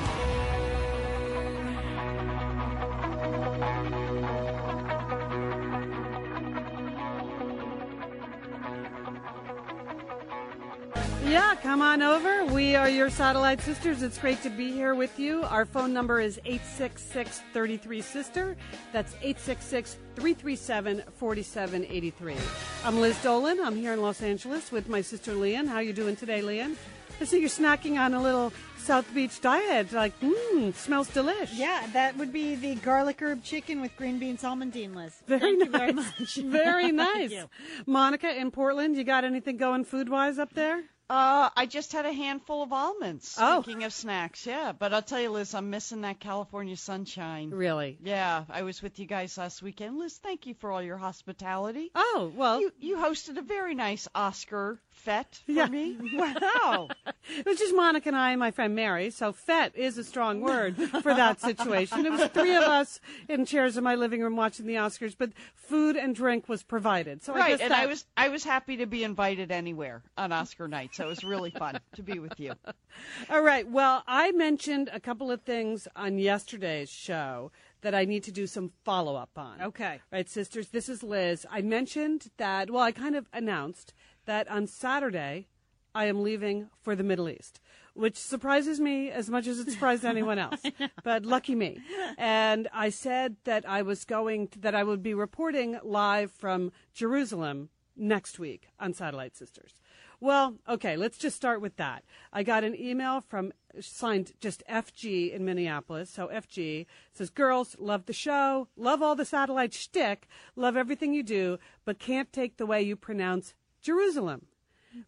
Yeah, 11.31 11.55
come 11.63 11.81
on 11.81 12.01
over. 12.01 12.43
We 12.43 12.75
are 12.75 12.89
your 12.89 13.09
satellite 13.09 13.61
sisters. 13.61 14.03
It's 14.03 14.17
great 14.17 14.43
to 14.43 14.49
be 14.49 14.69
here 14.69 14.95
with 14.95 15.17
you. 15.17 15.43
Our 15.43 15.65
phone 15.65 15.93
number 15.93 16.19
is 16.19 16.41
866 16.43 17.41
33 17.53 18.01
Sister. 18.01 18.57
That's 18.91 19.13
866 19.21 19.95
337 20.15 21.03
4783. 21.15 22.35
I'm 22.83 22.99
Liz 22.99 23.17
Dolan. 23.23 23.61
I'm 23.61 23.77
here 23.77 23.93
in 23.93 24.01
Los 24.01 24.21
Angeles 24.21 24.73
with 24.73 24.89
my 24.89 24.99
sister 24.99 25.31
Lian. 25.31 25.67
How 25.67 25.79
you 25.79 25.93
doing 25.93 26.17
today, 26.17 26.41
Lian? 26.41 26.75
I 27.21 27.23
see 27.23 27.39
you're 27.39 27.47
snacking 27.47 27.97
on 27.97 28.13
a 28.13 28.21
little 28.21 28.51
South 28.77 29.07
Beach 29.15 29.39
diet. 29.39 29.93
Like, 29.93 30.19
mmm, 30.19 30.73
smells 30.75 31.07
delish. 31.11 31.51
Yeah, 31.53 31.87
that 31.93 32.17
would 32.17 32.33
be 32.33 32.55
the 32.55 32.75
garlic 32.75 33.21
herb 33.21 33.41
chicken 33.41 33.79
with 33.79 33.95
green 33.95 34.19
beans 34.19 34.41
almondine, 34.43 34.93
Liz. 34.95 35.21
Very 35.27 35.57
Thank 35.57 35.71
nice. 35.95 36.35
you 36.35 36.49
very 36.49 36.91
much. 36.91 37.29
Very 37.29 37.29
nice. 37.29 37.45
Monica 37.85 38.37
in 38.37 38.51
Portland, 38.51 38.97
you 38.97 39.05
got 39.05 39.23
anything 39.23 39.55
going 39.55 39.85
food 39.85 40.09
wise 40.09 40.37
up 40.37 40.53
there? 40.55 40.83
Uh, 41.11 41.49
I 41.57 41.65
just 41.65 41.91
had 41.91 42.05
a 42.05 42.13
handful 42.13 42.63
of 42.63 42.71
almonds. 42.71 43.35
Oh. 43.38 43.61
Speaking 43.63 43.83
of 43.83 43.91
snacks, 43.91 44.45
yeah. 44.45 44.71
But 44.71 44.93
I'll 44.93 45.01
tell 45.01 45.19
you, 45.19 45.29
Liz, 45.31 45.53
I'm 45.53 45.69
missing 45.69 46.01
that 46.01 46.21
California 46.21 46.77
sunshine. 46.77 47.49
Really? 47.49 47.97
Yeah, 48.01 48.45
I 48.49 48.61
was 48.61 48.81
with 48.81 48.97
you 48.97 49.05
guys 49.07 49.38
last 49.38 49.61
weekend. 49.61 49.99
Liz, 49.99 50.17
thank 50.23 50.45
you 50.45 50.53
for 50.53 50.71
all 50.71 50.81
your 50.81 50.95
hospitality. 50.95 51.91
Oh, 51.95 52.31
well. 52.33 52.61
You, 52.61 52.71
you 52.79 52.95
hosted 52.95 53.38
a 53.38 53.41
very 53.41 53.75
nice 53.75 54.07
Oscar 54.15 54.79
fete 54.91 55.41
for 55.45 55.51
Yeah. 55.51 55.68
me. 55.68 55.97
Wow. 56.13 56.89
It 57.38 57.45
was 57.45 57.57
just 57.57 57.76
Monica 57.76 58.09
and 58.09 58.15
I 58.18 58.31
and 58.31 58.39
my 58.39 58.51
friend 58.51 58.76
Mary, 58.76 59.09
so 59.09 59.31
fet 59.31 59.76
is 59.76 59.97
a 59.97 60.03
strong 60.03 60.41
word 60.41 60.76
for 61.01 61.13
that 61.13 61.39
situation. 61.41 62.05
It 62.05 62.11
was 62.11 62.26
three 62.30 62.55
of 62.55 62.63
us 62.63 62.99
in 63.30 63.45
chairs 63.45 63.77
in 63.77 63.84
my 63.84 63.95
living 63.95 64.22
room 64.22 64.35
watching 64.35 64.65
the 64.68 64.76
Oscars, 64.76 65.15
but 65.18 65.31
food 65.55 65.95
and 65.95 66.13
drink 66.15 66.47
was 66.49 66.61
provided. 66.63 67.23
So 67.23 67.34
I 67.34 67.38
right, 67.38 67.49
guess 67.51 67.61
and 67.61 67.72
that, 67.72 67.80
I 67.84 67.85
was 67.85 68.05
I 68.18 68.30
was 68.30 68.43
happy 68.43 68.77
to 68.77 68.85
be 68.85 69.03
invited 69.03 69.51
anywhere 69.51 70.03
on 70.18 70.31
Oscar 70.31 70.68
night, 70.68 70.91
so 70.93 71.05
it 71.05 71.09
was 71.09 71.23
really 71.23 71.51
fun 71.51 71.80
to 71.95 72.03
be 72.03 72.19
with 72.19 72.39
you. 72.39 72.53
All 73.30 73.41
right. 73.41 73.68
Well, 73.68 74.03
I 74.07 74.31
mentioned 74.31 74.89
a 74.93 74.99
couple 74.99 75.31
of 75.31 75.41
things 75.41 75.88
on 75.95 76.18
yesterday's 76.19 76.89
show 76.89 77.51
that 77.81 77.95
I 77.95 78.05
need 78.05 78.23
to 78.26 78.31
do 78.31 78.45
some 78.45 78.72
follow 78.84 79.15
up 79.15 79.31
on. 79.38 79.61
Okay. 79.61 79.99
Right, 80.11 80.30
sisters, 80.30 80.68
this 80.69 80.88
is 80.88 81.01
Liz. 81.01 81.47
I 81.49 81.61
mentioned 81.61 82.30
that, 82.38 82.69
well, 82.69 82.84
I 82.84 82.91
kind 82.91 83.15
of 83.15 83.27
announced 83.34 83.93
that 84.31 84.49
on 84.49 84.65
Saturday 84.65 85.45
I 85.93 86.05
am 86.05 86.23
leaving 86.23 86.69
for 86.81 86.95
the 86.95 87.03
Middle 87.03 87.27
East, 87.27 87.59
which 87.93 88.15
surprises 88.15 88.79
me 88.79 89.11
as 89.11 89.29
much 89.29 89.45
as 89.45 89.59
it 89.59 89.69
surprised 89.69 90.05
anyone 90.05 90.39
else. 90.45 90.61
But 91.03 91.25
lucky 91.25 91.53
me. 91.53 91.79
And 92.17 92.69
I 92.73 92.91
said 92.91 93.35
that 93.43 93.67
I 93.67 93.81
was 93.81 94.05
going, 94.05 94.47
that 94.57 94.73
I 94.73 94.85
would 94.85 95.03
be 95.03 95.13
reporting 95.13 95.77
live 95.83 96.31
from 96.31 96.71
Jerusalem 96.93 97.71
next 97.97 98.39
week 98.39 98.69
on 98.79 98.93
Satellite 98.93 99.35
Sisters. 99.35 99.73
Well, 100.21 100.55
okay, 100.69 100.95
let's 100.95 101.17
just 101.17 101.35
start 101.35 101.59
with 101.59 101.75
that. 101.75 102.05
I 102.31 102.43
got 102.43 102.63
an 102.63 102.79
email 102.79 103.19
from 103.19 103.51
signed 103.81 104.31
just 104.39 104.63
FG 104.69 105.33
in 105.33 105.43
Minneapolis. 105.43 106.09
So 106.09 106.27
FG 106.27 106.85
says, 107.11 107.29
Girls, 107.29 107.75
love 107.79 108.05
the 108.05 108.13
show, 108.13 108.69
love 108.77 109.01
all 109.01 109.15
the 109.15 109.25
satellite 109.25 109.73
shtick, 109.73 110.27
love 110.55 110.77
everything 110.77 111.13
you 111.13 111.23
do, 111.23 111.57
but 111.83 111.99
can't 111.99 112.31
take 112.31 112.55
the 112.55 112.65
way 112.65 112.81
you 112.81 112.95
pronounce 112.95 113.55
Jerusalem. 113.81 114.45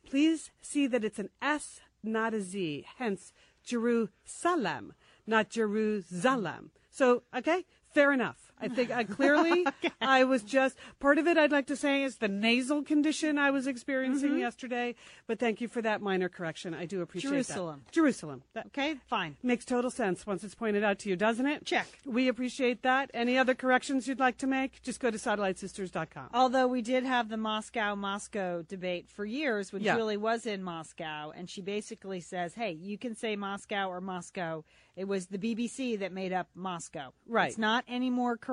Please 0.09 0.51
see 0.61 0.87
that 0.87 1.03
it's 1.03 1.19
an 1.19 1.29
S, 1.41 1.81
not 2.03 2.33
a 2.33 2.41
Z, 2.41 2.85
hence 2.97 3.33
Jerusalem, 3.63 4.93
not 5.25 5.49
Jerusalem. 5.49 6.71
So, 6.89 7.23
okay, 7.35 7.65
fair 7.93 8.11
enough. 8.11 8.42
I 8.63 8.67
think 8.69 8.91
I 8.91 9.03
clearly, 9.03 9.65
I 10.01 10.23
was 10.23 10.41
just, 10.43 10.77
part 10.99 11.17
of 11.17 11.27
it 11.27 11.37
I'd 11.37 11.51
like 11.51 11.67
to 11.67 11.75
say 11.75 12.03
is 12.03 12.17
the 12.17 12.27
nasal 12.27 12.81
condition 12.83 13.37
I 13.37 13.51
was 13.51 13.67
experiencing 13.67 14.31
mm-hmm. 14.31 14.39
yesterday, 14.39 14.95
but 15.27 15.39
thank 15.39 15.61
you 15.61 15.67
for 15.67 15.81
that 15.81 16.01
minor 16.01 16.29
correction. 16.29 16.73
I 16.73 16.85
do 16.85 17.01
appreciate 17.01 17.31
Jerusalem. 17.31 17.81
that. 17.85 17.91
Jerusalem. 17.91 18.43
That 18.53 18.67
Okay, 18.67 18.95
fine. 19.07 19.35
makes 19.43 19.65
total 19.65 19.91
sense 19.91 20.25
once 20.25 20.43
it's 20.43 20.55
pointed 20.55 20.83
out 20.83 20.99
to 20.99 21.09
you, 21.09 21.15
doesn't 21.15 21.45
it? 21.45 21.65
Check. 21.65 21.87
We 22.05 22.27
appreciate 22.27 22.81
that. 22.83 23.11
Any 23.13 23.37
other 23.37 23.53
corrections 23.53 24.07
you'd 24.07 24.19
like 24.19 24.37
to 24.37 24.47
make? 24.47 24.81
Just 24.81 24.99
go 24.99 25.11
to 25.11 25.17
satellitesisters.com. 25.17 26.29
Although 26.33 26.67
we 26.67 26.81
did 26.81 27.03
have 27.03 27.29
the 27.29 27.37
Moscow 27.37 27.95
Moscow 27.95 28.61
debate 28.63 29.09
for 29.09 29.25
years 29.25 29.73
when 29.73 29.81
Yeah. 29.81 29.95
Julie 29.95 30.17
was 30.17 30.45
in 30.45 30.63
Moscow, 30.63 31.31
and 31.35 31.49
she 31.49 31.61
basically 31.61 32.21
says, 32.21 32.55
"Hey, 32.55 32.71
you 32.71 32.97
can 32.97 33.15
say 33.15 33.35
Moscow 33.35 33.89
or 33.89 34.01
Moscow. 34.01 34.63
It 34.95 35.07
was 35.07 35.27
the 35.27 35.39
BBC 35.39 35.95
that 35.99 36.11
made 36.11 36.31
up 36.31 36.49
Moscow. 36.53 37.13
Right. 37.27 37.49
It's 37.49 37.57
not 37.57 37.83
any 37.87 38.11
more 38.11 38.37
correct 38.37 38.52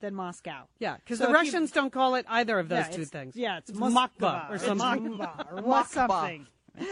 than 0.00 0.14
Moscow. 0.14 0.66
Yeah, 0.78 0.96
because 0.96 1.18
So 1.18 1.24
the 1.26 1.30
if 1.30 1.32
you- 1.32 1.36
Russians 1.52 1.70
don't 1.70 1.92
call 1.92 2.16
it 2.16 2.26
either 2.28 2.58
of 2.58 2.68
those 2.68 2.86
Yeah, 2.88 2.96
two 2.96 3.04
things. 3.04 3.36
Yeah, 3.36 3.58
it's, 3.58 3.70
It's 3.70 3.78
Moskva 3.78 4.10
Moskva 4.20 4.50
or 4.50 4.54
or 4.54 4.58
something. 4.58 5.18
Moskva 5.18 5.52
or 5.52 5.62
Moskva. 5.62 5.86
something. 6.08 6.46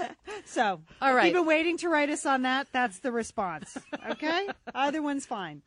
So, 0.45 0.81
all 1.01 1.15
right. 1.15 1.27
you've 1.27 1.35
been 1.35 1.47
waiting 1.47 1.77
to 1.79 1.89
write 1.89 2.11
us 2.11 2.27
on 2.27 2.43
that. 2.43 2.67
That's 2.73 2.99
the 2.99 3.11
response. 3.13 3.77
Okay, 4.11 4.49
either 4.75 5.01
one's 5.03 5.25
fine. 5.27 5.63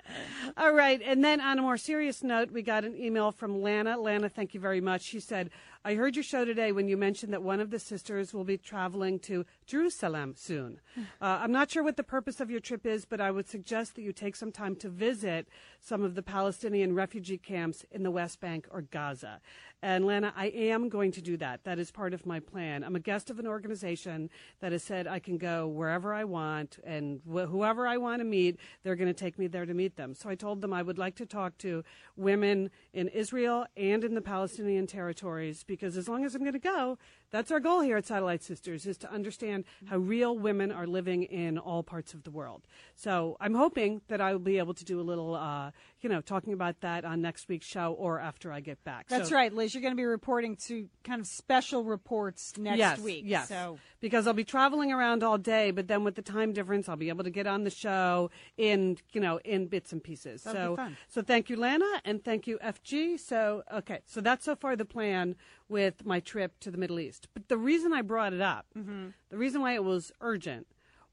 All 0.58 0.74
right. 0.74 1.02
And 1.04 1.24
then 1.24 1.40
on 1.40 1.58
a 1.60 1.62
more 1.62 1.78
serious 1.78 2.22
note, 2.24 2.52
we 2.52 2.62
got 2.62 2.84
an 2.84 2.96
email 2.98 3.32
from 3.32 3.62
Lana. 3.62 3.98
Lana, 3.98 4.28
thank 4.30 4.54
you 4.54 4.60
very 4.60 4.82
much. 4.82 5.02
She 5.04 5.20
said, 5.20 5.50
I 5.86 5.96
heard 5.96 6.16
your 6.16 6.24
show 6.24 6.46
today 6.46 6.72
when 6.72 6.88
you 6.88 6.96
mentioned 6.96 7.34
that 7.34 7.44
one 7.44 7.60
of 7.60 7.70
the 7.70 7.78
sisters 7.78 8.34
will 8.34 8.46
be 8.46 8.58
traveling 8.58 9.20
to 9.20 9.46
Jerusalem 9.66 10.34
soon. 10.38 10.80
Uh, 10.98 11.02
I'm 11.42 11.52
not 11.52 11.72
sure 11.72 11.84
what 11.84 11.98
the 11.98 12.04
purpose 12.04 12.40
of 12.40 12.50
your 12.50 12.62
trip 12.62 12.86
is, 12.86 13.04
but 13.04 13.20
I 13.20 13.32
would 13.32 13.50
suggest 13.50 13.96
that 13.96 14.02
you 14.02 14.14
take 14.14 14.38
some 14.38 14.54
time 14.54 14.78
to 14.78 14.88
visit 14.88 15.50
some 15.82 16.02
of 16.02 16.16
the 16.16 16.24
Palestinian 16.24 16.96
refugee 16.96 17.38
camps 17.38 17.84
in 17.92 18.04
the 18.04 18.12
West 18.12 18.40
Bank 18.40 18.66
or 18.72 18.82
Gaza. 18.82 19.42
And 19.82 20.06
Lana, 20.06 20.34
I 20.38 20.46
am 20.46 20.88
going 20.88 21.12
to 21.12 21.22
do 21.22 21.36
that. 21.36 21.66
That 21.66 21.78
is 21.78 21.92
part 21.92 22.14
of 22.14 22.26
my 22.26 22.40
plan. 22.40 22.86
I'm 22.86 22.96
a 22.96 23.02
guest 23.02 23.30
of 23.30 23.38
an 23.38 23.46
organization 23.46 24.30
that 24.62 24.72
has 24.72 24.82
said 24.82 25.08
I 25.08 25.20
can 25.20 25.38
go 25.38 25.68
wherever 25.68 26.14
I 26.14 26.24
want 26.24 26.80
and 26.86 27.20
wh- 27.30 27.50
whoever 27.50 27.86
I 27.86 27.98
want 27.98 28.22
to 28.22 28.24
meet, 28.24 28.58
they're 28.84 28.96
going 28.96 29.14
to 29.14 29.14
take 29.14 29.38
me 29.38 29.48
there 29.48 29.66
to 29.66 29.74
meet 29.74 29.98
them. 29.98 30.16
So 30.16 30.30
I 30.30 30.36
told 30.36 30.62
them 30.62 30.72
I 30.72 30.84
would 30.84 30.98
like 30.98 31.16
to 31.16 31.26
talk 31.26 31.58
to 31.58 31.84
women 32.16 32.70
in 32.94 33.10
Israel 33.10 33.66
and 33.76 34.06
in 34.06 34.14
the 34.14 34.22
Palestinian 34.22 34.88
territories 34.88 35.66
because 35.74 35.98
as 35.98 36.08
long 36.08 36.24
as 36.26 36.36
I'm 36.36 36.42
going 36.42 36.54
to 36.54 36.60
go, 36.60 36.98
that's 37.34 37.52
our 37.52 37.60
goal 37.60 37.82
here 37.82 37.98
at 37.98 38.06
Satellite 38.06 38.44
Sisters 38.44 38.86
is 38.86 38.96
to 39.00 39.12
understand 39.12 39.66
how 39.88 39.98
real 39.98 40.38
women 40.38 40.72
are 40.72 40.86
living 40.86 41.24
in 41.24 41.58
all 41.58 41.82
parts 41.82 42.14
of 42.14 42.24
the 42.24 42.30
world. 42.30 42.62
So 42.96 43.38
I'm 43.42 43.56
hoping 43.56 44.02
that 44.08 44.22
I 44.22 44.34
will 44.34 44.40
be 44.40 44.60
able 44.60 44.76
to 44.76 44.86
do 44.86 45.02
a 45.02 45.02
little, 45.02 45.34
uh, 45.34 45.72
you 46.02 46.10
know, 46.10 46.22
talking 46.22 46.54
about 46.54 46.82
that 46.82 47.04
on 47.04 47.22
next 47.22 47.50
week's 47.50 47.66
show 47.66 47.94
or 47.94 48.20
after 48.20 48.52
I 48.52 48.60
get 48.60 48.84
back. 48.84 49.08
That's 49.08 49.30
So- 49.30 49.36
right, 49.36 49.52
Liz. 49.52 49.74
You're 49.74 49.82
going 49.82 49.94
to 49.94 49.98
be 49.98 50.06
reporting 50.06 50.58
to 50.68 50.88
kind 51.04 51.20
of 51.20 51.26
special 51.26 51.84
reports 51.84 52.54
next 52.56 52.78
yes, 52.78 53.00
week. 53.00 53.24
Yes. 53.26 53.50
So 53.50 53.80
because 54.00 54.28
I'll 54.28 54.34
be 54.34 54.44
traveling 54.44 54.92
around 54.92 55.24
all 55.24 55.40
day, 55.40 55.72
but 55.72 55.88
then 55.88 56.04
with 56.04 56.14
the 56.14 56.22
time 56.22 56.54
difference, 56.54 56.88
I'll 56.88 56.98
be 56.98 57.10
able 57.10 57.24
to 57.24 57.32
get 57.32 57.48
on 57.48 57.64
the 57.64 57.72
show 57.72 58.30
in 58.58 58.98
you 59.12 59.22
know 59.22 59.40
in 59.44 59.66
bits 59.66 59.92
and 59.92 60.04
pieces. 60.04 60.44
That'll 60.44 60.76
so 60.78 60.88
so 61.08 61.22
thank 61.24 61.50
you, 61.50 61.56
Lana, 61.56 62.02
and 62.06 62.24
thank 62.24 62.46
you, 62.46 62.60
FG. 62.64 63.20
So 63.20 63.64
okay, 63.74 64.02
so 64.06 64.22
that's 64.22 64.46
so 64.46 64.56
far 64.56 64.76
the 64.76 64.86
plan 64.86 65.36
with 65.70 66.06
my 66.06 66.20
trip 66.20 66.60
to 66.60 66.70
the 66.70 66.78
Middle 66.78 67.00
East. 67.00 67.23
But 67.34 67.48
the 67.50 67.58
reason 67.58 67.94
I 67.94 68.02
brought 68.02 68.34
it 68.34 68.42
up, 68.42 68.66
Mm-hmm. 68.78 69.08
the 69.30 69.38
reason 69.38 69.62
why 69.62 69.74
it 69.74 69.84
was 69.84 70.12
urgent, 70.22 70.68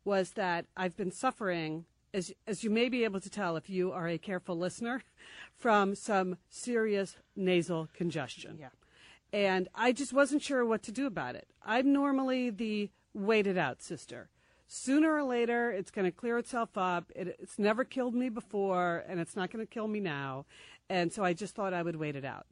was 0.04 0.32
that 0.32 0.66
I've 0.76 0.96
been 0.96 1.10
suffering 1.12 1.84
as 2.12 2.32
as 2.46 2.64
you 2.64 2.70
may 2.70 2.88
be 2.88 3.04
able 3.04 3.20
to 3.20 3.30
tell 3.30 3.56
if 3.56 3.70
you 3.70 3.92
are 3.92 4.08
a 4.08 4.18
careful 4.18 4.56
listener, 4.58 5.02
from 5.56 5.94
some 5.94 6.36
serious 6.48 7.16
nasal 7.36 7.88
congestion. 7.94 8.56
Yeah. 8.58 8.70
And 9.32 9.68
I 9.76 9.92
just 9.92 10.12
wasn't 10.12 10.42
sure 10.42 10.64
what 10.64 10.82
to 10.84 10.92
do 10.92 11.06
about 11.06 11.36
it. 11.36 11.46
I'm 11.64 11.92
normally 11.92 12.50
the 12.50 12.90
wait 13.14 13.46
it 13.46 13.56
out 13.56 13.80
sister. 13.80 14.28
Sooner 14.66 15.12
or 15.14 15.22
later, 15.24 15.70
it's 15.70 15.90
going 15.90 16.04
to 16.04 16.10
clear 16.12 16.38
itself 16.38 16.70
up. 16.76 17.10
It, 17.14 17.36
it's 17.40 17.58
never 17.58 17.84
killed 17.84 18.14
me 18.14 18.28
before, 18.28 19.04
and 19.08 19.20
it's 19.20 19.36
not 19.36 19.50
going 19.52 19.64
to 19.64 19.70
kill 19.72 19.86
me 19.88 20.00
now. 20.00 20.46
And 20.88 21.12
so 21.12 21.22
I 21.24 21.32
just 21.32 21.54
thought 21.54 21.72
I 21.74 21.82
would 21.82 21.96
wait 21.96 22.16
it 22.16 22.24
out. 22.24 22.46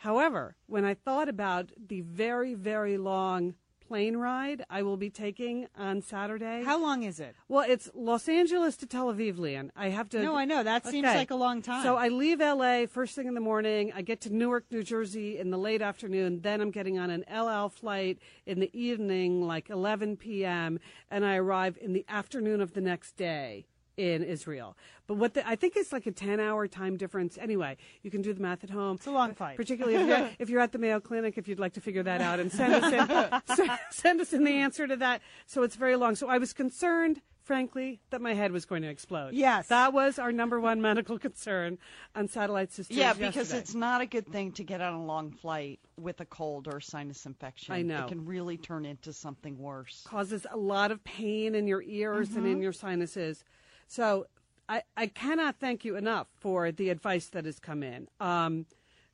However, 0.00 0.56
when 0.66 0.86
I 0.86 0.94
thought 0.94 1.28
about 1.28 1.72
the 1.76 2.00
very, 2.00 2.54
very 2.54 2.96
long 2.96 3.54
plane 3.90 4.16
ride 4.16 4.64
I 4.70 4.82
will 4.82 4.96
be 4.96 5.10
taking 5.10 5.66
on 5.76 6.00
Saturday. 6.00 6.62
How 6.62 6.80
long 6.80 7.02
is 7.02 7.18
it? 7.18 7.34
Well, 7.48 7.64
it's 7.68 7.90
Los 7.92 8.28
Angeles 8.28 8.76
to 8.78 8.86
Tel 8.86 9.12
Aviv, 9.12 9.36
Lian. 9.36 9.72
I 9.74 9.88
have 9.88 10.08
to. 10.10 10.22
No, 10.22 10.36
I 10.36 10.44
know. 10.44 10.62
That 10.62 10.86
seems 10.86 11.06
like 11.06 11.32
a 11.32 11.34
long 11.34 11.60
time. 11.60 11.82
So 11.82 11.96
I 11.96 12.06
leave 12.06 12.38
LA 12.38 12.86
first 12.86 13.16
thing 13.16 13.26
in 13.26 13.34
the 13.34 13.40
morning. 13.40 13.92
I 13.92 14.02
get 14.02 14.20
to 14.22 14.30
Newark, 14.30 14.64
New 14.70 14.84
Jersey 14.84 15.38
in 15.38 15.50
the 15.50 15.58
late 15.58 15.82
afternoon. 15.82 16.40
Then 16.40 16.60
I'm 16.60 16.70
getting 16.70 17.00
on 17.00 17.10
an 17.10 17.24
El 17.26 17.48
Al 17.48 17.68
flight 17.68 18.20
in 18.46 18.60
the 18.60 18.70
evening, 18.72 19.46
like 19.46 19.68
11 19.68 20.18
p.m., 20.18 20.78
and 21.10 21.26
I 21.26 21.34
arrive 21.34 21.76
in 21.80 21.92
the 21.92 22.06
afternoon 22.08 22.60
of 22.60 22.74
the 22.74 22.80
next 22.80 23.16
day 23.16 23.66
in 24.00 24.22
Israel. 24.24 24.76
But 25.06 25.16
what 25.16 25.34
the, 25.34 25.46
I 25.46 25.56
think 25.56 25.76
it's 25.76 25.92
like 25.92 26.06
a 26.06 26.10
10 26.10 26.40
hour 26.40 26.66
time 26.66 26.96
difference. 26.96 27.36
Anyway, 27.36 27.76
you 28.02 28.10
can 28.10 28.22
do 28.22 28.32
the 28.32 28.40
math 28.40 28.64
at 28.64 28.70
home. 28.70 28.96
It's 28.96 29.06
a 29.06 29.10
long 29.10 29.34
flight. 29.34 29.56
Particularly 29.56 29.96
if 29.96 30.08
you're, 30.08 30.30
if 30.38 30.48
you're 30.48 30.60
at 30.60 30.72
the 30.72 30.78
Mayo 30.78 31.00
Clinic, 31.00 31.36
if 31.36 31.46
you'd 31.46 31.58
like 31.58 31.74
to 31.74 31.80
figure 31.80 32.02
that 32.02 32.22
out 32.22 32.40
and 32.40 32.50
send 32.50 32.74
us 32.74 32.92
in, 32.92 33.42
send- 33.56 33.78
send 33.90 34.20
us 34.20 34.32
in 34.32 34.44
the 34.44 34.52
answer 34.52 34.86
to 34.86 34.96
that. 34.96 35.20
So 35.46 35.62
it's 35.62 35.76
very 35.76 35.96
long. 35.96 36.14
So 36.14 36.28
I 36.28 36.38
was 36.38 36.54
concerned, 36.54 37.20
frankly, 37.42 38.00
that 38.08 38.22
my 38.22 38.32
head 38.32 38.52
was 38.52 38.64
going 38.64 38.80
to 38.82 38.88
explode. 38.88 39.34
Yes. 39.34 39.68
That 39.68 39.92
was 39.92 40.18
our 40.18 40.32
number 40.32 40.58
one 40.58 40.80
medical 40.80 41.18
concern 41.18 41.76
on 42.14 42.28
Satellite 42.28 42.72
Sisters. 42.72 42.96
Yeah, 42.96 43.12
because 43.12 43.34
yesterday. 43.34 43.58
it's 43.58 43.74
not 43.74 44.00
a 44.00 44.06
good 44.06 44.28
thing 44.28 44.52
to 44.52 44.64
get 44.64 44.80
on 44.80 44.94
a 44.94 45.04
long 45.04 45.32
flight 45.32 45.80
with 45.98 46.20
a 46.20 46.24
cold 46.24 46.68
or 46.72 46.80
sinus 46.80 47.26
infection. 47.26 47.74
I 47.74 47.82
know. 47.82 48.04
It 48.04 48.08
can 48.08 48.24
really 48.24 48.56
turn 48.56 48.86
into 48.86 49.12
something 49.12 49.58
worse. 49.58 50.02
causes 50.06 50.46
a 50.50 50.56
lot 50.56 50.90
of 50.90 51.04
pain 51.04 51.54
in 51.54 51.66
your 51.66 51.82
ears 51.82 52.28
and 52.36 52.46
in 52.46 52.52
mm-hmm. 52.52 52.62
your 52.62 52.72
sinuses. 52.72 53.44
So 53.90 54.28
I, 54.68 54.82
I 54.96 55.08
cannot 55.08 55.56
thank 55.58 55.84
you 55.84 55.96
enough 55.96 56.28
for 56.38 56.70
the 56.70 56.90
advice 56.90 57.26
that 57.26 57.44
has 57.44 57.58
come 57.58 57.82
in. 57.82 58.06
Um, 58.20 58.66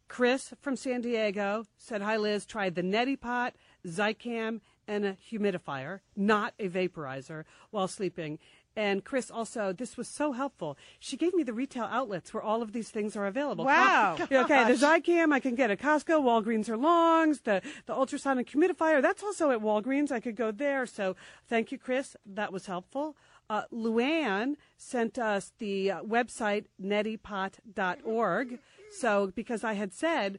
Chris 0.06 0.52
from 0.60 0.76
San 0.76 1.00
Diego 1.00 1.64
said, 1.78 2.02
Hi, 2.02 2.18
Liz. 2.18 2.44
Tried 2.44 2.74
the 2.74 2.82
Neti 2.82 3.18
Pot, 3.18 3.54
Zicam, 3.86 4.60
and 4.86 5.06
a 5.06 5.14
humidifier, 5.14 6.00
not 6.14 6.52
a 6.58 6.68
vaporizer, 6.68 7.44
while 7.70 7.88
sleeping. 7.88 8.38
And 8.76 9.02
Chris 9.02 9.30
also, 9.30 9.72
this 9.72 9.96
was 9.96 10.06
so 10.06 10.32
helpful. 10.32 10.76
She 11.00 11.16
gave 11.16 11.32
me 11.32 11.42
the 11.42 11.54
retail 11.54 11.88
outlets 11.90 12.34
where 12.34 12.42
all 12.42 12.60
of 12.60 12.72
these 12.72 12.90
things 12.90 13.16
are 13.16 13.26
available. 13.26 13.64
Wow. 13.64 14.18
Yeah, 14.30 14.42
okay, 14.42 14.64
the. 14.64 14.74
Zicam 14.74 15.32
I 15.32 15.40
can 15.40 15.54
get 15.54 15.70
at 15.70 15.80
Costco, 15.80 16.22
Walgreens 16.22 16.68
or 16.68 16.76
Longs, 16.76 17.40
the, 17.40 17.62
the 17.86 17.94
ultrasonic 17.94 18.50
humidifier, 18.50 19.00
that's 19.00 19.22
also 19.22 19.50
at 19.50 19.60
Walgreens. 19.60 20.12
I 20.12 20.20
could 20.20 20.36
go 20.36 20.52
there. 20.52 20.84
So 20.84 21.16
thank 21.48 21.72
you, 21.72 21.78
Chris. 21.78 22.14
That 22.26 22.52
was 22.52 22.66
helpful. 22.66 23.16
Uh, 23.48 23.62
Luann 23.72 24.54
sent 24.76 25.18
us 25.18 25.52
the 25.58 25.90
uh, 25.90 26.02
website 26.02 26.66
netipot.org. 26.82 28.58
So 28.90 29.32
because 29.34 29.64
I 29.64 29.74
had 29.74 29.92
said 29.92 30.38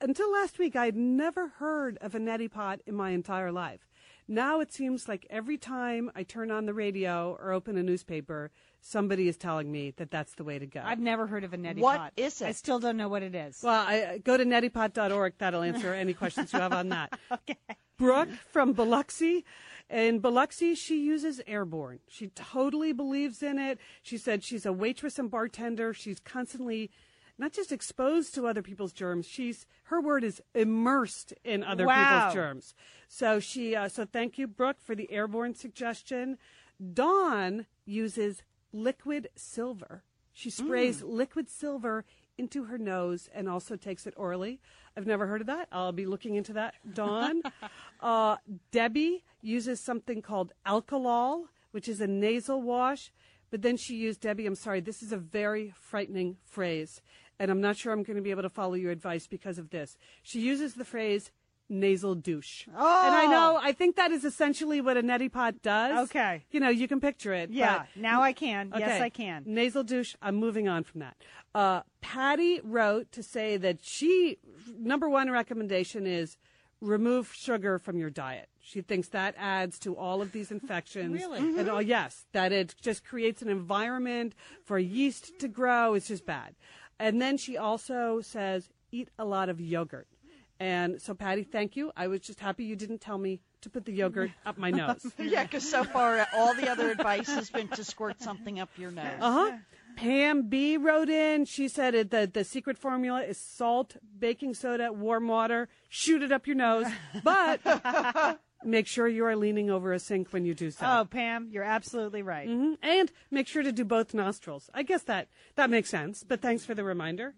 until 0.00 0.32
last 0.32 0.58
week 0.58 0.74
I 0.74 0.86
had 0.86 0.96
never 0.96 1.48
heard 1.48 1.98
of 2.00 2.14
a 2.14 2.18
neti 2.18 2.50
pot 2.50 2.80
in 2.86 2.94
my 2.94 3.10
entire 3.10 3.52
life. 3.52 3.88
Now 4.28 4.60
it 4.60 4.72
seems 4.72 5.08
like 5.08 5.26
every 5.30 5.58
time 5.58 6.10
I 6.14 6.22
turn 6.22 6.50
on 6.50 6.66
the 6.66 6.74
radio 6.74 7.36
or 7.40 7.52
open 7.52 7.76
a 7.76 7.82
newspaper, 7.82 8.50
somebody 8.80 9.28
is 9.28 9.36
telling 9.36 9.70
me 9.70 9.92
that 9.96 10.10
that's 10.10 10.34
the 10.34 10.44
way 10.44 10.58
to 10.58 10.66
go. 10.66 10.80
I've 10.84 11.00
never 11.00 11.26
heard 11.26 11.44
of 11.44 11.52
a 11.52 11.58
neti 11.58 11.78
What 11.78 11.98
pot. 11.98 12.12
is 12.16 12.40
it? 12.40 12.46
I 12.46 12.52
still 12.52 12.78
don't 12.78 12.96
know 12.96 13.08
what 13.08 13.22
it 13.22 13.34
is. 13.34 13.60
Well, 13.62 13.84
I, 13.86 13.94
I- 14.12 14.18
go 14.18 14.36
to 14.36 14.44
netipot.org. 14.44 15.34
That'll 15.38 15.62
answer 15.62 15.92
any 15.92 16.14
questions 16.14 16.52
you 16.52 16.60
have 16.60 16.72
on 16.72 16.88
that. 16.90 17.18
okay. 17.32 17.58
Brooke 17.98 18.30
from 18.50 18.72
Biloxi. 18.72 19.44
In 19.92 20.20
Biloxi, 20.20 20.74
she 20.74 21.04
uses 21.04 21.42
Airborne. 21.46 21.98
She 22.08 22.28
totally 22.28 22.92
believes 22.94 23.42
in 23.42 23.58
it. 23.58 23.78
She 24.02 24.16
said 24.16 24.42
she's 24.42 24.64
a 24.64 24.72
waitress 24.72 25.18
and 25.18 25.30
bartender. 25.30 25.92
She's 25.92 26.18
constantly 26.18 26.90
not 27.36 27.52
just 27.52 27.70
exposed 27.72 28.34
to 28.34 28.46
other 28.46 28.62
people's 28.62 28.94
germs. 28.94 29.26
She's 29.26 29.66
her 29.84 30.00
word 30.00 30.24
is 30.24 30.40
immersed 30.54 31.34
in 31.44 31.62
other 31.62 31.86
Wow. 31.86 32.20
people's 32.30 32.34
germs. 32.34 32.74
So 33.06 33.38
she 33.38 33.76
uh, 33.76 33.88
so 33.88 34.06
thank 34.06 34.38
you, 34.38 34.46
Brooke, 34.46 34.80
for 34.80 34.94
the 34.94 35.10
Airborne 35.12 35.54
suggestion. 35.54 36.38
Dawn 36.94 37.66
uses 37.84 38.42
liquid 38.72 39.28
silver. 39.36 40.04
She 40.32 40.48
sprays 40.48 41.02
liquid 41.02 41.50
silver 41.50 42.06
into 42.38 42.64
her 42.64 42.78
nose 42.78 43.28
and 43.34 43.46
also 43.46 43.76
takes 43.76 44.06
it 44.06 44.14
orally. 44.16 44.58
I've 44.96 45.06
never 45.06 45.26
heard 45.26 45.40
of 45.40 45.46
that. 45.46 45.68
I'll 45.72 45.92
be 45.92 46.06
looking 46.06 46.34
into 46.34 46.52
that. 46.54 46.74
Dawn. 46.94 47.42
uh, 48.00 48.36
Debbie 48.70 49.24
uses 49.40 49.80
something 49.80 50.22
called 50.22 50.52
Alkalol, 50.66 51.44
which 51.70 51.88
is 51.88 52.00
a 52.00 52.06
nasal 52.06 52.62
wash. 52.62 53.10
But 53.50 53.62
then 53.62 53.76
she 53.76 53.96
used, 53.96 54.20
Debbie, 54.20 54.46
I'm 54.46 54.54
sorry, 54.54 54.80
this 54.80 55.02
is 55.02 55.12
a 55.12 55.16
very 55.16 55.74
frightening 55.78 56.36
phrase. 56.44 57.02
And 57.38 57.50
I'm 57.50 57.60
not 57.60 57.76
sure 57.76 57.92
I'm 57.92 58.02
going 58.02 58.16
to 58.16 58.22
be 58.22 58.30
able 58.30 58.42
to 58.42 58.50
follow 58.50 58.74
your 58.74 58.92
advice 58.92 59.26
because 59.26 59.58
of 59.58 59.70
this. 59.70 59.96
She 60.22 60.40
uses 60.40 60.74
the 60.74 60.84
phrase 60.84 61.30
nasal 61.72 62.14
douche. 62.14 62.66
Oh. 62.68 63.06
And 63.06 63.14
I 63.14 63.26
know, 63.26 63.58
I 63.60 63.72
think 63.72 63.96
that 63.96 64.12
is 64.12 64.24
essentially 64.24 64.80
what 64.80 64.96
a 64.96 65.02
neti 65.02 65.32
pot 65.32 65.62
does. 65.62 66.10
Okay. 66.10 66.44
You 66.50 66.60
know, 66.60 66.68
you 66.68 66.86
can 66.86 67.00
picture 67.00 67.32
it. 67.32 67.50
Yeah, 67.50 67.84
now 67.96 68.22
I 68.22 68.32
can. 68.32 68.72
Yes, 68.76 69.00
I 69.00 69.08
can. 69.08 69.42
Nasal 69.46 69.82
douche. 69.82 70.14
I'm 70.22 70.36
moving 70.36 70.68
on 70.68 70.84
from 70.84 71.00
that. 71.00 71.16
Uh, 71.54 71.82
Patty 72.00 72.60
wrote 72.62 73.10
to 73.12 73.22
say 73.22 73.56
that 73.56 73.78
she 73.82 74.38
number 74.78 75.08
one 75.08 75.30
recommendation 75.30 76.06
is 76.06 76.36
remove 76.80 77.32
sugar 77.32 77.78
from 77.78 77.96
your 77.96 78.10
diet. 78.10 78.48
She 78.60 78.80
thinks 78.80 79.08
that 79.08 79.34
adds 79.38 79.78
to 79.80 79.96
all 79.96 80.22
of 80.22 80.32
these 80.32 80.50
infections. 80.50 81.14
Really? 81.14 81.38
And 81.38 81.68
oh 81.68 81.78
yes, 81.78 82.26
that 82.32 82.52
it 82.52 82.74
just 82.80 83.04
creates 83.04 83.42
an 83.42 83.48
environment 83.48 84.34
for 84.64 84.78
yeast 84.78 85.38
to 85.40 85.48
grow. 85.48 85.94
It's 85.94 86.08
just 86.08 86.26
bad. 86.26 86.54
And 86.98 87.20
then 87.20 87.36
she 87.36 87.56
also 87.56 88.20
says 88.20 88.70
eat 88.90 89.08
a 89.18 89.24
lot 89.24 89.48
of 89.48 89.60
yogurt. 89.60 90.06
And 90.62 91.02
so 91.02 91.12
Patty, 91.12 91.42
thank 91.42 91.74
you. 91.74 91.90
I 91.96 92.06
was 92.06 92.20
just 92.20 92.38
happy 92.38 92.62
you 92.62 92.76
didn't 92.76 93.00
tell 93.00 93.18
me 93.18 93.40
to 93.62 93.68
put 93.68 93.84
the 93.84 93.90
yogurt 93.92 94.30
up 94.46 94.56
my 94.58 94.70
nose. 94.70 95.04
yeah, 95.18 95.42
because 95.42 95.68
so 95.68 95.82
far 95.82 96.24
all 96.32 96.54
the 96.54 96.70
other 96.70 96.88
advice 96.88 97.26
has 97.26 97.50
been 97.50 97.66
to 97.68 97.82
squirt 97.82 98.22
something 98.22 98.60
up 98.60 98.68
your 98.76 98.92
nose. 98.92 99.06
Uh 99.20 99.32
huh. 99.32 99.56
Pam 99.96 100.42
B 100.48 100.76
wrote 100.76 101.08
in. 101.08 101.46
She 101.46 101.66
said 101.66 101.96
it, 101.96 102.12
the 102.12 102.30
the 102.32 102.44
secret 102.44 102.78
formula 102.78 103.22
is 103.22 103.38
salt, 103.38 103.96
baking 104.20 104.54
soda, 104.54 104.92
warm 104.92 105.26
water. 105.26 105.68
Shoot 105.88 106.22
it 106.22 106.30
up 106.30 106.46
your 106.46 106.54
nose, 106.54 106.86
but 107.24 107.60
make 108.64 108.86
sure 108.86 109.08
you 109.08 109.24
are 109.24 109.34
leaning 109.34 109.68
over 109.68 109.92
a 109.92 109.98
sink 109.98 110.28
when 110.32 110.44
you 110.44 110.54
do 110.54 110.70
so. 110.70 110.86
Oh, 110.88 111.04
Pam, 111.06 111.48
you're 111.50 111.64
absolutely 111.64 112.22
right. 112.22 112.48
Mhm. 112.48 112.78
And 112.82 113.10
make 113.32 113.48
sure 113.48 113.64
to 113.64 113.72
do 113.72 113.84
both 113.84 114.14
nostrils. 114.14 114.70
I 114.72 114.84
guess 114.84 115.02
that 115.02 115.26
that 115.56 115.70
makes 115.70 115.90
sense. 115.90 116.22
But 116.22 116.40
thanks 116.40 116.64
for 116.64 116.74
the 116.76 116.84
reminder. 116.84 117.34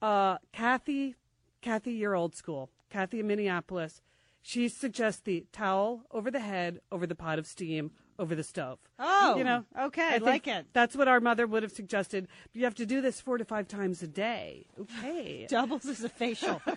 Uh, 0.00 0.38
Kathy, 0.52 1.16
Kathy, 1.64 1.92
you're 1.92 2.14
old 2.14 2.34
school. 2.34 2.68
Kathy 2.90 3.20
in 3.20 3.26
Minneapolis. 3.26 4.02
She 4.42 4.68
suggests 4.68 5.22
the 5.22 5.46
towel 5.50 6.02
over 6.10 6.30
the 6.30 6.40
head, 6.40 6.80
over 6.92 7.06
the 7.06 7.14
pot 7.14 7.38
of 7.38 7.46
steam, 7.46 7.92
over 8.18 8.34
the 8.34 8.42
stove. 8.42 8.78
Oh, 8.98 9.36
you 9.38 9.44
know, 9.44 9.64
okay, 9.80 10.10
I 10.12 10.18
like 10.18 10.46
it. 10.46 10.66
That's 10.74 10.94
what 10.94 11.08
our 11.08 11.20
mother 11.20 11.46
would 11.46 11.62
have 11.62 11.72
suggested. 11.72 12.28
You 12.52 12.64
have 12.64 12.74
to 12.74 12.84
do 12.84 13.00
this 13.00 13.18
four 13.18 13.38
to 13.38 13.46
five 13.46 13.66
times 13.66 14.02
a 14.02 14.06
day. 14.06 14.66
Okay. 14.78 15.46
Doubles 15.48 15.86
as 15.86 16.04
a 16.04 16.10
facial. 16.10 16.60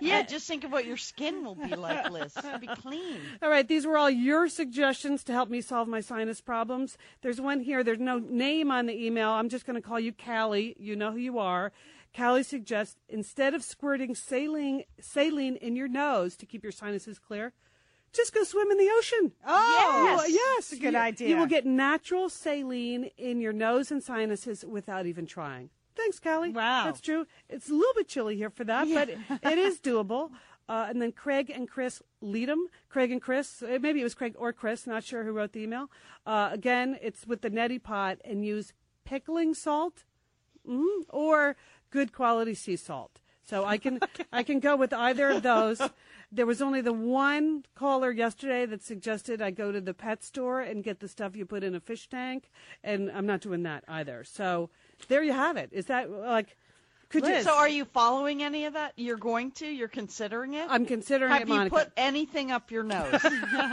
Yeah, 0.00 0.22
just 0.22 0.46
think 0.46 0.64
of 0.64 0.72
what 0.72 0.86
your 0.86 0.96
skin 0.96 1.44
will 1.44 1.54
be 1.54 1.76
like, 1.76 2.10
Liz. 2.10 2.36
It'll 2.36 2.58
be 2.58 2.66
clean. 2.66 3.18
All 3.42 3.50
right, 3.50 3.66
these 3.66 3.86
were 3.86 3.96
all 3.96 4.10
your 4.10 4.48
suggestions 4.48 5.22
to 5.24 5.32
help 5.32 5.50
me 5.50 5.60
solve 5.60 5.88
my 5.88 6.00
sinus 6.00 6.40
problems. 6.40 6.96
There's 7.22 7.40
one 7.40 7.60
here. 7.60 7.84
There's 7.84 7.98
no 7.98 8.18
name 8.18 8.70
on 8.70 8.86
the 8.86 9.04
email. 9.06 9.30
I'm 9.30 9.48
just 9.48 9.66
going 9.66 9.80
to 9.80 9.86
call 9.86 10.00
you 10.00 10.12
Callie. 10.12 10.74
You 10.78 10.96
know 10.96 11.12
who 11.12 11.18
you 11.18 11.38
are. 11.38 11.72
Callie 12.16 12.42
suggests 12.42 12.96
instead 13.08 13.54
of 13.54 13.62
squirting 13.64 14.14
saline, 14.14 14.84
saline 15.00 15.56
in 15.56 15.74
your 15.76 15.88
nose 15.88 16.36
to 16.36 16.46
keep 16.46 16.62
your 16.62 16.72
sinuses 16.72 17.18
clear, 17.18 17.52
just 18.12 18.32
go 18.32 18.44
swim 18.44 18.70
in 18.70 18.78
the 18.78 18.88
ocean. 18.96 19.32
Oh, 19.44 20.24
yes, 20.28 20.68
That's 20.70 20.80
a 20.80 20.82
good 20.82 20.92
You- 20.94 20.98
idea. 21.00 21.28
You 21.30 21.36
will 21.36 21.46
get 21.46 21.66
natural 21.66 22.28
saline 22.28 23.04
in 23.18 23.40
your 23.40 23.52
nose 23.52 23.90
and 23.90 24.02
sinuses 24.02 24.64
without 24.64 25.06
even 25.06 25.26
trying. 25.26 25.70
Thanks, 25.96 26.18
Callie. 26.20 26.50
Wow. 26.50 26.84
that's 26.84 27.00
true. 27.00 27.26
It's 27.48 27.70
a 27.70 27.74
little 27.74 27.94
bit 27.94 28.08
chilly 28.08 28.36
here 28.36 28.50
for 28.50 28.64
that, 28.64 28.88
but 28.92 29.08
it 29.42 29.58
is 29.58 29.80
doable. 29.80 30.30
Uh, 30.68 30.86
and 30.88 31.00
then 31.02 31.12
Craig 31.12 31.50
and 31.50 31.68
Chris 31.68 32.02
Leadham. 32.22 32.68
Craig 32.88 33.10
and 33.12 33.20
Chris, 33.20 33.62
uh, 33.62 33.78
maybe 33.80 34.00
it 34.00 34.04
was 34.04 34.14
Craig 34.14 34.34
or 34.38 34.52
Chris, 34.52 34.86
not 34.86 35.04
sure 35.04 35.22
who 35.24 35.32
wrote 35.32 35.52
the 35.52 35.60
email. 35.60 35.90
Uh, 36.24 36.48
again, 36.52 36.96
it's 37.02 37.26
with 37.26 37.42
the 37.42 37.50
neti 37.50 37.82
pot 37.82 38.18
and 38.24 38.44
use 38.46 38.72
pickling 39.04 39.52
salt 39.54 40.04
mm, 40.66 41.02
or 41.10 41.54
good 41.94 42.12
quality 42.12 42.54
sea 42.54 42.74
salt. 42.74 43.20
So 43.44 43.64
I 43.64 43.78
can 43.78 44.00
I 44.32 44.42
can 44.42 44.58
go 44.58 44.76
with 44.76 44.92
either 44.92 45.30
of 45.30 45.42
those. 45.42 45.80
There 46.32 46.46
was 46.46 46.60
only 46.60 46.80
the 46.80 46.92
one 46.92 47.64
caller 47.76 48.10
yesterday 48.10 48.66
that 48.66 48.82
suggested 48.82 49.40
I 49.40 49.52
go 49.52 49.70
to 49.70 49.80
the 49.80 49.94
pet 49.94 50.24
store 50.24 50.60
and 50.60 50.82
get 50.82 50.98
the 50.98 51.06
stuff 51.06 51.36
you 51.36 51.46
put 51.46 51.62
in 51.62 51.76
a 51.76 51.80
fish 51.80 52.08
tank, 52.08 52.50
and 52.82 53.10
I'm 53.12 53.26
not 53.26 53.40
doing 53.40 53.62
that 53.62 53.84
either. 53.86 54.24
So 54.24 54.70
there 55.06 55.22
you 55.22 55.32
have 55.32 55.56
it. 55.56 55.70
Is 55.72 55.86
that 55.86 56.10
like? 56.10 56.56
Could 57.10 57.26
you? 57.26 57.42
So 57.42 57.54
are 57.54 57.68
you 57.68 57.84
following 57.84 58.42
any 58.42 58.64
of 58.64 58.72
that? 58.72 58.94
You're 58.96 59.16
going 59.16 59.52
to? 59.52 59.66
You're 59.66 59.86
considering 59.86 60.54
it? 60.54 60.66
I'm 60.68 60.84
considering 60.84 61.30
Have 61.30 61.48
it, 61.48 61.54
you 61.54 61.70
put 61.70 61.92
anything 61.96 62.50
up 62.50 62.72
your 62.72 62.82
nose? 62.82 63.24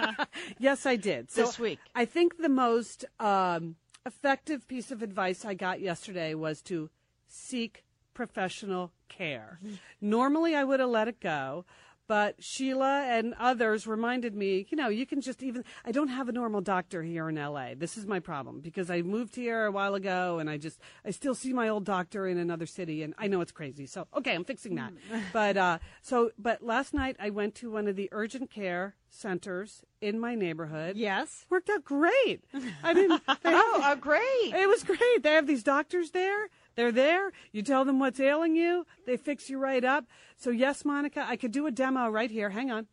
yes, 0.59 0.85
I 0.85 0.95
did. 0.95 1.31
So 1.31 1.41
This 1.41 1.57
week. 1.57 1.79
I 1.95 2.05
think 2.05 2.37
the 2.37 2.49
most 2.49 3.05
um, 3.19 3.77
effective 4.05 4.67
piece 4.67 4.91
of 4.91 5.01
advice 5.01 5.43
I 5.43 5.55
got 5.55 5.79
yesterday 5.81 6.35
was 6.35 6.61
to 6.63 6.91
seek 7.27 7.83
professional 8.21 8.91
care. 9.09 9.59
Normally, 9.99 10.53
I 10.55 10.63
would 10.63 10.79
have 10.79 10.89
let 10.89 11.07
it 11.07 11.19
go. 11.19 11.65
But 12.07 12.43
Sheila 12.43 13.05
and 13.07 13.33
others 13.39 13.87
reminded 13.87 14.35
me, 14.35 14.67
you 14.69 14.75
know, 14.75 14.89
you 14.89 15.05
can 15.05 15.21
just 15.21 15.41
even, 15.41 15.63
I 15.85 15.93
don't 15.93 16.09
have 16.09 16.27
a 16.27 16.33
normal 16.33 16.59
doctor 16.59 17.01
here 17.01 17.29
in 17.29 17.35
LA. 17.35 17.69
This 17.77 17.95
is 17.95 18.05
my 18.05 18.19
problem 18.19 18.59
because 18.59 18.91
I 18.91 19.01
moved 19.01 19.33
here 19.33 19.65
a 19.65 19.71
while 19.71 19.95
ago 19.95 20.37
and 20.37 20.49
I 20.49 20.57
just, 20.57 20.81
I 21.05 21.11
still 21.11 21.33
see 21.33 21.53
my 21.53 21.69
old 21.69 21.85
doctor 21.85 22.27
in 22.27 22.37
another 22.37 22.65
city 22.65 23.01
and 23.01 23.13
I 23.17 23.27
know 23.27 23.39
it's 23.39 23.53
crazy. 23.53 23.85
So, 23.85 24.07
okay, 24.17 24.35
I'm 24.35 24.43
fixing 24.43 24.75
that. 24.75 24.91
but, 25.33 25.55
uh, 25.55 25.77
so, 26.01 26.31
but 26.37 26.61
last 26.61 26.93
night 26.93 27.15
I 27.17 27.29
went 27.29 27.55
to 27.55 27.71
one 27.71 27.87
of 27.87 27.95
the 27.95 28.09
urgent 28.11 28.51
care 28.51 28.95
centers 29.09 29.85
in 30.01 30.19
my 30.19 30.35
neighborhood. 30.35 30.97
Yes. 30.97 31.45
Worked 31.49 31.69
out 31.69 31.85
great. 31.85 32.43
I. 32.83 32.93
They 33.43 33.53
oh, 33.53 33.81
uh, 33.83 33.95
great. 33.95 34.21
It 34.53 34.67
was 34.67 34.83
great. 34.83 35.23
They 35.23 35.33
have 35.33 35.47
these 35.47 35.63
doctors 35.63 36.11
there. 36.11 36.49
They're 36.75 36.91
there. 36.91 37.31
You 37.51 37.61
tell 37.61 37.85
them 37.85 37.99
what's 37.99 38.19
ailing 38.19 38.55
you. 38.55 38.85
They 39.05 39.17
fix 39.17 39.49
you 39.49 39.57
right 39.57 39.83
up. 39.83 40.05
So 40.37 40.49
yes, 40.49 40.85
Monica, 40.85 41.25
I 41.27 41.35
could 41.35 41.51
do 41.51 41.67
a 41.67 41.71
demo 41.71 42.09
right 42.09 42.31
here. 42.31 42.49
Hang 42.49 42.71
on. 42.71 42.87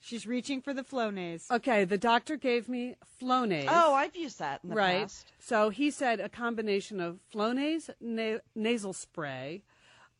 She's 0.00 0.26
reaching 0.26 0.60
for 0.60 0.72
the 0.72 0.82
Flonase. 0.84 1.50
Okay, 1.50 1.84
the 1.84 1.98
doctor 1.98 2.36
gave 2.36 2.68
me 2.68 2.94
Flonase. 3.20 3.66
Oh, 3.68 3.94
I've 3.94 4.14
used 4.14 4.38
that 4.38 4.60
in 4.62 4.70
the 4.70 4.76
right. 4.76 5.02
past. 5.02 5.32
So 5.40 5.70
he 5.70 5.90
said 5.90 6.20
a 6.20 6.28
combination 6.28 7.00
of 7.00 7.18
Flonase 7.34 7.90
na- 8.00 8.38
nasal 8.54 8.92
spray. 8.92 9.62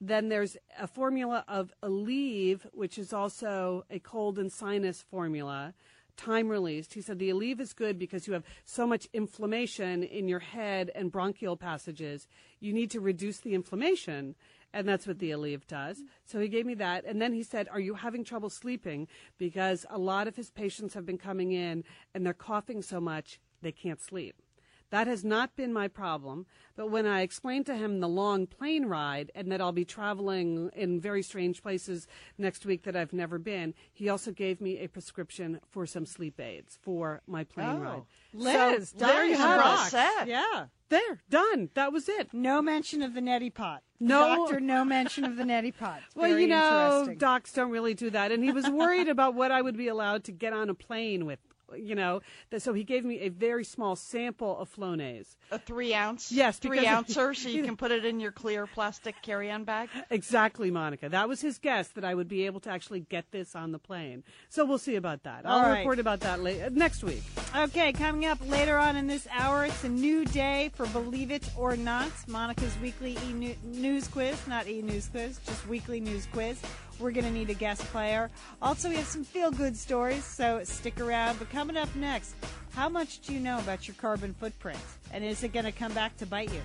Then 0.01 0.29
there's 0.29 0.57
a 0.79 0.87
formula 0.87 1.45
of 1.49 1.73
Aleve, 1.83 2.63
which 2.73 2.99
is 2.99 3.13
also 3.13 3.85
a 3.91 3.99
cold 3.99 4.39
and 4.39 4.53
sinus 4.53 5.03
formula, 5.03 5.75
time 6.19 6.49
released. 6.49 6.93
He 6.93 7.01
said 7.01 7.19
the 7.19 7.31
Aleve 7.31 7.61
is 7.61 7.73
good 7.73 7.99
because 7.99 8.27
you 8.27 8.35
have 8.35 8.45
so 8.65 8.87
much 8.87 9.09
inflammation 9.15 10.03
in 10.03 10.29
your 10.29 10.41
head 10.41 10.91
and 10.95 11.11
bronchial 11.11 11.57
passages. 11.57 12.29
You 12.61 12.75
need 12.75 12.91
to 12.91 13.01
reduce 13.01 13.39
the 13.39 13.55
inflammation. 13.55 14.35
And 14.75 14.87
that's 14.87 15.07
what 15.07 15.19
the 15.19 15.31
Aleve 15.31 15.67
does. 15.67 16.03
So 16.27 16.41
he 16.41 16.49
gave 16.49 16.67
me 16.67 16.75
that. 16.75 17.07
And 17.07 17.23
then 17.23 17.33
he 17.33 17.43
said, 17.43 17.69
Are 17.73 17.81
you 17.81 17.95
having 17.95 18.23
trouble 18.23 18.51
sleeping? 18.51 19.09
Because 19.39 19.87
a 19.89 19.99
lot 19.99 20.29
of 20.29 20.37
his 20.37 20.51
patients 20.51 20.93
have 20.93 21.07
been 21.07 21.17
coming 21.17 21.53
in 21.53 21.85
and 22.15 22.27
they're 22.27 22.35
coughing 22.35 22.83
so 22.83 23.01
much 23.01 23.41
they 23.63 23.73
can't 23.73 24.01
sleep. 24.01 24.43
That 24.91 25.07
has 25.07 25.25
not 25.25 25.55
been 25.55 25.73
my 25.73 25.87
problem. 25.89 26.47
But 26.75 26.91
when 26.91 27.07
I 27.07 27.21
explained 27.23 27.67
to 27.67 27.77
him 27.77 28.01
the 28.01 28.09
long 28.09 28.47
plane 28.47 28.87
ride 28.87 29.31
and 29.35 29.51
that 29.53 29.61
I'll 29.61 29.73
be 29.73 29.85
traveling 29.85 30.71
in 30.75 31.01
very 31.01 31.23
strange 31.23 31.63
places 31.63 32.07
next 32.39 32.65
week 32.65 32.85
that 32.85 32.97
I've 32.97 33.13
never 33.13 33.39
been, 33.39 33.75
he 33.93 34.09
also 34.09 34.31
gave 34.31 34.61
me 34.61 34.79
a 34.79 34.89
prescription 34.89 35.61
for 35.69 35.85
some 35.87 36.07
sleep 36.07 36.41
aids 36.41 36.79
for 36.81 37.21
my 37.27 37.45
plane 37.45 37.69
Oh. 37.69 37.79
ride. 37.81 38.03
Liz, 38.33 38.95
so 38.97 39.07
there 39.07 39.25
you 39.25 39.37
have 39.37 39.93
it. 39.93 40.29
Yeah. 40.29 40.67
There, 40.89 41.19
done. 41.29 41.69
That 41.75 41.93
was 41.93 42.09
it. 42.09 42.33
No 42.33 42.63
mention 42.63 43.03
of 43.03 43.13
the 43.13 43.21
neti 43.21 43.53
pot. 43.53 43.83
No. 44.01 44.37
Doctor, 44.47 44.61
no 44.61 44.85
mention 44.87 45.25
of 45.25 45.37
the 45.37 45.43
neti 45.43 45.77
pot. 45.77 46.01
It's 46.07 46.17
Well, 46.17 46.39
you 46.39 46.47
know, 46.47 47.15
docs 47.19 47.53
don't 47.53 47.71
really 47.71 47.93
do 47.93 48.09
that. 48.11 48.33
And 48.33 48.43
he 48.43 48.53
was 48.53 48.71
worried 48.71 49.09
about 49.09 49.35
what 49.35 49.51
I 49.51 49.61
would 49.61 49.77
be 49.77 49.89
allowed 49.89 50.25
to 50.25 50.33
get 50.33 50.55
on 50.55 50.71
a 50.71 50.75
plane 50.75 51.27
with, 51.27 51.41
you 51.77 51.95
know. 51.95 52.21
That- 52.51 52.63
So 52.63 52.73
he 52.73 52.85
gave 52.85 53.05
me 53.05 53.21
a 53.21 53.29
very 53.29 53.65
small 53.65 53.97
sample 53.97 54.59
of 54.59 54.75
Flonase. 54.75 55.37
A 55.51 55.59
three 55.59 55.95
ounce? 55.95 56.31
Yes, 56.33 56.59
Three 56.59 56.81
because- 56.81 56.87
ouncer 56.95 57.35
so 57.35 57.49
you 57.49 57.63
can 57.69 57.77
put 57.77 57.91
it 57.91 58.05
in 58.05 58.21
your 58.21 58.33
clear 58.33 58.67
plastic 58.67 59.15
carry 59.23 59.51
on 59.51 59.65
bag? 59.65 59.89
Exactly, 60.11 60.71
Monica. 60.71 61.09
That 61.09 61.29
was 61.29 61.41
his 61.41 61.59
guess 61.59 61.89
that 61.89 62.05
I 62.05 62.15
would 62.15 62.29
be 62.29 62.47
able 62.47 62.61
to 62.61 62.71
actually 62.71 63.01
get 63.01 63.31
this 63.31 63.55
on 63.57 63.73
the 63.73 63.79
plane. 63.79 64.25
So 64.49 64.65
we'll 64.65 64.79
see 64.79 64.97
about 64.97 65.23
that. 65.25 65.43
I'll 65.47 65.57
All 65.59 65.63
right. 65.63 65.79
report 65.79 65.99
about 65.99 66.21
that 66.21 66.41
la- 66.41 66.51
uh, 66.51 66.71
next 66.73 67.03
week. 67.05 67.23
Okay, 67.57 67.93
coming 67.93 68.27
up 68.27 68.39
later 68.49 68.77
on 68.79 68.97
in 68.97 69.07
this 69.07 69.27
hour, 69.33 69.65
it's 69.65 69.85
a 69.85 69.89
new 69.89 70.25
day 70.27 70.71
for 70.75 70.87
Believe 70.89 71.31
It 71.31 71.49
or 71.57 71.77
Not, 71.77 72.11
Monica's 72.27 72.77
weekly 72.83 73.17
e 73.29 73.55
news 73.65 74.09
quiz, 74.09 74.37
not 74.47 74.67
e 74.69 74.83
news 74.83 75.09
quiz, 75.09 75.39
just 75.47 75.67
weekly 75.67 76.01
news 76.01 76.27
quiz. 76.33 76.61
We're 76.99 77.13
going 77.13 77.25
to 77.27 77.31
need 77.31 77.51
a 77.51 77.55
guest 77.55 77.83
player. 77.87 78.31
Also, 78.61 78.89
we 78.89 78.97
have 78.97 79.07
some 79.07 79.25
feel 79.25 79.51
good 79.51 79.77
stories, 79.77 80.25
so 80.25 80.63
stick 80.65 81.01
around. 81.01 81.39
But 81.39 81.51
coming 81.51 81.77
up 81.77 81.95
next, 81.95 82.35
how 82.75 82.89
much 82.89 83.21
do 83.21 83.33
you 83.33 83.41
know 83.41 83.59
about 83.59 83.87
your 83.87 83.95
carbon 83.97 84.35
footprint? 84.39 84.79
And 85.13 85.25
is 85.25 85.43
it 85.45 85.53
going 85.53 85.65
to 85.65 85.73
come 85.73 85.93
back 85.93 86.17
to 86.19 86.27
bite 86.27 86.53
you? 86.53 86.61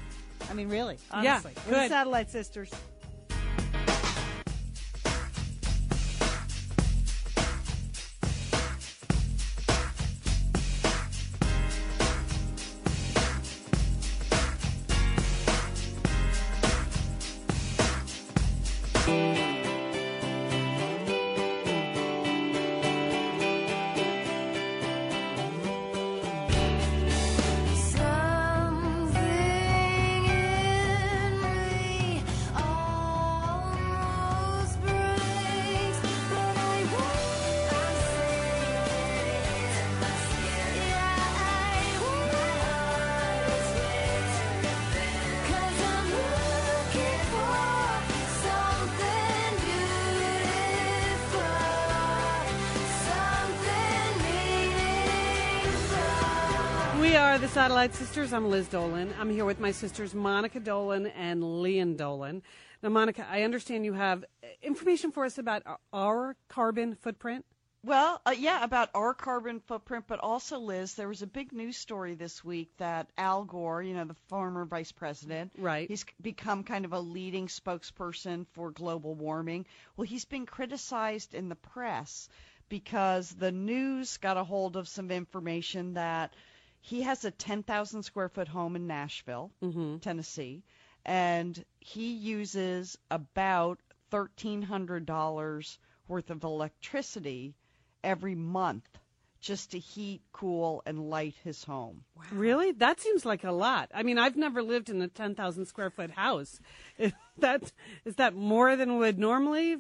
I 0.50 0.54
mean, 0.54 0.70
really, 0.70 0.98
Yeah, 1.12 1.34
honestly. 1.36 1.54
We're 1.66 1.76
the 1.76 1.80
good. 1.82 1.90
Satellite 1.90 2.30
Sisters. 2.32 2.72
Satellite 57.54 57.94
Sisters. 57.94 58.34
I'm 58.34 58.50
Liz 58.50 58.68
Dolan. 58.68 59.14
I'm 59.20 59.30
here 59.30 59.46
with 59.46 59.60
my 59.60 59.70
sisters 59.70 60.16
Monica 60.16 60.60
Dolan 60.60 61.06
and 61.06 61.44
Lian 61.62 61.96
Dolan. 61.96 62.42
Now, 62.82 62.90
Monica, 62.90 63.28
I 63.30 63.44
understand 63.44 63.86
you 63.86 63.94
have 63.94 64.24
uh, 64.24 64.48
information 64.64 65.12
for 65.12 65.24
us 65.24 65.38
about 65.38 65.62
our- 65.68 65.80
our 65.94 66.36
carbon 66.48 66.96
footprint. 66.96 67.46
Well, 67.86 68.20
uh, 68.26 68.34
yeah, 68.36 68.64
about 68.64 68.90
our 68.96 69.14
carbon 69.14 69.60
footprint, 69.60 70.06
but 70.08 70.20
also, 70.20 70.58
Liz, 70.58 70.96
there 70.96 71.08
was 71.08 71.22
a 71.22 71.28
big 71.28 71.54
news 71.54 71.78
story 71.78 72.16
this 72.16 72.44
week 72.44 72.76
that 72.78 73.12
Al 73.20 73.44
Gore, 73.44 73.84
you 73.84 73.94
know, 73.94 74.06
the 74.06 74.16
former 74.30 74.66
vice 74.66 74.92
president, 74.92 75.52
right, 75.56 75.88
he's 75.88 76.06
become 76.22 76.64
kind 76.64 76.86
of 76.86 76.94
a 76.94 77.00
leading 77.00 77.46
spokesperson 77.46 78.48
for 78.54 78.72
global 78.72 79.14
warming. 79.14 79.68
Well, 79.96 80.08
he's 80.08 80.26
been 80.26 80.48
criticized 80.48 81.36
in 81.36 81.50
the 81.50 81.56
press 81.56 82.30
because 82.68 83.30
the 83.30 83.52
news 83.52 84.18
got 84.18 84.38
a 84.38 84.44
hold 84.44 84.76
of 84.76 84.88
some 84.88 85.12
information 85.12 85.94
that 85.94 86.34
he 86.84 87.04
has 87.04 87.24
a 87.24 87.32
10,000 87.32 88.04
square 88.04 88.28
foot 88.28 88.50
home 88.50 88.76
in 88.76 88.88
Nashville, 88.88 89.52
mm-hmm. 89.64 90.00
Tennessee, 90.00 90.64
and 91.06 91.64
he 91.80 92.12
uses 92.12 92.98
about 93.10 93.80
$1,300 94.12 95.78
worth 96.10 96.30
of 96.30 96.44
electricity 96.44 97.56
every 98.04 98.36
month 98.36 98.86
just 99.40 99.72
to 99.72 99.80
heat, 99.80 100.24
cool, 100.34 100.84
and 100.86 101.10
light 101.10 101.36
his 101.46 101.64
home. 101.64 102.04
Really? 102.34 102.74
That 102.74 103.00
seems 103.00 103.26
like 103.26 103.46
a 103.46 103.52
lot. 103.54 103.90
I 103.94 104.04
mean, 104.04 104.18
I've 104.18 104.36
never 104.36 104.62
lived 104.62 104.90
in 104.90 105.02
a 105.02 105.08
10,000 105.08 105.66
square 105.66 105.90
foot 105.90 106.12
house. 106.12 106.60
Is 106.98 107.14
that, 107.38 107.72
is 108.04 108.16
that 108.16 108.36
more 108.36 108.76
than 108.76 108.98
would 108.98 109.18
normally 109.18 109.78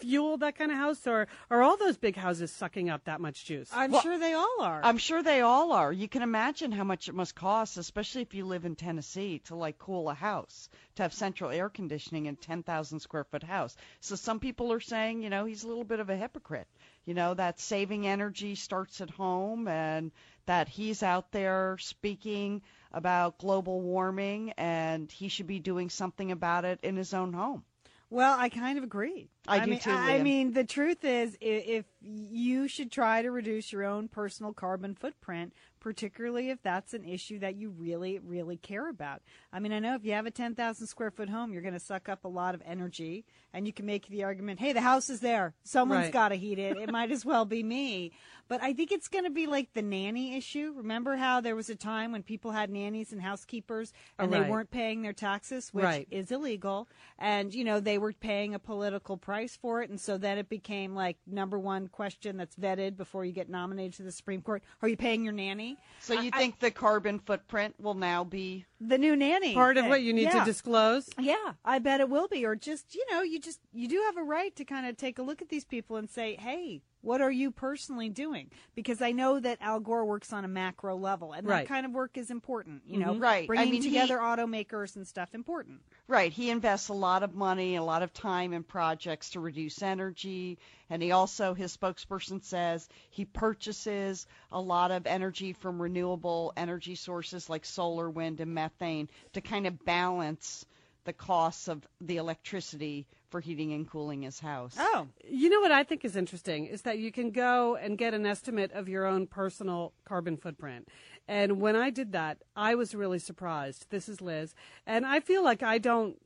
fuel 0.00 0.38
that 0.38 0.56
kind 0.56 0.70
of 0.70 0.78
house, 0.78 1.06
or 1.06 1.28
are 1.50 1.62
all 1.62 1.76
those 1.76 1.96
big 1.96 2.16
houses 2.16 2.50
sucking 2.50 2.90
up 2.90 3.04
that 3.04 3.20
much 3.20 3.44
juice? 3.44 3.70
I'm 3.72 3.92
Well, 3.92 4.02
sure 4.02 4.18
they 4.18 4.32
all 4.32 4.56
are. 4.60 4.80
I'm 4.82 4.98
sure 4.98 5.22
they 5.22 5.40
all 5.40 5.72
are. 5.72 5.92
You 5.92 6.08
can 6.08 6.22
imagine 6.22 6.72
how 6.72 6.84
much 6.84 7.08
it 7.08 7.14
must 7.14 7.34
cost, 7.34 7.76
especially 7.76 8.22
if 8.22 8.34
you 8.34 8.44
live 8.44 8.64
in 8.64 8.76
Tennessee, 8.76 9.40
to 9.46 9.54
like 9.54 9.78
cool 9.78 10.10
a 10.10 10.14
house, 10.14 10.68
to 10.96 11.02
have 11.02 11.12
central 11.12 11.50
air 11.50 11.68
conditioning 11.68 12.26
in 12.26 12.36
10,000 12.36 13.00
square 13.00 13.24
foot 13.24 13.42
house. 13.42 13.76
So 14.00 14.16
some 14.16 14.40
people 14.40 14.72
are 14.72 14.80
saying, 14.80 15.22
you 15.22 15.30
know, 15.30 15.44
he's 15.44 15.64
a 15.64 15.68
little 15.68 15.84
bit 15.84 16.00
of 16.00 16.10
a 16.10 16.16
hypocrite. 16.16 16.68
You 17.04 17.14
know, 17.14 17.34
that 17.34 17.60
saving 17.60 18.06
energy 18.06 18.54
starts 18.54 19.00
at 19.00 19.10
home 19.10 19.66
and 19.68 20.12
that 20.46 20.68
he's 20.68 21.02
out 21.02 21.32
there 21.32 21.76
speaking 21.78 22.62
about 22.92 23.38
global 23.38 23.80
warming 23.80 24.52
and 24.56 25.10
he 25.10 25.28
should 25.28 25.46
be 25.46 25.58
doing 25.60 25.90
something 25.90 26.32
about 26.32 26.64
it 26.64 26.80
in 26.82 26.96
his 26.96 27.14
own 27.14 27.32
home. 27.32 27.64
Well, 28.10 28.36
I 28.36 28.48
kind 28.48 28.76
of 28.76 28.82
agree. 28.82 29.30
I 29.46 29.60
do 29.60 29.70
mean, 29.70 29.80
too, 29.80 29.90
I 29.90 30.20
mean, 30.20 30.52
the 30.52 30.64
truth 30.64 31.04
is, 31.04 31.36
if 31.40 31.84
you 32.00 32.66
should 32.66 32.90
try 32.90 33.22
to 33.22 33.30
reduce 33.30 33.72
your 33.72 33.84
own 33.84 34.08
personal 34.08 34.52
carbon 34.52 34.96
footprint, 34.96 35.52
particularly 35.80 36.50
if 36.50 36.62
that's 36.62 36.94
an 36.94 37.04
issue 37.04 37.38
that 37.40 37.56
you 37.56 37.70
really, 37.70 38.18
really 38.18 38.56
care 38.56 38.88
about. 38.88 39.22
I 39.52 39.58
mean, 39.60 39.72
I 39.72 39.78
know 39.78 39.94
if 39.94 40.04
you 40.04 40.12
have 40.12 40.26
a 40.26 40.30
10,000 40.30 40.86
square 40.86 41.10
foot 41.10 41.28
home, 41.28 41.52
you're 41.52 41.62
going 41.62 41.74
to 41.74 41.80
suck 41.80 42.08
up 42.08 42.24
a 42.24 42.28
lot 42.28 42.54
of 42.54 42.62
energy, 42.64 43.24
and 43.52 43.66
you 43.66 43.72
can 43.72 43.86
make 43.86 44.06
the 44.08 44.24
argument, 44.24 44.60
hey, 44.60 44.72
the 44.72 44.80
house 44.80 45.10
is 45.10 45.20
there. 45.20 45.54
Someone's 45.64 46.04
Right. 46.04 46.12
got 46.12 46.28
to 46.28 46.36
heat 46.36 46.58
it. 46.58 46.76
It 46.80 46.90
might 46.90 47.10
as 47.10 47.24
well 47.24 47.44
be 47.44 47.62
me. 47.62 48.12
But 48.48 48.62
I 48.62 48.72
think 48.72 48.90
it's 48.92 49.08
going 49.08 49.24
to 49.24 49.30
be 49.30 49.46
like 49.46 49.72
the 49.74 49.82
nanny 49.82 50.36
issue. 50.36 50.72
Remember 50.76 51.16
how 51.16 51.40
there 51.40 51.54
was 51.56 51.70
a 51.70 51.76
time 51.76 52.12
when 52.12 52.22
people 52.22 52.50
had 52.50 52.68
nannies 52.70 53.12
and 53.12 53.22
housekeepers 53.22 53.92
and 54.18 54.32
Oh, 54.32 54.42
they 54.42 54.48
weren't 54.50 54.70
paying 54.70 55.02
their 55.02 55.12
taxes, 55.12 55.70
which 55.72 55.84
Right. 55.84 56.08
is 56.10 56.30
illegal. 56.32 56.88
And, 57.18 57.54
you 57.54 57.64
know, 57.64 57.80
they 57.80 57.96
were 57.98 58.12
paying 58.12 58.54
a 58.54 58.58
political 58.58 59.16
price 59.16 59.56
for 59.56 59.82
it. 59.82 59.90
And 59.90 60.00
so 60.00 60.18
then 60.18 60.36
it 60.38 60.48
became 60.48 60.94
like 60.94 61.16
number 61.26 61.58
one 61.58 61.86
question 61.88 62.36
that's 62.36 62.56
vetted 62.56 62.96
before 62.96 63.24
you 63.24 63.32
get 63.32 63.48
nominated 63.48 63.94
to 63.94 64.02
the 64.02 64.12
Supreme 64.12 64.42
Court. 64.42 64.62
Are 64.82 64.88
you 64.88 64.96
paying 64.96 65.22
your 65.22 65.32
nanny? 65.32 65.69
So 66.00 66.14
you 66.14 66.30
I- 66.32 66.38
think 66.38 66.58
the 66.60 66.70
carbon 66.70 67.18
footprint 67.18 67.74
will 67.78 67.94
now 67.94 68.24
be 68.24 68.64
the 68.80 68.96
new 68.98 69.14
nanny 69.16 69.54
Part 69.54 69.76
of 69.76 69.86
what 69.86 70.02
you 70.02 70.12
need 70.12 70.24
Yeah. 70.24 70.38
to 70.40 70.44
disclose? 70.44 71.08
Yeah, 71.18 71.52
I 71.64 71.78
bet 71.78 72.00
it 72.00 72.08
will 72.08 72.26
be. 72.28 72.44
Or 72.46 72.56
just, 72.56 72.94
you 72.94 73.04
know, 73.10 73.20
you 73.22 73.38
just, 73.38 73.60
you 73.72 73.86
do 73.88 74.02
have 74.06 74.16
a 74.16 74.22
right 74.22 74.54
to 74.56 74.64
kind 74.64 74.86
of 74.86 74.96
take 74.96 75.18
a 75.18 75.22
look 75.22 75.42
at 75.42 75.48
these 75.50 75.64
people 75.64 75.96
and 75.96 76.08
say, 76.08 76.36
hey, 76.40 76.82
what 77.02 77.20
are 77.20 77.30
you 77.30 77.50
personally 77.50 78.08
doing? 78.08 78.50
Because 78.74 79.00
I 79.00 79.12
know 79.12 79.40
that 79.40 79.58
Al 79.60 79.80
Gore 79.80 80.04
works 80.04 80.32
on 80.32 80.44
a 80.44 80.48
macro 80.48 80.96
level, 80.96 81.32
and 81.32 81.46
Right. 81.46 81.62
that 81.62 81.68
kind 81.68 81.86
of 81.86 81.92
work 81.92 82.18
is 82.18 82.30
important. 82.30 82.82
You 82.86 82.98
know, 82.98 83.14
Mhm. 83.14 83.20
Right. 83.22 83.44
I 83.44 83.46
Bringing 83.46 83.70
mean, 83.72 83.82
he- 83.82 83.88
together 83.88 84.18
automakers 84.18 84.96
and 84.96 85.06
stuff 85.08 85.34
important. 85.34 85.80
Right. 86.08 86.32
He 86.32 86.50
invests 86.50 86.88
a 86.88 86.92
lot 86.94 87.22
of 87.22 87.34
money, 87.34 87.76
a 87.76 87.82
lot 87.82 88.02
of 88.02 88.12
time 88.12 88.52
in 88.52 88.62
projects 88.64 89.30
to 89.30 89.40
reduce 89.40 89.80
energy. 89.82 90.58
And 90.90 91.02
he 91.02 91.12
also, 91.12 91.54
his 91.54 91.76
spokesperson 91.76 92.42
says, 92.42 92.88
he 93.10 93.24
purchases 93.24 94.26
a 94.52 94.60
lot 94.60 94.90
of 94.90 95.06
energy 95.06 95.52
from 95.52 95.80
renewable 95.80 96.52
energy 96.56 96.96
sources 96.96 97.48
like 97.48 97.64
solar, 97.64 98.10
wind, 98.10 98.40
and 98.40 98.52
methane 98.54 99.08
to 99.32 99.40
kind 99.40 99.66
of 99.66 99.84
balance 99.84 100.66
the 101.04 101.12
costs 101.14 101.68
of 101.68 101.86
the 102.00 102.18
electricity 102.18 103.06
for 103.30 103.40
heating 103.40 103.72
and 103.72 103.88
cooling 103.88 104.22
his 104.22 104.40
house. 104.40 104.74
Oh. 104.78 105.08
You 105.24 105.48
know 105.48 105.60
what 105.60 105.72
I 105.72 105.84
think 105.84 106.04
is 106.04 106.16
interesting 106.16 106.66
is 106.66 106.82
that 106.82 106.98
you 106.98 107.12
can 107.12 107.30
go 107.30 107.76
and 107.76 107.96
get 107.96 108.12
an 108.12 108.26
estimate 108.26 108.72
of 108.72 108.88
your 108.88 109.06
own 109.06 109.26
personal 109.26 109.92
carbon 110.04 110.36
footprint. 110.36 110.88
And 111.28 111.60
when 111.60 111.76
I 111.76 111.90
did 111.90 112.12
that, 112.12 112.38
I 112.56 112.74
was 112.74 112.94
really 112.94 113.20
surprised. 113.20 113.86
This 113.90 114.08
is 114.08 114.20
Liz. 114.20 114.54
And 114.86 115.06
I 115.06 115.20
feel 115.20 115.44
like 115.44 115.62
I 115.62 115.78
don't 115.78 116.16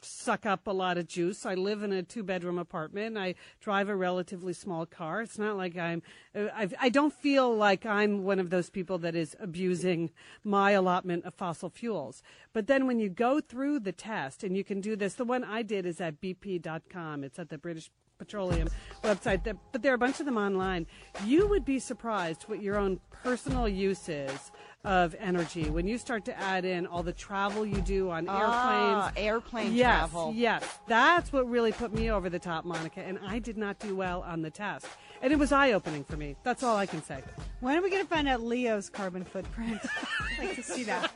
suck 0.00 0.46
up 0.46 0.66
a 0.66 0.70
lot 0.70 0.98
of 0.98 1.06
juice. 1.06 1.46
I 1.46 1.54
live 1.54 1.82
in 1.82 1.92
a 1.92 2.02
two 2.02 2.22
bedroom 2.22 2.58
apartment. 2.58 3.16
I 3.16 3.34
drive 3.60 3.88
a 3.88 3.96
relatively 3.96 4.52
small 4.52 4.86
car. 4.86 5.22
It's 5.22 5.38
not 5.38 5.56
like 5.56 5.76
I'm, 5.76 6.02
uh, 6.34 6.48
I, 6.54 6.68
I 6.80 6.88
don't 6.88 7.12
feel 7.12 7.54
like 7.54 7.86
I'm 7.86 8.24
one 8.24 8.38
of 8.38 8.50
those 8.50 8.70
people 8.70 8.98
that 8.98 9.14
is 9.14 9.36
abusing 9.40 10.10
my 10.42 10.72
allotment 10.72 11.24
of 11.24 11.34
fossil 11.34 11.70
fuels. 11.70 12.22
But 12.52 12.66
then 12.66 12.86
when 12.86 12.98
you 12.98 13.08
go 13.08 13.40
through 13.40 13.80
the 13.80 13.92
test, 13.92 14.44
and 14.44 14.56
you 14.56 14.64
can 14.64 14.80
do 14.80 14.96
this, 14.96 15.14
the 15.14 15.24
one 15.24 15.44
I 15.44 15.62
did 15.62 15.86
is 15.86 16.00
at 16.00 16.20
bp.com. 16.20 17.24
It's 17.24 17.38
at 17.38 17.48
the 17.48 17.58
British 17.58 17.90
Petroleum 18.18 18.68
website, 19.02 19.42
that, 19.44 19.56
but 19.72 19.82
there 19.82 19.92
are 19.92 19.96
a 19.96 19.98
bunch 19.98 20.20
of 20.20 20.26
them 20.26 20.38
online. 20.38 20.86
You 21.26 21.48
would 21.48 21.64
be 21.64 21.78
surprised 21.78 22.44
what 22.44 22.62
your 22.62 22.76
own 22.76 23.00
personal 23.10 23.68
use 23.68 24.08
is 24.08 24.52
of 24.84 25.14
energy 25.18 25.70
when 25.70 25.86
you 25.86 25.96
start 25.98 26.24
to 26.26 26.38
add 26.38 26.64
in 26.64 26.86
all 26.86 27.02
the 27.02 27.12
travel 27.12 27.64
you 27.64 27.80
do 27.80 28.10
on 28.10 28.26
Ah, 28.28 29.06
airplanes. 29.16 29.26
airplane 29.26 29.72
yes, 29.74 29.98
travel. 30.10 30.32
Yes, 30.34 30.78
that's 30.86 31.32
what 31.32 31.48
really 31.48 31.72
put 31.72 31.94
me 31.94 32.10
over 32.10 32.28
the 32.28 32.38
top, 32.38 32.64
Monica, 32.64 33.00
and 33.00 33.18
I 33.26 33.38
did 33.38 33.56
not 33.56 33.78
do 33.78 33.96
well 33.96 34.22
on 34.22 34.42
the 34.42 34.50
test. 34.50 34.86
And 35.22 35.32
it 35.32 35.38
was 35.38 35.52
eye 35.52 35.72
opening 35.72 36.04
for 36.04 36.16
me. 36.18 36.36
That's 36.42 36.62
all 36.62 36.76
I 36.76 36.84
can 36.86 37.02
say. 37.02 37.22
When 37.60 37.78
are 37.78 37.82
we 37.82 37.88
going 37.88 38.02
to 38.02 38.08
find 38.08 38.28
out 38.28 38.42
Lian's 38.42 38.90
carbon 38.90 39.24
footprint? 39.24 39.80
I'd 40.38 40.46
like 40.46 40.56
to 40.56 40.62
see 40.62 40.84
that. 40.84 41.10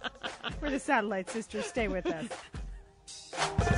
We're 0.60 0.70
the 0.70 0.78
Satellite 0.80 1.30
Sisters. 1.30 1.64
Stay 1.66 1.88
with 1.88 2.06
us. 2.06 2.26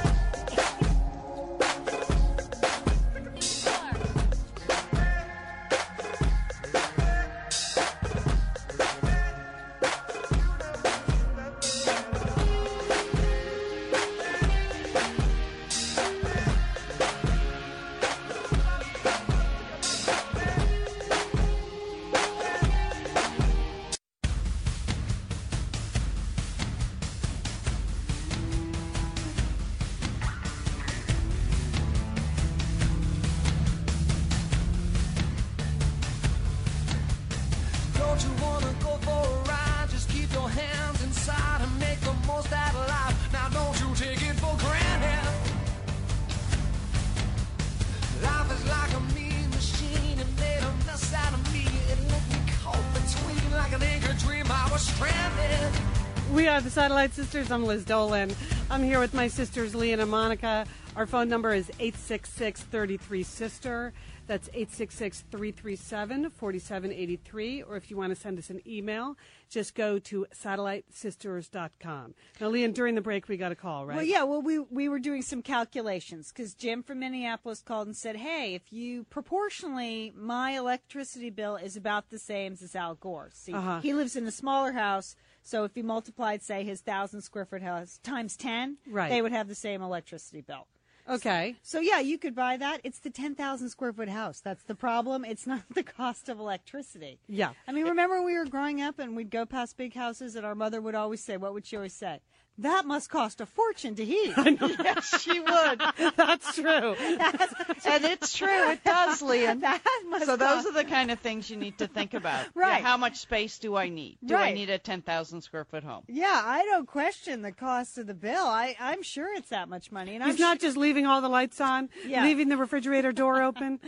Satellite 57.00 57.16
Sisters. 57.16 57.50
I'm 57.50 57.64
Liz 57.64 57.86
Dolan. 57.86 58.30
I'm 58.68 58.82
here 58.82 59.00
with 59.00 59.14
my 59.14 59.26
sisters, 59.26 59.74
Lian 59.74 60.00
and 60.00 60.10
Monica. 60.10 60.66
Our 60.96 61.06
phone 61.06 61.30
number 61.30 61.54
is 61.54 61.70
866 61.80 62.60
33 62.64 63.22
Sister. 63.22 63.94
That's 64.26 64.48
866 64.48 65.24
337 65.30 66.28
4783. 66.28 67.62
Or 67.62 67.76
if 67.78 67.90
you 67.90 67.96
want 67.96 68.14
to 68.14 68.20
send 68.20 68.38
us 68.38 68.50
an 68.50 68.60
email, 68.66 69.16
just 69.48 69.74
go 69.74 69.98
to 69.98 70.26
satellitesisters.com. 70.34 72.14
Now, 72.38 72.48
Lian, 72.50 72.74
during 72.74 72.96
the 72.96 73.00
break, 73.00 73.28
we 73.28 73.38
got 73.38 73.50
a 73.50 73.56
call, 73.56 73.86
right? 73.86 73.96
Well, 73.96 74.04
yeah. 74.04 74.24
Well, 74.24 74.42
we 74.42 74.58
we 74.58 74.90
were 74.90 75.00
doing 75.00 75.22
some 75.22 75.40
calculations 75.40 76.30
because 76.30 76.52
Jim 76.52 76.82
from 76.82 76.98
Minneapolis 76.98 77.62
called 77.62 77.86
and 77.86 77.96
said, 77.96 78.16
"Hey, 78.16 78.54
if 78.54 78.74
you 78.74 79.04
proportionally, 79.04 80.12
my 80.14 80.50
electricity 80.50 81.30
bill 81.30 81.56
is 81.56 81.78
about 81.78 82.10
the 82.10 82.18
same 82.18 82.58
as 82.62 82.76
Al 82.76 82.94
Gore's. 82.94 83.36
See, 83.36 83.54
Uh-huh. 83.54 83.80
he 83.80 83.94
lives 83.94 84.16
in 84.16 84.26
a 84.26 84.30
smaller 84.30 84.72
house, 84.72 85.16
so 85.42 85.64
if 85.64 85.76
you 85.76 85.82
multiplied, 85.84 86.42
say, 86.42 86.64
his 86.64 86.80
thousand 86.80 87.22
square 87.22 87.44
foot 87.44 87.62
house 87.62 87.98
times 88.02 88.36
ten, 88.36 88.78
Right. 88.88 89.08
they 89.08 89.22
would 89.22 89.32
have 89.32 89.48
the 89.48 89.54
same 89.54 89.82
electricity 89.82 90.40
bill." 90.40 90.66
Okay. 91.08 91.56
So 91.62 91.80
yeah, 91.80 91.98
you 91.98 92.18
could 92.18 92.34
buy 92.36 92.56
that. 92.58 92.80
It's 92.84 93.00
the 93.00 93.10
ten 93.10 93.34
thousand 93.34 93.70
square 93.70 93.92
foot 93.92 94.08
house. 94.08 94.40
That's 94.40 94.62
the 94.62 94.74
problem. 94.76 95.24
It's 95.24 95.46
not 95.46 95.62
the 95.74 95.82
cost 95.82 96.28
of 96.28 96.38
electricity. 96.38 97.18
Yeah. 97.26 97.52
I 97.66 97.72
mean, 97.72 97.86
remember 97.86 98.16
when 98.18 98.26
we 98.26 98.36
were 98.38 98.44
growing 98.44 98.80
up 98.80 98.98
and 98.98 99.16
we'd 99.16 99.30
go 99.30 99.44
past 99.46 99.76
big 99.76 99.94
houses 99.94 100.36
and 100.36 100.46
our 100.46 100.54
mother 100.54 100.80
would 100.80 100.94
always 100.94 101.22
say, 101.22 101.36
what 101.36 101.52
would 101.54 101.66
she 101.66 101.76
always 101.76 101.94
say? 101.94 102.20
That 102.58 102.84
must 102.84 103.08
cost 103.08 103.40
a 103.40 103.46
fortune 103.46 103.94
to 103.94 104.04
heat. 104.04 104.34
yes, 104.36 105.22
she 105.22 105.40
would. 105.40 105.82
That's 106.16 106.54
true. 106.54 106.94
and 106.94 108.04
it's 108.04 108.34
true. 108.36 108.70
It 108.70 108.84
does, 108.84 109.22
Lian. 109.22 109.60
must 110.10 110.26
so 110.26 110.36
those 110.36 110.64
cost- 110.64 110.66
are 110.68 110.72
the 110.72 110.84
kind 110.84 111.10
of 111.10 111.18
things 111.20 111.48
you 111.48 111.56
need 111.56 111.78
to 111.78 111.86
think 111.86 112.12
about. 112.14 112.46
Right. 112.54 112.80
Yeah, 112.82 112.86
how 112.88 112.96
much 112.98 113.16
space 113.18 113.58
do 113.58 113.76
I 113.76 113.88
need? 113.88 114.18
Do 114.24 114.34
I 114.36 114.52
need 114.52 114.68
a 114.68 114.78
10,000 114.78 115.40
square 115.40 115.64
foot 115.64 115.82
home? 115.82 116.02
Yeah, 116.08 116.42
I 116.44 116.64
don't 116.66 116.86
question 116.86 117.40
the 117.42 117.52
cost 117.52 117.96
of 117.96 118.06
the 118.06 118.12
bill. 118.14 118.44
I, 118.44 118.76
I'm 118.78 119.02
sure 119.02 119.32
it's 119.34 119.48
that 119.48 119.68
much 119.70 119.90
money. 119.90 120.14
And 120.14 120.22
I'm 120.22 120.30
He's 120.30 120.38
not 120.40 120.60
just 120.60 120.76
leaving 120.76 121.06
all 121.06 121.22
the 121.22 121.28
lights 121.28 121.60
on, 121.60 121.88
Yeah. 122.06 122.24
leaving 122.24 122.48
the 122.50 122.58
refrigerator 122.58 123.12
door 123.12 123.42
open. 123.42 123.80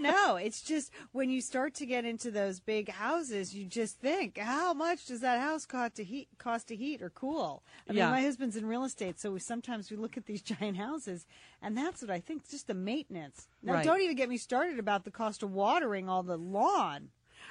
no, 0.00 0.36
it's 0.36 0.60
just 0.60 0.90
when 1.12 1.30
you 1.30 1.40
start 1.40 1.74
to 1.74 1.86
get 1.86 2.04
into 2.04 2.30
those 2.30 2.60
big 2.60 2.90
houses, 2.90 3.54
you 3.54 3.64
just 3.64 3.98
think, 4.00 4.36
how 4.36 4.74
much 4.74 5.06
does 5.06 5.20
that 5.20 5.40
house 5.40 5.64
cost 5.64 5.94
to 5.96 6.04
heat, 6.04 6.28
cost 6.38 6.68
to 6.68 6.76
heat 6.76 7.00
or 7.00 7.08
cool? 7.10 7.62
I 7.88 7.92
mean, 7.92 8.07
Yeah. 8.08 8.14
my 8.16 8.22
husband's 8.22 8.56
in 8.56 8.66
real 8.66 8.84
estate, 8.84 9.18
so 9.20 9.30
we, 9.32 9.40
sometimes 9.40 9.90
we 9.90 9.96
look 9.96 10.16
at 10.16 10.26
these 10.26 10.42
giant 10.58 10.76
houses, 10.76 11.26
and 11.62 11.76
that's 11.76 12.02
what 12.02 12.10
I 12.10 12.20
think, 12.20 12.48
just 12.48 12.66
the 12.66 12.74
maintenance. 12.74 13.48
Now, 13.62 13.74
Right. 13.74 13.84
don't 13.84 14.00
even 14.00 14.16
get 14.16 14.28
me 14.28 14.36
started 14.36 14.78
about 14.78 15.04
the 15.04 15.10
cost 15.10 15.42
of 15.42 15.52
watering 15.52 16.08
all 16.08 16.22
the 16.22 16.36
lawn. 16.38 17.10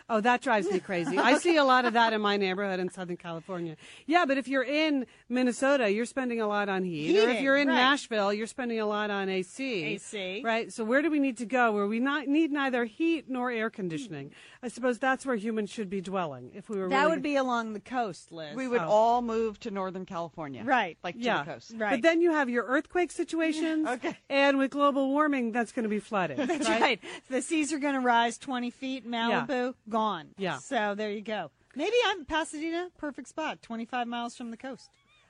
Oh, 0.10 0.22
that 0.22 0.42
drives 0.42 0.70
me 0.72 0.80
crazy. 0.80 1.18
I 1.18 1.38
see 1.40 1.58
a 1.58 1.64
lot 1.64 1.86
of 1.86 1.94
that 1.94 2.14
in 2.14 2.22
my 2.22 2.38
neighborhood 2.38 2.80
in 2.80 2.90
Southern 2.90 3.18
California. 3.18 3.76
Yeah, 4.06 4.26
but 4.26 4.38
if 4.38 4.48
you're 4.48 4.64
in 4.64 5.06
Minnesota, 5.28 5.92
you're 5.92 6.06
spending 6.06 6.40
a 6.40 6.48
lot 6.48 6.70
on 6.70 6.84
heat. 6.84 7.18
or 7.20 7.30
if 7.30 7.42
you're 7.42 7.58
in 7.58 7.68
right. 7.68 7.74
Nashville, 7.76 8.32
you're 8.34 8.48
spending 8.48 8.80
a 8.80 8.86
lot 8.86 9.10
on 9.10 9.28
AC. 9.30 9.84
AC. 9.84 10.42
Right? 10.46 10.72
So 10.72 10.84
where 10.86 11.02
do 11.02 11.12
we 11.12 11.20
need 11.20 11.38
to 11.38 11.46
go 11.46 11.72
where 11.74 11.88
we 11.88 12.00
not 12.00 12.28
need 12.28 12.52
neither 12.52 12.86
heat 12.86 13.26
nor 13.30 13.52
air 13.52 13.70
conditioning? 13.70 14.28
Hmm. 14.28 14.66
I 14.66 14.70
suppose 14.70 14.98
that's 14.98 15.26
where 15.26 15.36
humans 15.36 15.70
should 15.70 15.90
be 15.90 16.02
dwelling 16.02 16.52
if 16.56 16.70
we 16.70 16.78
were 16.80 16.90
That 16.90 17.02
really 17.04 17.12
would 17.12 17.24
be 17.24 17.36
along 17.36 17.74
the 17.74 17.80
coast, 17.80 18.32
Liz. 18.32 18.56
We 18.56 18.68
would 18.68 18.82
Oh. 18.82 18.88
all 18.90 19.22
move 19.22 19.60
to 19.62 19.72
Northern 19.72 20.06
California. 20.06 20.64
Right. 20.64 20.98
Like 21.04 21.16
to 21.16 21.22
yeah. 21.22 21.44
the 21.44 21.52
coast. 21.52 21.78
But 21.78 22.02
then 22.02 22.22
you 22.22 22.32
have 22.32 22.50
your 22.50 22.64
earthquake 22.66 23.12
situations. 23.12 23.88
Okay. 23.98 24.16
And 24.30 24.58
with 24.58 24.72
global 24.72 25.08
warming, 25.10 25.52
that's 25.52 25.72
going 25.72 25.84
to 25.84 25.90
be 25.90 26.00
flooded. 26.00 26.38
That's 26.48 26.68
right. 26.70 27.00
The 27.30 27.42
seas 27.42 27.74
are 27.74 27.80
going 27.80 27.96
to 27.96 28.00
rise 28.00 28.38
20 28.38 28.70
feet. 28.70 29.08
Malibu, 29.10 29.74
gone. 29.98 30.28
Yeah. 30.38 30.58
So 30.60 30.94
there 30.96 31.12
you 31.12 31.22
go. 31.22 31.52
Maybe 31.76 31.96
I'm 32.06 32.26
Pasadena, 32.26 32.90
perfect 32.98 33.28
spot, 33.28 33.62
25 33.62 34.08
miles 34.08 34.36
from 34.36 34.52
the 34.52 34.58
coast. 34.58 34.90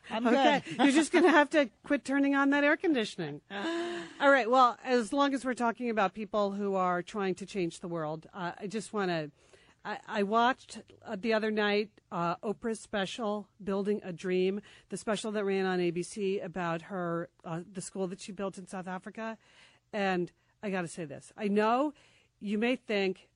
I'm 0.09 0.25
okay. 0.27 0.61
good. 0.65 0.77
You're 0.83 0.93
just 0.93 1.11
going 1.11 1.25
to 1.25 1.31
have 1.31 1.49
to 1.51 1.69
quit 1.83 2.05
turning 2.05 2.35
on 2.35 2.49
that 2.51 2.63
air 2.63 2.77
conditioning. 2.77 3.41
All 4.21 4.29
right. 4.29 4.49
Well, 4.49 4.77
as 4.83 5.11
long 5.11 5.33
as 5.33 5.43
we're 5.43 5.53
talking 5.53 5.89
about 5.89 6.13
people 6.13 6.51
who 6.51 6.75
are 6.75 7.01
trying 7.01 7.35
to 7.35 7.45
change 7.45 7.79
the 7.79 7.87
world, 7.87 8.27
uh, 8.33 8.51
I 8.59 8.67
just 8.67 8.93
want 8.93 9.11
to. 9.11 9.31
I, 9.85 9.99
I 10.07 10.23
watched 10.23 10.81
uh, 11.05 11.15
the 11.19 11.33
other 11.33 11.51
night 11.51 11.89
uh, 12.11 12.35
Oprah's 12.37 12.79
special, 12.79 13.47
"Building 13.63 14.01
a 14.03 14.11
Dream," 14.11 14.61
the 14.89 14.97
special 14.97 15.31
that 15.33 15.45
ran 15.45 15.65
on 15.65 15.79
ABC 15.79 16.43
about 16.43 16.83
her 16.83 17.29
uh, 17.45 17.61
the 17.71 17.81
school 17.81 18.07
that 18.07 18.19
she 18.19 18.31
built 18.31 18.57
in 18.57 18.67
South 18.67 18.87
Africa, 18.87 19.37
and 19.93 20.31
I 20.63 20.69
got 20.71 20.81
to 20.81 20.87
say 20.87 21.05
this: 21.05 21.31
I 21.37 21.47
know 21.47 21.93
you 22.39 22.57
may 22.57 22.75
think 22.75 23.27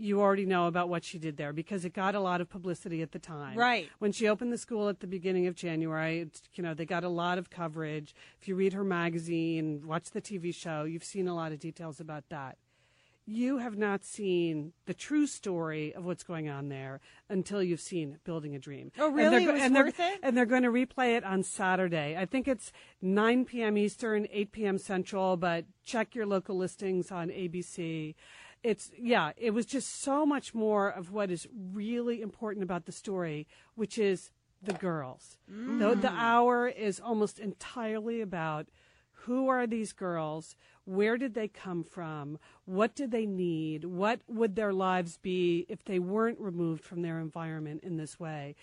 you 0.00 0.20
already 0.20 0.46
know 0.46 0.66
about 0.66 0.88
what 0.88 1.04
she 1.04 1.18
did 1.18 1.36
there 1.36 1.52
because 1.52 1.84
it 1.84 1.92
got 1.92 2.14
a 2.14 2.20
lot 2.20 2.40
of 2.40 2.48
publicity 2.48 3.02
at 3.02 3.12
the 3.12 3.18
time. 3.18 3.56
Right. 3.56 3.88
When 3.98 4.12
she 4.12 4.28
opened 4.28 4.52
the 4.52 4.58
school 4.58 4.88
at 4.88 5.00
the 5.00 5.06
beginning 5.06 5.46
of 5.46 5.54
January, 5.54 6.26
you 6.54 6.62
know, 6.62 6.74
they 6.74 6.86
got 6.86 7.04
a 7.04 7.08
lot 7.08 7.38
of 7.38 7.50
coverage. 7.50 8.14
If 8.40 8.48
you 8.48 8.54
read 8.54 8.72
her 8.72 8.84
magazine, 8.84 9.82
watch 9.86 10.10
the 10.10 10.22
TV 10.22 10.54
show, 10.54 10.84
you've 10.84 11.04
seen 11.04 11.28
a 11.28 11.34
lot 11.34 11.52
of 11.52 11.58
details 11.58 12.00
about 12.00 12.24
that. 12.30 12.56
You 13.26 13.58
have 13.58 13.76
not 13.76 14.02
seen 14.02 14.72
the 14.86 14.94
true 14.94 15.26
story 15.26 15.94
of 15.94 16.04
what's 16.04 16.24
going 16.24 16.48
on 16.48 16.68
there 16.68 17.00
until 17.28 17.62
you've 17.62 17.80
seen 17.80 18.18
Building 18.24 18.56
a 18.56 18.58
Dream. 18.58 18.90
Oh, 18.98 19.06
And 19.08 19.16
really? 19.16 19.44
they're 19.46 19.50
It 19.50 19.52
was 19.52 19.62
and 19.62 19.74
worth 19.76 20.00
it? 20.00 20.18
And 20.22 20.36
they're 20.36 20.46
going 20.46 20.64
to 20.64 20.70
replay 20.70 21.16
it 21.16 21.22
on 21.22 21.44
Saturday. 21.44 22.16
I 22.18 22.24
think 22.26 22.48
it's 22.48 22.72
9 23.02 23.44
p.m. 23.44 23.76
Eastern, 23.76 24.26
8 24.32 24.50
p.m. 24.52 24.78
Central, 24.78 25.36
but 25.36 25.66
check 25.84 26.14
your 26.16 26.26
local 26.26 26.56
listings 26.56 27.12
on 27.12 27.28
ABC. 27.28 28.14
It's, 28.62 28.90
yeah, 28.98 29.32
it 29.36 29.52
was 29.52 29.64
just 29.66 30.02
so 30.02 30.26
much 30.26 30.54
more 30.54 30.88
of 30.90 31.10
what 31.10 31.30
is 31.30 31.48
really 31.72 32.20
important 32.20 32.62
about 32.62 32.84
the 32.84 32.92
story, 32.92 33.46
which 33.74 33.96
is 33.98 34.30
the 34.62 34.74
girls. 34.74 35.38
Mm. 35.50 35.78
The, 35.78 35.94
the 35.94 36.12
hour 36.12 36.68
is 36.68 37.00
almost 37.00 37.38
entirely 37.38 38.20
about 38.20 38.68
who 39.24 39.48
are 39.48 39.66
these 39.66 39.92
girls? 39.92 40.56
Where 40.84 41.18
did 41.18 41.34
they 41.34 41.48
come 41.48 41.84
from? 41.84 42.38
What 42.64 42.94
do 42.94 43.06
they 43.06 43.26
need? 43.26 43.84
What 43.84 44.20
would 44.28 44.56
their 44.56 44.72
lives 44.72 45.18
be 45.18 45.66
if 45.68 45.84
they 45.84 45.98
weren't 45.98 46.40
removed 46.40 46.84
from 46.84 47.02
their 47.02 47.18
environment 47.18 47.82
in 47.82 47.96
this 47.96 48.18
way? 48.18 48.54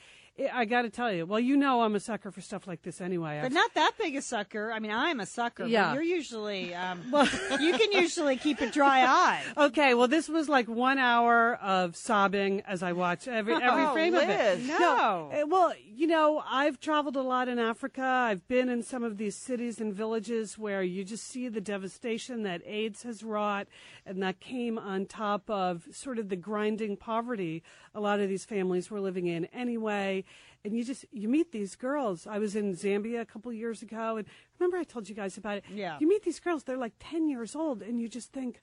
I- 0.54 0.66
got 0.66 0.84
to 0.84 0.90
tell 0.90 1.12
you, 1.12 1.26
well, 1.26 1.40
you 1.40 1.58
know 1.58 1.82
I'm 1.82 1.96
a 1.96 2.00
sucker 2.00 2.30
for 2.32 2.42
stuff 2.42 2.68
like 2.68 2.82
this 2.84 3.02
anyway. 3.02 3.40
But 3.42 3.48
I've- 3.48 3.56
not 3.56 3.74
that 3.74 3.92
big 3.98 4.16
a 4.16 4.22
sucker. 4.22 4.72
I 4.72 4.80
mean, 4.80 4.92
I'm 4.92 5.20
a 5.20 5.26
sucker. 5.26 5.64
but 5.64 5.70
Yeah. 5.72 5.94
you're 5.94 6.04
usually, 6.04 6.76
um, 6.76 7.02
you 7.60 7.74
can 7.74 7.92
usually 7.92 8.38
keep 8.38 8.62
a 8.62 8.68
dry 8.70 9.04
eye. 9.06 9.42
Okay, 9.58 9.94
well, 9.94 10.08
this 10.08 10.30
was 10.30 10.48
like 10.48 10.68
one 10.68 11.00
hour 11.00 11.56
of 11.56 11.96
sobbing 11.96 12.62
as 12.68 12.84
I 12.84 12.92
watched 12.94 13.28
every 13.28 13.54
every 13.62 13.84
Oh, 13.86 13.94
frame 13.94 14.14
of 14.14 14.28
Liz, 14.28 14.60
it. 14.64 14.68
no. 14.68 15.32
uh, 15.34 15.48
well, 15.48 15.74
you 15.96 16.06
know, 16.08 16.44
I've 16.48 16.80
traveled 16.80 17.16
a 17.16 17.22
lot 17.24 17.48
in 17.48 17.58
Africa. 17.58 18.04
I've 18.04 18.48
been 18.48 18.70
in 18.70 18.84
some 18.84 19.04
of 19.04 19.18
these 19.18 19.36
cities 19.36 19.82
and 19.82 19.94
villages 19.94 20.58
where 20.58 20.84
you 20.84 21.04
just 21.04 21.26
see 21.26 21.48
the 21.50 21.62
devastation 21.62 22.44
that 22.44 22.62
AIDS 22.66 23.04
has 23.04 23.24
wrought, 23.24 23.68
and 24.06 24.22
that 24.22 24.40
came 24.40 24.78
on 24.78 25.06
top 25.08 25.50
of 25.50 25.88
sort 25.92 26.20
of 26.20 26.30
the 26.30 26.36
grinding 26.36 26.96
poverty 26.98 27.64
a 27.96 28.00
lot 28.00 28.20
of 28.20 28.30
these 28.30 28.46
families 28.46 28.92
were 28.92 29.00
living 29.02 29.26
in 29.26 29.46
anyway. 29.46 30.24
And 30.66 30.76
you 30.76 30.84
just 30.84 31.06
you 31.12 31.28
meet 31.30 31.52
these 31.52 31.76
girls. 31.76 32.28
I 32.28 32.40
was 32.40 32.56
in 32.56 32.74
Zambia 32.74 33.22
a 33.22 33.26
couple 33.26 33.52
years 33.54 33.82
ago, 33.82 34.18
and 34.18 34.28
remember 34.60 34.78
I 34.78 34.84
told 34.84 35.08
you 35.08 35.16
guys 35.16 35.38
about 35.38 35.58
it. 35.58 35.64
Yeah. 35.74 35.98
You 36.00 36.08
meet 36.08 36.24
these 36.24 36.40
girls; 36.40 36.64
they're 36.64 36.78
like 36.78 36.94
ten 37.00 37.30
years 37.30 37.56
old, 37.56 37.82
and 37.82 38.02
you 38.02 38.08
just 38.08 38.32
think 38.32 38.60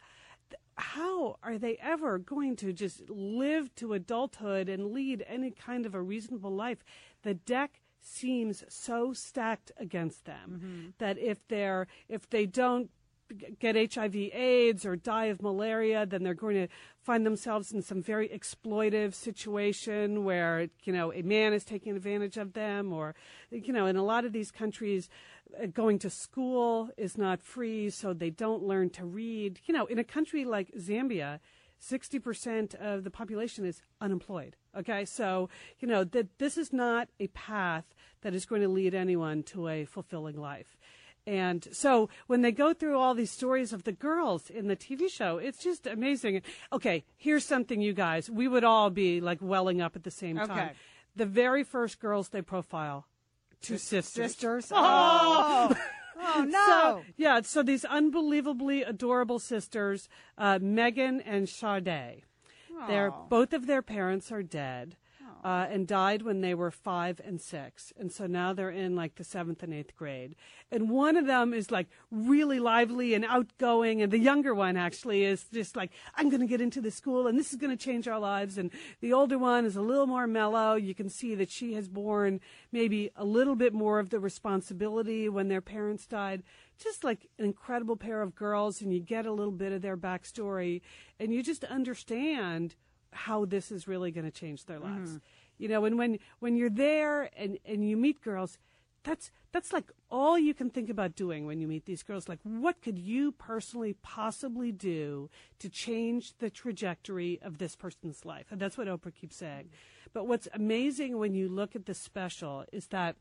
how 0.76 1.36
are 1.42 1.58
they 1.58 1.76
ever 1.80 2.18
going 2.18 2.56
to 2.56 2.72
just 2.72 3.08
live 3.08 3.74
to 3.76 3.92
adulthood 3.92 4.68
and 4.68 4.92
lead 4.92 5.24
any 5.28 5.50
kind 5.50 5.86
of 5.86 5.94
a 5.94 6.02
reasonable 6.02 6.50
life? 6.50 6.84
The 7.22 7.34
deck 7.34 7.80
seems 8.00 8.64
so 8.68 9.12
stacked 9.12 9.72
against 9.78 10.24
them 10.24 10.60
mm-hmm. 10.62 10.86
that 10.98 11.18
if 11.18 11.46
they're 11.48 11.86
if 12.08 12.28
they 12.28 12.46
don't 12.46 12.90
get 13.58 13.94
HIV 13.94 14.14
AIDS 14.14 14.84
or 14.84 14.96
die 14.96 15.26
of 15.26 15.42
malaria, 15.42 16.06
then 16.06 16.22
they're 16.22 16.34
going 16.34 16.56
to 16.56 16.68
find 17.02 17.24
themselves 17.24 17.72
in 17.72 17.82
some 17.82 18.02
very 18.02 18.28
exploitive 18.28 19.14
situation 19.14 20.24
where, 20.24 20.68
you 20.84 20.92
know, 20.92 21.12
a 21.12 21.22
man 21.22 21.52
is 21.52 21.64
taking 21.64 21.96
advantage 21.96 22.36
of 22.36 22.52
them 22.52 22.92
or, 22.92 23.14
you 23.50 23.72
know, 23.72 23.86
in 23.86 23.96
a 23.96 24.04
lot 24.04 24.24
of 24.24 24.32
these 24.32 24.50
countries, 24.50 25.08
uh, 25.62 25.66
going 25.66 25.98
to 26.00 26.10
school 26.10 26.90
is 26.96 27.16
not 27.18 27.42
free, 27.42 27.90
so 27.90 28.12
they 28.12 28.30
don't 28.30 28.62
learn 28.62 28.90
to 28.90 29.04
read. 29.04 29.60
You 29.66 29.74
know, 29.74 29.86
in 29.86 29.98
a 29.98 30.04
country 30.04 30.44
like 30.44 30.72
Zambia, 30.78 31.40
60% 31.80 32.74
of 32.76 33.04
the 33.04 33.10
population 33.10 33.64
is 33.64 33.82
unemployed. 34.00 34.56
Okay, 34.76 35.04
so, 35.04 35.48
you 35.78 35.88
know, 35.88 36.04
that 36.04 36.38
this 36.38 36.56
is 36.56 36.72
not 36.72 37.08
a 37.20 37.26
path 37.28 37.84
that 38.22 38.34
is 38.34 38.46
going 38.46 38.62
to 38.62 38.68
lead 38.68 38.94
anyone 38.94 39.42
to 39.44 39.68
a 39.68 39.84
fulfilling 39.84 40.36
life. 40.36 40.76
And 41.26 41.66
so 41.72 42.10
when 42.26 42.42
they 42.42 42.52
go 42.52 42.74
through 42.74 42.98
all 42.98 43.14
these 43.14 43.30
stories 43.30 43.72
of 43.72 43.84
the 43.84 43.92
girls 43.92 44.50
in 44.50 44.68
the 44.68 44.76
TV 44.76 45.08
show, 45.08 45.38
it's 45.38 45.62
just 45.62 45.86
amazing. 45.86 46.42
Okay, 46.72 47.04
here's 47.16 47.46
something, 47.46 47.80
you 47.80 47.94
guys. 47.94 48.28
We 48.30 48.46
would 48.46 48.64
all 48.64 48.90
be 48.90 49.20
like 49.20 49.38
welling 49.40 49.80
up 49.80 49.96
at 49.96 50.02
the 50.04 50.10
same 50.10 50.38
Okay. 50.38 50.46
time. 50.52 50.70
The 51.16 51.26
very 51.26 51.64
first 51.64 51.98
girls 52.00 52.28
they 52.28 52.42
profile, 52.42 53.06
two 53.62 53.78
sisters. 53.78 54.32
Sisters. 54.32 54.70
Oh! 54.74 55.74
Oh, 56.16 56.44
no. 56.48 56.66
So, 56.66 57.04
yeah, 57.16 57.40
so 57.42 57.62
these 57.62 57.84
unbelievably 57.84 58.82
adorable 58.82 59.38
sisters, 59.38 60.08
uh, 60.38 60.58
Megan 60.60 61.20
and 61.20 61.48
Sade. 61.48 62.22
They're 62.86 63.10
both 63.30 63.52
of 63.52 63.66
their 63.66 63.82
parents 63.82 64.30
are 64.32 64.42
dead. 64.42 64.96
Uh, 65.44 65.66
and 65.68 65.86
died 65.86 66.22
when 66.22 66.40
they 66.40 66.54
were 66.54 66.70
five 66.70 67.20
and 67.22 67.38
six. 67.38 67.92
And 67.98 68.10
so 68.10 68.26
now 68.26 68.54
they're 68.54 68.70
in 68.70 68.96
like 68.96 69.16
the 69.16 69.24
seventh 69.24 69.62
and 69.62 69.74
eighth 69.74 69.94
grade. 69.94 70.36
And 70.72 70.88
one 70.88 71.18
of 71.18 71.26
them 71.26 71.52
is 71.52 71.70
like 71.70 71.86
really 72.10 72.58
lively 72.58 73.12
and 73.12 73.26
outgoing. 73.26 74.00
And 74.00 74.10
the 74.10 74.18
younger 74.18 74.54
one 74.54 74.78
actually 74.78 75.22
is 75.22 75.44
just 75.52 75.76
like, 75.76 75.90
I'm 76.14 76.30
going 76.30 76.40
to 76.40 76.46
get 76.46 76.62
into 76.62 76.80
this 76.80 76.94
school 76.94 77.26
and 77.26 77.38
this 77.38 77.52
is 77.52 77.58
going 77.58 77.76
to 77.76 77.84
change 77.84 78.08
our 78.08 78.18
lives. 78.18 78.56
And 78.56 78.70
the 79.02 79.12
older 79.12 79.36
one 79.36 79.66
is 79.66 79.76
a 79.76 79.82
little 79.82 80.06
more 80.06 80.26
mellow. 80.26 80.76
You 80.76 80.94
can 80.94 81.10
see 81.10 81.34
that 81.34 81.50
she 81.50 81.74
has 81.74 81.88
borne 81.88 82.40
maybe 82.72 83.10
a 83.14 83.26
little 83.26 83.54
bit 83.54 83.74
more 83.74 83.98
of 83.98 84.08
the 84.08 84.20
responsibility 84.20 85.28
when 85.28 85.48
their 85.48 85.60
parents 85.60 86.06
died. 86.06 86.42
Just 86.78 87.04
like 87.04 87.28
an 87.38 87.44
incredible 87.44 87.96
pair 87.96 88.22
of 88.22 88.34
girls. 88.34 88.80
And 88.80 88.94
you 88.94 89.00
get 89.00 89.26
a 89.26 89.32
little 89.32 89.52
bit 89.52 89.72
of 89.72 89.82
their 89.82 89.98
backstory 89.98 90.80
and 91.20 91.34
you 91.34 91.42
just 91.42 91.64
understand 91.64 92.76
how 93.14 93.44
this 93.44 93.72
is 93.72 93.88
really 93.88 94.10
going 94.10 94.24
to 94.24 94.30
change 94.30 94.66
their 94.66 94.78
mm-hmm. 94.78 94.98
lives. 94.98 95.20
You 95.56 95.68
know, 95.68 95.84
and 95.84 95.96
when 95.96 96.18
when 96.40 96.56
you're 96.56 96.70
there 96.70 97.30
and 97.36 97.58
and 97.64 97.88
you 97.88 97.96
meet 97.96 98.20
girls, 98.20 98.58
that's 99.04 99.30
that's 99.52 99.72
like 99.72 99.92
all 100.10 100.36
you 100.36 100.52
can 100.52 100.68
think 100.68 100.90
about 100.90 101.14
doing 101.14 101.46
when 101.46 101.60
you 101.60 101.68
meet 101.68 101.84
these 101.84 102.02
girls. 102.02 102.28
Like, 102.28 102.40
what 102.42 102.82
could 102.82 102.98
you 102.98 103.30
personally 103.32 103.94
possibly 104.02 104.72
do 104.72 105.30
to 105.60 105.68
change 105.68 106.36
the 106.38 106.50
trajectory 106.50 107.38
of 107.40 107.58
this 107.58 107.76
person's 107.76 108.24
life? 108.24 108.46
And 108.50 108.60
that's 108.60 108.76
what 108.76 108.88
Oprah 108.88 109.14
keeps 109.14 109.36
saying. 109.36 109.66
Mm-hmm. 109.66 110.10
But 110.12 110.26
what's 110.26 110.48
amazing 110.52 111.18
when 111.18 111.34
you 111.34 111.48
look 111.48 111.76
at 111.76 111.86
the 111.86 111.94
special 111.94 112.64
is 112.72 112.88
that 112.88 113.16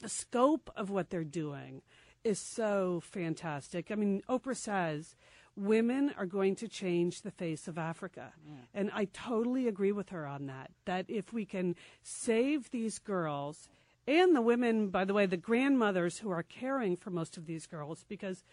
the 0.00 0.08
scope 0.08 0.70
of 0.76 0.90
what 0.90 1.10
they're 1.10 1.24
doing 1.24 1.82
is 2.24 2.38
so 2.40 3.00
fantastic. 3.04 3.90
I 3.90 3.94
mean, 3.94 4.22
Oprah 4.28 4.56
says 4.56 5.14
women 5.56 6.12
are 6.18 6.26
going 6.26 6.54
to 6.56 6.68
change 6.68 7.22
the 7.22 7.30
face 7.30 7.66
of 7.66 7.78
Africa. 7.78 8.32
And 8.74 8.90
I 8.94 9.06
totally 9.06 9.66
agree 9.66 9.92
with 9.92 10.10
her 10.10 10.26
on 10.26 10.46
that. 10.46 10.70
That 10.84 11.06
if 11.08 11.32
we 11.32 11.44
can 11.44 11.74
save 12.02 12.70
these 12.70 12.98
girls 12.98 13.68
and 14.06 14.36
the 14.36 14.42
women, 14.42 14.88
by 14.88 15.04
the 15.04 15.14
way, 15.14 15.26
the 15.26 15.36
grandmothers 15.36 16.18
who 16.18 16.30
are 16.30 16.42
caring 16.42 16.96
for 16.96 17.10
most 17.10 17.36
of 17.36 17.46
these 17.46 17.66
girls, 17.66 18.04
because 18.08 18.44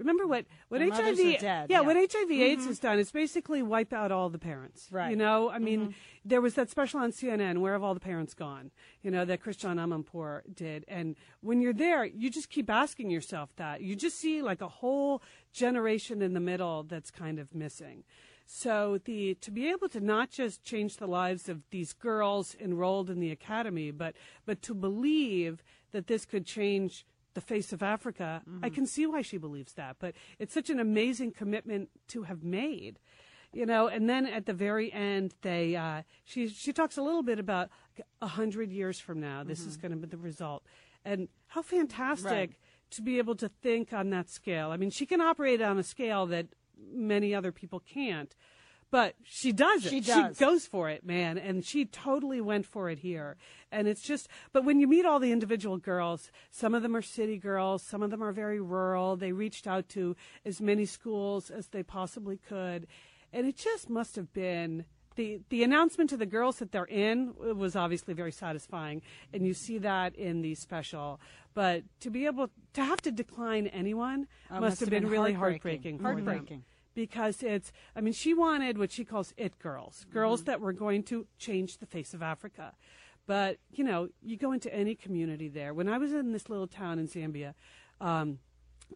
remember 0.00 0.26
what, 0.26 0.46
what 0.68 0.78
The 0.80 0.90
HIV, 0.90 1.18
yeah, 1.42 1.66
yeah. 1.68 1.80
what 1.80 1.96
HIV 1.96 2.30
AIDS 2.32 2.64
Mhm. 2.64 2.68
has 2.68 2.78
done 2.80 2.98
is 2.98 3.12
basically 3.12 3.62
wipe 3.62 3.92
out 3.92 4.10
all 4.10 4.28
the 4.30 4.38
parents. 4.38 4.88
Right. 4.90 5.10
You 5.10 5.16
know, 5.16 5.50
I 5.50 5.58
mean, 5.58 5.94
there 6.24 6.40
was 6.40 6.54
that 6.54 6.68
special 6.70 7.00
on 7.00 7.12
CNN, 7.12 7.58
Where 7.60 7.74
Have 7.74 7.82
All 7.84 7.94
the 7.94 8.00
Parents 8.00 8.34
Gone? 8.34 8.72
You 9.02 9.10
know, 9.10 9.24
that 9.24 9.40
Christiane 9.40 9.76
Amanpour 9.76 10.42
did. 10.52 10.84
And 10.88 11.16
when 11.40 11.60
you're 11.60 11.72
there, 11.72 12.04
you 12.04 12.30
just 12.30 12.50
keep 12.50 12.68
asking 12.68 13.10
yourself 13.10 13.54
that. 13.56 13.82
You 13.82 13.94
just 13.94 14.18
see 14.18 14.42
like 14.42 14.60
a 14.60 14.68
whole 14.68 15.22
generation 15.52 16.22
in 16.22 16.32
the 16.34 16.40
middle 16.40 16.82
that's 16.82 17.10
kind 17.10 17.38
of 17.38 17.54
missing. 17.54 18.04
So 18.52 18.98
the 19.04 19.34
to 19.34 19.50
be 19.52 19.68
able 19.68 19.88
to 19.90 20.00
not 20.00 20.30
just 20.30 20.64
change 20.64 20.96
the 20.96 21.06
lives 21.06 21.48
of 21.48 21.62
these 21.70 21.92
girls 21.92 22.56
enrolled 22.58 23.08
in 23.08 23.20
the 23.20 23.30
academy, 23.30 23.92
but 23.92 24.16
but 24.44 24.60
to 24.62 24.74
believe 24.74 25.62
that 25.92 26.08
this 26.08 26.24
could 26.24 26.46
change 26.46 27.06
the 27.34 27.40
face 27.40 27.72
of 27.72 27.82
Africa, 27.82 28.42
I 28.62 28.70
can 28.70 28.86
see 28.86 29.06
why 29.06 29.22
she 29.22 29.38
believes 29.38 29.74
that. 29.74 29.96
But 29.98 30.14
it's 30.38 30.52
such 30.54 30.70
an 30.70 30.80
amazing 30.80 31.32
commitment 31.32 31.90
to 32.08 32.22
have 32.24 32.42
made 32.42 32.98
you 33.52 33.66
know? 33.66 33.88
And 33.88 34.08
then 34.08 34.26
at 34.26 34.46
the 34.46 34.52
very 34.52 34.92
end 34.92 35.34
they 35.42 35.76
uh, 35.76 36.02
she 36.24 36.48
she 36.48 36.72
talks 36.72 36.96
a 36.96 37.02
little 37.02 37.22
bit 37.22 37.38
about 37.38 37.68
a 38.22 38.26
hundred 38.28 38.70
years 38.72 38.98
from 39.00 39.20
now 39.20 39.42
this 39.44 39.66
is 39.66 39.76
going 39.76 39.92
to 39.92 39.96
be 39.96 40.06
the 40.06 40.16
result. 40.16 40.64
And 41.04 41.28
how 41.48 41.62
fantastic 41.62 42.30
Right. 42.30 42.56
to 42.90 43.02
be 43.02 43.18
able 43.18 43.34
to 43.36 43.48
think 43.48 43.92
on 43.92 44.10
that 44.10 44.28
scale. 44.28 44.70
I 44.70 44.76
mean 44.76 44.90
she 44.90 45.06
can 45.06 45.20
operate 45.20 45.60
on 45.62 45.78
a 45.78 45.82
scale 45.82 46.26
that 46.26 46.46
many 46.92 47.34
other 47.34 47.52
people 47.52 47.80
can't 47.80 48.34
but 48.90 49.14
she 49.22 49.52
does 49.52 49.86
it 49.86 49.90
She 49.90 50.00
does. 50.00 50.36
goes 50.38 50.66
for 50.66 50.88
it 50.88 51.04
man 51.04 51.38
and 51.38 51.64
she 51.64 51.84
totally 51.84 52.40
went 52.40 52.66
for 52.66 52.90
it 52.90 52.98
here 53.00 53.36
and 53.72 53.86
it's 53.88 54.02
just 54.02 54.28
but 54.52 54.64
when 54.64 54.80
you 54.80 54.86
meet 54.88 55.04
all 55.06 55.18
the 55.20 55.32
individual 55.32 55.78
girls 55.78 56.30
some 56.50 56.74
of 56.74 56.82
them 56.82 56.96
are 56.96 57.02
city 57.02 57.36
girls 57.38 57.82
some 57.82 58.02
of 58.02 58.10
them 58.10 58.22
are 58.22 58.32
very 58.32 58.60
rural 58.60 59.16
they 59.16 59.32
reached 59.32 59.66
out 59.66 59.88
to 59.88 60.16
as 60.44 60.60
many 60.60 60.84
schools 60.86 61.50
as 61.50 61.68
they 61.68 61.82
possibly 61.82 62.36
could 62.36 62.86
and 63.32 63.46
it 63.46 63.56
just 63.56 63.88
must 63.88 64.16
have 64.16 64.32
been 64.32 64.84
the 65.16 65.40
the 65.50 65.62
announcement 65.64 66.08
to 66.10 66.16
the 66.16 66.26
girls 66.26 66.56
that 66.58 66.70
they're 66.72 66.84
in 66.84 67.34
was 67.56 67.74
obviously 67.76 68.14
very 68.14 68.32
satisfying 68.32 69.02
and 69.32 69.44
you 69.46 69.52
see 69.54 69.76
that 69.78 70.14
in 70.16 70.40
the 70.42 70.54
special 70.54 71.20
but 71.52 71.82
to 72.00 72.10
be 72.10 72.26
able 72.26 72.48
to 72.72 72.84
have 72.84 73.00
to 73.02 73.10
decline 73.10 73.66
anyone 73.68 74.26
Oh, 74.52 74.60
must, 74.60 74.78
have 74.80 74.88
been, 74.90 75.08
really 75.08 75.32
heartbreaking. 75.32 75.98
heartbreaking 75.98 75.98
for 75.98 76.32
Heartbreaking. 76.32 76.64
Because 77.00 77.42
it's 77.42 77.72
i 77.96 78.00
mean 78.02 78.12
she 78.12 78.34
wanted 78.34 78.76
what 78.76 78.92
she 78.92 79.04
calls 79.06 79.32
it 79.38 79.58
girls 79.58 80.04
girls 80.12 80.44
that 80.44 80.60
were 80.60 80.74
going 80.74 81.02
to 81.04 81.26
change 81.38 81.78
the 81.78 81.86
face 81.86 82.12
of 82.12 82.22
africa 82.22 82.74
but 83.26 83.56
you 83.72 83.82
know 83.82 84.08
you 84.22 84.36
go 84.36 84.52
into 84.52 84.72
any 84.74 84.94
community 84.94 85.48
there 85.48 85.72
when 85.72 85.88
i 85.88 85.96
was 85.96 86.12
in 86.12 86.32
this 86.32 86.50
little 86.50 86.66
town 86.66 86.98
in 86.98 87.08
zambia 87.08 87.54
um, 88.02 88.38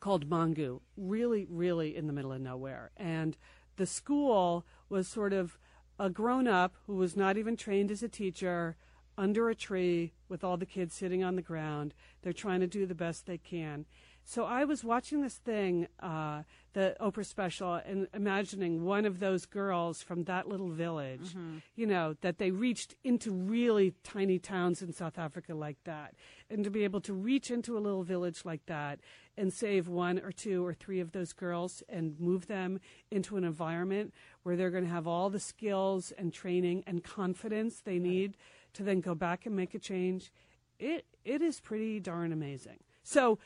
called 0.01 0.29
Mongu 0.29 0.81
really 0.99 1.47
really 1.49 1.97
in 1.97 2.07
the 2.07 2.13
middle 2.13 2.33
of 2.33 2.43
nowhere 2.43 2.91
and 2.99 3.39
the 3.77 3.87
school 3.87 4.67
was 4.91 5.09
sort 5.09 5.33
of 5.33 5.57
a 5.99 6.11
grown 6.11 6.47
up 6.47 6.75
who 6.87 6.97
was 6.97 7.17
not 7.17 7.39
even 7.39 7.57
trained 7.57 7.91
as 7.91 8.03
a 8.03 8.09
teacher 8.09 8.77
under 9.17 9.49
a 9.49 9.55
tree 9.55 10.13
with 10.29 10.43
all 10.45 10.57
the 10.57 10.67
kids 10.67 10.95
sitting 10.95 11.23
on 11.23 11.37
the 11.37 11.43
ground. 11.43 11.95
They're 12.23 12.33
trying 12.33 12.61
to 12.61 12.67
do 12.67 12.87
the 12.87 12.95
best 12.95 13.27
they 13.27 13.39
can. 13.39 13.87
So 14.27 14.45
I 14.45 14.65
was 14.65 14.83
watching 14.83 15.21
this 15.21 15.35
thing, 15.35 15.87
uh, 16.01 16.45
the 16.73 16.97
Oprah 16.99 17.27
special, 17.27 17.75
and 17.75 18.09
imagining 18.15 18.83
one 18.85 19.05
of 19.05 19.21
those 19.21 19.45
girls 19.45 20.03
from 20.03 20.25
that 20.25 20.49
little 20.49 20.71
village, 20.71 21.35
you 21.77 21.87
know, 21.87 22.17
that 22.23 22.39
they 22.39 22.51
reached 22.51 22.95
into 23.05 23.31
really 23.31 23.93
tiny 24.03 24.39
towns 24.39 24.81
in 24.81 24.93
South 24.93 25.19
Africa 25.19 25.55
like 25.55 25.77
that. 25.85 26.15
And 26.49 26.65
to 26.65 26.71
be 26.71 26.85
able 26.85 27.03
to 27.03 27.13
reach 27.13 27.51
into 27.51 27.77
a 27.77 27.81
little 27.81 28.03
village 28.03 28.45
like 28.47 28.65
that 28.67 28.99
and 29.37 29.53
save 29.53 29.89
one 29.89 30.19
or 30.19 30.33
two 30.33 30.65
or 30.65 30.73
three 30.73 31.01
of 31.01 31.13
those 31.13 31.33
girls 31.35 31.83
and 31.89 32.19
move 32.19 32.47
them 32.47 32.81
into 33.11 33.37
an 33.37 33.45
environment 33.45 34.15
where 34.43 34.57
they're 34.57 34.71
going 34.71 34.85
to 34.85 34.91
have 34.91 35.07
all 35.07 35.29
the 35.29 35.41
skills 35.41 36.13
and 36.17 36.33
training 36.33 36.83
and 36.87 37.05
confidence 37.05 37.81
they 37.81 37.99
need 37.99 38.37
to 38.73 38.83
then 38.83 39.01
go 39.01 39.15
back 39.15 39.45
and 39.45 39.55
make 39.55 39.75
a 39.75 39.79
change, 39.79 40.33
it 40.79 41.05
it 41.25 41.41
is 41.43 41.61
pretty 41.61 42.01
darn 42.01 42.33
amazing. 42.33 42.79
So 43.03 43.39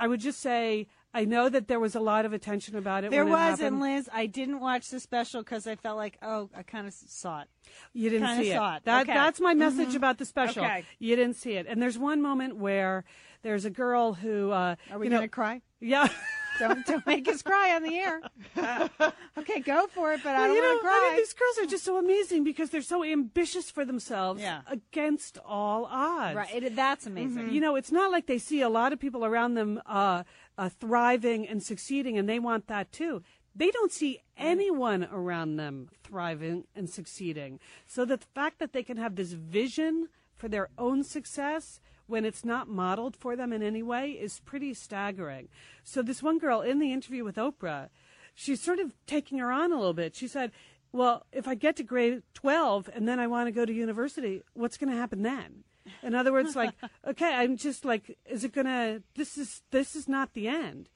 I 0.00 0.08
would 0.08 0.20
just 0.20 0.40
say 0.40 0.86
I 1.12 1.24
know 1.24 1.48
that 1.48 1.66
there 1.68 1.80
was 1.80 1.94
a 1.96 2.00
lot 2.00 2.24
of 2.24 2.32
attention 2.32 2.76
about 2.76 3.02
it. 3.04 3.10
There 3.10 3.24
when 3.24 3.32
it 3.32 3.36
was, 3.36 3.60
and. 3.60 3.80
Liz, 3.80 4.08
I 4.12 4.26
didn't 4.26 4.60
watch 4.60 4.88
the 4.90 5.00
special 5.00 5.42
because 5.42 5.66
I 5.66 5.74
felt 5.74 5.96
like, 5.96 6.16
oh, 6.22 6.48
I 6.56 6.62
kind 6.62 6.86
of 6.86 6.94
saw 6.94 7.40
it. 7.42 7.48
You 7.92 8.10
didn't 8.10 8.28
Kinda 8.28 8.44
see 8.44 8.50
it. 8.52 8.54
saw 8.56 8.76
it. 8.76 8.84
That, 8.84 9.02
Okay. 9.02 9.14
That's 9.14 9.40
my 9.40 9.54
message 9.54 9.90
Mhm. 9.90 9.96
about 9.96 10.18
the 10.18 10.24
special. 10.24 10.64
Okay. 10.64 10.84
You 11.00 11.16
didn't 11.16 11.34
see 11.34 11.52
it. 11.54 11.66
And 11.68 11.82
there's 11.82 11.98
one 11.98 12.22
moment 12.22 12.56
where 12.56 13.04
there's 13.42 13.64
a 13.64 13.70
girl 13.70 14.14
who. 14.14 14.50
Uh, 14.52 14.76
Are 14.90 14.98
we 14.98 15.06
you 15.06 15.10
know, 15.10 15.16
gonna 15.18 15.28
cry? 15.28 15.62
Yeah. 15.80 16.08
don't 16.60 16.86
don't 16.86 17.04
make 17.06 17.26
us 17.26 17.42
cry 17.42 17.74
on 17.74 17.82
the 17.82 17.96
air. 17.98 18.20
okay, 19.38 19.60
go 19.60 19.86
for 19.88 20.12
it, 20.12 20.20
but 20.22 20.36
I 20.36 20.46
don't 20.46 20.56
you 20.56 20.62
know, 20.62 20.68
want 20.68 20.82
to 20.82 20.88
I 20.88 20.90
cry. 20.90 21.08
mean, 21.08 21.16
these 21.16 21.32
girls 21.32 21.58
are 21.58 21.66
just 21.70 21.84
so 21.84 21.98
amazing 21.98 22.44
because 22.44 22.70
they're 22.70 22.82
so 22.82 23.02
ambitious 23.02 23.70
for 23.70 23.84
themselves 23.84 24.40
Yeah. 24.40 24.60
against 24.68 25.38
all 25.44 25.86
odds. 25.86 26.36
Right, 26.36 26.62
it, 26.62 26.76
that's 26.76 27.06
amazing. 27.06 27.50
You 27.50 27.60
know, 27.60 27.74
it's 27.74 27.90
not 27.92 28.12
like 28.12 28.26
they 28.26 28.38
see 28.38 28.60
a 28.60 28.68
lot 28.68 28.92
of 28.92 29.00
people 29.00 29.24
around 29.24 29.54
them 29.54 29.80
uh, 29.86 30.22
uh, 30.56 30.68
thriving 30.68 31.48
and 31.48 31.62
succeeding, 31.62 32.16
and 32.18 32.28
they 32.28 32.38
want 32.38 32.66
that 32.68 32.92
too. 32.92 33.22
They 33.54 33.70
don't 33.72 33.90
see 33.92 34.20
anyone 34.36 35.08
around 35.10 35.56
them 35.56 35.88
thriving 36.04 36.64
and 36.76 36.88
succeeding. 36.88 37.58
So 37.86 38.04
the 38.04 38.18
fact 38.18 38.60
that 38.60 38.72
they 38.72 38.84
can 38.84 38.96
have 38.96 39.16
this 39.16 39.32
vision 39.32 40.08
for 40.36 40.48
their 40.48 40.68
own 40.78 41.02
success 41.02 41.80
when 42.10 42.24
it's 42.24 42.44
not 42.44 42.68
modeled 42.68 43.16
for 43.16 43.36
them 43.36 43.52
in 43.52 43.62
any 43.62 43.82
way 43.82 44.10
is 44.10 44.40
pretty 44.40 44.74
staggering. 44.74 45.48
So 45.82 46.02
this 46.02 46.22
one 46.22 46.38
girl 46.38 46.60
in 46.60 46.78
the 46.78 46.92
interview 46.92 47.24
with 47.24 47.36
Oprah, 47.36 47.88
she's 48.34 48.60
sort 48.60 48.78
of 48.78 48.94
taking 49.06 49.38
her 49.38 49.50
on 49.50 49.72
a 49.72 49.76
little 49.76 49.94
bit. 49.94 50.14
She 50.14 50.28
said, 50.28 50.52
"Well, 50.92 51.26
if 51.32 51.48
I 51.48 51.54
get 51.54 51.76
to 51.76 51.82
grade 51.82 52.22
12 52.34 52.90
and 52.92 53.08
then 53.08 53.18
I 53.20 53.26
want 53.26 53.46
to 53.46 53.52
go 53.52 53.64
to 53.64 53.72
university, 53.72 54.42
what's 54.54 54.76
going 54.76 54.92
to 54.92 54.98
happen 54.98 55.22
then?" 55.22 55.64
In 56.02 56.14
other 56.14 56.32
words, 56.32 56.54
like, 56.56 56.74
okay, 57.06 57.34
I'm 57.34 57.56
just 57.56 57.84
like, 57.84 58.18
is 58.26 58.44
it 58.44 58.52
gonna? 58.52 59.02
This 59.14 59.38
is 59.38 59.62
this 59.70 59.96
is 59.96 60.08
not 60.08 60.34
the 60.34 60.48
end. 60.48 60.88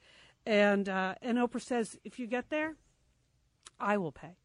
And 0.45 0.87
uh, 0.87 1.15
and 1.21 1.37
Oprah 1.37 1.61
says, 1.61 1.97
if 2.03 2.19
you 2.19 2.27
get 2.27 2.49
there, 2.49 2.75
I 3.79 3.97
will 3.97 4.11
pay. 4.11 4.37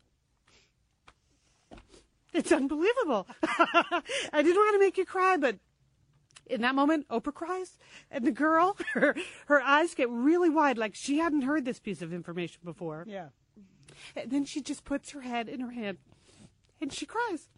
It's 2.33 2.53
unbelievable. 2.53 3.27
I 3.43 4.03
didn't 4.33 4.57
want 4.57 4.75
to 4.75 4.79
make 4.79 4.97
you 4.97 5.05
cry, 5.05 5.37
but 5.37 5.57
in 6.51 6.63
that 6.63 6.75
moment, 6.75 7.09
Oprah 7.09 7.35
cries, 7.35 7.79
and 8.11 8.27
the 8.27 8.31
girl, 8.31 8.77
her 8.95 9.15
her 9.47 9.61
eyes 9.63 9.95
get 9.95 10.11
really 10.11 10.51
wide, 10.51 10.79
like 10.79 10.95
she 10.95 11.19
hadn't 11.19 11.43
heard 11.43 11.65
this 11.65 11.79
piece 11.79 12.03
of 12.03 12.13
information 12.13 12.61
before. 12.65 13.05
Yeah. 13.07 13.29
And 14.17 14.31
then 14.31 14.45
she 14.45 14.61
just 14.61 14.85
puts 14.85 15.11
her 15.11 15.21
head 15.21 15.49
in 15.49 15.61
her 15.61 15.71
hand, 15.71 15.99
and 16.81 16.93
she 16.93 17.07
cries. 17.07 17.49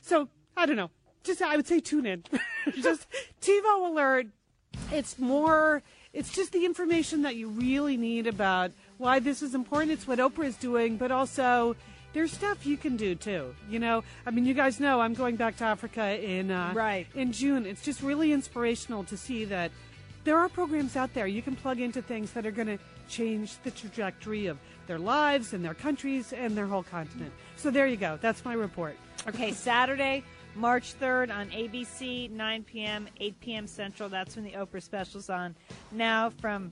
So 0.00 0.28
I 0.56 0.66
don't 0.66 0.76
know. 0.76 0.90
Just 1.22 1.42
I 1.42 1.56
would 1.56 1.66
say 1.66 1.80
tune 1.80 2.06
in. 2.06 2.24
just 2.82 3.06
TiVo 3.40 3.90
alert. 3.90 4.26
It's 4.92 5.18
more. 5.18 5.82
It's 6.12 6.32
just 6.32 6.52
the 6.52 6.64
information 6.64 7.22
that 7.22 7.34
you 7.34 7.48
really 7.48 7.96
need 7.96 8.26
about 8.26 8.70
why 8.98 9.18
this 9.18 9.42
is 9.42 9.54
important. 9.54 9.92
It's 9.92 10.06
what 10.06 10.18
Oprah 10.18 10.44
is 10.44 10.56
doing, 10.56 10.96
but 10.96 11.10
also 11.10 11.74
there's 12.14 12.32
stuff 12.32 12.64
you 12.64 12.76
can 12.78 12.96
do 12.96 13.14
too. 13.14 13.54
You 13.68 13.78
know, 13.80 14.02
I 14.24 14.30
mean, 14.30 14.46
you 14.46 14.54
guys 14.54 14.80
know 14.80 15.00
I'm 15.00 15.12
going 15.14 15.36
back 15.36 15.56
to 15.58 15.64
Africa 15.64 16.18
in 16.18 16.50
uh, 16.50 16.72
Right. 16.74 17.06
in 17.14 17.32
June. 17.32 17.66
It's 17.66 17.82
just 17.82 18.00
really 18.02 18.32
inspirational 18.32 19.04
to 19.04 19.16
see 19.16 19.44
that 19.46 19.70
there 20.24 20.38
are 20.38 20.48
programs 20.48 20.96
out 20.96 21.12
there 21.12 21.26
you 21.26 21.42
can 21.42 21.54
plug 21.54 21.80
into 21.80 22.00
things 22.00 22.32
that 22.32 22.46
are 22.46 22.50
going 22.50 22.68
to 22.68 22.78
change 23.10 23.58
the 23.64 23.70
trajectory 23.70 24.46
of 24.46 24.56
their 24.86 24.98
lives 24.98 25.52
and 25.52 25.62
their 25.62 25.74
countries 25.74 26.32
and 26.32 26.56
their 26.56 26.66
whole 26.66 26.82
continent. 26.84 27.32
So 27.56 27.70
there 27.70 27.86
you 27.86 27.96
go. 27.96 28.18
That's 28.22 28.42
my 28.44 28.54
report. 28.54 28.96
Okay, 29.28 29.52
Saturday, 29.70 30.22
March 30.54 30.98
3rd 30.98 31.30
on 31.34 31.50
ABC, 31.50 32.30
9 32.30 32.64
p.m., 32.64 33.08
8 33.20 33.40
p.m. 33.40 33.66
Central. 33.66 34.08
That's 34.08 34.36
when 34.36 34.44
the 34.46 34.52
Oprah 34.52 34.82
special's 34.82 35.28
on. 35.28 35.54
Now 35.92 36.30
from 36.30 36.70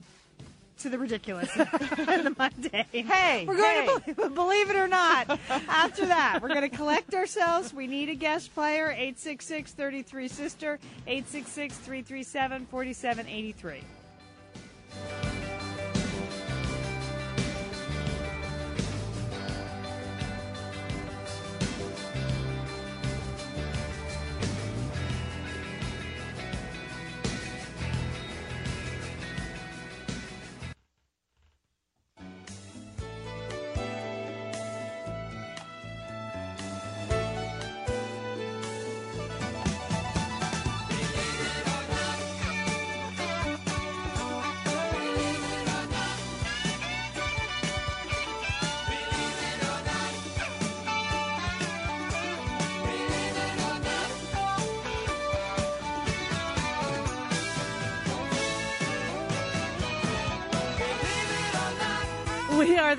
to 0.79 0.89
the 0.89 0.97
ridiculous 0.97 1.51
the 1.53 2.35
Monday. 2.37 2.85
Hey, 2.91 3.45
we're 3.47 3.57
going 3.57 3.87
hey. 3.87 3.87
to 3.87 4.15
believe, 4.15 4.35
believe 4.35 4.69
it 4.69 4.75
or 4.75 4.87
not. 4.87 5.39
After 5.49 6.05
that, 6.05 6.39
we're 6.41 6.49
going 6.49 6.69
to 6.69 6.75
collect 6.75 7.13
ourselves. 7.13 7.73
We 7.73 7.87
need 7.87 8.09
a 8.09 8.15
guest 8.15 8.53
player. 8.53 8.91
866 8.91 9.71
33 9.71 10.27
Sister, 10.27 10.79
866 11.07 11.77
337 11.77 12.65
4783. 12.65 15.32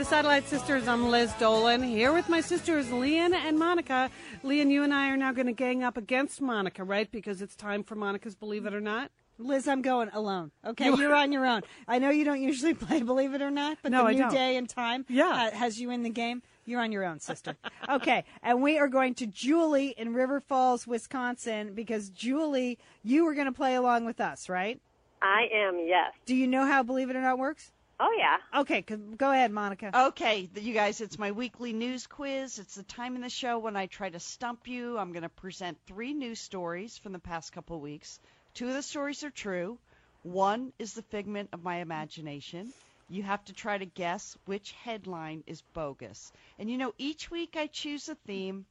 The 0.04 0.10
Satellite 0.10 0.46
Sisters. 0.46 0.86
I'm 0.86 1.08
Liz 1.08 1.32
Dolan 1.40 1.82
here 1.82 2.12
with 2.12 2.28
my 2.28 2.42
sisters 2.42 2.92
Lian 2.92 3.32
and 3.32 3.58
Monica. 3.58 4.10
Lian, 4.42 4.68
you 4.70 4.82
and 4.82 4.92
I 4.92 5.08
are 5.08 5.16
now 5.16 5.32
going 5.32 5.46
to 5.46 5.52
gang 5.54 5.82
up 5.82 5.96
against 5.96 6.42
Monica, 6.42 6.84
right? 6.84 7.10
Because 7.10 7.40
it's 7.40 7.56
time 7.56 7.82
for 7.82 7.94
Monica's 7.94 8.34
Believe 8.34 8.66
It 8.66 8.74
or 8.74 8.82
Not. 8.82 9.10
Liz, 9.38 9.66
I'm 9.66 9.80
going 9.80 10.10
alone. 10.12 10.50
Okay, 10.62 10.84
You- 10.84 10.98
you're 10.98 11.14
on 11.14 11.32
your 11.32 11.46
own. 11.46 11.62
I 11.88 11.98
know 12.00 12.10
you 12.10 12.22
don't 12.26 12.42
usually 12.42 12.74
play 12.74 13.00
Believe 13.00 13.32
It 13.32 13.40
or 13.40 13.50
Not, 13.50 13.78
but 13.82 13.92
No, 13.92 14.02
the 14.02 14.08
I 14.08 14.12
new 14.12 14.18
don't. 14.18 14.30
day 14.34 14.56
and 14.58 14.68
time 14.68 15.06
Yeah. 15.08 15.48
uh, 15.50 15.56
has 15.56 15.80
you 15.80 15.88
in 15.90 16.02
the 16.02 16.10
game. 16.10 16.42
You're 16.66 16.82
on 16.82 16.92
your 16.92 17.04
own, 17.06 17.18
sister. 17.18 17.56
okay, 17.88 18.24
and 18.42 18.60
we 18.60 18.76
are 18.78 18.88
going 18.88 19.14
to 19.14 19.26
Julie 19.26 19.94
in 19.96 20.12
River 20.12 20.38
Falls, 20.38 20.86
Wisconsin, 20.86 21.72
because 21.72 22.10
Julie, 22.10 22.78
you 23.02 23.24
were 23.24 23.32
going 23.32 23.46
to 23.46 23.52
play 23.52 23.74
along 23.74 24.04
with 24.04 24.20
us, 24.20 24.50
right? 24.50 24.78
I 25.22 25.46
am, 25.50 25.78
yes. 25.86 26.12
Do 26.26 26.36
you 26.36 26.46
know 26.46 26.66
how 26.66 26.82
Believe 26.82 27.08
It 27.08 27.16
or 27.16 27.22
Not 27.22 27.38
works? 27.38 27.70
Oh, 28.00 28.14
yeah. 28.18 28.60
Okay, 28.60 28.82
go 28.82 29.30
ahead, 29.30 29.52
Monica. 29.52 29.90
Okay, 30.08 30.48
you 30.54 30.74
guys, 30.74 31.00
it's 31.00 31.18
my 31.18 31.30
weekly 31.30 31.72
news 31.72 32.06
quiz. 32.06 32.58
It's 32.58 32.74
the 32.74 32.82
time 32.82 33.14
in 33.14 33.22
the 33.22 33.28
show 33.28 33.58
when 33.58 33.76
I 33.76 33.86
try 33.86 34.10
to 34.10 34.18
stump 34.18 34.66
you. 34.66 34.98
I'm 34.98 35.12
going 35.12 35.22
to 35.22 35.28
present 35.28 35.78
three 35.86 36.12
news 36.12 36.40
stories 36.40 36.98
from 36.98 37.12
the 37.12 37.18
past 37.20 37.52
couple 37.52 37.76
of 37.76 37.82
weeks. 37.82 38.18
Two 38.54 38.68
of 38.68 38.74
the 38.74 38.82
stories 38.82 39.22
are 39.22 39.30
true. 39.30 39.78
One 40.22 40.72
is 40.78 40.94
the 40.94 41.02
figment 41.02 41.50
of 41.52 41.62
my 41.62 41.76
imagination. 41.76 42.72
You 43.08 43.22
have 43.22 43.44
to 43.44 43.52
try 43.52 43.78
to 43.78 43.84
guess 43.84 44.36
which 44.46 44.72
headline 44.72 45.44
is 45.46 45.62
bogus. 45.74 46.32
And 46.58 46.70
you 46.70 46.78
know, 46.78 46.94
each 46.98 47.30
week 47.30 47.56
I 47.56 47.66
choose 47.68 48.08
a 48.08 48.14
theme. 48.26 48.64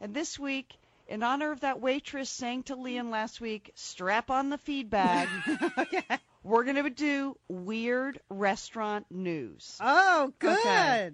And 0.00 0.14
this 0.14 0.38
week, 0.38 0.72
in 1.08 1.22
honor 1.22 1.50
of 1.52 1.60
that 1.60 1.80
waitress 1.80 2.30
saying 2.30 2.64
to 2.64 2.76
Lian 2.76 3.10
last 3.10 3.40
week, 3.40 3.72
strap 3.74 4.30
on 4.30 4.48
the 4.48 4.58
feed 4.58 4.88
bag, 4.90 5.28
we're 6.42 6.64
going 6.64 6.82
to 6.82 6.90
do 6.90 7.36
weird 7.48 8.20
restaurant 8.28 9.06
news. 9.10 9.78
Oh, 9.80 10.32
good. 10.38 10.58
Okay. 10.58 11.10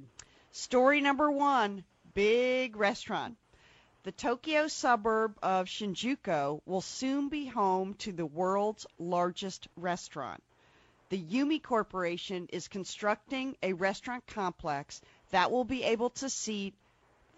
Story 0.53 1.01
number 1.01 1.31
one 1.31 1.85
big 2.15 2.77
restaurant. 2.77 3.37
The 4.05 4.13
Tokyo 4.13 4.69
suburb 4.69 5.37
of 5.43 5.67
Shinjuku 5.67 6.61
will 6.65 6.81
soon 6.81 7.29
be 7.29 7.47
home 7.47 7.95
to 7.99 8.13
the 8.13 8.25
world's 8.25 8.87
largest 8.99 9.69
restaurant. 9.77 10.43
The 11.11 11.21
Yumi 11.21 11.63
Corporation 11.63 12.49
is 12.53 12.69
constructing 12.69 13.57
a 13.63 13.73
restaurant 13.75 14.27
complex 14.27 15.01
that 15.31 15.51
will 15.51 15.65
be 15.65 15.85
able 15.85 16.11
to 16.11 16.29
seat 16.31 16.75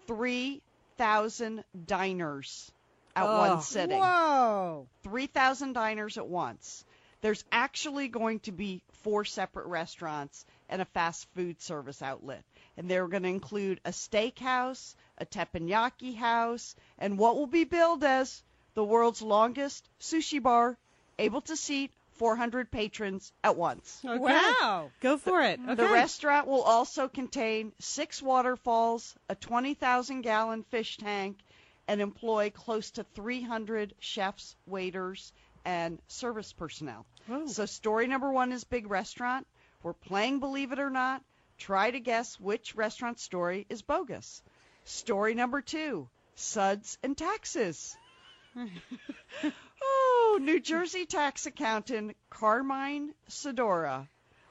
3,000 0.07 1.63
diners 1.85 2.71
at 3.15 3.23
Oh. 3.25 3.37
one 3.37 3.61
sitting. 3.61 3.99
Whoa. 3.99 4.87
3,000 5.03 5.73
diners 5.73 6.17
at 6.17 6.27
once. 6.27 6.85
There's 7.21 7.43
actually 7.51 8.07
going 8.07 8.39
to 8.41 8.51
be 8.51 8.81
four 9.03 9.25
separate 9.25 9.67
restaurants 9.67 10.45
and 10.69 10.81
a 10.81 10.85
fast 10.85 11.27
food 11.35 11.61
service 11.61 12.01
outlet. 12.01 12.43
And 12.77 12.89
they're 12.89 13.07
going 13.07 13.23
to 13.23 13.29
include 13.29 13.79
a 13.85 13.91
steakhouse, 13.91 14.95
a 15.17 15.25
teppanyaki 15.25 16.15
house, 16.15 16.75
and 16.97 17.17
what 17.17 17.35
will 17.35 17.47
be 17.47 17.63
billed 17.63 18.03
as 18.03 18.41
the 18.73 18.83
world's 18.83 19.21
longest 19.21 19.87
sushi 19.99 20.41
bar, 20.41 20.77
able 21.19 21.41
to 21.41 21.55
seat 21.55 21.91
400 22.13 22.71
patrons 22.71 23.31
at 23.43 23.55
once. 23.55 23.99
Okay. 24.05 24.17
Wow. 24.17 24.91
Go 25.01 25.17
for 25.17 25.41
it. 25.41 25.59
The 25.65 25.87
restaurant 25.87 26.47
will 26.47 26.61
also 26.61 27.07
contain 27.07 27.71
six 27.79 28.21
waterfalls, 28.21 29.15
a 29.27 29.35
20,000 29.35 30.21
gallon 30.21 30.63
fish 30.63 30.97
tank, 30.97 31.37
and 31.87 31.99
employ 31.99 32.51
close 32.51 32.91
to 32.91 33.03
300 33.03 33.93
chefs, 33.99 34.55
waiters, 34.65 35.33
and 35.65 35.99
service 36.07 36.53
personnel. 36.53 37.05
So, 37.47 37.65
story 37.65 38.07
number 38.07 38.31
one 38.31 38.51
is 38.51 38.63
big 38.63 38.89
restaurant. 38.89 39.47
We're 39.83 39.93
playing 39.93 40.39
Believe 40.39 40.71
It 40.71 40.79
or 40.79 40.89
Not. 40.89 41.23
Try 41.57 41.91
to 41.91 41.99
guess 41.99 42.39
which 42.39 42.75
restaurant 42.75 43.19
story 43.19 43.65
is 43.69 43.81
bogus. 43.81 44.41
Story 44.85 45.35
number 45.35 45.61
two 45.61 46.09
Suds 46.35 46.97
and 47.03 47.15
taxes. 47.17 47.95
oh, 49.83 50.39
New 50.41 50.59
Jersey 50.59 51.05
tax 51.05 51.45
accountant 51.45 52.17
Carmine 52.29 53.13
Sedora 53.29 54.07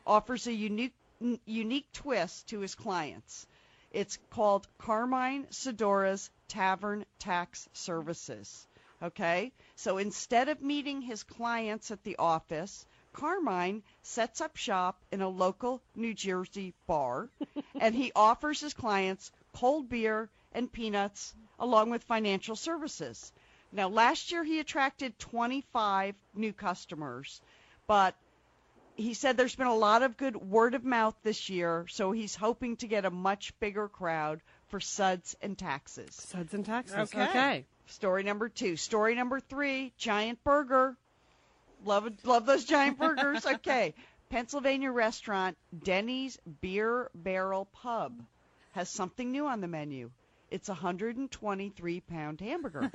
offers 0.07 0.47
a 0.47 0.53
unique 0.53 0.95
n- 1.21 1.41
unique 1.45 1.91
twist 1.93 2.49
to 2.49 2.61
his 2.61 2.75
clients. 2.75 3.47
It's 3.91 4.19
called 4.31 4.69
Carmine 4.79 5.47
Sedora's 5.51 6.31
Tavern 6.49 7.05
Tax 7.19 7.69
Services. 7.73 8.67
Okay? 9.03 9.53
So 9.77 9.99
instead 9.99 10.49
of 10.49 10.63
meeting 10.63 11.01
his 11.01 11.23
clients 11.23 11.91
at 11.91 12.03
the 12.05 12.17
office, 12.17 12.87
Carmine 13.13 13.83
sets 14.03 14.41
up 14.41 14.57
shop 14.57 15.03
in 15.11 15.21
a 15.21 15.29
local 15.29 15.83
New 15.95 16.15
Jersey 16.15 16.75
bar 16.87 17.29
and 17.81 17.95
he 17.95 18.13
offers 18.15 18.61
his 18.61 18.75
clients 18.75 19.33
cold 19.55 19.89
beer 19.89 20.29
and 20.53 20.71
peanuts 20.71 21.35
along 21.59 21.91
with 21.91 22.05
financial 22.05 22.57
services. 22.57 23.33
Now, 23.73 23.89
last 23.89 24.33
year 24.33 24.43
he 24.43 24.59
attracted 24.59 25.19
25 25.19 26.15
new 26.35 26.53
customers, 26.53 27.41
but 27.87 28.15
he 28.97 29.15
said 29.15 29.37
there's 29.37 29.55
been 29.55 29.67
a 29.67 29.75
lot 29.75 30.03
of 30.03 30.17
good 30.17 30.37
word 30.37 30.75
of 30.75 30.85
mouth 30.85 31.15
this 31.23 31.49
year, 31.49 31.87
so 31.89 32.13
he's 32.13 32.35
hoping 32.35 32.77
to 32.79 32.89
get 32.89 33.05
a 33.05 33.11
much 33.11 33.59
bigger 33.61 33.89
crowd 33.89 34.41
for 34.69 34.81
suds 34.81 35.37
and 35.41 35.57
taxes. 35.57 36.15
Suds 36.15 36.53
and 36.55 36.65
taxes. 36.65 37.15
Okay. 37.15 37.25
Okay. 37.25 37.65
Story 37.91 38.23
number 38.23 38.49
two. 38.49 38.77
Story 38.77 39.15
number 39.15 39.41
three. 39.41 39.93
Giant 39.99 40.43
burger. 40.45 40.97
Love 41.85 42.09
love 42.25 42.47
those 42.47 42.65
giant 42.65 42.99
burgers. 42.99 43.45
Okay. 43.55 43.95
Pennsylvania 44.29 44.93
restaurant 44.93 45.59
Denny's 45.77 46.39
Beer 46.61 47.11
Barrel 47.15 47.65
Pub 47.65 48.23
has 48.73 48.89
something 48.89 49.33
new 49.33 49.47
on 49.47 49.61
the 49.61 49.67
menu. 49.67 50.11
It's 50.51 50.69
a 50.69 50.73
123 50.73 52.01
pound 52.01 52.41
hamburger. 52.41 52.91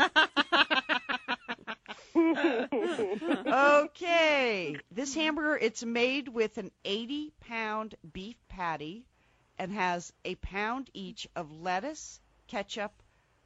okay. 3.86 4.78
This 4.92 5.14
hamburger, 5.14 5.58
it's 5.58 5.84
made 5.84 6.30
with 6.30 6.58
an 6.58 6.72
80 6.86 7.34
pound 7.42 7.96
beef 8.14 8.38
patty 8.48 9.06
and 9.58 9.74
has 9.74 10.14
a 10.24 10.36
pound 10.36 10.90
each 10.94 11.28
of 11.36 11.52
lettuce, 11.52 12.22
ketchup, 12.48 12.94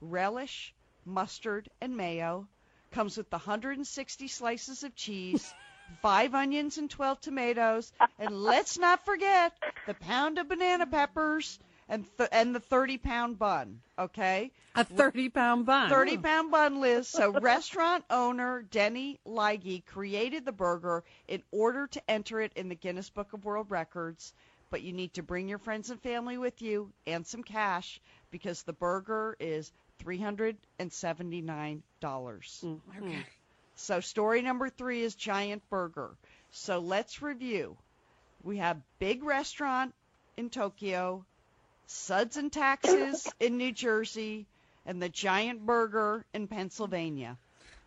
relish, 0.02 0.76
mustard, 1.10 1.69
and 1.81 1.98
mayo. 1.98 2.48
Comes 2.91 3.18
with 3.18 3.31
160 3.31 4.27
slices 4.27 4.84
of 4.84 4.95
cheese, 4.95 5.53
five 6.02 6.34
onions 6.34 6.77
and 6.77 6.90
12 6.90 7.22
tomatoes, 7.22 7.91
and 8.18 8.44
let's 8.44 8.77
not 8.77 9.06
forget 9.06 9.53
the 9.86 9.94
pound 9.94 10.38
of 10.38 10.49
banana 10.49 10.88
peppers 10.88 11.60
and 11.88 12.06
th- 12.18 12.30
and 12.31 12.56
the 12.56 12.60
30 12.60 12.98
pound 12.98 13.40
bun. 13.40 13.80
Okay, 13.98 14.52
A 14.76 14.84
30 14.84 15.30
pound 15.30 15.65
bun. 15.65 15.90
30 15.90 16.18
pound 16.18 16.52
bun, 16.52 16.80
Liz. 16.80 17.07
So, 17.07 17.31
restaurant 17.41 18.06
owner 18.10 18.61
Denny 18.61 19.19
Leige 19.26 19.86
created 19.86 20.45
the 20.45 20.52
burger 20.52 21.03
in 21.27 21.44
order 21.52 21.88
to 21.88 22.02
enter 22.10 22.40
it 22.41 22.53
in 22.56 22.69
the 22.69 22.76
Guinness 22.76 23.10
Book 23.10 23.34
of 23.34 23.45
World 23.45 23.69
Records. 23.69 24.34
But 24.72 24.84
you 24.84 24.94
need 24.94 25.15
to 25.15 25.23
bring 25.23 25.49
your 25.49 25.57
friends 25.57 25.90
and 25.90 25.99
family 25.99 26.38
with 26.38 26.61
you 26.61 26.91
and 27.07 27.26
some 27.26 27.41
cash 27.44 27.99
because 28.30 28.61
the 28.61 28.73
burger 28.73 29.36
is 29.40 29.72
$379. 30.04 31.82
Mm-hmm. 32.02 32.76
Okay. 32.98 33.26
So, 33.76 34.00
story 34.02 34.42
number 34.42 34.70
three 34.70 35.02
is 35.04 35.16
Giant 35.16 35.62
Burger. 35.70 36.12
So, 36.52 36.80
let's 36.80 37.22
review. 37.22 37.78
We 38.44 38.58
have 38.58 38.82
Big 39.00 39.24
Restaurant 39.24 39.94
in 40.38 40.50
Tokyo, 40.50 41.26
Suds 41.88 42.38
and 42.38 42.52
Taxes 42.52 43.28
in 43.40 43.58
New 43.58 43.72
Jersey, 43.72 44.46
and 44.86 45.02
the 45.02 45.10
Giant 45.10 45.66
Burger 45.66 46.26
in 46.34 46.48
Pennsylvania. 46.48 47.38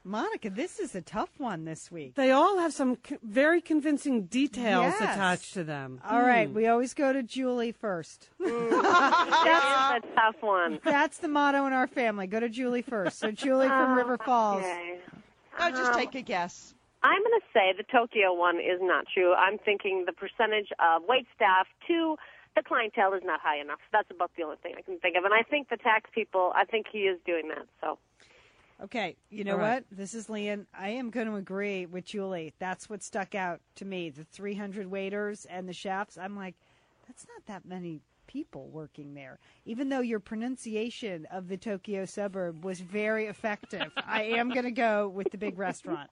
Monica, 0.05 0.51
this 0.51 0.81
is 0.81 0.95
a 0.97 1.01
tough 1.01 1.31
one 1.39 1.65
this 1.65 1.91
week. 1.91 2.15
They 2.17 2.33
all 2.33 2.59
have 2.59 2.73
some 2.73 2.99
c- 3.07 3.19
very 3.23 3.61
convincing 3.61 4.23
details 4.25 4.95
Yes. 4.99 5.01
attached 5.01 5.55
to 5.55 5.63
them. 5.65 6.01
All 6.09 6.21
right, 6.23 6.49
Hmm. 6.49 6.55
we 6.55 6.67
always 6.67 6.93
go 6.93 7.13
to 7.13 7.23
Julie 7.23 7.71
first. 7.73 8.29
That 8.41 10.01
is 10.03 10.11
a 10.11 10.15
tough 10.17 10.43
one. 10.43 10.81
That's 10.85 11.19
the 11.19 11.29
motto 11.29 11.67
in 11.67 11.73
our 11.73 11.87
family. 11.87 12.27
Go 12.27 12.41
to 12.41 12.49
Julie 12.49 12.83
first. 12.83 13.19
So 13.21 13.31
Julie 13.31 13.69
from 13.69 13.93
Oh, 13.93 13.95
River 13.95 14.19
Falls. 14.19 14.63
okay. 14.65 15.01
Oh, 15.59 15.71
just 15.71 15.93
Um, 15.93 15.99
take 15.99 16.15
a 16.15 16.23
guess. 16.23 16.75
I'm 17.05 17.21
going 17.23 17.41
to 17.41 17.47
say 17.53 17.73
the 17.77 17.83
Tokyo 17.85 18.33
one 18.33 18.59
is 18.61 18.81
not 18.81 19.07
true. 19.13 19.35
I'm 19.35 19.59
thinking 19.59 20.05
the 20.07 20.13
percentage 20.13 20.73
of 20.79 21.03
wait 21.05 21.27
staff 21.35 21.67
to 21.89 22.17
the 22.55 22.63
clientele 22.63 23.13
is 23.15 23.23
not 23.25 23.41
high 23.41 23.59
enough. 23.59 23.81
That's 23.93 24.11
about 24.11 24.31
the 24.37 24.43
only 24.45 24.57
thing 24.57 24.75
I 24.77 24.83
can 24.83 24.99
think 24.99 25.17
of. 25.17 25.25
And 25.25 25.33
I 25.35 25.43
think 25.43 25.69
the 25.69 25.77
tax 25.79 26.11
people, 26.15 26.53
I 26.55 26.65
think 26.65 26.87
he 26.91 27.01
is 27.09 27.19
doing 27.27 27.49
that. 27.49 27.67
So 27.81 27.99
Okay, 28.83 29.17
you 29.31 29.45
know 29.45 29.57
right. 29.57 29.75
what? 29.75 29.85
This 29.93 30.13
is 30.13 30.29
Lian. 30.29 30.67
I 30.75 30.89
am 30.91 31.11
going 31.11 31.29
to 31.29 31.37
agree 31.37 31.87
with 31.87 32.05
Julie. 32.05 32.53
That's 32.59 32.91
what 32.91 33.03
stuck 33.03 33.37
out 33.37 33.61
to 33.77 33.85
me. 33.85 34.11
The 34.11 34.25
300 34.25 34.91
waiters 34.91 35.47
and 35.49 35.69
the 35.69 35.73
chefs. 35.73 36.19
I'm 36.19 36.35
like, 36.35 36.57
that's 37.07 37.25
not 37.29 37.47
that 37.47 37.65
many 37.65 38.01
people 38.27 38.69
working 38.73 39.15
there. 39.15 39.39
Even 39.67 39.89
though 39.89 40.01
your 40.01 40.19
pronunciation 40.19 41.27
of 41.31 41.47
the 41.47 41.57
Tokyo 41.57 42.05
suburb 42.05 42.65
was 42.65 42.81
very 42.81 43.27
effective, 43.27 43.93
I 44.07 44.25
am 44.25 44.49
going 44.49 44.65
to 44.65 44.73
go 44.73 45.09
with 45.09 45.31
the 45.31 45.39
big 45.39 45.59
restaurant. 45.59 46.11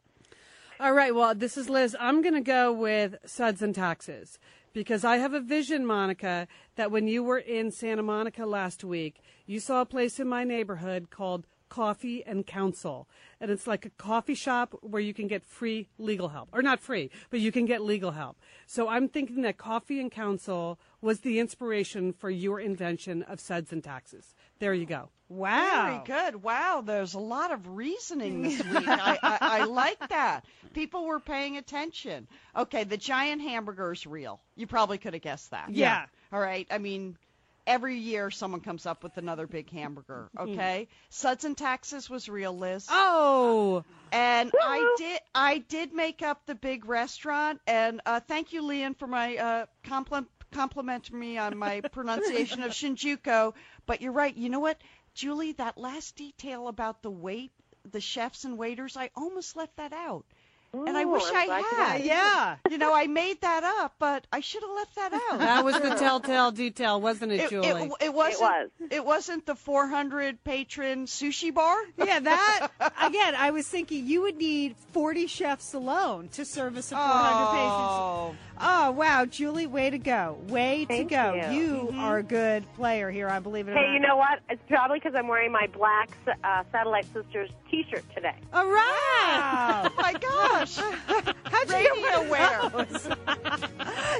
All 0.78 0.92
right. 0.92 1.14
Well, 1.14 1.34
this 1.34 1.56
is 1.56 1.68
Liz. 1.68 1.96
I'm 1.98 2.22
going 2.22 2.34
to 2.34 2.40
go 2.40 2.72
with 2.72 3.16
Suds 3.26 3.62
and 3.62 3.74
Taxes 3.74 4.38
because 4.72 5.04
I 5.04 5.16
have 5.16 5.34
a 5.34 5.40
vision, 5.40 5.84
Monica, 5.84 6.46
that 6.76 6.92
when 6.92 7.08
you 7.08 7.24
were 7.24 7.38
in 7.38 7.72
Santa 7.72 8.02
Monica 8.02 8.46
last 8.46 8.84
week, 8.84 9.20
you 9.44 9.58
saw 9.58 9.80
a 9.80 9.86
place 9.86 10.20
in 10.20 10.28
my 10.28 10.44
neighborhood 10.44 11.10
called 11.10 11.46
Coffee 11.70 12.22
and 12.26 12.46
Counsel. 12.46 13.08
And 13.40 13.50
it's 13.50 13.66
like 13.66 13.86
a 13.86 13.90
coffee 13.90 14.34
shop 14.34 14.78
where 14.82 15.00
you 15.00 15.14
can 15.14 15.26
get 15.26 15.42
free 15.42 15.88
legal 15.96 16.28
help. 16.28 16.50
Or 16.52 16.60
not 16.60 16.80
free, 16.80 17.10
but 17.30 17.40
you 17.40 17.50
can 17.50 17.64
get 17.64 17.80
legal 17.80 18.10
help. 18.10 18.36
So 18.66 18.88
I'm 18.88 19.08
thinking 19.08 19.40
that 19.42 19.56
Coffee 19.56 19.98
and 20.00 20.10
Counsel 20.10 20.78
was 21.00 21.20
the 21.20 21.38
inspiration 21.38 22.12
for 22.12 22.28
your 22.28 22.60
invention 22.60 23.22
of 23.22 23.40
Suds 23.40 23.72
and 23.72 23.82
Taxes. 23.82 24.34
There 24.58 24.74
you 24.74 24.84
go. 24.84 25.08
Wow. 25.30 26.02
Very 26.04 26.22
good. 26.22 26.42
Wow, 26.42 26.82
there's 26.84 27.14
a 27.14 27.20
lot 27.20 27.52
of 27.52 27.66
reasoning 27.68 28.42
this 28.42 28.58
week. 28.64 28.86
I, 28.86 29.18
I, 29.22 29.38
I 29.40 29.64
like 29.64 30.08
that. 30.08 30.44
People 30.74 31.06
were 31.06 31.20
paying 31.20 31.56
attention. 31.56 32.26
Okay, 32.56 32.84
the 32.84 32.96
giant 32.96 33.40
hamburger 33.40 33.92
is 33.92 34.06
real. 34.06 34.40
You 34.56 34.66
probably 34.66 34.98
could 34.98 35.14
have 35.14 35.22
guessed 35.22 35.52
that. 35.52 35.70
Yeah. 35.70 36.06
All 36.32 36.40
right. 36.40 36.66
I 36.70 36.78
mean, 36.78 37.16
every 37.66 37.96
year 37.96 38.30
someone 38.30 38.60
comes 38.60 38.86
up 38.86 39.02
with 39.02 39.16
another 39.16 39.46
big 39.46 39.70
hamburger. 39.70 40.28
Okay. 40.40 40.88
Suds 41.10 41.44
and 41.44 41.56
Taxes 41.56 42.08
was 42.08 42.28
real, 42.28 42.56
Liz. 42.56 42.86
Oh. 42.90 43.84
And 44.10 44.50
I 44.60 44.94
did. 44.96 45.20
I 45.34 45.58
did 45.58 45.92
make 45.92 46.22
up 46.22 46.46
the 46.46 46.54
big 46.54 46.86
restaurant. 46.86 47.60
And 47.66 48.00
uh, 48.06 48.20
thank 48.20 48.52
you, 48.52 48.62
Lian, 48.62 48.94
for 48.94 49.06
my 49.06 49.36
uh, 49.36 49.66
compliment 49.84 50.28
compliment 50.52 51.12
me 51.12 51.38
on 51.38 51.56
my 51.56 51.80
pronunciation 51.92 52.62
of 52.62 52.72
Shinjuku. 52.72 53.52
But 53.86 54.00
you're 54.00 54.12
right. 54.12 54.34
You 54.34 54.48
know 54.48 54.60
what, 54.60 54.80
Julie? 55.14 55.52
That 55.52 55.76
last 55.76 56.16
detail 56.16 56.68
about 56.68 57.02
the 57.02 57.10
wait, 57.10 57.52
the 57.90 58.00
chefs 58.00 58.44
and 58.44 58.56
waiters, 58.58 58.96
I 58.96 59.10
almost 59.14 59.56
left 59.56 59.76
that 59.76 59.92
out. 59.92 60.24
And 60.72 60.96
I 60.96 61.04
wish 61.04 61.24
I'm 61.34 61.50
I 61.50 61.60
had. 61.60 62.04
Yeah. 62.04 62.56
You 62.70 62.78
know, 62.78 62.94
I 62.94 63.06
made 63.06 63.40
that 63.40 63.64
up, 63.64 63.94
but 63.98 64.26
I 64.32 64.40
should 64.40 64.62
have 64.62 64.70
left 64.74 64.94
that 64.96 65.12
out. 65.30 65.38
That 65.38 65.64
was 65.64 65.74
the 65.80 65.94
telltale 65.94 66.50
detail, 66.52 67.00
wasn't 67.00 67.32
it, 67.32 67.40
It, 67.40 67.50
Julie? 67.50 67.68
it, 67.68 67.92
it 68.06 68.14
wasn't. 68.14 68.72
It 68.90 69.04
wasn't 69.04 69.46
the 69.46 69.54
400 69.54 70.42
patron 70.44 71.06
sushi 71.06 71.52
bar. 71.52 71.76
Yeah, 71.96 72.20
that 72.20 72.68
again. 73.02 73.34
I 73.36 73.50
was 73.50 73.66
thinking 73.66 74.06
you 74.06 74.22
would 74.22 74.36
need 74.36 74.76
40 74.92 75.26
chefs 75.26 75.74
alone 75.74 76.28
to 76.34 76.44
service 76.44 76.92
a 76.92 76.96
400 76.96 77.10
Oh. 77.10 78.28
patients. 78.30 78.49
Oh 78.62 78.90
wow, 78.90 79.24
Julie, 79.24 79.66
way 79.66 79.88
to 79.88 79.96
go! 79.98 80.38
Way 80.48 80.84
Thank 80.84 81.08
to 81.08 81.14
go! 81.14 81.34
you. 81.50 81.90
You 81.90 81.90
are 81.98 82.18
a 82.18 82.22
good 82.22 82.64
player 82.74 83.10
here. 83.10 83.26
I 83.28 83.38
believe 83.38 83.68
it. 83.68 83.70
or 83.72 83.74
Hey, 83.74 83.86
not. 83.86 83.92
you 83.94 84.00
know 84.00 84.16
what? 84.18 84.40
It's 84.50 84.60
probably 84.68 84.98
because 84.98 85.14
I'm 85.16 85.28
wearing 85.28 85.50
my 85.50 85.66
black 85.68 86.10
uh, 86.44 86.64
Satellite 86.70 87.06
Sisters 87.12 87.48
T-shirt 87.70 88.04
today. 88.14 88.34
All 88.52 88.66
right. 88.66 89.88
Oh 89.88 89.94
my 90.02 90.12
gosh! 90.12 90.76
How'd 91.44 91.68
you 91.70 91.74
Radio 91.74 92.30
wear. 92.30 92.70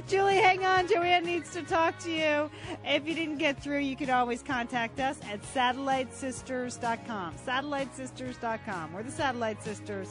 Julie, 0.09 0.37
hang 0.37 0.65
on. 0.65 0.89
Joanne 0.89 1.25
needs 1.27 1.53
to 1.53 1.63
talk 1.63 1.99
to 2.01 2.11
you. 2.11 2.51
If 2.85 3.07
you 3.07 3.15
didn't 3.15 3.37
get 3.39 3.63
through, 3.63 3.81
you 3.81 3.95
can 3.97 4.09
always 4.11 4.43
contact 4.43 5.01
us 5.01 5.19
at 5.31 5.43
satellitesisters.com. 5.55 7.35
Satellitesisters.com. 7.47 8.93
We're 8.95 9.03
the 9.03 9.11
Satellite 9.11 9.63
Sisters. 9.63 10.09